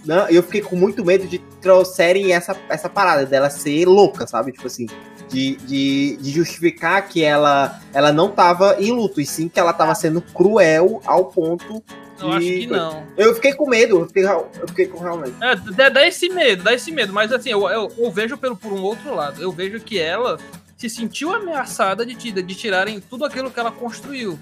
não, 0.05 0.29
eu 0.29 0.43
fiquei 0.43 0.61
com 0.61 0.77
muito 0.77 1.05
medo 1.05 1.27
de 1.27 1.39
trouxerem 1.61 2.33
essa, 2.33 2.57
essa 2.69 2.89
parada 2.89 3.27
dela 3.27 3.51
ser 3.51 3.87
louca, 3.87 4.27
sabe? 4.27 4.53
Tipo 4.53 4.69
assim, 4.69 4.87
de, 5.29 5.57
de, 5.57 6.17
de 6.19 6.31
justificar 6.31 7.09
que 7.09 7.25
ela, 7.25 7.81
ela 7.93 8.13
não 8.13 8.31
tava 8.31 8.77
em 8.79 8.93
luto, 8.93 9.21
e 9.21 9.27
sim 9.27 9.49
que 9.49 9.59
ela 9.59 9.73
tava 9.73 9.95
sendo 9.95 10.21
cruel 10.23 11.01
ao 11.05 11.27
ponto. 11.27 11.83
Eu 12.21 12.33
acho 12.33 12.47
que 12.47 12.67
não. 12.67 13.07
Eu 13.17 13.35
fiquei 13.35 13.53
com 13.55 13.69
medo, 13.69 14.01
eu 14.01 14.07
fiquei, 14.07 14.25
eu 14.25 14.69
fiquei 14.69 14.87
com 14.87 14.99
realmente. 14.99 15.35
É, 15.41 15.91
dá, 15.91 16.07
esse 16.07 16.29
medo, 16.29 16.63
dá 16.63 16.75
esse 16.75 16.91
medo. 16.91 17.13
Mas 17.13 17.33
assim, 17.33 17.51
eu, 17.51 17.69
eu, 17.69 17.93
eu 17.99 18.11
vejo 18.11 18.37
pelo, 18.37 18.57
por 18.57 18.73
um 18.73 18.83
outro 18.83 19.15
lado. 19.15 19.43
Eu 19.43 19.53
vejo 19.53 19.81
que 19.81 19.99
ela 19.99 20.39
se 20.77 20.89
sentiu 20.91 21.35
ameaçada 21.35 22.05
de, 22.05 22.15
de 22.15 22.55
tirarem 22.55 23.01
tudo 23.01 23.25
aquilo 23.25 23.51
que 23.51 23.59
ela 23.59 23.73
construiu. 23.73 24.39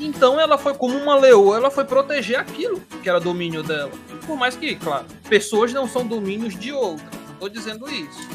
Então 0.00 0.38
ela 0.38 0.56
foi 0.56 0.74
como 0.74 0.96
uma 0.96 1.16
leoa, 1.16 1.56
ela 1.56 1.70
foi 1.70 1.84
proteger 1.84 2.38
aquilo 2.38 2.80
que 3.02 3.08
era 3.08 3.18
domínio 3.18 3.62
dela. 3.62 3.90
Por 4.26 4.36
mais 4.36 4.54
que, 4.54 4.76
claro, 4.76 5.06
pessoas 5.28 5.72
não 5.72 5.88
são 5.88 6.06
domínios 6.06 6.58
de 6.58 6.72
outras. 6.72 7.08
Não 7.28 7.34
tô 7.34 7.48
dizendo 7.48 7.90
isso. 7.90 8.28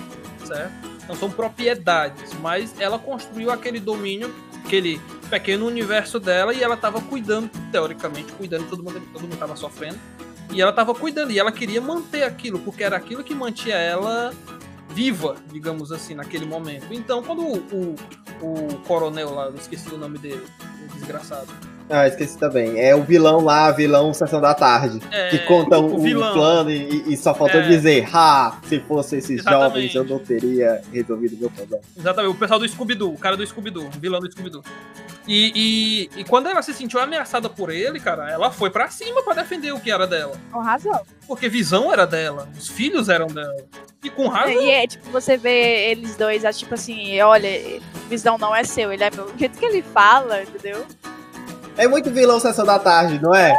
Certo? 0.46 0.74
Não 1.08 1.16
são 1.16 1.30
propriedades, 1.30 2.34
mas 2.42 2.74
ela 2.80 3.00
construiu 3.00 3.52
aquele 3.52 3.80
domínio, 3.80 4.34
aquele 4.64 5.00
pequeno 5.30 5.66
universo 5.66 6.20
dela 6.20 6.54
e 6.54 6.64
ela 6.64 6.76
estava 6.76 7.02
cuidando, 7.02 7.50
teoricamente, 7.72 8.32
cuidando, 8.34 8.70
todo 8.70 8.84
mundo 8.84 9.02
todo 9.12 9.22
mundo 9.22 9.34
estava 9.34 9.56
sofrendo. 9.56 10.00
E 10.52 10.62
ela 10.62 10.70
estava 10.70 10.94
cuidando 10.94 11.32
e 11.32 11.40
ela 11.40 11.52
queria 11.52 11.82
manter 11.82 12.24
aquilo, 12.24 12.60
porque 12.60 12.84
era 12.84 12.96
aquilo 12.96 13.24
que 13.24 13.34
mantinha 13.34 13.76
ela 13.76 14.34
viva, 14.90 15.36
digamos 15.52 15.92
assim, 15.92 16.14
naquele 16.14 16.46
momento. 16.46 16.94
Então, 16.94 17.24
quando 17.24 17.42
o, 17.42 17.58
o, 17.58 17.96
o 18.42 18.78
coronel 18.86 19.34
lá, 19.34 19.46
eu 19.48 19.56
esqueci 19.56 19.92
o 19.94 19.98
nome 19.98 20.20
dele, 20.20 20.46
o 20.84 20.94
desgraçado, 20.94 21.52
Ah, 21.90 22.08
esqueci 22.08 22.38
também. 22.38 22.80
É 22.80 22.96
o 22.96 23.04
vilão 23.04 23.42
lá, 23.42 23.70
vilão 23.72 24.14
Sessão 24.14 24.40
da 24.42 24.54
Tarde. 24.54 25.00
É, 25.12 25.30
que 25.30 25.40
conta 25.40 25.78
o 25.78 26.00
um, 26.00 26.06
um 26.06 26.34
plano 26.34 26.72
e, 26.72 27.14
e 27.14 27.18
só 27.18 27.34
faltou 27.36 27.60
É. 27.62 27.68
dizer, 27.68 28.08
ha, 28.14 28.58
se 28.64 28.80
fosse 28.80 29.18
esses 29.18 29.40
Exatamente. 29.42 29.90
jovens 29.92 29.96
eu 29.96 30.04
não 30.06 30.20
teria 30.20 30.82
resolvido 30.92 31.38
meu 31.38 31.50
problema. 31.52 31.84
Exatamente, 31.98 32.36
o 32.36 32.40
pessoal 32.40 32.60
do 32.60 32.68
Scooby-Doo, 32.68 33.14
o 33.14 33.18
cara 33.18 33.36
do 33.38 33.46
Scooby-Doo, 33.46 33.88
o 33.88 34.00
vilão 34.00 34.20
do 34.20 34.32
Scooby-Doo. 34.32 34.64
E, 35.28 36.10
e, 36.16 36.20
e 36.20 36.24
quando 36.26 36.48
ela 36.50 36.62
se 36.62 36.74
sentiu 36.74 37.00
ameaçada 37.00 37.50
por 37.50 37.70
ele, 37.70 38.00
cara, 38.00 38.30
ela 38.30 38.52
foi 38.52 38.70
pra 38.70 38.90
cima 38.90 39.24
pra 39.24 39.34
defender 39.34 39.72
o 39.74 39.80
que 39.80 39.92
era 39.92 40.06
dela. 40.06 40.34
Com 40.52 40.60
razão. 40.60 41.02
Porque 41.28 41.48
visão 41.48 41.92
era 41.94 42.06
dela, 42.06 42.50
os 42.58 42.68
filhos 42.68 43.08
eram 43.08 43.28
dela. 43.28 43.56
E 44.04 44.10
com 44.10 44.28
razão. 44.28 44.52
E 44.62 44.70
é 44.70 44.86
tipo, 44.88 45.10
você 45.12 45.38
vê 45.38 45.92
eles 45.92 46.18
dois, 46.18 46.44
é 46.44 46.52
tipo 46.52 46.74
assim, 46.74 47.20
olha, 47.22 47.48
visão 48.10 48.38
não 48.38 48.54
é 48.54 48.64
seu, 48.66 48.92
ele 48.92 49.04
é 49.04 49.10
meu. 49.12 49.26
O 49.26 49.38
jeito 49.38 49.58
que 49.58 49.66
ele 49.66 49.82
fala, 49.82 50.42
entendeu? 50.44 50.86
É 51.76 51.88
muito 51.88 52.12
vilão 52.12 52.40
Sessão 52.40 52.66
da 52.66 52.78
Tarde, 52.78 53.20
não 53.22 53.34
é? 53.34 53.52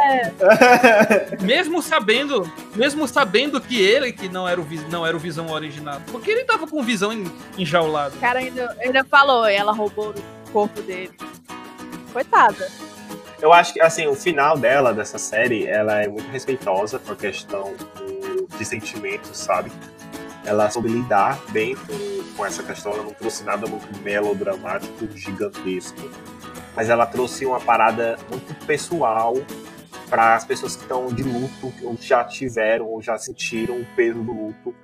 Mesmo 1.41 1.81
sabendo, 1.81 2.49
mesmo 2.75 3.07
sabendo 3.07 3.59
que 3.59 3.81
ele 3.81 4.11
que 4.13 4.29
não 4.29 4.47
era 4.47 4.59
o, 4.61 4.65
não 4.89 5.05
era 5.05 5.15
o 5.15 5.19
visão 5.19 5.49
original. 5.51 5.99
Porque 6.11 6.31
ele 6.31 6.43
tava 6.45 6.65
com 6.65 6.81
visão 6.81 7.11
en- 7.11 7.29
enjaulado. 7.57 8.15
O 8.15 8.19
cara 8.19 8.39
ainda, 8.39 8.75
ainda 8.79 9.03
falou, 9.03 9.45
ela 9.45 9.73
roubou 9.73 10.13
o 10.47 10.51
corpo 10.51 10.81
dele. 10.81 11.11
Coitada. 12.13 12.69
Eu 13.41 13.51
acho 13.51 13.73
que, 13.73 13.81
assim, 13.81 14.07
o 14.07 14.15
final 14.15 14.57
dela, 14.57 14.93
dessa 14.93 15.17
série, 15.17 15.67
ela 15.67 16.01
é 16.01 16.07
muito 16.07 16.29
respeitosa 16.31 16.97
com 16.97 17.11
a 17.11 17.15
questão 17.15 17.73
do- 17.75 18.47
de 18.57 18.63
sentimentos, 18.63 19.37
sabe? 19.37 19.69
Ela 20.45 20.69
soube 20.69 20.87
lidar 20.87 21.37
bem 21.49 21.75
com, 21.75 22.23
com 22.37 22.45
essa 22.45 22.63
questão, 22.63 22.93
ela 22.93 23.03
não 23.03 23.13
trouxe 23.13 23.43
nada 23.43 23.67
muito 23.67 23.87
melodramático, 24.03 25.05
gigantesco, 25.15 25.99
mas 26.75 26.89
ela 26.89 27.05
trouxe 27.05 27.45
uma 27.45 27.59
parada 27.59 28.17
muito 28.29 28.53
pessoal 28.65 29.33
para 30.09 30.35
as 30.35 30.45
pessoas 30.45 30.75
que 30.75 30.83
estão 30.83 31.07
de 31.07 31.23
luto, 31.23 31.73
ou 31.83 31.95
já 31.99 32.23
tiveram, 32.23 32.85
ou 32.87 33.01
já 33.01 33.17
sentiram 33.17 33.79
o 33.79 33.85
peso 33.95 34.21
do 34.21 34.31
luto. 34.33 34.75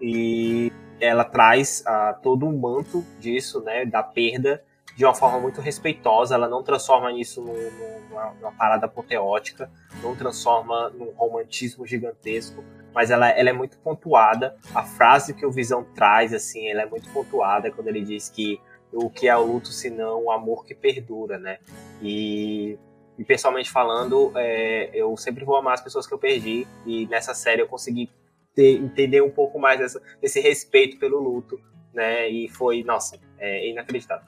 E 0.00 0.72
ela 1.00 1.24
traz 1.24 1.82
ah, 1.86 2.16
todo 2.22 2.46
um 2.46 2.56
manto 2.58 3.04
disso, 3.20 3.60
né, 3.60 3.84
da 3.84 4.02
perda, 4.02 4.62
de 4.96 5.04
uma 5.04 5.14
forma 5.14 5.38
muito 5.38 5.60
respeitosa, 5.60 6.34
ela 6.34 6.48
não 6.48 6.62
transforma 6.62 7.12
isso 7.12 7.40
num- 7.40 7.52
num- 7.52 8.08
numa, 8.10 8.30
numa 8.40 8.52
parada 8.52 8.86
apoteótica, 8.86 9.70
não 10.02 10.16
transforma 10.16 10.90
num 10.90 11.10
romantismo 11.12 11.86
gigantesco, 11.86 12.64
mas 12.92 13.10
ela, 13.12 13.28
ela 13.30 13.48
é 13.50 13.52
muito 13.52 13.78
pontuada. 13.78 14.56
A 14.74 14.82
frase 14.82 15.34
que 15.34 15.46
o 15.46 15.52
Visão 15.52 15.84
traz, 15.94 16.34
assim, 16.34 16.66
ela 16.68 16.82
é 16.82 16.86
muito 16.86 17.08
pontuada 17.10 17.70
quando 17.70 17.86
ele 17.86 18.02
diz 18.02 18.28
que 18.28 18.60
o 18.92 19.10
que 19.10 19.28
é 19.28 19.36
o 19.36 19.44
luto 19.44 19.68
senão 19.68 20.24
o 20.24 20.30
amor 20.30 20.64
que 20.64 20.74
perdura, 20.74 21.38
né? 21.38 21.58
E, 22.02 22.78
e 23.18 23.24
pessoalmente 23.24 23.70
falando, 23.70 24.32
é, 24.36 24.90
eu 24.94 25.16
sempre 25.16 25.44
vou 25.44 25.56
amar 25.56 25.74
as 25.74 25.80
pessoas 25.80 26.06
que 26.06 26.14
eu 26.14 26.18
perdi, 26.18 26.66
e 26.86 27.06
nessa 27.06 27.34
série 27.34 27.62
eu 27.62 27.68
consegui 27.68 28.10
ter- 28.54 28.78
entender 28.78 29.22
um 29.22 29.30
pouco 29.30 29.58
mais 29.58 29.78
dessa, 29.78 30.02
desse 30.20 30.40
respeito 30.40 30.98
pelo 30.98 31.18
luto, 31.18 31.60
né? 31.92 32.28
E 32.28 32.48
foi, 32.48 32.82
nossa, 32.82 33.18
é 33.38 33.68
inacreditável. 33.68 34.26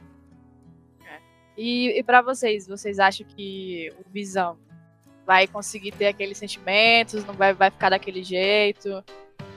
E, 1.56 1.98
e 1.98 2.02
para 2.02 2.22
vocês, 2.22 2.66
vocês 2.66 2.98
acham 2.98 3.26
que 3.26 3.92
o 3.98 4.10
Visão 4.10 4.56
vai 5.26 5.46
conseguir 5.46 5.92
ter 5.92 6.06
aqueles 6.06 6.38
sentimentos, 6.38 7.24
não 7.24 7.34
vai, 7.34 7.52
vai 7.52 7.70
ficar 7.70 7.90
daquele 7.90 8.22
jeito? 8.22 9.04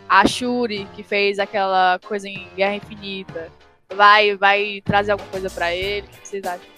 A 0.10 0.28
Shuri, 0.28 0.86
que 0.96 1.02
fez 1.02 1.40
aquela 1.40 2.00
coisa 2.06 2.28
em 2.28 2.48
Guerra 2.56 2.76
Infinita, 2.76 3.50
vai, 3.94 4.36
vai 4.36 4.82
trazer 4.84 5.12
alguma 5.12 5.30
coisa 5.30 5.50
pra 5.50 5.74
ele? 5.74 6.08
O 6.08 6.10
que 6.10 6.28
vocês 6.28 6.44
acham? 6.44 6.74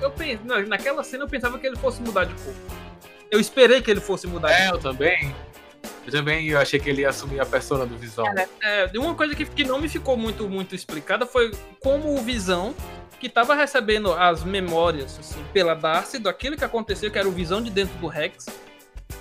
Eu 0.00 0.10
pensei, 0.10 0.38
naquela 0.66 1.02
cena 1.02 1.24
eu 1.24 1.28
pensava 1.28 1.58
que 1.58 1.66
ele 1.66 1.76
fosse 1.76 2.02
mudar 2.02 2.24
de 2.24 2.34
corpo. 2.34 2.60
Eu 3.30 3.40
esperei 3.40 3.80
que 3.80 3.90
ele 3.90 4.00
fosse 4.00 4.26
mudar 4.26 4.48
de 4.48 4.62
É, 4.62 4.70
eu 4.70 4.78
também. 4.78 5.34
Eu 6.06 6.12
também 6.12 6.48
eu 6.48 6.58
achei 6.58 6.78
que 6.78 6.88
ele 6.88 7.02
ia 7.02 7.08
assumir 7.08 7.40
a 7.40 7.46
persona 7.46 7.84
do 7.84 7.96
Visão. 7.96 8.24
É, 8.62 8.86
de 8.86 8.98
uma 8.98 9.14
coisa 9.14 9.34
que, 9.34 9.44
que 9.44 9.64
não 9.64 9.80
me 9.80 9.88
ficou 9.88 10.16
muito, 10.16 10.48
muito 10.48 10.74
explicada 10.74 11.26
foi 11.26 11.50
como 11.80 12.14
o 12.14 12.18
Visão, 12.18 12.74
que 13.18 13.28
tava 13.28 13.54
recebendo 13.54 14.12
as 14.12 14.44
memórias, 14.44 15.18
assim, 15.18 15.42
pela 15.52 15.74
Darcy, 15.74 16.18
daquilo 16.18 16.56
que 16.56 16.64
aconteceu, 16.64 17.10
que 17.10 17.18
era 17.18 17.26
o 17.26 17.32
Visão 17.32 17.60
de 17.60 17.70
dentro 17.70 17.96
do 17.98 18.06
Rex. 18.06 18.46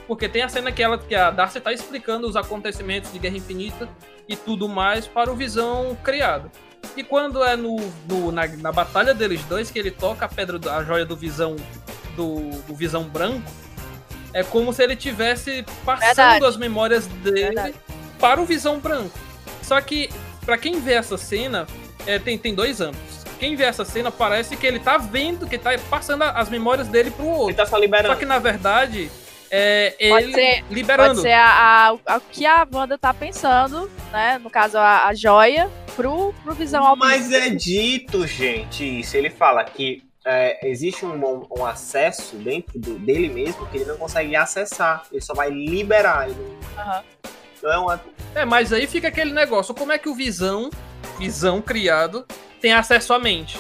Porque 0.08 0.30
tem 0.30 0.44
a 0.44 0.50
cena 0.50 0.72
que, 0.72 0.84
ela, 0.84 0.98
que 0.98 1.16
a 1.16 1.32
Darcy 1.32 1.60
tá 1.60 1.74
explicando 1.74 2.28
os 2.28 2.36
acontecimentos 2.36 3.12
de 3.12 3.18
Guerra 3.18 3.38
Infinita 3.38 3.90
e 4.28 4.36
tudo 4.36 4.68
mais 4.68 5.08
para 5.08 5.32
o 5.32 5.36
Visão 5.36 5.98
criado. 6.04 6.50
E 6.96 7.04
quando 7.04 7.44
é 7.44 7.56
no, 7.56 7.78
no- 8.08 8.32
na, 8.32 8.48
na 8.48 8.72
batalha 8.72 9.14
deles 9.14 9.42
dois, 9.44 9.70
que 9.70 9.78
ele 9.80 9.92
toca 9.92 10.26
a 10.26 10.30
pedra, 10.30 10.58
do- 10.58 10.70
a 10.70 10.84
joia 10.84 11.06
do 11.06 11.16
Visão, 11.16 11.56
do, 12.16 12.50
do 12.68 12.76
Visão 12.76 13.04
Branco, 13.04 13.44
é 14.34 14.44
como 14.44 14.72
se 14.74 14.84
ele 14.84 14.96
tivesse 14.96 15.66
passando 15.86 16.08
Verdade. 16.16 16.46
as 16.46 16.58
memórias 16.58 17.08
dele 17.08 17.42
Verdade. 17.42 17.76
para 18.20 18.42
o 18.42 18.46
Visão 18.46 18.80
Branco. 18.80 19.18
Só 19.62 19.80
que, 19.82 20.10
pra 20.46 20.58
quem 20.58 20.80
vê 20.80 20.94
essa 20.94 21.18
cena, 21.18 21.66
é, 22.06 22.20
tem, 22.20 22.38
tem 22.38 22.54
dois 22.54 22.80
âmbitos. 22.82 23.26
Quem 23.40 23.56
vê 23.56 23.64
essa 23.64 23.84
cena 23.84 24.12
parece 24.12 24.56
que 24.56 24.66
ele 24.66 24.80
tá 24.80 24.98
vendo, 24.98 25.46
que 25.48 25.58
tá 25.58 25.72
passando 25.90 26.24
as 26.24 26.50
memórias 26.50 26.88
dele 26.88 27.12
pro 27.12 27.26
Ele 27.26 27.34
outro. 27.36 27.56
tá 27.56 27.66
só 27.66 27.72
Só 27.72 27.78
liberando. 27.78 28.16
que 28.18 28.26
na 28.26 28.40
verdade, 28.40 29.10
é 29.52 30.10
Pode 30.10 30.24
ele 30.26 30.34
ser- 30.34 30.64
liberando. 30.70 31.10
Pode 31.16 31.22
ser 31.22 31.34
a, 31.34 31.46
a- 31.48 31.98
a- 32.06 32.18
o 32.18 32.22
que 32.32 32.46
a 32.46 32.68
Wanda 32.72 32.98
tá 32.98 33.14
pensando, 33.14 33.90
né? 34.12 34.38
No 34.40 34.50
caso, 34.50 34.78
a, 34.78 35.06
a 35.08 35.14
joia, 35.14 35.70
pro, 35.96 36.34
pro 36.44 36.54
Visão 36.54 36.84
ao 36.86 36.96
Mas 36.96 37.32
é 37.32 37.50
dito, 37.50 38.26
gente, 38.28 39.00
isso. 39.02 39.16
Ele 39.16 39.30
fala 39.30 39.64
que 39.64 40.04
é, 40.26 40.68
existe 40.68 41.06
um, 41.06 41.14
um- 41.14 41.48
um 41.60 41.66
acesso 41.66 42.36
dentro 42.38 42.80
do- 42.80 42.98
dele 43.00 43.30
mesmo 43.30 43.66
que 43.68 43.78
ele 43.78 43.86
não 43.86 43.98
consegue 43.98 44.36
acessar. 44.36 45.04
Ele 45.12 45.22
só 45.22 45.34
vai 45.34 45.50
liberar. 45.52 46.28
Ele 46.30 46.58
Aham. 46.78 47.04
não 47.62 47.72
é 47.72 47.78
uma. 47.78 48.02
É, 48.34 48.44
mas 48.46 48.74
aí 48.74 48.88
fica 48.88 49.08
aquele 49.10 49.32
negócio, 49.34 49.74
como 49.76 49.92
é 49.92 49.98
que 50.00 50.10
o 50.10 50.16
Visão, 50.16 50.70
Visão 51.20 51.62
criado, 51.62 52.26
tem 52.60 52.74
acesso 52.74 53.14
à 53.14 53.20
mente? 53.20 53.58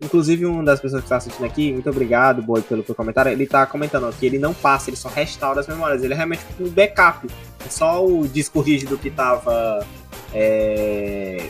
Inclusive, 0.00 0.44
uma 0.44 0.62
das 0.62 0.78
pessoas 0.78 1.00
que 1.00 1.06
está 1.06 1.16
assistindo 1.16 1.44
aqui, 1.46 1.72
muito 1.72 1.88
obrigado, 1.88 2.42
Boy, 2.42 2.60
pelo 2.62 2.82
teu 2.82 2.94
comentário. 2.94 3.32
Ele 3.32 3.46
tá 3.46 3.64
comentando 3.66 4.12
que 4.18 4.26
ele 4.26 4.38
não 4.38 4.52
passa, 4.52 4.90
ele 4.90 4.96
só 4.96 5.08
restaura 5.08 5.60
as 5.60 5.66
memórias. 5.66 6.02
Ele 6.04 6.12
é 6.12 6.16
realmente 6.16 6.42
um 6.60 6.68
backup. 6.68 7.26
É 7.64 7.68
só 7.70 8.04
o 8.04 8.28
disco 8.28 8.60
rígido 8.60 8.98
que 8.98 9.10
tava 9.10 9.86
é, 10.34 11.48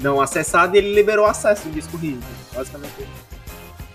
não 0.00 0.20
acessado 0.20 0.74
e 0.74 0.78
ele 0.78 0.92
liberou 0.92 1.24
o 1.24 1.28
acesso 1.28 1.68
do 1.68 1.70
disco 1.72 1.96
rígido. 1.96 2.24
Basicamente. 2.52 2.92
isso. 2.98 3.32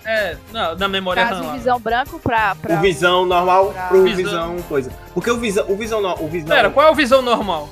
É, 0.06 0.36
na, 0.50 0.74
na 0.74 0.88
memória 0.88 1.22
caso, 1.22 1.40
RAM. 1.40 1.42
o 1.42 1.46
lá. 1.48 1.56
Visão 1.58 1.78
branco 1.80 2.18
pra. 2.18 2.54
pra 2.54 2.76
O 2.76 2.80
visão 2.80 3.26
normal 3.26 3.72
pra- 3.74 3.88
pro 3.88 4.02
Visão. 4.04 4.16
visão 4.24 4.56
coisa. 4.66 4.90
Porque 5.12 5.30
o 5.30 5.36
visão, 5.36 5.66
o 5.68 5.76
visão, 5.76 6.00
no- 6.00 6.14
o 6.24 6.28
visão 6.28 6.48
Pera, 6.48 6.70
qual 6.70 6.86
é 6.86 6.90
o 6.90 6.94
Visão 6.94 7.20
normal? 7.20 7.68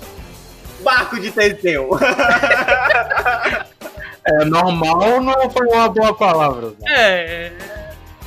barco 0.84 1.18
de 1.18 1.30
Teseu. 1.32 1.88
É, 4.28 4.44
normal 4.44 5.20
não 5.20 5.50
foi 5.50 5.66
uma 5.66 5.88
boa 5.88 6.14
palavra. 6.14 6.68
né? 6.80 6.86
É, 6.88 7.52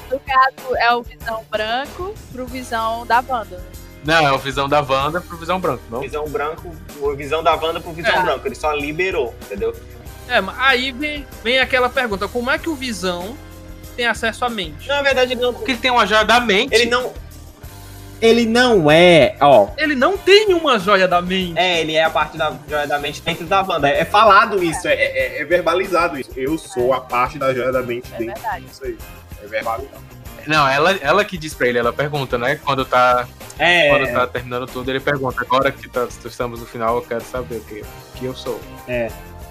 No 0.09 0.19
caso, 0.19 0.75
é 0.77 0.93
o 0.93 1.03
Visão 1.03 1.45
branco 1.49 2.15
pro 2.31 2.45
Visão 2.45 3.05
da 3.05 3.23
Wanda. 3.27 3.61
Não, 4.03 4.15
é 4.27 4.31
o 4.31 4.37
Visão 4.37 4.69
da 4.69 4.79
Wanda 4.81 5.19
pro 5.21 5.37
Visão 5.37 5.59
Branco, 5.59 5.83
não? 5.89 5.99
visão 5.99 6.25
branco, 6.29 6.73
o 7.01 7.13
visão 7.15 7.43
da 7.43 7.53
Wanda 7.55 7.81
pro 7.81 7.91
visão 7.91 8.13
É. 8.15 8.21
branco. 8.23 8.47
Ele 8.47 8.55
só 8.55 8.71
liberou, 8.73 9.35
entendeu? 9.43 9.75
é, 10.29 10.39
mas 10.39 10.55
aí 10.59 10.91
vem, 10.93 11.27
vem 11.43 11.59
aquela 11.59 11.89
pergunta, 11.89 12.27
como 12.27 12.49
é 12.49 12.57
que 12.57 12.69
o 12.69 12.75
Visão 12.75 13.35
tem 13.97 14.07
acesso 14.07 14.45
à 14.45 14.49
mente? 14.49 14.87
Na 14.87 15.01
verdade, 15.01 15.35
não. 15.35 15.53
Porque 15.53 15.71
ele 15.71 15.79
tem 15.79 15.91
uma 15.91 16.05
joia 16.07 16.23
da 16.23 16.39
mente. 16.39 16.73
Ele 16.73 16.85
não. 16.89 17.11
Ele 18.21 18.45
não 18.45 18.91
é, 18.91 19.35
ó. 19.39 19.69
Ele 19.77 19.95
não 19.95 20.17
tem 20.17 20.53
uma 20.53 20.77
joia 20.77 21.07
da 21.07 21.21
mente. 21.21 21.57
É, 21.57 21.81
ele 21.81 21.95
é 21.95 22.03
a 22.03 22.09
parte 22.09 22.37
da 22.37 22.53
joia 22.69 22.85
da 22.87 22.99
mente 22.99 23.21
dentro 23.21 23.45
da 23.45 23.61
Wanda. 23.61 23.87
É 23.89 24.03
falado 24.03 24.61
isso, 24.63 24.87
é, 24.87 24.93
é- 24.93 25.41
é 25.41 25.45
verbalizado 25.45 26.19
isso. 26.19 26.31
Eu 26.35 26.57
sou 26.57 26.93
a 26.93 26.99
parte 27.01 27.37
da 27.39 27.53
joia 27.53 27.71
da 27.71 27.81
mente 27.81 28.07
É 28.13 28.17
dentro 28.17 28.33
verdade. 28.41 28.65
disso 28.65 28.83
aí. 28.85 28.97
É 29.41 29.47
verbalizado. 29.47 30.03
Não, 30.47 30.67
ela, 30.67 30.91
ela 31.01 31.23
que 31.23 31.37
diz 31.37 31.53
pra 31.53 31.67
ele, 31.67 31.77
ela 31.77 31.93
pergunta, 31.93 32.37
né? 32.37 32.55
Quando 32.63 32.83
tá, 32.83 33.27
É, 33.57 33.89
quando 33.89 34.11
tá 34.13 34.25
terminando 34.27 34.67
tudo, 34.67 34.89
ele 34.89 34.99
pergunta, 34.99 35.41
agora 35.41 35.71
que 35.71 35.87
tá- 35.87 36.07
estamos 36.25 36.59
no 36.59 36.65
final, 36.65 36.95
eu 36.97 37.01
quero 37.03 37.23
saber 37.23 37.57
o 37.57 37.61
que, 37.61 37.83
que 38.15 38.25
eu 38.25 38.35
sou. 38.35 38.59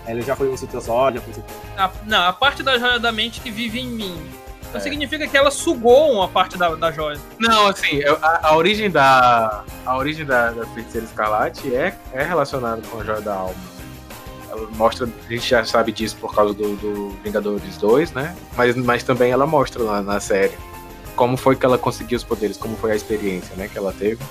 ele 0.07 0.23
já 0.23 0.35
foi 0.35 0.49
um 0.49 0.57
citosódio, 0.57 1.21
já 1.27 1.33
foi 1.33 1.43
um 1.43 1.81
A- 1.83 1.91
não, 2.07 2.23
a 2.27 2.33
parte 2.33 2.63
da 2.63 2.79
joia 2.79 2.99
da 2.99 3.13
mente 3.13 3.41
que 3.41 3.51
vive 3.51 3.79
em 3.81 3.87
mim. 3.87 4.31
Então 4.69 4.81
significa 4.81 5.27
que 5.27 5.37
ela 5.37 5.51
sugou 5.51 6.13
uma 6.13 6.29
parte 6.29 6.59
da, 6.59 6.75
da 6.75 6.93
joia. 6.93 7.19
Não, 7.39 7.69
assim, 7.69 8.03
a, 8.05 8.49
a 8.49 8.57
origem 8.57 8.91
da. 8.91 9.65
A 9.87 9.97
origem 9.97 10.27
da, 10.27 10.51
da 10.51 10.67
feiticeira 10.67 11.07
escarlate 11.07 11.75
é, 11.75 11.97
é 12.13 12.23
relacionada 12.23 12.83
com 12.91 13.01
a 13.01 13.05
joia 13.05 13.21
da 13.21 13.35
alma. 13.35 13.55
Ela 14.51 14.67
mostra, 14.77 15.07
a 15.07 15.33
gente 15.33 15.49
já 15.49 15.65
sabe 15.65 15.93
disso 15.93 16.17
por 16.21 16.35
causa 16.35 16.53
do, 16.55 16.77
do 16.77 17.11
Vingadores 17.25 17.77
2, 17.79 18.13
né? 18.13 18.35
Mas, 18.57 18.77
mas 18.77 19.03
também 19.03 19.31
ela 19.31 19.47
mostra 19.47 19.83
lá 19.83 20.01
na 20.03 20.21
série 20.21 20.53
como 21.17 21.37
foi 21.37 21.57
que 21.57 21.67
ela 21.67 21.77
conseguiu 21.77 22.17
os 22.17 22.25
poderes, 22.25 22.57
como 22.57 22.77
foi 22.77 22.93
a 22.93 22.95
experiência, 22.95 23.55
né, 23.57 23.69
que 23.69 23.77
ela 23.77 23.93
teve. 23.93 24.23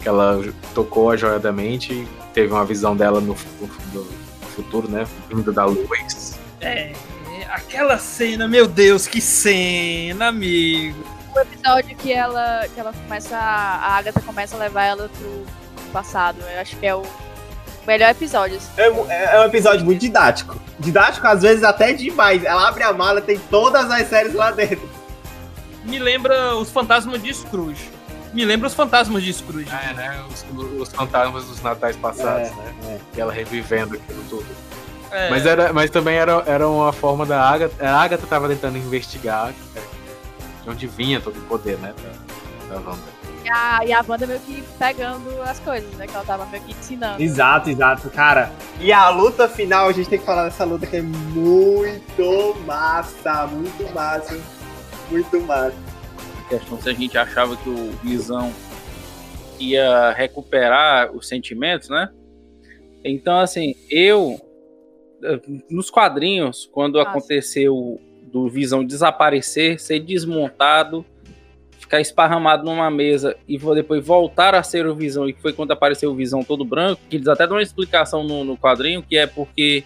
Que 0.00 0.08
ela 0.08 0.42
tocou 0.74 1.10
a 1.10 1.16
joia 1.16 1.38
da 1.38 1.52
mente, 1.52 2.06
teve 2.34 2.52
uma 2.52 2.64
visão 2.64 2.94
dela 2.96 3.20
no, 3.20 3.34
fu- 3.34 3.66
do 3.92 4.04
futuro, 4.54 4.88
né? 4.90 5.06
Vindo 5.30 5.50
da 5.52 5.64
luz. 5.64 6.38
É, 6.60 6.92
aquela 7.54 7.98
cena, 7.98 8.46
meu 8.48 8.66
Deus, 8.66 9.06
que 9.06 9.20
cena, 9.20 10.28
amigo. 10.28 11.04
O 11.34 11.40
episódio 11.40 11.96
que 11.96 12.12
ela, 12.12 12.66
que 12.72 12.78
ela 12.78 12.92
começa. 12.92 13.36
A 13.36 13.96
Agatha 13.96 14.20
começa 14.20 14.54
a 14.56 14.58
levar 14.58 14.84
ela 14.84 15.08
pro 15.08 15.44
passado. 15.92 16.38
Eu 16.54 16.60
acho 16.60 16.76
que 16.76 16.86
é 16.86 16.94
o 16.94 17.02
melhor 17.86 18.10
episódio. 18.10 18.56
assim. 18.56 18.68
É, 18.76 18.88
mu- 18.90 19.06
é 19.10 19.40
um 19.40 19.44
episódio 19.44 19.84
muito 19.84 20.00
didático. 20.00 20.60
Didático, 20.78 21.26
às 21.26 21.42
vezes, 21.42 21.64
até 21.64 21.92
demais. 21.92 22.44
Ela 22.44 22.68
abre 22.68 22.82
a 22.84 22.92
mala, 22.92 23.20
tem 23.20 23.38
todas 23.50 23.90
as 23.90 24.08
séries 24.08 24.34
lá 24.34 24.50
dentro. 24.52 24.88
Me 25.84 25.98
lembra 25.98 26.54
os 26.56 26.70
fantasmas 26.70 27.20
de 27.22 27.34
Scrooge. 27.34 27.90
Me 28.32 28.44
lembra 28.44 28.66
os 28.68 28.74
fantasmas 28.74 29.22
de 29.22 29.32
Scrooge. 29.32 29.68
É, 29.70 29.92
né? 29.92 30.24
Os, 30.28 30.44
os 30.80 30.88
fantasmas 30.88 31.44
dos 31.44 31.60
natais 31.62 31.94
passados, 31.96 32.48
É, 32.48 32.52
né? 32.82 33.00
E 33.16 33.20
ela 33.20 33.32
revivendo 33.32 33.94
aquilo 33.96 34.24
tudo. 34.30 34.46
É, 35.14 35.30
Mas, 35.30 35.46
era, 35.46 35.72
mas 35.72 35.90
também 35.90 36.16
era, 36.16 36.42
era 36.44 36.68
uma 36.68 36.92
forma 36.92 37.24
da 37.24 37.40
Agatha. 37.40 37.88
A 37.88 38.02
Agatha 38.02 38.26
tava 38.26 38.48
tentando 38.48 38.76
investigar 38.76 39.54
é, 39.76 39.80
de 40.64 40.70
onde 40.70 40.86
vinha 40.88 41.20
todo 41.20 41.38
o 41.38 41.42
poder, 41.42 41.78
né? 41.78 41.94
Da, 42.68 42.74
da 42.74 42.80
Wanda. 42.80 43.14
E 43.44 43.48
a, 43.48 43.80
e 43.86 43.92
a 43.92 44.02
banda 44.02 44.26
meio 44.26 44.40
que 44.40 44.64
pegando 44.76 45.40
as 45.42 45.60
coisas, 45.60 45.88
né? 45.94 46.08
Que 46.08 46.14
ela 46.16 46.24
tava 46.24 46.46
meio 46.46 46.64
que 46.64 46.72
ensinando. 46.72 47.22
Exato, 47.22 47.70
exato, 47.70 48.10
cara. 48.10 48.50
E 48.80 48.92
a 48.92 49.08
luta 49.10 49.48
final, 49.48 49.88
a 49.88 49.92
gente 49.92 50.08
tem 50.08 50.18
que 50.18 50.24
falar 50.24 50.44
dessa 50.46 50.64
luta 50.64 50.84
que 50.84 50.96
é 50.96 51.02
muito 51.02 52.56
massa, 52.66 53.46
muito 53.46 53.94
massa, 53.94 54.36
muito 55.10 55.40
massa. 55.42 55.76
A 56.44 56.48
questão 56.48 56.80
se 56.80 56.88
a 56.88 56.92
gente 56.92 57.16
achava 57.16 57.56
que 57.56 57.68
o 57.68 57.92
Visão 58.02 58.52
ia 59.60 60.10
recuperar 60.10 61.12
os 61.12 61.28
sentimentos, 61.28 61.88
né? 61.88 62.08
Então, 63.04 63.38
assim, 63.38 63.74
eu 63.88 64.40
nos 65.70 65.90
quadrinhos, 65.90 66.68
quando 66.72 66.94
Nossa. 66.96 67.10
aconteceu 67.10 68.00
do 68.32 68.48
Visão 68.48 68.84
desaparecer, 68.84 69.80
ser 69.80 70.00
desmontado, 70.00 71.04
ficar 71.78 72.00
esparramado 72.00 72.64
numa 72.64 72.90
mesa 72.90 73.36
e 73.46 73.58
depois 73.58 74.04
voltar 74.04 74.54
a 74.54 74.62
ser 74.62 74.86
o 74.86 74.94
Visão, 74.94 75.28
e 75.28 75.34
foi 75.34 75.52
quando 75.52 75.70
apareceu 75.70 76.10
o 76.10 76.14
Visão 76.14 76.42
todo 76.42 76.64
branco, 76.64 77.00
que 77.08 77.16
eles 77.16 77.28
até 77.28 77.46
dão 77.46 77.56
uma 77.56 77.62
explicação 77.62 78.24
no, 78.24 78.42
no 78.44 78.56
quadrinho, 78.56 79.02
que 79.02 79.16
é 79.16 79.26
porque 79.26 79.84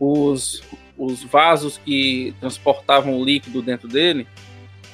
os, 0.00 0.62
os 0.96 1.22
vasos 1.22 1.78
que 1.78 2.34
transportavam 2.40 3.18
o 3.18 3.24
líquido 3.24 3.62
dentro 3.62 3.86
dele 3.86 4.26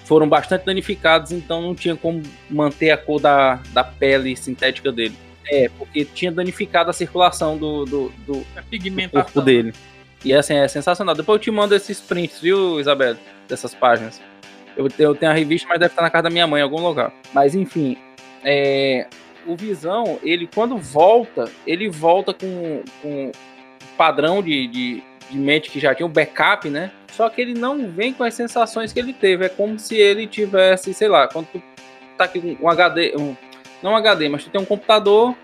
foram 0.05 0.29
bastante 0.29 0.67
danificados, 0.67 1.33
então 1.33 1.63
não 1.63 1.75
tinha 1.75 1.97
como 1.97 2.23
manter 2.51 2.91
a 2.91 2.97
cor 2.97 3.21
da, 3.21 3.61
da 3.73 3.85
pele 3.85 4.37
sintética 4.37 4.93
dele. 4.93 5.15
É, 5.51 5.69
porque 5.77 6.05
tinha 6.05 6.31
danificado 6.31 6.91
a 6.91 6.93
circulação 6.93 7.57
do, 7.57 7.85
do, 7.85 8.09
do 8.27 8.35
é 8.35 8.55
corpo 8.55 8.69
pigmentação. 8.71 9.45
dele. 9.45 9.73
E 10.25 10.33
assim, 10.33 10.55
é 10.55 10.69
sensacional. 10.69 11.15
Depois 11.15 11.37
eu 11.37 11.43
te 11.43 11.51
mando 11.51 11.75
esses 11.75 12.01
prints, 12.01 12.41
viu, 12.41 12.79
Isabel? 12.79 13.17
Dessas 13.49 13.75
páginas. 13.75 14.21
Eu 14.77 14.89
tenho, 14.89 15.11
eu 15.11 15.15
tenho 15.15 15.33
a 15.33 15.35
revista, 15.35 15.69
mas 15.69 15.79
deve 15.79 15.93
estar 15.93 16.03
na 16.03 16.11
casa 16.11 16.25
da 16.25 16.31
minha 16.31 16.47
mãe 16.47 16.61
em 16.61 16.65
algum 16.65 16.81
lugar. 16.81 17.13
Mas 17.35 17.55
enfim, 17.55 17.97
é, 18.45 19.07
o 19.47 19.57
Visão, 19.57 20.19
ele 20.23 20.49
quando 20.53 20.79
volta, 20.79 21.51
ele 21.67 21.89
volta 21.91 22.33
com, 22.33 22.83
com 23.03 23.27
um 23.27 23.33
padrão 23.97 24.43
de, 24.43 24.67
de, 24.69 25.03
de 25.31 25.39
mente 25.39 25.71
que 25.71 25.81
já 25.81 25.95
tinha 25.95 26.07
um 26.07 26.11
backup, 26.11 26.69
né? 26.71 26.91
Só 27.13 27.29
que 27.29 27.41
ele 27.41 27.55
não 27.55 27.91
vem 27.91 28.13
com 28.13 28.25
as 28.25 28.35
sensações 28.35 28.93
que 28.93 28.99
ele 28.99 29.13
teve. 29.13 29.45
É 29.45 29.49
como 29.49 29.79
se 29.79 29.97
ele 29.97 30.27
tivesse, 30.27 30.95
sei 30.95 31.09
lá, 31.09 31.29
quando 31.29 31.47
tu 31.49 31.63
tá 32.17 32.25
aqui 32.25 32.41
com 32.41 32.65
um 32.65 32.71
HD, 32.71 33.15
um, 33.19 33.37
não 33.83 33.97
HD, 33.97 34.29
mas 34.29 34.45
tu 34.45 34.51
tem 34.51 34.61
um 34.61 34.65
computador 34.65 35.35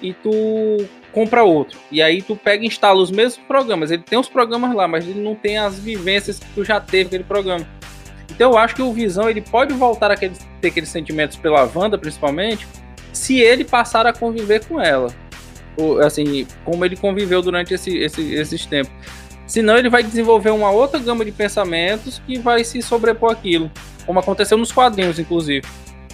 e 0.00 0.12
tu 0.14 0.86
compra 1.12 1.42
outro. 1.42 1.78
E 1.90 2.00
aí 2.00 2.22
tu 2.22 2.36
pega 2.36 2.62
e 2.64 2.66
instala 2.66 3.00
os 3.00 3.10
mesmos 3.10 3.44
programas. 3.46 3.90
Ele 3.90 4.02
tem 4.02 4.18
os 4.18 4.28
programas 4.28 4.74
lá, 4.74 4.86
mas 4.86 5.06
ele 5.06 5.20
não 5.20 5.34
tem 5.34 5.58
as 5.58 5.78
vivências 5.78 6.38
que 6.38 6.46
tu 6.54 6.64
já 6.64 6.80
teve 6.80 7.06
aquele 7.08 7.24
programa. 7.24 7.66
Então 8.30 8.52
eu 8.52 8.58
acho 8.58 8.74
que 8.74 8.82
o 8.82 8.92
Visão 8.92 9.28
ele 9.28 9.40
pode 9.40 9.72
voltar 9.74 10.10
a 10.12 10.16
ter 10.16 10.30
aqueles 10.68 10.88
sentimentos 10.88 11.36
pela 11.36 11.68
Wanda, 11.74 11.98
principalmente, 11.98 12.66
se 13.12 13.40
ele 13.40 13.64
passar 13.64 14.06
a 14.06 14.12
conviver 14.12 14.64
com 14.66 14.80
ela. 14.80 15.12
Ou, 15.76 16.00
assim, 16.00 16.46
como 16.64 16.84
ele 16.84 16.96
conviveu 16.96 17.40
durante 17.42 17.74
esse, 17.74 17.96
esse- 17.96 18.34
esses 18.34 18.66
tempos. 18.66 18.92
Senão 19.46 19.76
ele 19.78 19.88
vai 19.88 20.02
desenvolver 20.02 20.50
uma 20.50 20.70
outra 20.70 20.98
gama 21.00 21.24
de 21.24 21.32
pensamentos 21.32 22.20
que 22.26 22.38
vai 22.38 22.62
se 22.64 22.82
sobrepor 22.82 23.32
aquilo. 23.32 23.70
Como 24.04 24.18
aconteceu 24.20 24.58
nos 24.58 24.70
quadrinhos, 24.70 25.18
inclusive. 25.18 25.66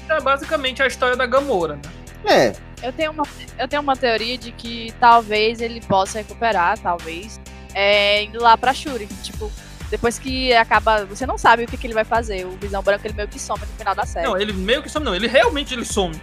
É 0.08 0.20
basicamente 0.20 0.82
a 0.82 0.86
história 0.86 1.16
da 1.16 1.26
Gamora, 1.26 1.76
né? 1.76 1.82
É, 2.26 2.56
Eu 2.82 2.92
tenho, 2.92 3.12
uma, 3.12 3.24
eu 3.58 3.68
tenho 3.68 3.82
uma 3.82 3.96
teoria 3.96 4.36
de 4.38 4.50
que 4.52 4.92
talvez 4.98 5.60
ele 5.60 5.80
possa 5.82 6.18
recuperar, 6.18 6.78
talvez, 6.78 7.40
é, 7.74 8.22
indo 8.22 8.40
lá 8.40 8.56
pra 8.56 8.72
Shuri. 8.72 9.06
Tipo, 9.22 9.50
depois 9.90 10.18
que 10.18 10.52
acaba. 10.54 11.04
Você 11.04 11.26
não 11.26 11.36
sabe 11.38 11.64
o 11.64 11.66
que, 11.66 11.76
que 11.76 11.86
ele 11.86 11.94
vai 11.94 12.04
fazer. 12.04 12.46
O 12.46 12.50
Visão 12.56 12.82
Branco 12.82 13.06
ele 13.06 13.14
meio 13.14 13.28
que 13.28 13.38
some 13.38 13.60
no 13.60 13.66
final 13.78 13.94
da 13.94 14.06
série. 14.06 14.26
Não, 14.26 14.36
ele 14.36 14.52
meio 14.52 14.82
que 14.82 14.88
some, 14.88 15.04
não. 15.04 15.14
Ele 15.14 15.26
realmente 15.26 15.74
ele 15.74 15.84
some. 15.84 16.18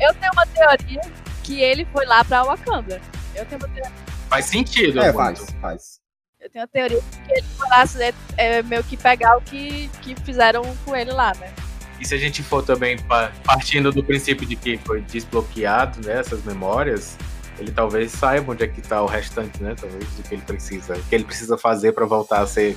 Eu 0.00 0.14
tenho 0.14 0.32
uma 0.32 0.46
teoria 0.46 1.00
que 1.42 1.60
ele 1.60 1.84
foi 1.92 2.06
lá 2.06 2.24
pra 2.24 2.42
Wakanda. 2.44 3.00
Eu 3.34 3.44
tenho 3.46 3.60
uma 3.60 3.68
teoria, 3.68 3.92
Faz 4.28 4.46
sentido, 4.46 5.00
é 5.00 5.12
faz, 5.12 5.46
faz. 5.60 6.00
eu 6.40 6.50
tenho 6.50 6.62
uma 6.62 6.68
teoria 6.68 7.00
de 7.00 7.18
que 7.20 7.32
ele 7.32 7.46
foi 7.56 7.68
lá 7.68 7.84
é, 7.98 8.12
é, 8.36 8.62
meio 8.62 8.82
que 8.82 8.96
pegar 8.96 9.36
o 9.36 9.40
que, 9.40 9.88
que 10.02 10.16
fizeram 10.22 10.62
com 10.84 10.96
ele 10.96 11.12
lá, 11.12 11.32
né? 11.34 11.52
E 12.00 12.04
se 12.06 12.14
a 12.14 12.18
gente 12.18 12.42
for 12.42 12.62
também 12.62 12.98
pa- 12.98 13.32
partindo 13.44 13.90
do 13.90 14.04
princípio 14.04 14.46
de 14.46 14.54
que 14.56 14.78
foi 14.78 15.00
desbloqueado 15.00 16.06
né, 16.06 16.20
essas 16.20 16.42
memórias, 16.44 17.16
ele 17.58 17.70
talvez 17.72 18.12
saiba 18.12 18.52
onde 18.52 18.64
é 18.64 18.68
que 18.68 18.82
tá 18.82 19.02
o 19.02 19.06
restante, 19.06 19.62
né? 19.62 19.74
Talvez 19.80 20.04
do 20.04 20.22
que 20.22 20.34
ele 20.34 20.42
precisa, 20.42 20.94
o 20.94 21.02
que 21.02 21.14
ele 21.14 21.24
precisa 21.24 21.56
fazer 21.56 21.92
pra 21.92 22.04
voltar 22.04 22.40
a 22.40 22.46
ser 22.46 22.76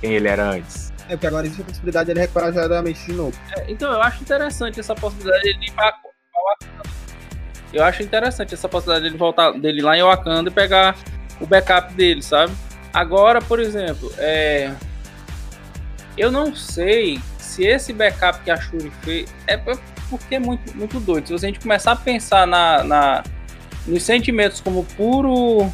quem 0.00 0.14
ele 0.14 0.28
era 0.28 0.50
antes. 0.50 0.92
É 1.08 1.12
porque 1.12 1.26
agora 1.26 1.46
existe 1.46 1.62
a 1.62 1.64
possibilidade 1.64 2.06
de 2.06 2.12
ele 2.12 2.20
recuperar 2.20 2.48
a 2.48 2.52
joia 2.52 2.68
da 2.68 2.82
mente 2.82 3.04
de 3.04 3.12
novo. 3.12 3.36
É, 3.56 3.70
então 3.70 3.92
eu 3.92 4.00
acho 4.00 4.22
interessante 4.22 4.80
essa 4.80 4.94
possibilidade 4.94 5.42
dele 5.42 5.66
ir 5.66 5.72
pra, 5.72 5.92
pra 5.92 6.00
Wakanda. 6.50 6.90
Eu 7.72 7.84
acho 7.84 8.02
interessante 8.02 8.54
essa 8.54 8.68
possibilidade 8.68 9.04
dele 9.04 9.18
voltar 9.18 9.52
dele 9.52 9.82
lá 9.82 9.96
em 9.96 10.02
Wakanda 10.02 10.48
e 10.48 10.52
pegar 10.52 10.96
o 11.40 11.46
backup 11.46 11.92
dele, 11.94 12.22
sabe? 12.22 12.52
Agora, 12.94 13.40
por 13.42 13.60
exemplo, 13.60 14.10
é... 14.16 14.72
eu 16.16 16.30
não 16.30 16.54
sei 16.54 17.20
se 17.48 17.64
esse 17.64 17.92
backup 17.92 18.40
que 18.44 18.50
a 18.50 18.56
Shuri 18.56 18.90
fez 19.02 19.32
é 19.46 19.56
porque 20.08 20.36
é 20.36 20.38
muito, 20.38 20.76
muito 20.76 21.00
doido. 21.00 21.26
Se 21.28 21.34
a 21.34 21.38
gente 21.48 21.60
começar 21.60 21.92
a 21.92 21.96
pensar 21.96 22.46
na, 22.46 22.82
na- 22.84 23.22
nos 23.86 24.02
sentimentos 24.02 24.60
como 24.60 24.84
puro 24.96 25.70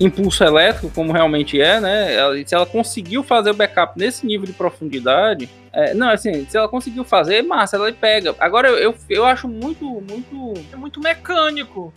impulso 0.00 0.42
elétrico, 0.42 0.90
como 0.94 1.12
realmente 1.12 1.60
é, 1.60 1.80
né? 1.80 2.14
Ela- 2.14 2.34
se 2.46 2.54
ela 2.54 2.66
conseguiu 2.66 3.22
fazer 3.22 3.50
o 3.50 3.54
backup 3.54 3.98
nesse 3.98 4.26
nível 4.26 4.46
de 4.46 4.52
profundidade, 4.52 5.48
é, 5.72 5.94
não, 5.94 6.08
assim, 6.10 6.44
se 6.48 6.56
ela 6.56 6.68
conseguiu 6.68 7.04
fazer, 7.04 7.42
massa, 7.42 7.76
ela 7.76 7.90
pega. 7.92 8.34
Agora, 8.38 8.68
eu, 8.68 8.76
eu, 8.78 8.94
eu 9.08 9.24
acho 9.24 9.46
muito, 9.48 9.84
muito. 9.86 10.54
É 10.72 10.76
muito 10.76 11.00
mecânico. 11.00 11.92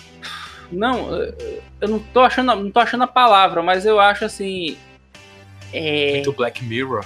Não, 0.71 1.11
eu- 1.13 1.35
não 1.87 1.99
tô 1.99 2.21
achando, 2.21 2.55
não 2.55 2.71
tô 2.71 2.79
achando 2.79 3.03
a 3.03 3.07
palavra, 3.07 3.61
mas 3.61 3.85
eu 3.85 3.99
acho 3.99 4.23
assim. 4.25 4.77
É, 5.73 6.21
Do 6.23 6.31
Black 6.31 6.63
Mirror. 6.63 7.05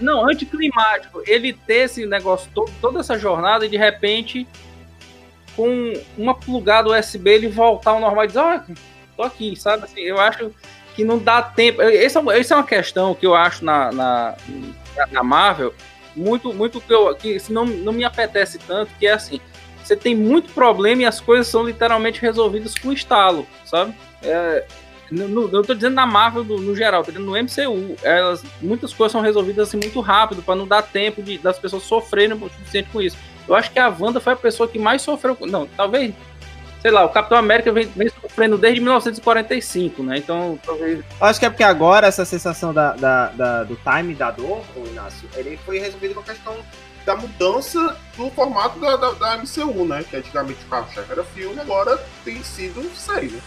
Não, 0.00 0.28
anticlimático. 0.28 1.22
Ele 1.26 1.52
ter 1.52 1.84
esse 1.84 2.06
negócio, 2.06 2.50
toda 2.80 3.00
essa 3.00 3.18
jornada 3.18 3.66
e 3.66 3.68
de 3.68 3.76
repente, 3.76 4.46
com 5.56 5.92
uma 6.16 6.34
plugada 6.34 6.90
USB, 6.90 7.30
ele 7.30 7.48
voltar 7.48 7.92
ao 7.92 8.00
normal 8.00 8.24
e 8.24 8.28
dizer: 8.28 8.40
Olha, 8.40 8.64
tô 9.16 9.22
aqui, 9.22 9.56
sabe? 9.56 9.84
Assim, 9.84 10.00
eu 10.00 10.20
acho 10.20 10.50
que 10.94 11.04
não 11.04 11.18
dá 11.18 11.42
tempo. 11.42 11.82
Essa 11.82 12.20
é, 12.20 12.40
é 12.50 12.54
uma 12.54 12.66
questão 12.66 13.14
que 13.14 13.26
eu 13.26 13.34
acho 13.34 13.64
na, 13.64 13.90
na, 13.92 14.36
na 15.10 15.22
Marvel 15.22 15.74
muito, 16.16 16.52
muito 16.52 16.80
que, 16.80 16.92
eu, 16.92 17.14
que 17.14 17.36
isso 17.36 17.52
não, 17.52 17.64
não 17.64 17.92
me 17.92 18.04
apetece 18.04 18.58
tanto, 18.58 18.92
que 18.98 19.06
é 19.06 19.12
assim. 19.12 19.40
Você 19.82 19.96
tem 19.96 20.14
muito 20.14 20.52
problema 20.52 21.02
e 21.02 21.04
as 21.04 21.20
coisas 21.20 21.46
são 21.46 21.62
literalmente 21.64 22.20
resolvidas 22.20 22.74
com 22.74 22.92
estalo, 22.92 23.46
sabe? 23.66 23.94
É, 24.22 24.64
no, 25.28 25.48
eu 25.52 25.62
tô 25.62 25.74
dizendo 25.74 25.94
na 25.94 26.06
Marvel 26.06 26.44
do- 26.44 26.58
no 26.60 26.74
geral, 26.74 27.02
tô 27.04 27.10
dizendo 27.12 27.26
no 27.26 27.36
MCU. 27.36 27.96
Elas, 28.02 28.42
muitas 28.60 28.92
coisas 28.92 29.12
são 29.12 29.20
resolvidas 29.20 29.68
assim 29.68 29.76
muito 29.76 30.00
rápido, 30.00 30.42
para 30.42 30.54
não 30.56 30.66
dar 30.66 30.82
tempo 30.82 31.22
de, 31.22 31.38
das 31.38 31.58
pessoas 31.58 31.82
sofrerem 31.84 32.36
o 32.36 32.48
suficiente 32.50 32.88
com 32.92 33.00
isso. 33.00 33.16
Eu 33.46 33.54
acho 33.54 33.70
que 33.70 33.78
a 33.78 33.88
Wanda 33.88 34.20
foi 34.20 34.32
a 34.32 34.36
pessoa 34.36 34.68
que 34.68 34.78
mais 34.78 35.02
sofreu. 35.02 35.36
Não, 35.42 35.66
talvez. 35.66 36.14
sei 36.80 36.90
lá, 36.90 37.04
o 37.04 37.08
Capitão 37.10 37.38
América 37.38 37.72
vem, 37.72 37.86
vem 37.86 38.08
sofrendo 38.08 38.56
desde 38.58 38.80
1945, 38.80 40.02
né? 40.02 40.18
Então, 40.18 40.58
talvez. 40.64 41.02
Acho 41.20 41.40
que 41.40 41.46
é 41.46 41.50
porque 41.50 41.62
agora 41.64 42.06
essa 42.06 42.24
sensação 42.24 42.72
da, 42.74 42.92
da, 42.92 43.26
da- 43.28 43.64
do 43.64 43.76
time 43.76 44.14
da 44.14 44.30
dor, 44.30 44.62
ô 44.76 44.86
Inácio, 44.86 45.28
ele 45.36 45.58
foi 45.64 45.78
resolvido 45.78 46.14
com 46.14 46.20
a 46.20 46.24
questão 46.24 46.56
Da 47.06 47.14
mudança 47.14 47.96
do 48.16 48.30
formato 48.30 48.78
da, 48.80 48.96
da, 48.96 49.10
da 49.12 49.36
MCU, 49.36 49.84
né? 49.84 50.02
Que 50.08 50.16
antigamente 50.16 50.64
o 50.64 50.68
carro-chefe 50.70 51.12
era 51.12 51.22
filme, 51.22 51.60
agora 51.60 51.98
tem 52.24 52.42
sido 52.42 52.82
série, 52.96 53.26
né? 53.28 53.40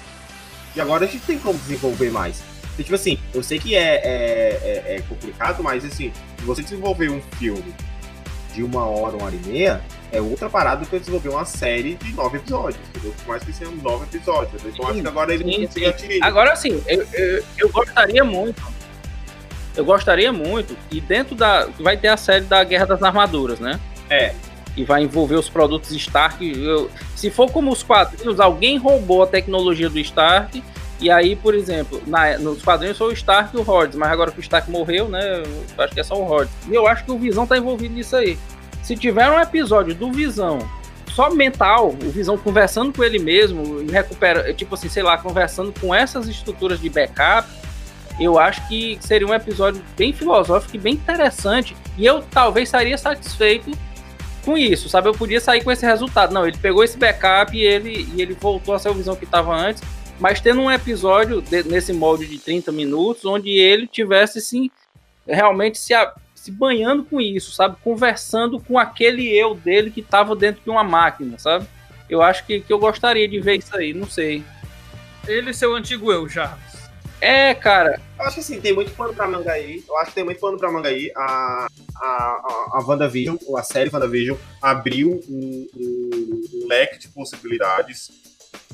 E 0.78 0.82
agora 0.82 1.06
a 1.06 1.08
gente 1.08 1.26
tem 1.26 1.40
como 1.40 1.58
desenvolver 1.58 2.12
mais. 2.12 2.44
E, 2.78 2.84
tipo 2.84 2.94
assim, 2.94 3.18
eu 3.34 3.42
sei 3.42 3.58
que 3.58 3.76
é, 3.76 3.96
é, 3.96 4.84
é- 4.86 4.96
é 4.98 5.02
complicado, 5.10 5.64
mas 5.64 5.84
assim, 5.84 6.14
se 6.38 6.46
você 6.46 6.62
desenvolver 6.62 7.10
um 7.10 7.20
filme 7.40 7.74
de 8.54 8.62
uma 8.62 8.86
hora, 8.86 9.16
uma 9.18 9.26
hora 9.26 9.36
e 9.36 9.48
meia, 9.48 9.82
é 10.12 10.22
outra 10.22 10.48
parada 10.50 10.82
do 10.84 10.88
que 10.88 10.96
eu 10.96 11.00
desenvolver 11.00 11.30
uma 11.30 11.46
série 11.46 11.96
de 11.96 12.14
nove 12.14 12.38
episódios, 12.38 12.80
entendeu? 12.90 13.12
Por 13.18 13.28
mais 13.30 13.44
que 13.44 13.52
sejam 13.52 13.74
nove 13.78 14.04
episódios. 14.06 14.54
entendeu? 14.54 14.72
Então 14.76 14.88
acho 14.92 15.02
que 15.02 15.08
agora 15.08 15.34
ele 15.34 15.68
Sim, 15.72 15.86
atingir. 15.88 16.20
Agora 16.24 16.56
sim, 16.56 16.84
eu, 16.86 17.08
eu, 17.14 17.44
eu 17.58 17.70
gostaria 17.70 18.24
muito. 18.24 18.62
Eu 19.76 19.84
gostaria 19.84 20.32
muito. 20.32 20.78
E 20.92 21.02
dentro 21.02 21.36
da. 21.36 21.66
Vai 21.80 21.98
ter 21.98 22.08
a 22.10 22.18
série 22.18 22.46
da 22.46 22.64
Guerra 22.64 22.86
das 22.86 23.02
Armaduras, 23.04 23.60
né? 23.60 23.80
É. 24.10 24.34
E 24.78 24.84
vai 24.86 25.04
envolver 25.04 25.36
os 25.36 25.50
produtos 25.50 25.92
Stark. 25.92 26.46
Eu- 26.58 26.90
se 27.16 27.30
for 27.30 27.52
como 27.52 27.72
os 27.72 27.84
quadrinhos, 27.84 28.40
alguém 28.40 28.78
roubou 28.78 29.24
a 29.24 29.28
tecnologia 29.28 29.90
do 29.90 30.00
Stark. 30.00 30.64
E 31.02 31.12
aí, 31.12 31.36
por 31.36 31.54
exemplo, 31.54 32.02
na- 32.08 32.38
nos 32.38 32.62
quadrinhos 32.64 32.98
foi 32.98 33.10
o 33.10 33.14
Stark 33.14 33.56
e 33.56 33.60
o 33.60 33.64
Rhodes, 33.64 33.98
mas 33.98 34.10
agora 34.12 34.32
que 34.32 34.40
o 34.40 34.42
Stark 34.42 34.70
morreu, 34.70 35.10
né? 35.10 35.44
Eu 35.78 35.84
acho 35.84 35.94
que 35.94 36.00
é 36.00 36.04
só 36.04 36.16
o 36.16 36.24
Rhodes. 36.24 36.54
E 36.70 36.74
eu 36.74 36.88
acho 36.88 37.04
que 37.04 37.12
o 37.12 37.18
Visão 37.18 37.46
tá 37.46 37.58
envolvido 37.58 37.94
nisso 37.94 38.16
aí. 38.16 38.38
Se 38.84 38.96
tiver 38.96 39.30
um 39.30 39.40
episódio 39.40 39.94
do 39.94 40.12
Visão 40.12 40.60
só 41.12 41.30
mental, 41.32 41.90
o 41.90 42.10
Visão 42.12 42.38
conversando 42.38 42.94
com 42.94 43.04
ele 43.04 43.18
mesmo, 43.20 43.84
recupera, 43.92 44.54
tipo 44.54 44.76
assim, 44.76 44.88
sei 44.90 45.02
lá, 45.02 45.18
conversando 45.18 45.74
com 45.80 45.94
essas 45.94 46.28
estruturas 46.28 46.80
de 46.80 46.90
backup, 46.90 47.48
eu 48.20 48.40
acho 48.40 48.68
que 48.68 48.98
seria 49.02 49.28
um 49.28 49.34
episódio 49.34 49.82
bem 49.98 50.14
filosófico 50.14 50.76
e 50.76 50.80
bem 50.80 50.94
interessante. 50.94 51.76
E 51.98 52.06
eu 52.06 52.24
talvez 52.32 52.70
sairia 52.70 52.98
satisfeito 52.98 53.72
com 54.48 54.58
isso, 54.58 54.88
sabe? 54.88 55.10
Eu 55.10 55.14
podia 55.14 55.42
sair 55.42 55.62
com 55.62 55.70
esse 55.70 55.86
resultado. 55.86 56.34
Não, 56.34 56.48
ele 56.48 56.58
pegou 56.58 56.82
esse 56.82 56.98
backup 56.98 57.56
e 57.56 57.62
ele, 57.62 58.08
e 58.16 58.22
ele 58.22 58.34
voltou 58.34 58.74
a 58.74 58.80
ser 58.80 58.88
o 58.88 58.94
Visão 58.94 59.14
que 59.14 59.26
estava 59.26 59.54
antes, 59.54 59.84
mas 60.22 60.40
tendo 60.40 60.62
um 60.62 60.72
episódio 60.72 61.42
de- 61.42 61.64
nesse 61.64 61.92
molde 61.92 62.26
de 62.26 62.40
30 62.40 62.72
minutos, 62.72 63.26
onde 63.26 63.50
ele 63.50 63.86
tivesse, 63.88 64.40
sim, 64.40 64.72
realmente 65.28 65.78
se, 65.78 65.94
a- 65.94 66.14
se 66.34 66.50
banhando 66.50 67.04
com 67.04 67.20
isso, 67.20 67.52
sabe? 67.52 67.76
Conversando 67.84 68.58
com 68.58 68.80
aquele 68.80 69.28
eu 69.38 69.54
dele 69.54 69.92
que 69.92 70.00
estava 70.00 70.34
dentro 70.34 70.64
de 70.64 70.70
uma 70.70 70.84
máquina, 70.84 71.38
sabe? 71.38 71.68
Eu 72.10 72.22
acho 72.22 72.46
que, 72.46 72.62
que 72.62 72.72
eu 72.72 72.80
gostaria 72.80 73.28
de 73.28 73.42
ver 73.42 73.58
isso 73.58 73.76
aí, 73.76 73.94
não 73.94 74.08
sei. 74.10 74.42
Ele 75.28 75.52
e 75.52 75.54
seu 75.54 75.76
antigo 75.76 76.10
eu, 76.10 76.30
Jarvis. 76.30 76.90
É, 77.20 77.54
cara, 77.54 78.00
Eu 78.20 78.26
acho 78.26 78.36
que 78.36 78.40
assim, 78.42 78.60
tem 78.60 78.74
muito 78.74 78.92
pano 78.96 79.14
pra 79.14 79.28
manga 79.28 79.52
aí. 79.52 79.84
Eu 79.88 79.98
acho 79.98 80.08
que 80.10 80.16
tem 80.16 80.24
muito 80.24 80.40
pano 80.40 80.58
pra 80.58 80.72
manga 80.72 80.90
aí. 80.90 81.12
A, 81.16 81.68
a, 81.98 82.08
a, 82.74 82.84
WandaVision, 82.86 83.38
ou 83.46 83.58
a 83.58 83.64
série 83.64 83.90
WandaVision, 83.94 84.38
abriu 84.62 85.20
um, 85.30 85.68
um- 85.76 86.42
um 86.64 86.68
leque 86.68 86.98
de 86.98 87.08
possibilidades 87.10 88.10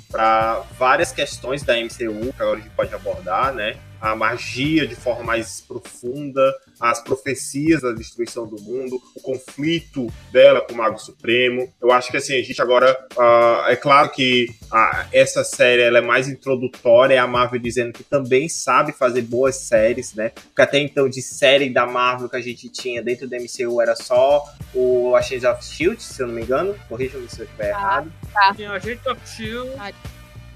para 0.10 0.62
várias 0.78 1.12
questões 1.12 1.64
da 1.64 1.74
MCU, 1.78 2.32
que 2.34 2.42
agora 2.42 2.60
a 2.60 2.62
gente 2.62 2.72
pode 2.76 2.94
abordar, 2.94 3.54
né? 3.54 3.76
A 4.04 4.16
magia 4.18 4.86
de 4.86 4.96
forma 4.96 5.24
mais 5.24 5.62
profunda, 5.62 6.54
as 6.78 7.02
profecias 7.02 7.82
da 7.82 7.94
destruição 7.94 8.46
do 8.46 8.62
mundo, 8.62 9.02
o 9.16 9.22
conflito 9.22 10.12
dela 10.30 10.60
com 10.60 10.74
o 10.74 10.78
Mago 10.78 11.00
Supremo. 11.00 11.74
Eu 11.82 11.90
acho 11.90 12.12
que 12.12 12.18
assim, 12.18 12.38
a 12.38 12.44
gente 12.44 12.62
agora. 12.62 12.98
ah, 13.18 13.66
é 13.70 13.78
claro 13.78 14.10
que 14.10 14.48
ah, 14.70 15.08
essa 15.14 15.44
série 15.44 15.82
ela 15.82 16.00
é 16.00 16.02
mais 16.02 16.28
introdutória, 16.28 17.16
é 17.16 17.18
a 17.18 17.26
Marvel 17.26 17.62
dizendo 17.62 17.94
que 17.94 18.04
também 18.04 18.50
sabe 18.50 18.92
fazer 18.92 19.22
boas 19.22 19.56
séries, 19.56 20.14
né? 20.14 20.30
Porque 20.30 20.62
até 20.62 20.80
então, 20.80 21.08
de 21.08 21.22
série 21.22 21.70
da 21.70 21.86
Marvel 21.86 22.28
que 22.28 22.36
a 22.36 22.42
gente 22.42 22.68
tinha 22.70 23.02
dentro 23.02 23.28
do 23.28 23.36
MCU 23.36 23.82
era 23.82 23.96
só 23.96 24.44
o 24.74 25.16
Agents 25.16 25.46
of 25.46 25.64
Shield, 25.64 26.04
se 26.04 26.22
eu 26.22 26.28
não 26.28 26.36
me 26.36 26.42
engano. 26.42 26.76
Corrija-me 26.90 27.30
se 27.30 27.40
eu 27.40 27.46
estiver 27.46 27.70
errado. 27.70 28.12
Tinha 28.56 28.72
a 28.72 28.80
gente 28.80 29.08
of 29.08 29.22
Shield. 29.26 29.72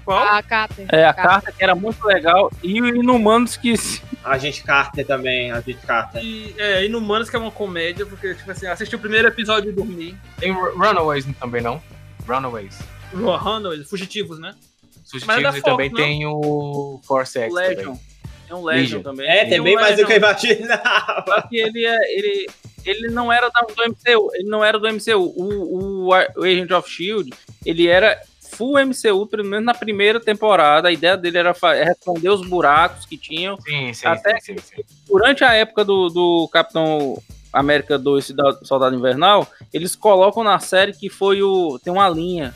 Qual? 0.08 0.26
A 0.26 0.42
Carter. 0.42 0.86
é 0.90 1.04
a 1.04 1.12
carta 1.12 1.52
que 1.52 1.62
era 1.62 1.74
muito 1.74 2.02
legal 2.06 2.50
e 2.62 2.80
o 2.80 2.86
Inumanos 2.88 3.58
que 3.58 3.74
A 4.24 4.38
gente 4.38 4.62
Carter 4.62 5.06
também, 5.06 5.52
a 5.52 5.60
gente 5.60 5.84
Carter. 5.86 6.22
E, 6.24 6.54
é, 6.56 6.84
Inumanos, 6.86 7.28
que 7.28 7.36
é 7.36 7.38
uma 7.38 7.50
comédia, 7.50 8.06
porque, 8.06 8.34
tipo 8.34 8.50
assim, 8.50 8.66
assisti 8.66 8.96
o 8.96 8.98
primeiro 8.98 9.28
episódio 9.28 9.70
e 9.70 9.72
dormi. 9.74 10.16
Tem 10.38 10.50
Ru- 10.50 10.72
Runaways 10.78 11.26
também, 11.38 11.60
não? 11.60 11.82
Runaways. 12.26 12.78
Runaways, 13.12 13.86
Fugitivos, 13.88 14.38
né? 14.38 14.54
Mas 15.12 15.12
é 15.12 15.18
Fugitivos 15.18 15.56
e 15.56 15.60
Fox, 15.60 15.62
também 15.62 15.88
não? 15.90 15.96
tem 15.96 16.26
o 16.26 17.00
Force 17.06 17.38
X 17.38 17.52
Legion. 17.52 17.82
também. 17.84 18.00
É 18.50 18.54
um 18.54 18.64
Legion, 18.64 18.82
Legion. 18.82 19.02
também. 19.02 19.28
É, 19.28 19.44
tem 19.44 19.62
bem 19.62 19.76
o 19.76 19.80
mais 19.80 19.96
do 19.98 20.06
que 20.06 20.12
eu 20.12 20.16
imaginava. 20.16 21.24
Só 21.26 21.42
que 21.42 21.56
ele 21.58 21.84
é. 21.84 21.96
Ele, 22.18 22.46
ele 22.86 23.08
não 23.10 23.30
era 23.30 23.50
do 23.50 23.82
MCU. 23.90 24.30
Ele 24.34 24.48
não 24.48 24.64
era 24.64 24.78
do 24.78 24.88
MCU. 24.88 25.18
O, 25.36 26.06
o, 26.06 26.06
o 26.08 26.42
Agent 26.44 26.70
of 26.70 26.88
Shield, 26.90 27.30
ele 27.66 27.86
era 27.88 28.18
full 28.50 28.78
MCU, 28.78 29.26
pelo 29.26 29.44
menos 29.44 29.64
na 29.64 29.74
primeira 29.74 30.18
temporada. 30.20 30.88
A 30.88 30.92
ideia 30.92 31.16
dele 31.16 31.38
era 31.38 31.54
é 31.74 31.84
responder 31.84 32.30
os 32.30 32.46
buracos 32.48 33.04
que 33.06 33.16
tinham. 33.16 33.56
Sim, 33.60 33.92
sim, 33.92 34.06
Até 34.06 34.40
sim, 34.40 34.56
sim, 34.58 34.76
sim. 34.76 34.82
Durante 35.06 35.44
a 35.44 35.52
época 35.54 35.84
do, 35.84 36.08
do 36.08 36.48
Capitão 36.52 37.20
América 37.52 37.98
2 37.98 38.30
e 38.30 38.32
da 38.34 38.52
Soldado 38.64 38.94
Invernal, 38.96 39.46
eles 39.72 39.94
colocam 39.96 40.42
na 40.44 40.58
série 40.58 40.92
que 40.92 41.08
foi 41.08 41.42
o. 41.42 41.78
Tem 41.82 41.92
uma 41.92 42.08
linha 42.08 42.54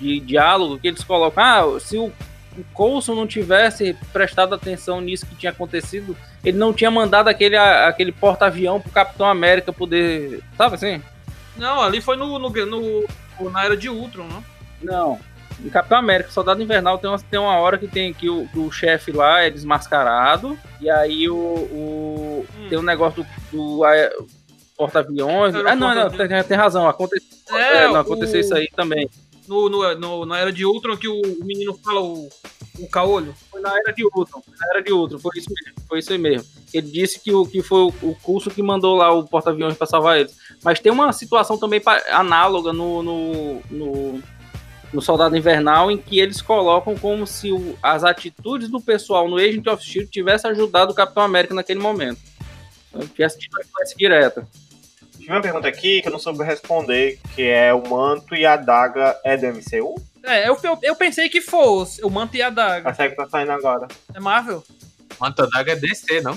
de 0.00 0.20
diálogo 0.20 0.78
que 0.78 0.88
eles 0.88 1.04
colocam. 1.04 1.42
Ah, 1.42 1.80
se 1.80 1.96
o, 1.96 2.06
o 2.06 2.64
Coulson 2.72 3.14
não 3.14 3.26
tivesse 3.26 3.96
prestado 4.12 4.54
atenção 4.54 5.00
nisso 5.00 5.26
que 5.26 5.34
tinha 5.34 5.52
acontecido, 5.52 6.16
ele 6.44 6.58
não 6.58 6.72
tinha 6.72 6.90
mandado 6.90 7.28
aquele, 7.28 7.56
aquele 7.56 8.12
porta-avião 8.12 8.80
pro 8.80 8.90
Capitão 8.92 9.26
América 9.26 9.72
poder. 9.72 10.42
Sabe 10.56 10.74
assim? 10.74 11.02
Não, 11.56 11.82
ali 11.82 12.00
foi 12.00 12.16
no, 12.16 12.38
no, 12.38 12.48
no- 12.50 13.50
na 13.50 13.64
era 13.64 13.76
de 13.76 13.88
Ultron, 13.88 14.24
né? 14.24 14.42
Não. 14.82 15.18
Em 15.64 15.68
Capitão 15.68 15.98
América, 15.98 16.30
Soldado 16.30 16.62
Invernal, 16.62 16.98
tem 16.98 17.08
uma, 17.08 17.18
tem 17.18 17.38
uma 17.38 17.56
hora 17.58 17.78
que 17.78 17.86
tem 17.86 18.12
que 18.12 18.28
o, 18.28 18.48
que 18.48 18.58
o 18.58 18.70
chefe 18.72 19.12
lá 19.12 19.42
é 19.42 19.50
desmascarado. 19.50 20.58
E 20.80 20.90
aí 20.90 21.28
o. 21.28 21.36
o- 21.36 22.46
Hum. 22.58 22.68
Tem 22.68 22.78
um 22.78 22.82
negócio 22.82 23.24
do, 23.52 23.56
do 23.76 23.84
aé- 23.84 24.12
porta-aviões. 24.76 25.54
Ah, 25.54 25.74
não, 25.76 25.94
não, 25.94 26.10
tem, 26.10 26.26
tem 26.44 26.56
razão. 26.56 26.88
Aconteceu, 26.88 27.28
É, 27.56 27.84
é, 27.84 27.88
não, 27.88 27.96
aconteceu 28.00 28.38
o- 28.40 28.40
isso 28.40 28.54
aí 28.54 28.68
também. 28.74 29.08
No, 29.46 29.68
no, 29.68 29.94
no- 29.96 30.26
na 30.26 30.38
era 30.38 30.52
de 30.52 30.64
Ultron 30.64 30.96
que 30.96 31.08
o, 31.08 31.20
menino 31.44 31.78
fala 31.84 32.00
o, 32.00 32.28
o 32.78 32.88
caolho. 32.88 33.34
Foi 33.50 33.60
na 33.60 33.70
era 33.76 33.92
de 33.92 34.04
Ultron. 34.04 34.40
Foi 34.40 34.54
na 34.58 34.66
era 34.74 34.82
de 34.82 34.92
Ultron. 34.92 35.18
Foi 35.18 35.32
isso 35.36 35.48
mesmo. 35.50 35.80
Foi 35.88 35.98
isso 35.98 36.12
aí 36.12 36.18
mesmo. 36.18 36.48
Ele 36.72 36.90
disse 36.90 37.20
que, 37.20 37.32
o, 37.32 37.44
que 37.46 37.62
foi 37.62 37.78
o, 37.82 37.88
o 38.02 38.16
curso 38.22 38.50
que 38.50 38.62
mandou 38.62 38.96
lá 38.96 39.12
o 39.12 39.24
porta-aviões 39.24 39.76
pra 39.76 39.86
salvar 39.86 40.18
eles. 40.18 40.36
Mas 40.64 40.80
tem 40.80 40.90
uma 40.90 41.12
situação 41.12 41.58
também 41.58 41.80
pa- 41.80 42.02
análoga 42.10 42.72
no, 42.72 43.02
no, 43.02 43.60
no, 43.70 44.22
no 44.92 45.00
Soldado 45.00 45.36
Invernal 45.36 45.90
em 45.90 45.96
que 45.96 46.18
eles 46.20 46.42
colocam 46.42 46.96
como 46.96 47.26
se 47.26 47.50
o- 47.50 47.76
as 47.82 48.04
atitudes 48.04 48.68
do 48.68 48.80
pessoal 48.80 49.28
no 49.28 49.36
Agent 49.36 49.66
of 49.66 49.82
Shield 49.84 50.10
tivesse 50.10 50.46
ajudado 50.46 50.92
o 50.92 50.94
Capitão 50.94 51.22
América 51.22 51.54
naquele 51.54 51.80
momento. 51.80 52.20
Então, 52.90 53.06
Tivesse 53.08 53.38
tido 53.38 53.54
uma 53.54 53.62
influência 53.62 53.96
direta. 53.96 54.46
Tinha 55.18 55.34
uma 55.34 55.40
pergunta 55.40 55.68
aqui 55.68 56.02
que 56.02 56.08
eu 56.08 56.12
não 56.12 56.18
soube 56.18 56.42
responder, 56.44 57.18
que 57.34 57.42
é 57.42 57.72
o 57.72 57.88
manto 57.88 58.34
e 58.34 58.44
a 58.44 58.56
daga 58.56 59.18
é 59.24 59.36
do 59.36 59.46
MCU? 59.46 59.94
É, 60.24 60.48
eu, 60.48 60.58
eu, 60.62 60.78
eu 60.82 60.94
pensei 60.96 61.28
que 61.28 61.40
fosse 61.40 62.04
o 62.04 62.10
manto 62.10 62.36
e 62.36 62.42
a 62.42 62.48
A 62.48 62.50
daga. 62.50 62.94
série 62.94 63.10
que 63.10 63.16
tá 63.16 63.28
saindo 63.28 63.52
agora. 63.52 63.88
É 64.14 64.20
Marvel? 64.20 64.62
Manta 65.20 65.46
Daga 65.48 65.72
é 65.72 65.76
DC, 65.76 66.20
não? 66.22 66.36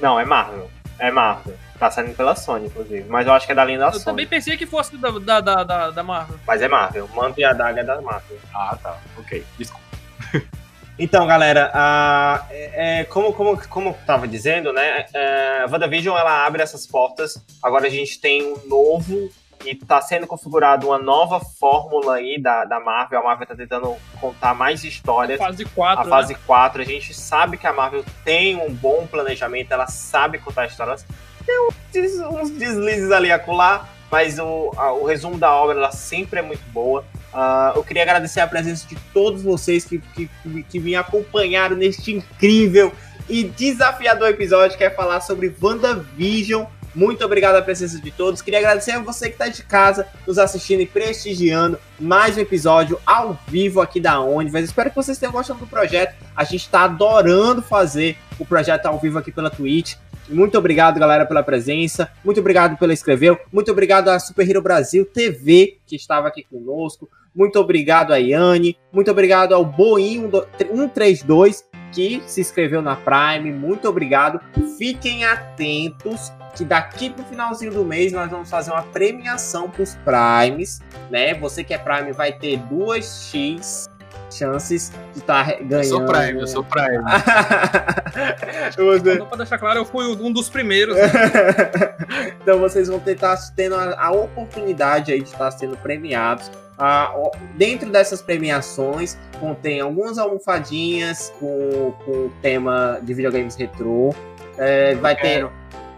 Não, 0.00 0.18
é 0.18 0.24
Marvel. 0.24 0.70
É 0.98 1.10
Marvel. 1.10 1.56
Tá 1.78 1.90
saindo 1.90 2.14
pela 2.14 2.36
Sony, 2.36 2.66
inclusive. 2.66 3.04
Mas 3.08 3.26
eu 3.26 3.32
acho 3.32 3.46
que 3.46 3.52
é 3.52 3.54
da 3.54 3.64
linha 3.64 3.78
da 3.78 3.86
Eu 3.86 3.92
Sony. 3.94 4.04
também 4.04 4.26
pensei 4.26 4.56
que 4.56 4.64
fosse 4.66 4.96
da, 4.96 5.10
da, 5.10 5.40
da, 5.40 5.64
da, 5.64 5.90
da 5.90 6.02
Marvel. 6.02 6.38
Mas 6.46 6.62
é 6.62 6.68
Marvel. 6.68 7.08
Manto 7.14 7.40
e 7.40 7.44
a 7.44 7.52
daga 7.52 7.80
é 7.80 7.84
da 7.84 8.00
Marvel. 8.00 8.38
Ah, 8.54 8.78
tá. 8.82 8.96
Ok. 9.18 9.44
Desculpa. 9.58 9.84
Então, 10.96 11.26
galera, 11.26 11.72
a- 11.74 12.46
é, 12.50 13.00
é, 13.00 13.04
como, 13.04 13.32
como, 13.32 13.60
como 13.68 13.88
eu 13.88 13.98
tava 14.06 14.28
dizendo, 14.28 14.72
né? 14.72 15.04
É, 15.12 15.62
a 15.62 15.66
WandaVision 15.68 16.16
ela 16.16 16.46
abre 16.46 16.62
essas 16.62 16.86
portas. 16.86 17.36
Agora 17.60 17.88
a 17.88 17.90
gente 17.90 18.20
tem 18.20 18.44
um 18.44 18.68
novo 18.68 19.28
e 19.64 19.74
tá 19.74 20.00
sendo 20.00 20.26
configurado 20.26 20.86
uma 20.88 20.98
nova 20.98 21.40
fórmula 21.40 22.16
aí 22.16 22.40
da, 22.40 22.64
da 22.64 22.80
Marvel. 22.80 23.20
A 23.20 23.24
Marvel 23.24 23.46
tá 23.46 23.54
tentando 23.54 23.94
contar 24.20 24.54
mais 24.54 24.84
histórias. 24.84 25.38
Fase 25.38 25.64
4. 25.64 26.04
A 26.04 26.08
fase 26.08 26.34
4, 26.46 26.82
a 26.82 26.84
gente 26.84 27.14
sabe 27.14 27.56
que 27.56 27.66
a 27.66 27.72
Marvel 27.72 28.04
tem 28.24 28.56
um 28.56 28.72
bom 28.72 29.06
planejamento, 29.06 29.72
ela 29.72 29.86
sabe 29.86 30.38
contar 30.38 30.66
histórias. 30.66 31.04
Tem 31.46 31.58
uns, 31.68 32.20
uns 32.40 32.50
deslizes 32.50 33.10
ali 33.10 33.30
a 33.30 33.36
acolá, 33.36 33.88
mas 34.10 34.38
o, 34.38 34.72
a- 34.76 34.92
o 34.92 35.04
resumo 35.04 35.36
da 35.38 35.52
obra 35.54 35.76
ela 35.76 35.90
sempre 35.92 36.40
é 36.40 36.42
muito 36.42 36.62
boa. 36.70 37.04
Ah, 37.32 37.72
eu 37.74 37.82
queria 37.82 38.02
agradecer 38.02 38.40
a 38.40 38.46
presença 38.46 38.86
de 38.86 38.94
todos 39.12 39.42
vocês 39.42 39.84
que, 39.84 39.98
que, 39.98 40.30
que, 40.42 40.62
que 40.62 40.78
me 40.80 40.94
acompanharam 40.94 41.74
neste 41.76 42.12
incrível 42.14 42.92
e 43.28 43.42
desafiador 43.44 44.28
episódio 44.28 44.76
que 44.78 44.84
é 44.84 44.90
falar 44.90 45.20
sobre 45.20 45.54
WandaVision. 45.60 46.64
Muito 46.94 47.24
obrigado 47.24 47.52
pela 47.52 47.64
presença 47.64 48.00
de 48.00 48.10
todos. 48.10 48.40
Queria 48.40 48.60
agradecer 48.60 48.92
a 48.92 49.00
você 49.00 49.26
que 49.26 49.34
está 49.34 49.48
de 49.48 49.62
casa, 49.64 50.06
nos 50.26 50.38
assistindo 50.38 50.80
e 50.80 50.86
prestigiando 50.86 51.78
mais 51.98 52.36
um 52.36 52.40
episódio 52.40 53.00
ao 53.04 53.38
vivo 53.48 53.80
aqui 53.80 53.98
da 53.98 54.20
Onivers. 54.20 54.66
Espero 54.66 54.90
que 54.90 54.96
vocês 54.96 55.18
tenham 55.18 55.32
gostado 55.32 55.58
do 55.58 55.66
projeto. 55.66 56.14
A 56.36 56.44
gente 56.44 56.62
está 56.62 56.84
adorando 56.84 57.62
fazer 57.62 58.16
o 58.38 58.46
projeto 58.46 58.86
ao 58.86 58.98
vivo 59.00 59.18
aqui 59.18 59.32
pela 59.32 59.50
Twitch. 59.50 59.96
Muito 60.28 60.56
obrigado, 60.56 60.98
galera, 60.98 61.26
pela 61.26 61.42
presença. 61.42 62.10
Muito 62.24 62.40
obrigado 62.40 62.78
pela 62.78 62.92
inscrever. 62.92 63.38
Muito 63.52 63.70
obrigado 63.70 64.08
à 64.08 64.18
Super 64.18 64.48
Hero 64.48 64.62
Brasil 64.62 65.04
TV, 65.04 65.78
que 65.86 65.96
estava 65.96 66.28
aqui 66.28 66.44
conosco. 66.44 67.10
Muito 67.34 67.58
obrigado 67.58 68.12
a 68.12 68.16
Yane. 68.16 68.78
Muito 68.92 69.10
obrigado 69.10 69.52
ao 69.52 69.64
Boim 69.64 70.30
132, 70.58 71.64
que 71.94 72.22
se 72.26 72.40
inscreveu 72.40 72.82
na 72.82 72.96
Prime. 72.96 73.52
Muito 73.52 73.88
obrigado. 73.88 74.40
Fiquem 74.76 75.24
atentos 75.24 76.32
que 76.56 76.64
daqui 76.64 77.10
pro 77.10 77.24
finalzinho 77.24 77.72
do 77.72 77.84
mês 77.84 78.12
nós 78.12 78.30
vamos 78.30 78.50
fazer 78.50 78.70
uma 78.70 78.82
premiação 78.82 79.70
pros 79.70 79.96
Primes, 80.04 80.80
né? 81.10 81.34
Você 81.34 81.64
que 81.64 81.72
é 81.72 81.78
Prime 81.78 82.12
vai 82.12 82.32
ter 82.32 82.58
duas 82.58 83.28
X 83.30 83.88
chances 84.30 84.92
de 85.12 85.20
estar 85.20 85.46
tá 85.46 85.52
ganhando. 85.52 85.72
Eu 85.72 85.84
sou 85.84 86.04
Prime, 86.04 86.40
eu 86.40 86.46
sou 86.46 86.64
Prime. 86.64 87.04
Você... 88.76 89.18
Só 89.18 89.24
pra 89.26 89.36
deixar 89.36 89.58
claro, 89.58 89.80
eu 89.80 89.84
fui 89.84 90.06
um 90.06 90.32
dos 90.32 90.48
primeiros. 90.48 90.96
Né? 90.96 91.02
então 92.42 92.58
vocês 92.58 92.88
vão 92.88 93.00
estar 93.04 93.36
tendo 93.54 93.74
a, 93.74 94.06
a 94.06 94.10
oportunidade 94.12 95.12
aí 95.12 95.20
de 95.20 95.28
estar 95.28 95.50
sendo 95.50 95.76
premiados. 95.76 96.50
Ah, 96.78 97.14
dentro 97.56 97.90
dessas 97.90 98.20
premiações 98.20 99.16
contém 99.38 99.80
algumas 99.80 100.18
almofadinhas 100.18 101.32
com, 101.38 101.92
com 102.04 102.10
o 102.10 102.32
tema 102.42 102.98
de 103.02 103.14
videogames 103.14 103.54
retrô. 103.56 104.14
É, 104.58 104.94
vai 104.96 105.16
ter 105.16 105.48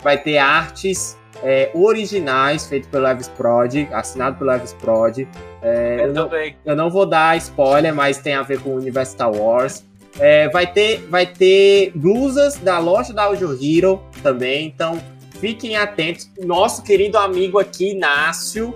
vai 0.03 0.17
ter 0.17 0.39
artes 0.39 1.19
é, 1.43 1.71
originais 1.75 2.67
feitos 2.67 2.89
pelo 2.89 3.05
Levis 3.05 3.29
Prod, 3.29 3.75
assinado 3.93 4.37
pelo 4.37 4.51
Levis 4.51 4.73
Prod. 4.75 5.27
É, 5.63 6.05
eu, 6.05 6.13
não, 6.13 6.31
eu, 6.65 6.77
não, 6.77 6.91
vou 6.91 7.07
dar 7.07 7.37
spoiler, 7.37 7.95
mas 7.95 8.19
tem 8.19 8.35
a 8.35 8.43
ver 8.43 8.61
com 8.61 8.71
o 8.71 8.77
universo 8.77 9.13
Star 9.13 9.33
Wars. 9.33 9.85
É, 10.19 10.49
vai, 10.49 10.67
ter, 10.67 10.99
vai 11.11 11.27
ter 11.27 11.93
blusas 11.95 12.57
da 12.57 12.79
loja 12.79 13.13
da 13.13 13.25
Audio 13.25 13.53
Hero 13.53 14.01
também, 14.23 14.67
então 14.67 14.99
fiquem 15.41 15.77
atentos. 15.77 16.31
Nosso 16.39 16.83
querido 16.83 17.19
amigo 17.19 17.59
aqui, 17.59 17.91
Inácio, 17.91 18.75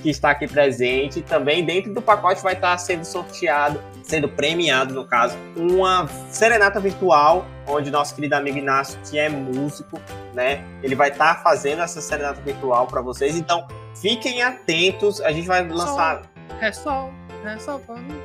que 0.00 0.10
está 0.10 0.30
aqui 0.30 0.48
presente, 0.48 1.22
também 1.22 1.64
dentro 1.64 1.92
do 1.92 2.02
pacote 2.02 2.42
vai 2.42 2.54
estar 2.54 2.76
sendo 2.78 3.04
sorteado 3.04 3.80
sendo 4.10 4.28
premiado, 4.28 4.92
no 4.92 5.06
caso, 5.06 5.38
uma 5.56 6.08
serenata 6.28 6.80
virtual, 6.80 7.46
onde 7.66 7.90
nosso 7.90 8.14
querido 8.14 8.34
amigo 8.34 8.58
Inácio, 8.58 8.98
que 9.08 9.16
é 9.16 9.28
músico, 9.28 10.00
né, 10.34 10.64
ele 10.82 10.96
vai 10.96 11.10
estar 11.10 11.36
tá 11.36 11.42
fazendo 11.42 11.80
essa 11.80 12.00
serenata 12.00 12.40
virtual 12.40 12.88
para 12.88 13.00
vocês. 13.00 13.36
Então, 13.36 13.66
fiquem 13.94 14.42
atentos, 14.42 15.20
a 15.20 15.30
gente 15.30 15.46
vai 15.46 15.66
lançar. 15.66 16.22
É 16.60 16.72
só, 16.72 17.08
é 17.44 17.56
só 17.58 17.78
pra 17.78 17.96
mim. 17.96 18.20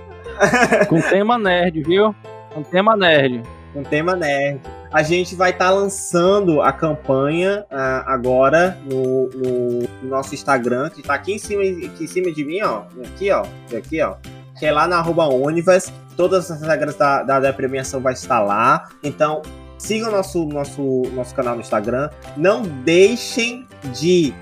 Com 0.90 1.00
tema 1.00 1.38
nerd, 1.38 1.84
viu? 1.84 2.16
Com 2.54 2.64
tema 2.64 2.98
nerd. 2.98 3.44
Com 3.72 3.84
tema 3.84 4.16
nerd. 4.16 4.60
A 4.92 5.04
gente 5.04 5.36
vai 5.36 5.52
estar 5.52 5.66
tá 5.66 5.72
lançando 5.72 6.62
a 6.62 6.72
campanha 6.72 7.66
uh, 7.72 8.08
agora 8.08 8.78
no, 8.86 9.30
no, 9.30 9.80
no, 10.02 10.10
nosso 10.10 10.34
Instagram, 10.34 10.90
que 10.90 11.02
está 11.02 11.16
aqui 11.16 11.34
em 11.34 11.38
cima, 11.38 11.62
aqui 11.62 12.04
em 12.04 12.08
cima 12.08 12.32
de 12.32 12.44
mim, 12.46 12.62
ó. 12.62 12.84
Aqui, 13.04 13.32
ó. 13.32 13.46
Aqui, 13.76 14.02
ó 14.02 14.16
que 14.58 14.66
é 14.66 14.72
lá 14.72 14.88
na 14.88 14.98
arroba. 14.98 15.26
Todas 16.16 16.50
as 16.50 16.62
regras 16.62 16.96
da, 16.96 17.24
da, 17.24 17.40
da 17.40 17.54
premiação 17.54 18.00
vai 18.00 18.14
estar 18.14 18.40
lá. 18.40 18.88
Então, 19.04 19.42
sigam 19.78 20.10
nosso, 20.10 20.46
nosso, 20.46 21.04
nosso 21.14 21.36
canal 21.36 21.56
no 21.56 21.62
Instagram. 21.62 22.10
Não 22.38 22.62
deixem 22.62 23.68
de 23.94 24.34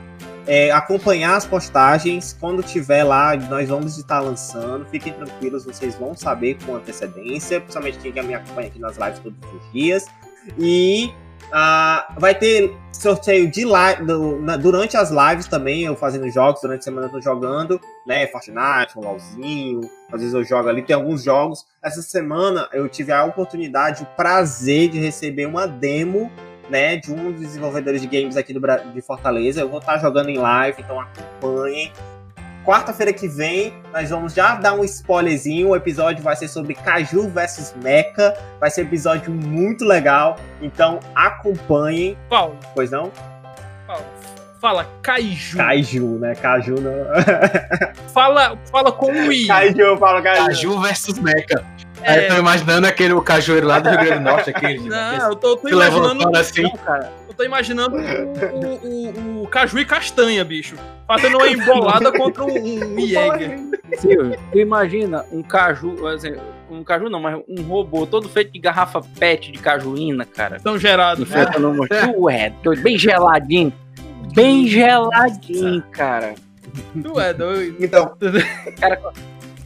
é, 0.46 0.70
acompanhar 0.72 1.36
as 1.36 1.46
postagens. 1.48 2.38
Quando 2.40 2.62
tiver 2.62 3.04
lá, 3.04 3.36
nós 3.36 3.70
vamos 3.70 3.98
estar 3.98 4.20
lançando. 4.20 4.86
Fiquem 4.86 5.14
tranquilos, 5.14 5.66
vocês 5.66 5.96
vão 5.96 6.16
saber 6.16 6.58
com 6.64 6.76
antecedência, 6.76 7.60
principalmente 7.60 7.98
quem 7.98 8.24
me 8.24 8.36
acompanha 8.36 8.68
aqui 8.68 8.80
nas 8.80 8.98
lives 8.98 9.20
todos 9.20 9.38
os 9.52 9.72
dias. 9.72 10.06
E 10.60 11.14
Uh, 11.54 12.20
vai 12.20 12.34
ter 12.34 12.76
sorteio 12.92 13.48
de 13.48 13.64
live 13.64 14.06
do, 14.06 14.40
na, 14.40 14.58
durante 14.58 14.98
as 14.98 15.12
lives 15.12 15.46
também, 15.46 15.84
eu 15.84 15.96
fazendo 15.96 16.28
jogos, 16.28 16.62
durante 16.62 16.80
a 16.80 16.84
semana 16.84 17.06
eu 17.06 17.12
tô 17.12 17.22
jogando, 17.22 17.80
né? 18.08 18.26
Fortnite, 18.26 18.98
um 18.98 19.02
LOLzinho, 19.02 19.82
às 20.12 20.20
vezes 20.20 20.34
eu 20.34 20.44
jogo 20.44 20.68
ali, 20.68 20.82
tem 20.82 20.96
alguns 20.96 21.24
jogos. 21.24 21.64
Essa 21.84 22.02
semana 22.02 22.68
eu 22.74 22.90
tive 22.90 23.12
a 23.12 23.24
oportunidade, 23.24 24.02
o 24.02 24.06
prazer 24.16 24.90
de 24.90 25.00
receber 25.00 25.46
uma 25.46 25.68
demo, 25.68 26.32
né? 26.72 26.98
De 26.98 27.12
um 27.12 27.32
dos 27.32 27.42
desenvolvedores 27.42 28.02
de 28.02 28.08
games 28.08 28.36
aqui 28.36 28.52
do, 28.52 28.60
de 28.92 29.02
Fortaleza. 29.02 29.62
Eu 29.62 29.70
vou 29.70 29.78
estar 29.78 30.00
jogando 30.00 30.30
em 30.30 30.38
live, 30.40 30.82
então 30.82 31.00
acompanhem. 31.00 31.92
Quarta-feira 32.66 33.12
que 33.12 33.28
vem, 33.28 33.74
nós 33.92 34.10
vamos 34.10 34.34
já 34.34 34.56
dar 34.56 34.74
um 34.74 34.86
spoilerzinho. 34.86 35.70
O 35.70 35.76
episódio 35.76 36.24
vai 36.24 36.36
ser 36.36 36.48
sobre 36.48 36.74
Caju 36.74 37.28
versus 37.28 37.74
Mecha. 37.84 38.38
Vai 38.58 38.72
ser 38.72 38.84
um 38.84 38.88
episódio 38.88 39.32
muito 39.32 39.84
legal. 39.84 40.38
Então 40.62 41.00
acompanhem. 41.14 42.18
Paulo. 42.30 42.58
Pois 42.74 42.90
não? 42.90 43.12
Paulo. 43.86 44.06
Fala 44.62 44.88
Kaiju. 45.02 45.58
Kaiju, 45.58 46.20
né? 46.20 46.36
Caju 46.36 46.76
não. 46.80 46.94
fala, 48.14 48.58
fala 48.72 48.94
com 48.94 49.12
o 49.12 49.32
I. 49.34 49.46
Kaiju, 49.46 49.98
fala 49.98 50.22
Kaiju. 50.22 50.46
Caju 50.46 50.80
versus 50.80 51.20
Mecha. 51.20 51.73
É... 52.04 52.12
Aí 52.12 52.24
eu 52.24 52.36
tô 52.36 52.40
imaginando 52.40 52.88
aquele 52.88 53.22
cajueiro 53.22 53.68
lá 53.68 53.80
do 53.80 53.90
Rio 53.90 54.00
Grande 54.00 54.16
do 54.16 54.22
Norte, 54.22 54.50
aquele. 54.50 54.90
Não, 54.90 55.30
eu 55.30 55.36
tô, 55.36 55.58
tô 55.58 55.70
imaginando. 55.70 56.38
Assim. 56.38 56.64
Não, 56.64 56.72
cara. 56.72 57.12
Eu 57.28 57.34
tô 57.34 57.44
imaginando 57.44 57.98
o, 57.98 59.40
o, 59.40 59.44
o, 59.44 59.48
caju 59.48 59.80
e 59.80 59.86
castanha, 59.86 60.46
bicho. 60.46 60.76
Fazendo 61.08 61.38
uma 61.38 61.48
embolada 61.48 62.12
contra 62.12 62.44
um, 62.44 62.48
um 62.48 63.00
Jäger. 63.08 63.60
Silvio, 63.98 64.40
tu 64.52 64.60
imagina 64.60 65.26
um 65.32 65.42
caju, 65.42 66.08
assim, 66.08 66.36
um 66.70 66.84
caju 66.84 67.10
não, 67.10 67.20
mas 67.20 67.42
um 67.48 67.64
robô 67.64 68.06
todo 68.06 68.30
feito 68.30 68.52
de 68.52 68.60
garrafa 68.60 69.02
pet 69.20 69.52
de 69.52 69.60
cajuína, 69.60 70.26
cara. 70.26 70.60
Tão 70.60 70.78
gerado. 70.78 71.26
É. 71.90 72.18
Ué, 72.18 72.54
bem 72.82 72.98
geladinho. 72.98 73.74
Bem 74.34 74.68
geladinho, 74.68 75.84
cara. 75.92 76.36
Tu 77.02 77.20
é 77.20 77.34
doido. 77.34 77.78
Então. 77.80 78.16
Cara, 78.80 79.00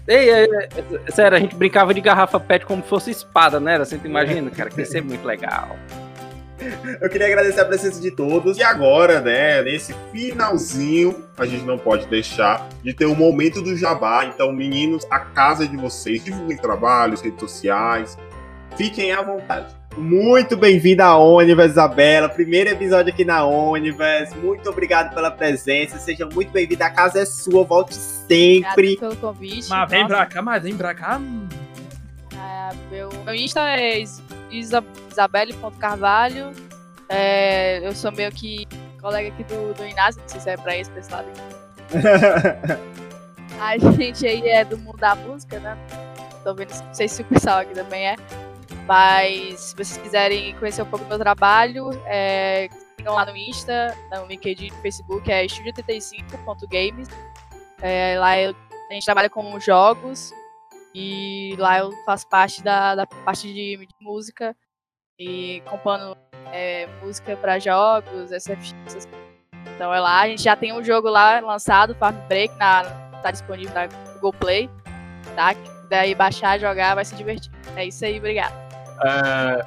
Ei, 0.07 0.29
é, 0.29 0.43
é, 0.45 1.11
sério, 1.11 1.37
a 1.37 1.39
gente 1.39 1.55
brincava 1.55 1.93
de 1.93 1.99
garrafa 1.99 2.39
pet 2.39 2.65
como 2.65 2.81
se 2.81 2.87
fosse 2.87 3.11
espada, 3.11 3.59
né? 3.59 3.77
Você 3.77 3.99
imagina, 4.05 4.49
cara, 4.49 4.69
que 4.69 4.79
ia 4.79 4.85
ser 4.85 5.03
muito 5.03 5.25
legal. 5.25 5.75
Eu 6.99 7.09
queria 7.09 7.27
agradecer 7.27 7.61
a 7.61 7.65
presença 7.65 8.01
de 8.01 8.09
todos. 8.11 8.57
E 8.57 8.63
agora, 8.63 9.21
né, 9.21 9.61
nesse 9.61 9.93
finalzinho, 10.11 11.23
a 11.37 11.45
gente 11.45 11.63
não 11.63 11.77
pode 11.77 12.07
deixar 12.07 12.67
de 12.81 12.93
ter 12.93 13.05
um 13.05 13.15
momento 13.15 13.61
do 13.61 13.75
jabá. 13.75 14.25
Então, 14.25 14.51
meninos, 14.51 15.05
a 15.09 15.19
casa 15.19 15.65
é 15.65 15.67
de 15.67 15.77
vocês. 15.77 16.23
Divulguem 16.23 16.57
trabalhos, 16.57 17.21
redes 17.21 17.39
sociais. 17.39 18.17
Fiquem 18.77 19.11
à 19.11 19.21
vontade. 19.23 19.75
Muito 19.97 20.55
bem-vinda 20.55 21.05
à 21.05 21.17
Onivers, 21.17 21.71
Isabela. 21.71 22.29
Primeiro 22.29 22.69
episódio 22.69 23.11
aqui 23.11 23.25
na 23.25 23.43
Onivers. 23.43 24.31
Muito 24.35 24.69
obrigado 24.69 25.15
pela 25.15 25.31
presença. 25.31 25.97
Seja 25.97 26.27
muito 26.27 26.51
bem-vinda. 26.51 26.85
A 26.85 26.91
casa 26.91 27.21
é 27.21 27.25
sua. 27.25 27.63
Volte 27.63 27.95
sempre. 27.95 28.93
Obrigado 28.93 28.99
pelo 28.99 29.15
convite. 29.15 29.67
Mas 29.67 29.89
vem 29.89 30.05
pra 30.05 30.27
cá, 30.27 30.43
mas 30.43 30.61
vem 30.61 30.77
pra 30.77 30.93
cá. 30.93 31.19
É, 32.35 32.69
meu, 32.91 33.09
meu 33.25 33.33
Insta 33.33 33.61
é 33.61 34.03
isabelle.carvalho. 34.51 36.51
É, 37.09 37.87
eu 37.87 37.95
sou 37.95 38.11
meio 38.11 38.31
que 38.31 38.67
colega 39.01 39.29
aqui 39.29 39.43
do, 39.45 39.73
do 39.73 39.87
Inácio, 39.87 40.21
não 40.21 40.29
sei 40.29 40.39
se 40.39 40.51
é 40.51 40.57
pra 40.57 40.77
esse, 40.77 40.91
lado 41.09 41.27
aqui. 41.95 42.77
A 43.59 43.75
gente 43.77 44.27
aí 44.27 44.47
é 44.47 44.63
do 44.63 44.77
mundo 44.77 44.97
da 44.97 45.15
música, 45.15 45.59
né? 45.59 45.75
Tô 46.43 46.53
vendo, 46.53 46.69
não 46.69 46.93
sei 46.93 47.07
se 47.07 47.23
o 47.23 47.25
pessoal 47.25 47.57
aqui 47.59 47.73
também 47.73 48.09
é. 48.09 48.15
Mas 48.87 49.59
se 49.59 49.75
vocês 49.75 49.97
quiserem 49.97 50.55
conhecer 50.55 50.81
um 50.81 50.85
pouco 50.85 51.03
do 51.03 51.09
meu 51.09 51.19
trabalho, 51.19 51.89
é, 52.05 52.69
sigam 52.97 53.13
lá 53.13 53.25
no 53.25 53.35
Insta, 53.35 53.95
no 54.11 54.25
LinkedIn, 54.25 54.71
no 54.71 54.81
Facebook, 54.81 55.29
é 55.29 55.45
estúdio85.games. 55.45 57.09
É, 57.81 58.17
lá 58.17 58.39
eu, 58.39 58.55
a 58.89 58.93
gente 58.93 59.05
trabalha 59.05 59.29
com 59.29 59.59
jogos, 59.59 60.31
e 60.99 61.55
lá 61.59 61.77
eu 61.77 61.91
faço 62.05 62.27
parte 62.27 62.63
da, 62.63 62.95
da 62.95 63.05
parte 63.05 63.47
de, 63.53 63.77
de 63.77 63.95
música 64.01 64.55
e 65.19 65.61
compondo 65.69 66.17
é, 66.51 66.87
música 67.03 67.37
para 67.37 67.59
jogos, 67.59 68.31
SFX. 68.31 69.07
Então 69.75 69.93
é 69.93 69.99
lá, 69.99 70.21
a 70.21 70.27
gente 70.27 70.41
já 70.41 70.55
tem 70.55 70.73
um 70.73 70.83
jogo 70.83 71.07
lá 71.07 71.39
lançado, 71.39 71.93
Farm 71.95 72.15
Break, 72.27 72.55
na, 72.57 72.83
tá 73.21 73.29
disponível 73.29 73.75
na 73.75 73.85
Google 74.15 74.33
Play, 74.33 74.69
tá? 75.35 75.53
Daí 75.87 76.15
baixar, 76.15 76.59
jogar, 76.59 76.95
vai 76.95 77.05
se 77.05 77.15
divertir. 77.15 77.51
É 77.75 77.85
isso 77.85 78.03
aí, 78.03 78.17
obrigado. 78.17 78.66
Uh, 78.97 79.65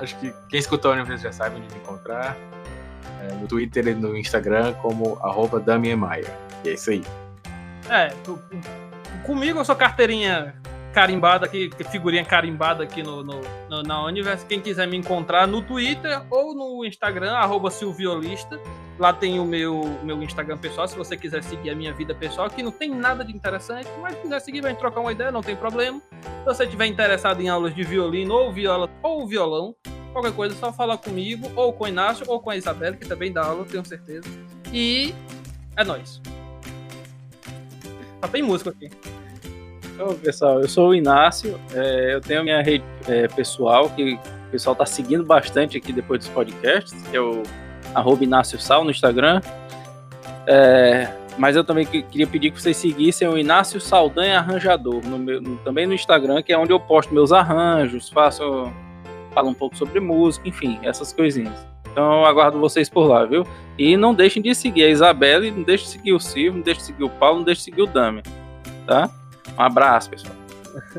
acho 0.00 0.16
que 0.18 0.32
quem 0.48 0.60
escutou 0.60 0.92
a 0.92 0.94
Universo 0.94 1.24
já 1.24 1.32
sabe 1.32 1.56
onde 1.56 1.74
me 1.74 1.80
encontrar. 1.80 2.36
É, 3.22 3.32
no 3.34 3.46
Twitter 3.46 3.88
e 3.88 3.94
no 3.94 4.16
Instagram 4.16 4.74
como 4.74 5.18
arroba. 5.22 5.62
E 6.64 6.68
é 6.68 6.72
isso 6.72 6.90
aí. 6.90 7.04
É, 7.88 8.12
comigo 9.24 9.60
eu 9.60 9.64
sou 9.64 9.76
carteirinha 9.76 10.54
carimbada 10.96 11.44
aqui, 11.44 11.68
figurinha 11.90 12.24
carimbada 12.24 12.82
aqui 12.82 13.02
no, 13.02 13.22
no, 13.22 13.42
no, 13.68 13.82
na 13.82 14.02
Universe. 14.06 14.46
Quem 14.46 14.62
quiser 14.62 14.88
me 14.88 14.96
encontrar 14.96 15.46
no 15.46 15.60
Twitter 15.60 16.22
ou 16.30 16.54
no 16.54 16.86
Instagram, 16.86 17.34
arroba 17.34 17.70
Silviolista. 17.70 18.58
Lá 18.98 19.12
tem 19.12 19.38
o 19.38 19.44
meu, 19.44 19.82
meu 20.02 20.22
Instagram 20.22 20.56
pessoal, 20.56 20.88
se 20.88 20.96
você 20.96 21.14
quiser 21.14 21.42
seguir 21.42 21.68
a 21.68 21.74
minha 21.74 21.92
vida 21.92 22.14
pessoal, 22.14 22.48
que 22.48 22.62
não 22.62 22.72
tem 22.72 22.88
nada 22.88 23.22
de 23.22 23.30
interessante, 23.30 23.86
mas 24.00 24.14
se 24.14 24.22
quiser 24.22 24.40
seguir, 24.40 24.62
vai 24.62 24.74
trocar 24.74 25.00
uma 25.00 25.12
ideia, 25.12 25.30
não 25.30 25.42
tem 25.42 25.54
problema. 25.54 26.00
Se 26.22 26.44
você 26.46 26.64
estiver 26.64 26.86
interessado 26.86 27.42
em 27.42 27.48
aulas 27.50 27.74
de 27.74 27.82
violino 27.82 28.32
ou 28.32 28.50
viola 28.50 28.88
ou 29.02 29.28
violão, 29.28 29.76
qualquer 30.14 30.32
coisa 30.32 30.54
é 30.54 30.58
só 30.58 30.72
falar 30.72 30.96
comigo, 30.96 31.52
ou 31.54 31.74
com 31.74 31.84
o 31.84 31.88
Inácio, 31.88 32.24
ou 32.26 32.40
com 32.40 32.48
a 32.48 32.56
Isabela, 32.56 32.96
que 32.96 33.06
também 33.06 33.30
dá 33.30 33.44
aula, 33.44 33.66
tenho 33.66 33.84
certeza. 33.84 34.30
E 34.72 35.14
é 35.76 35.84
nóis. 35.84 36.22
Só 38.22 38.28
tem 38.28 38.42
música 38.42 38.70
aqui. 38.70 38.88
Então, 39.96 40.14
pessoal, 40.14 40.60
eu 40.60 40.68
sou 40.68 40.90
o 40.90 40.94
Inácio, 40.94 41.58
é, 41.72 42.12
eu 42.12 42.20
tenho 42.20 42.40
a 42.40 42.44
minha 42.44 42.62
rede 42.62 42.84
é, 43.08 43.26
pessoal, 43.28 43.88
que 43.88 44.20
o 44.48 44.50
pessoal 44.50 44.74
está 44.74 44.84
seguindo 44.84 45.24
bastante 45.24 45.78
aqui 45.78 45.90
depois 45.90 46.20
dos 46.20 46.28
podcasts, 46.28 46.92
que 47.10 47.16
é 47.16 47.20
o 47.20 47.42
arroba 47.94 48.22
Inácio 48.22 48.60
Sal 48.60 48.84
no 48.84 48.90
Instagram. 48.90 49.40
É, 50.46 51.10
mas 51.38 51.56
eu 51.56 51.64
também 51.64 51.86
queria 51.86 52.26
pedir 52.26 52.50
que 52.50 52.60
vocês 52.60 52.76
seguissem 52.76 53.26
o 53.26 53.38
Inácio 53.38 53.80
Saldanha 53.80 54.38
Arranjador, 54.38 55.02
no 55.02 55.18
meu, 55.18 55.40
no, 55.40 55.56
também 55.58 55.86
no 55.86 55.94
Instagram, 55.94 56.42
que 56.42 56.52
é 56.52 56.58
onde 56.58 56.74
eu 56.74 56.78
posto 56.78 57.14
meus 57.14 57.32
arranjos, 57.32 58.10
faço, 58.10 58.70
falo 59.32 59.48
um 59.48 59.54
pouco 59.54 59.78
sobre 59.78 59.98
música, 59.98 60.46
enfim, 60.46 60.78
essas 60.82 61.10
coisinhas. 61.10 61.66
Então 61.90 62.20
eu 62.20 62.26
aguardo 62.26 62.60
vocês 62.60 62.90
por 62.90 63.06
lá, 63.06 63.24
viu? 63.24 63.46
E 63.78 63.96
não 63.96 64.12
deixem 64.12 64.42
de 64.42 64.54
seguir 64.54 64.84
a 64.84 64.90
Isabela, 64.90 65.50
não 65.50 65.62
deixem 65.62 65.86
de 65.86 65.92
seguir 65.92 66.12
o 66.12 66.20
Silvio, 66.20 66.52
não 66.52 66.60
deixem 66.60 66.82
de 66.82 66.86
seguir 66.88 67.04
o 67.04 67.08
Paulo, 67.08 67.38
não 67.38 67.44
deixem 67.44 67.64
de 67.64 67.70
seguir 67.70 67.82
o 67.82 67.86
Dami, 67.86 68.22
tá? 68.86 69.10
Um 69.58 69.62
abraço, 69.62 70.10
pessoal. 70.10 70.34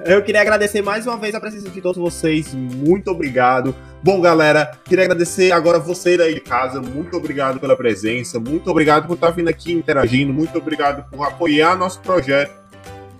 Eu 0.06 0.24
queria 0.24 0.42
agradecer 0.42 0.82
mais 0.82 1.06
uma 1.06 1.18
vez 1.18 1.36
a 1.36 1.40
presença 1.40 1.70
de 1.70 1.82
todos 1.82 2.02
vocês. 2.02 2.54
Muito 2.54 3.12
obrigado. 3.12 3.76
Bom, 4.02 4.20
galera, 4.20 4.72
queria 4.84 5.06
agradecer 5.06 5.52
agora 5.52 5.80
você 5.80 6.18
daí 6.18 6.34
de 6.34 6.40
casa. 6.40 6.82
Muito 6.82 7.16
obrigado 7.16 7.60
pela 7.60 7.76
presença. 7.76 8.40
Muito 8.40 8.70
obrigado 8.70 9.06
por 9.08 9.14
estar 9.14 9.30
vindo 9.32 9.50
aqui 9.50 9.74
interagindo. 9.74 10.34
Muito 10.34 10.58
obrigado 10.58 11.08
por 11.10 11.26
apoiar 11.28 11.76
nosso 11.76 12.00
projeto. 12.02 12.52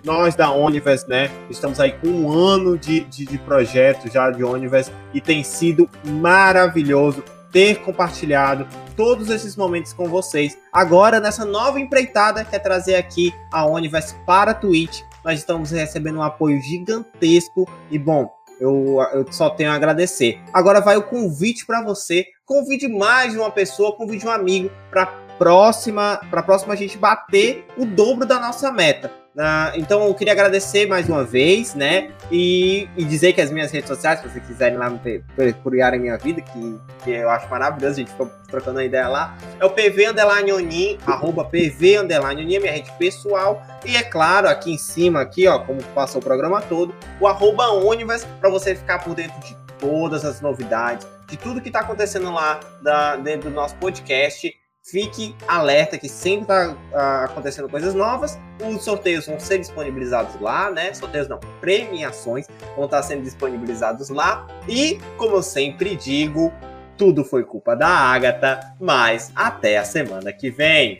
Nós 0.04 0.34
da 0.34 0.50
Onivers, 0.50 1.06
né? 1.06 1.30
Estamos 1.50 1.78
aí 1.80 1.92
com 1.92 2.08
um 2.08 2.32
ano 2.32 2.78
de, 2.78 3.00
de, 3.00 3.24
de 3.24 3.38
projeto 3.38 4.10
já 4.10 4.30
de 4.30 4.42
Onivers 4.42 4.90
e 5.12 5.20
tem 5.20 5.44
sido 5.44 5.88
maravilhoso 6.04 7.22
ter 7.52 7.80
compartilhado 7.80 8.66
todos 8.96 9.30
esses 9.30 9.56
momentos 9.56 9.92
com 9.92 10.08
vocês. 10.08 10.56
Agora, 10.72 11.18
nessa 11.18 11.44
nova 11.44 11.80
empreitada 11.80 12.44
que 12.44 12.54
é 12.54 12.58
trazer 12.58 12.96
aqui 12.96 13.32
a 13.52 13.66
Onivers 13.66 14.14
para 14.26 14.52
a 14.52 14.54
Twitch, 14.54 15.02
nós 15.28 15.40
estamos 15.40 15.72
recebendo 15.72 16.20
um 16.20 16.22
apoio 16.22 16.58
gigantesco 16.62 17.68
e 17.90 17.98
bom, 17.98 18.32
eu, 18.58 18.96
eu 19.12 19.30
só 19.30 19.50
tenho 19.50 19.70
a 19.70 19.74
agradecer. 19.74 20.40
Agora 20.54 20.80
vai 20.80 20.96
o 20.96 21.02
convite 21.02 21.66
para 21.66 21.82
você, 21.82 22.24
convide 22.46 22.88
mais 22.88 23.36
uma 23.36 23.50
pessoa, 23.50 23.94
convide 23.94 24.26
um 24.26 24.30
amigo 24.30 24.70
para 24.88 25.04
próxima, 25.36 26.18
para 26.30 26.42
próxima 26.42 26.72
a 26.72 26.76
gente 26.76 26.96
bater 26.96 27.66
o 27.76 27.84
dobro 27.84 28.24
da 28.24 28.40
nossa 28.40 28.72
meta. 28.72 29.12
Uh, 29.36 29.70
então 29.76 30.04
eu 30.04 30.14
queria 30.14 30.32
agradecer 30.32 30.86
mais 30.86 31.08
uma 31.08 31.22
vez, 31.22 31.74
né? 31.74 32.10
E, 32.30 32.88
e, 32.96 33.04
dizer 33.04 33.32
que 33.32 33.40
as 33.40 33.52
minhas 33.52 33.70
redes 33.70 33.88
sociais, 33.88 34.20
se 34.20 34.28
vocês 34.28 34.44
quiserem 34.44 34.76
lá 34.76 34.90
procurarem 35.36 36.00
minha 36.00 36.16
vida, 36.18 36.40
que, 36.40 36.80
que 37.04 37.10
eu 37.10 37.30
acho 37.30 37.48
maravilhoso, 37.48 37.94
a 37.94 37.98
gente 37.98 38.10
ficou 38.10 38.28
trocando 38.48 38.80
a 38.80 38.84
ideia 38.84 39.06
lá, 39.06 39.36
é 39.60 39.64
o 39.64 39.70
PV 39.70 40.08
Underline 40.08 40.52
Onin, 40.52 40.98
arroba 41.06 41.44
PV 41.44 41.98
Underline 41.98 42.42
Onin, 42.42 42.58
minha 42.58 42.72
rede 42.72 42.90
pessoal. 42.98 43.62
E 43.84 43.96
é 43.96 44.02
claro, 44.02 44.48
aqui 44.48 44.72
em 44.72 44.78
cima, 44.78 45.20
aqui, 45.20 45.46
ó, 45.46 45.60
como 45.60 45.82
passou 45.94 46.20
o 46.20 46.24
programa 46.24 46.60
todo, 46.60 46.92
o 47.20 47.26
arroba 47.26 47.70
Onivas, 47.70 48.26
para 48.40 48.50
você 48.50 48.74
ficar 48.74 49.04
por 49.04 49.14
dentro 49.14 49.38
de 49.40 49.56
todas 49.78 50.24
as 50.24 50.40
novidades, 50.40 51.06
de 51.28 51.36
tudo 51.36 51.60
que 51.60 51.68
está 51.68 51.80
acontecendo 51.80 52.32
lá 52.32 52.58
da, 52.82 53.14
dentro 53.16 53.50
do 53.50 53.54
nosso 53.54 53.76
podcast 53.76 54.52
fique 54.90 55.34
alerta 55.46 55.98
que 55.98 56.08
sempre 56.08 56.42
está 56.42 56.70
uh, 56.70 57.24
acontecendo 57.24 57.68
coisas 57.68 57.94
novas. 57.94 58.38
Os 58.60 58.82
sorteios 58.82 59.26
vão 59.26 59.38
ser 59.38 59.58
disponibilizados 59.58 60.40
lá, 60.40 60.70
né? 60.70 60.92
Sorteios 60.94 61.28
não, 61.28 61.38
premiações 61.60 62.46
vão 62.74 62.86
estar 62.86 63.02
sendo 63.02 63.22
disponibilizados 63.22 64.08
lá. 64.08 64.46
E, 64.66 64.98
como 65.16 65.36
eu 65.36 65.42
sempre 65.42 65.94
digo, 65.94 66.52
tudo 66.96 67.24
foi 67.24 67.44
culpa 67.44 67.76
da 67.76 67.88
Agatha, 67.88 68.74
mas 68.80 69.30
até 69.34 69.78
a 69.78 69.84
semana 69.84 70.32
que 70.32 70.50
vem. 70.50 70.98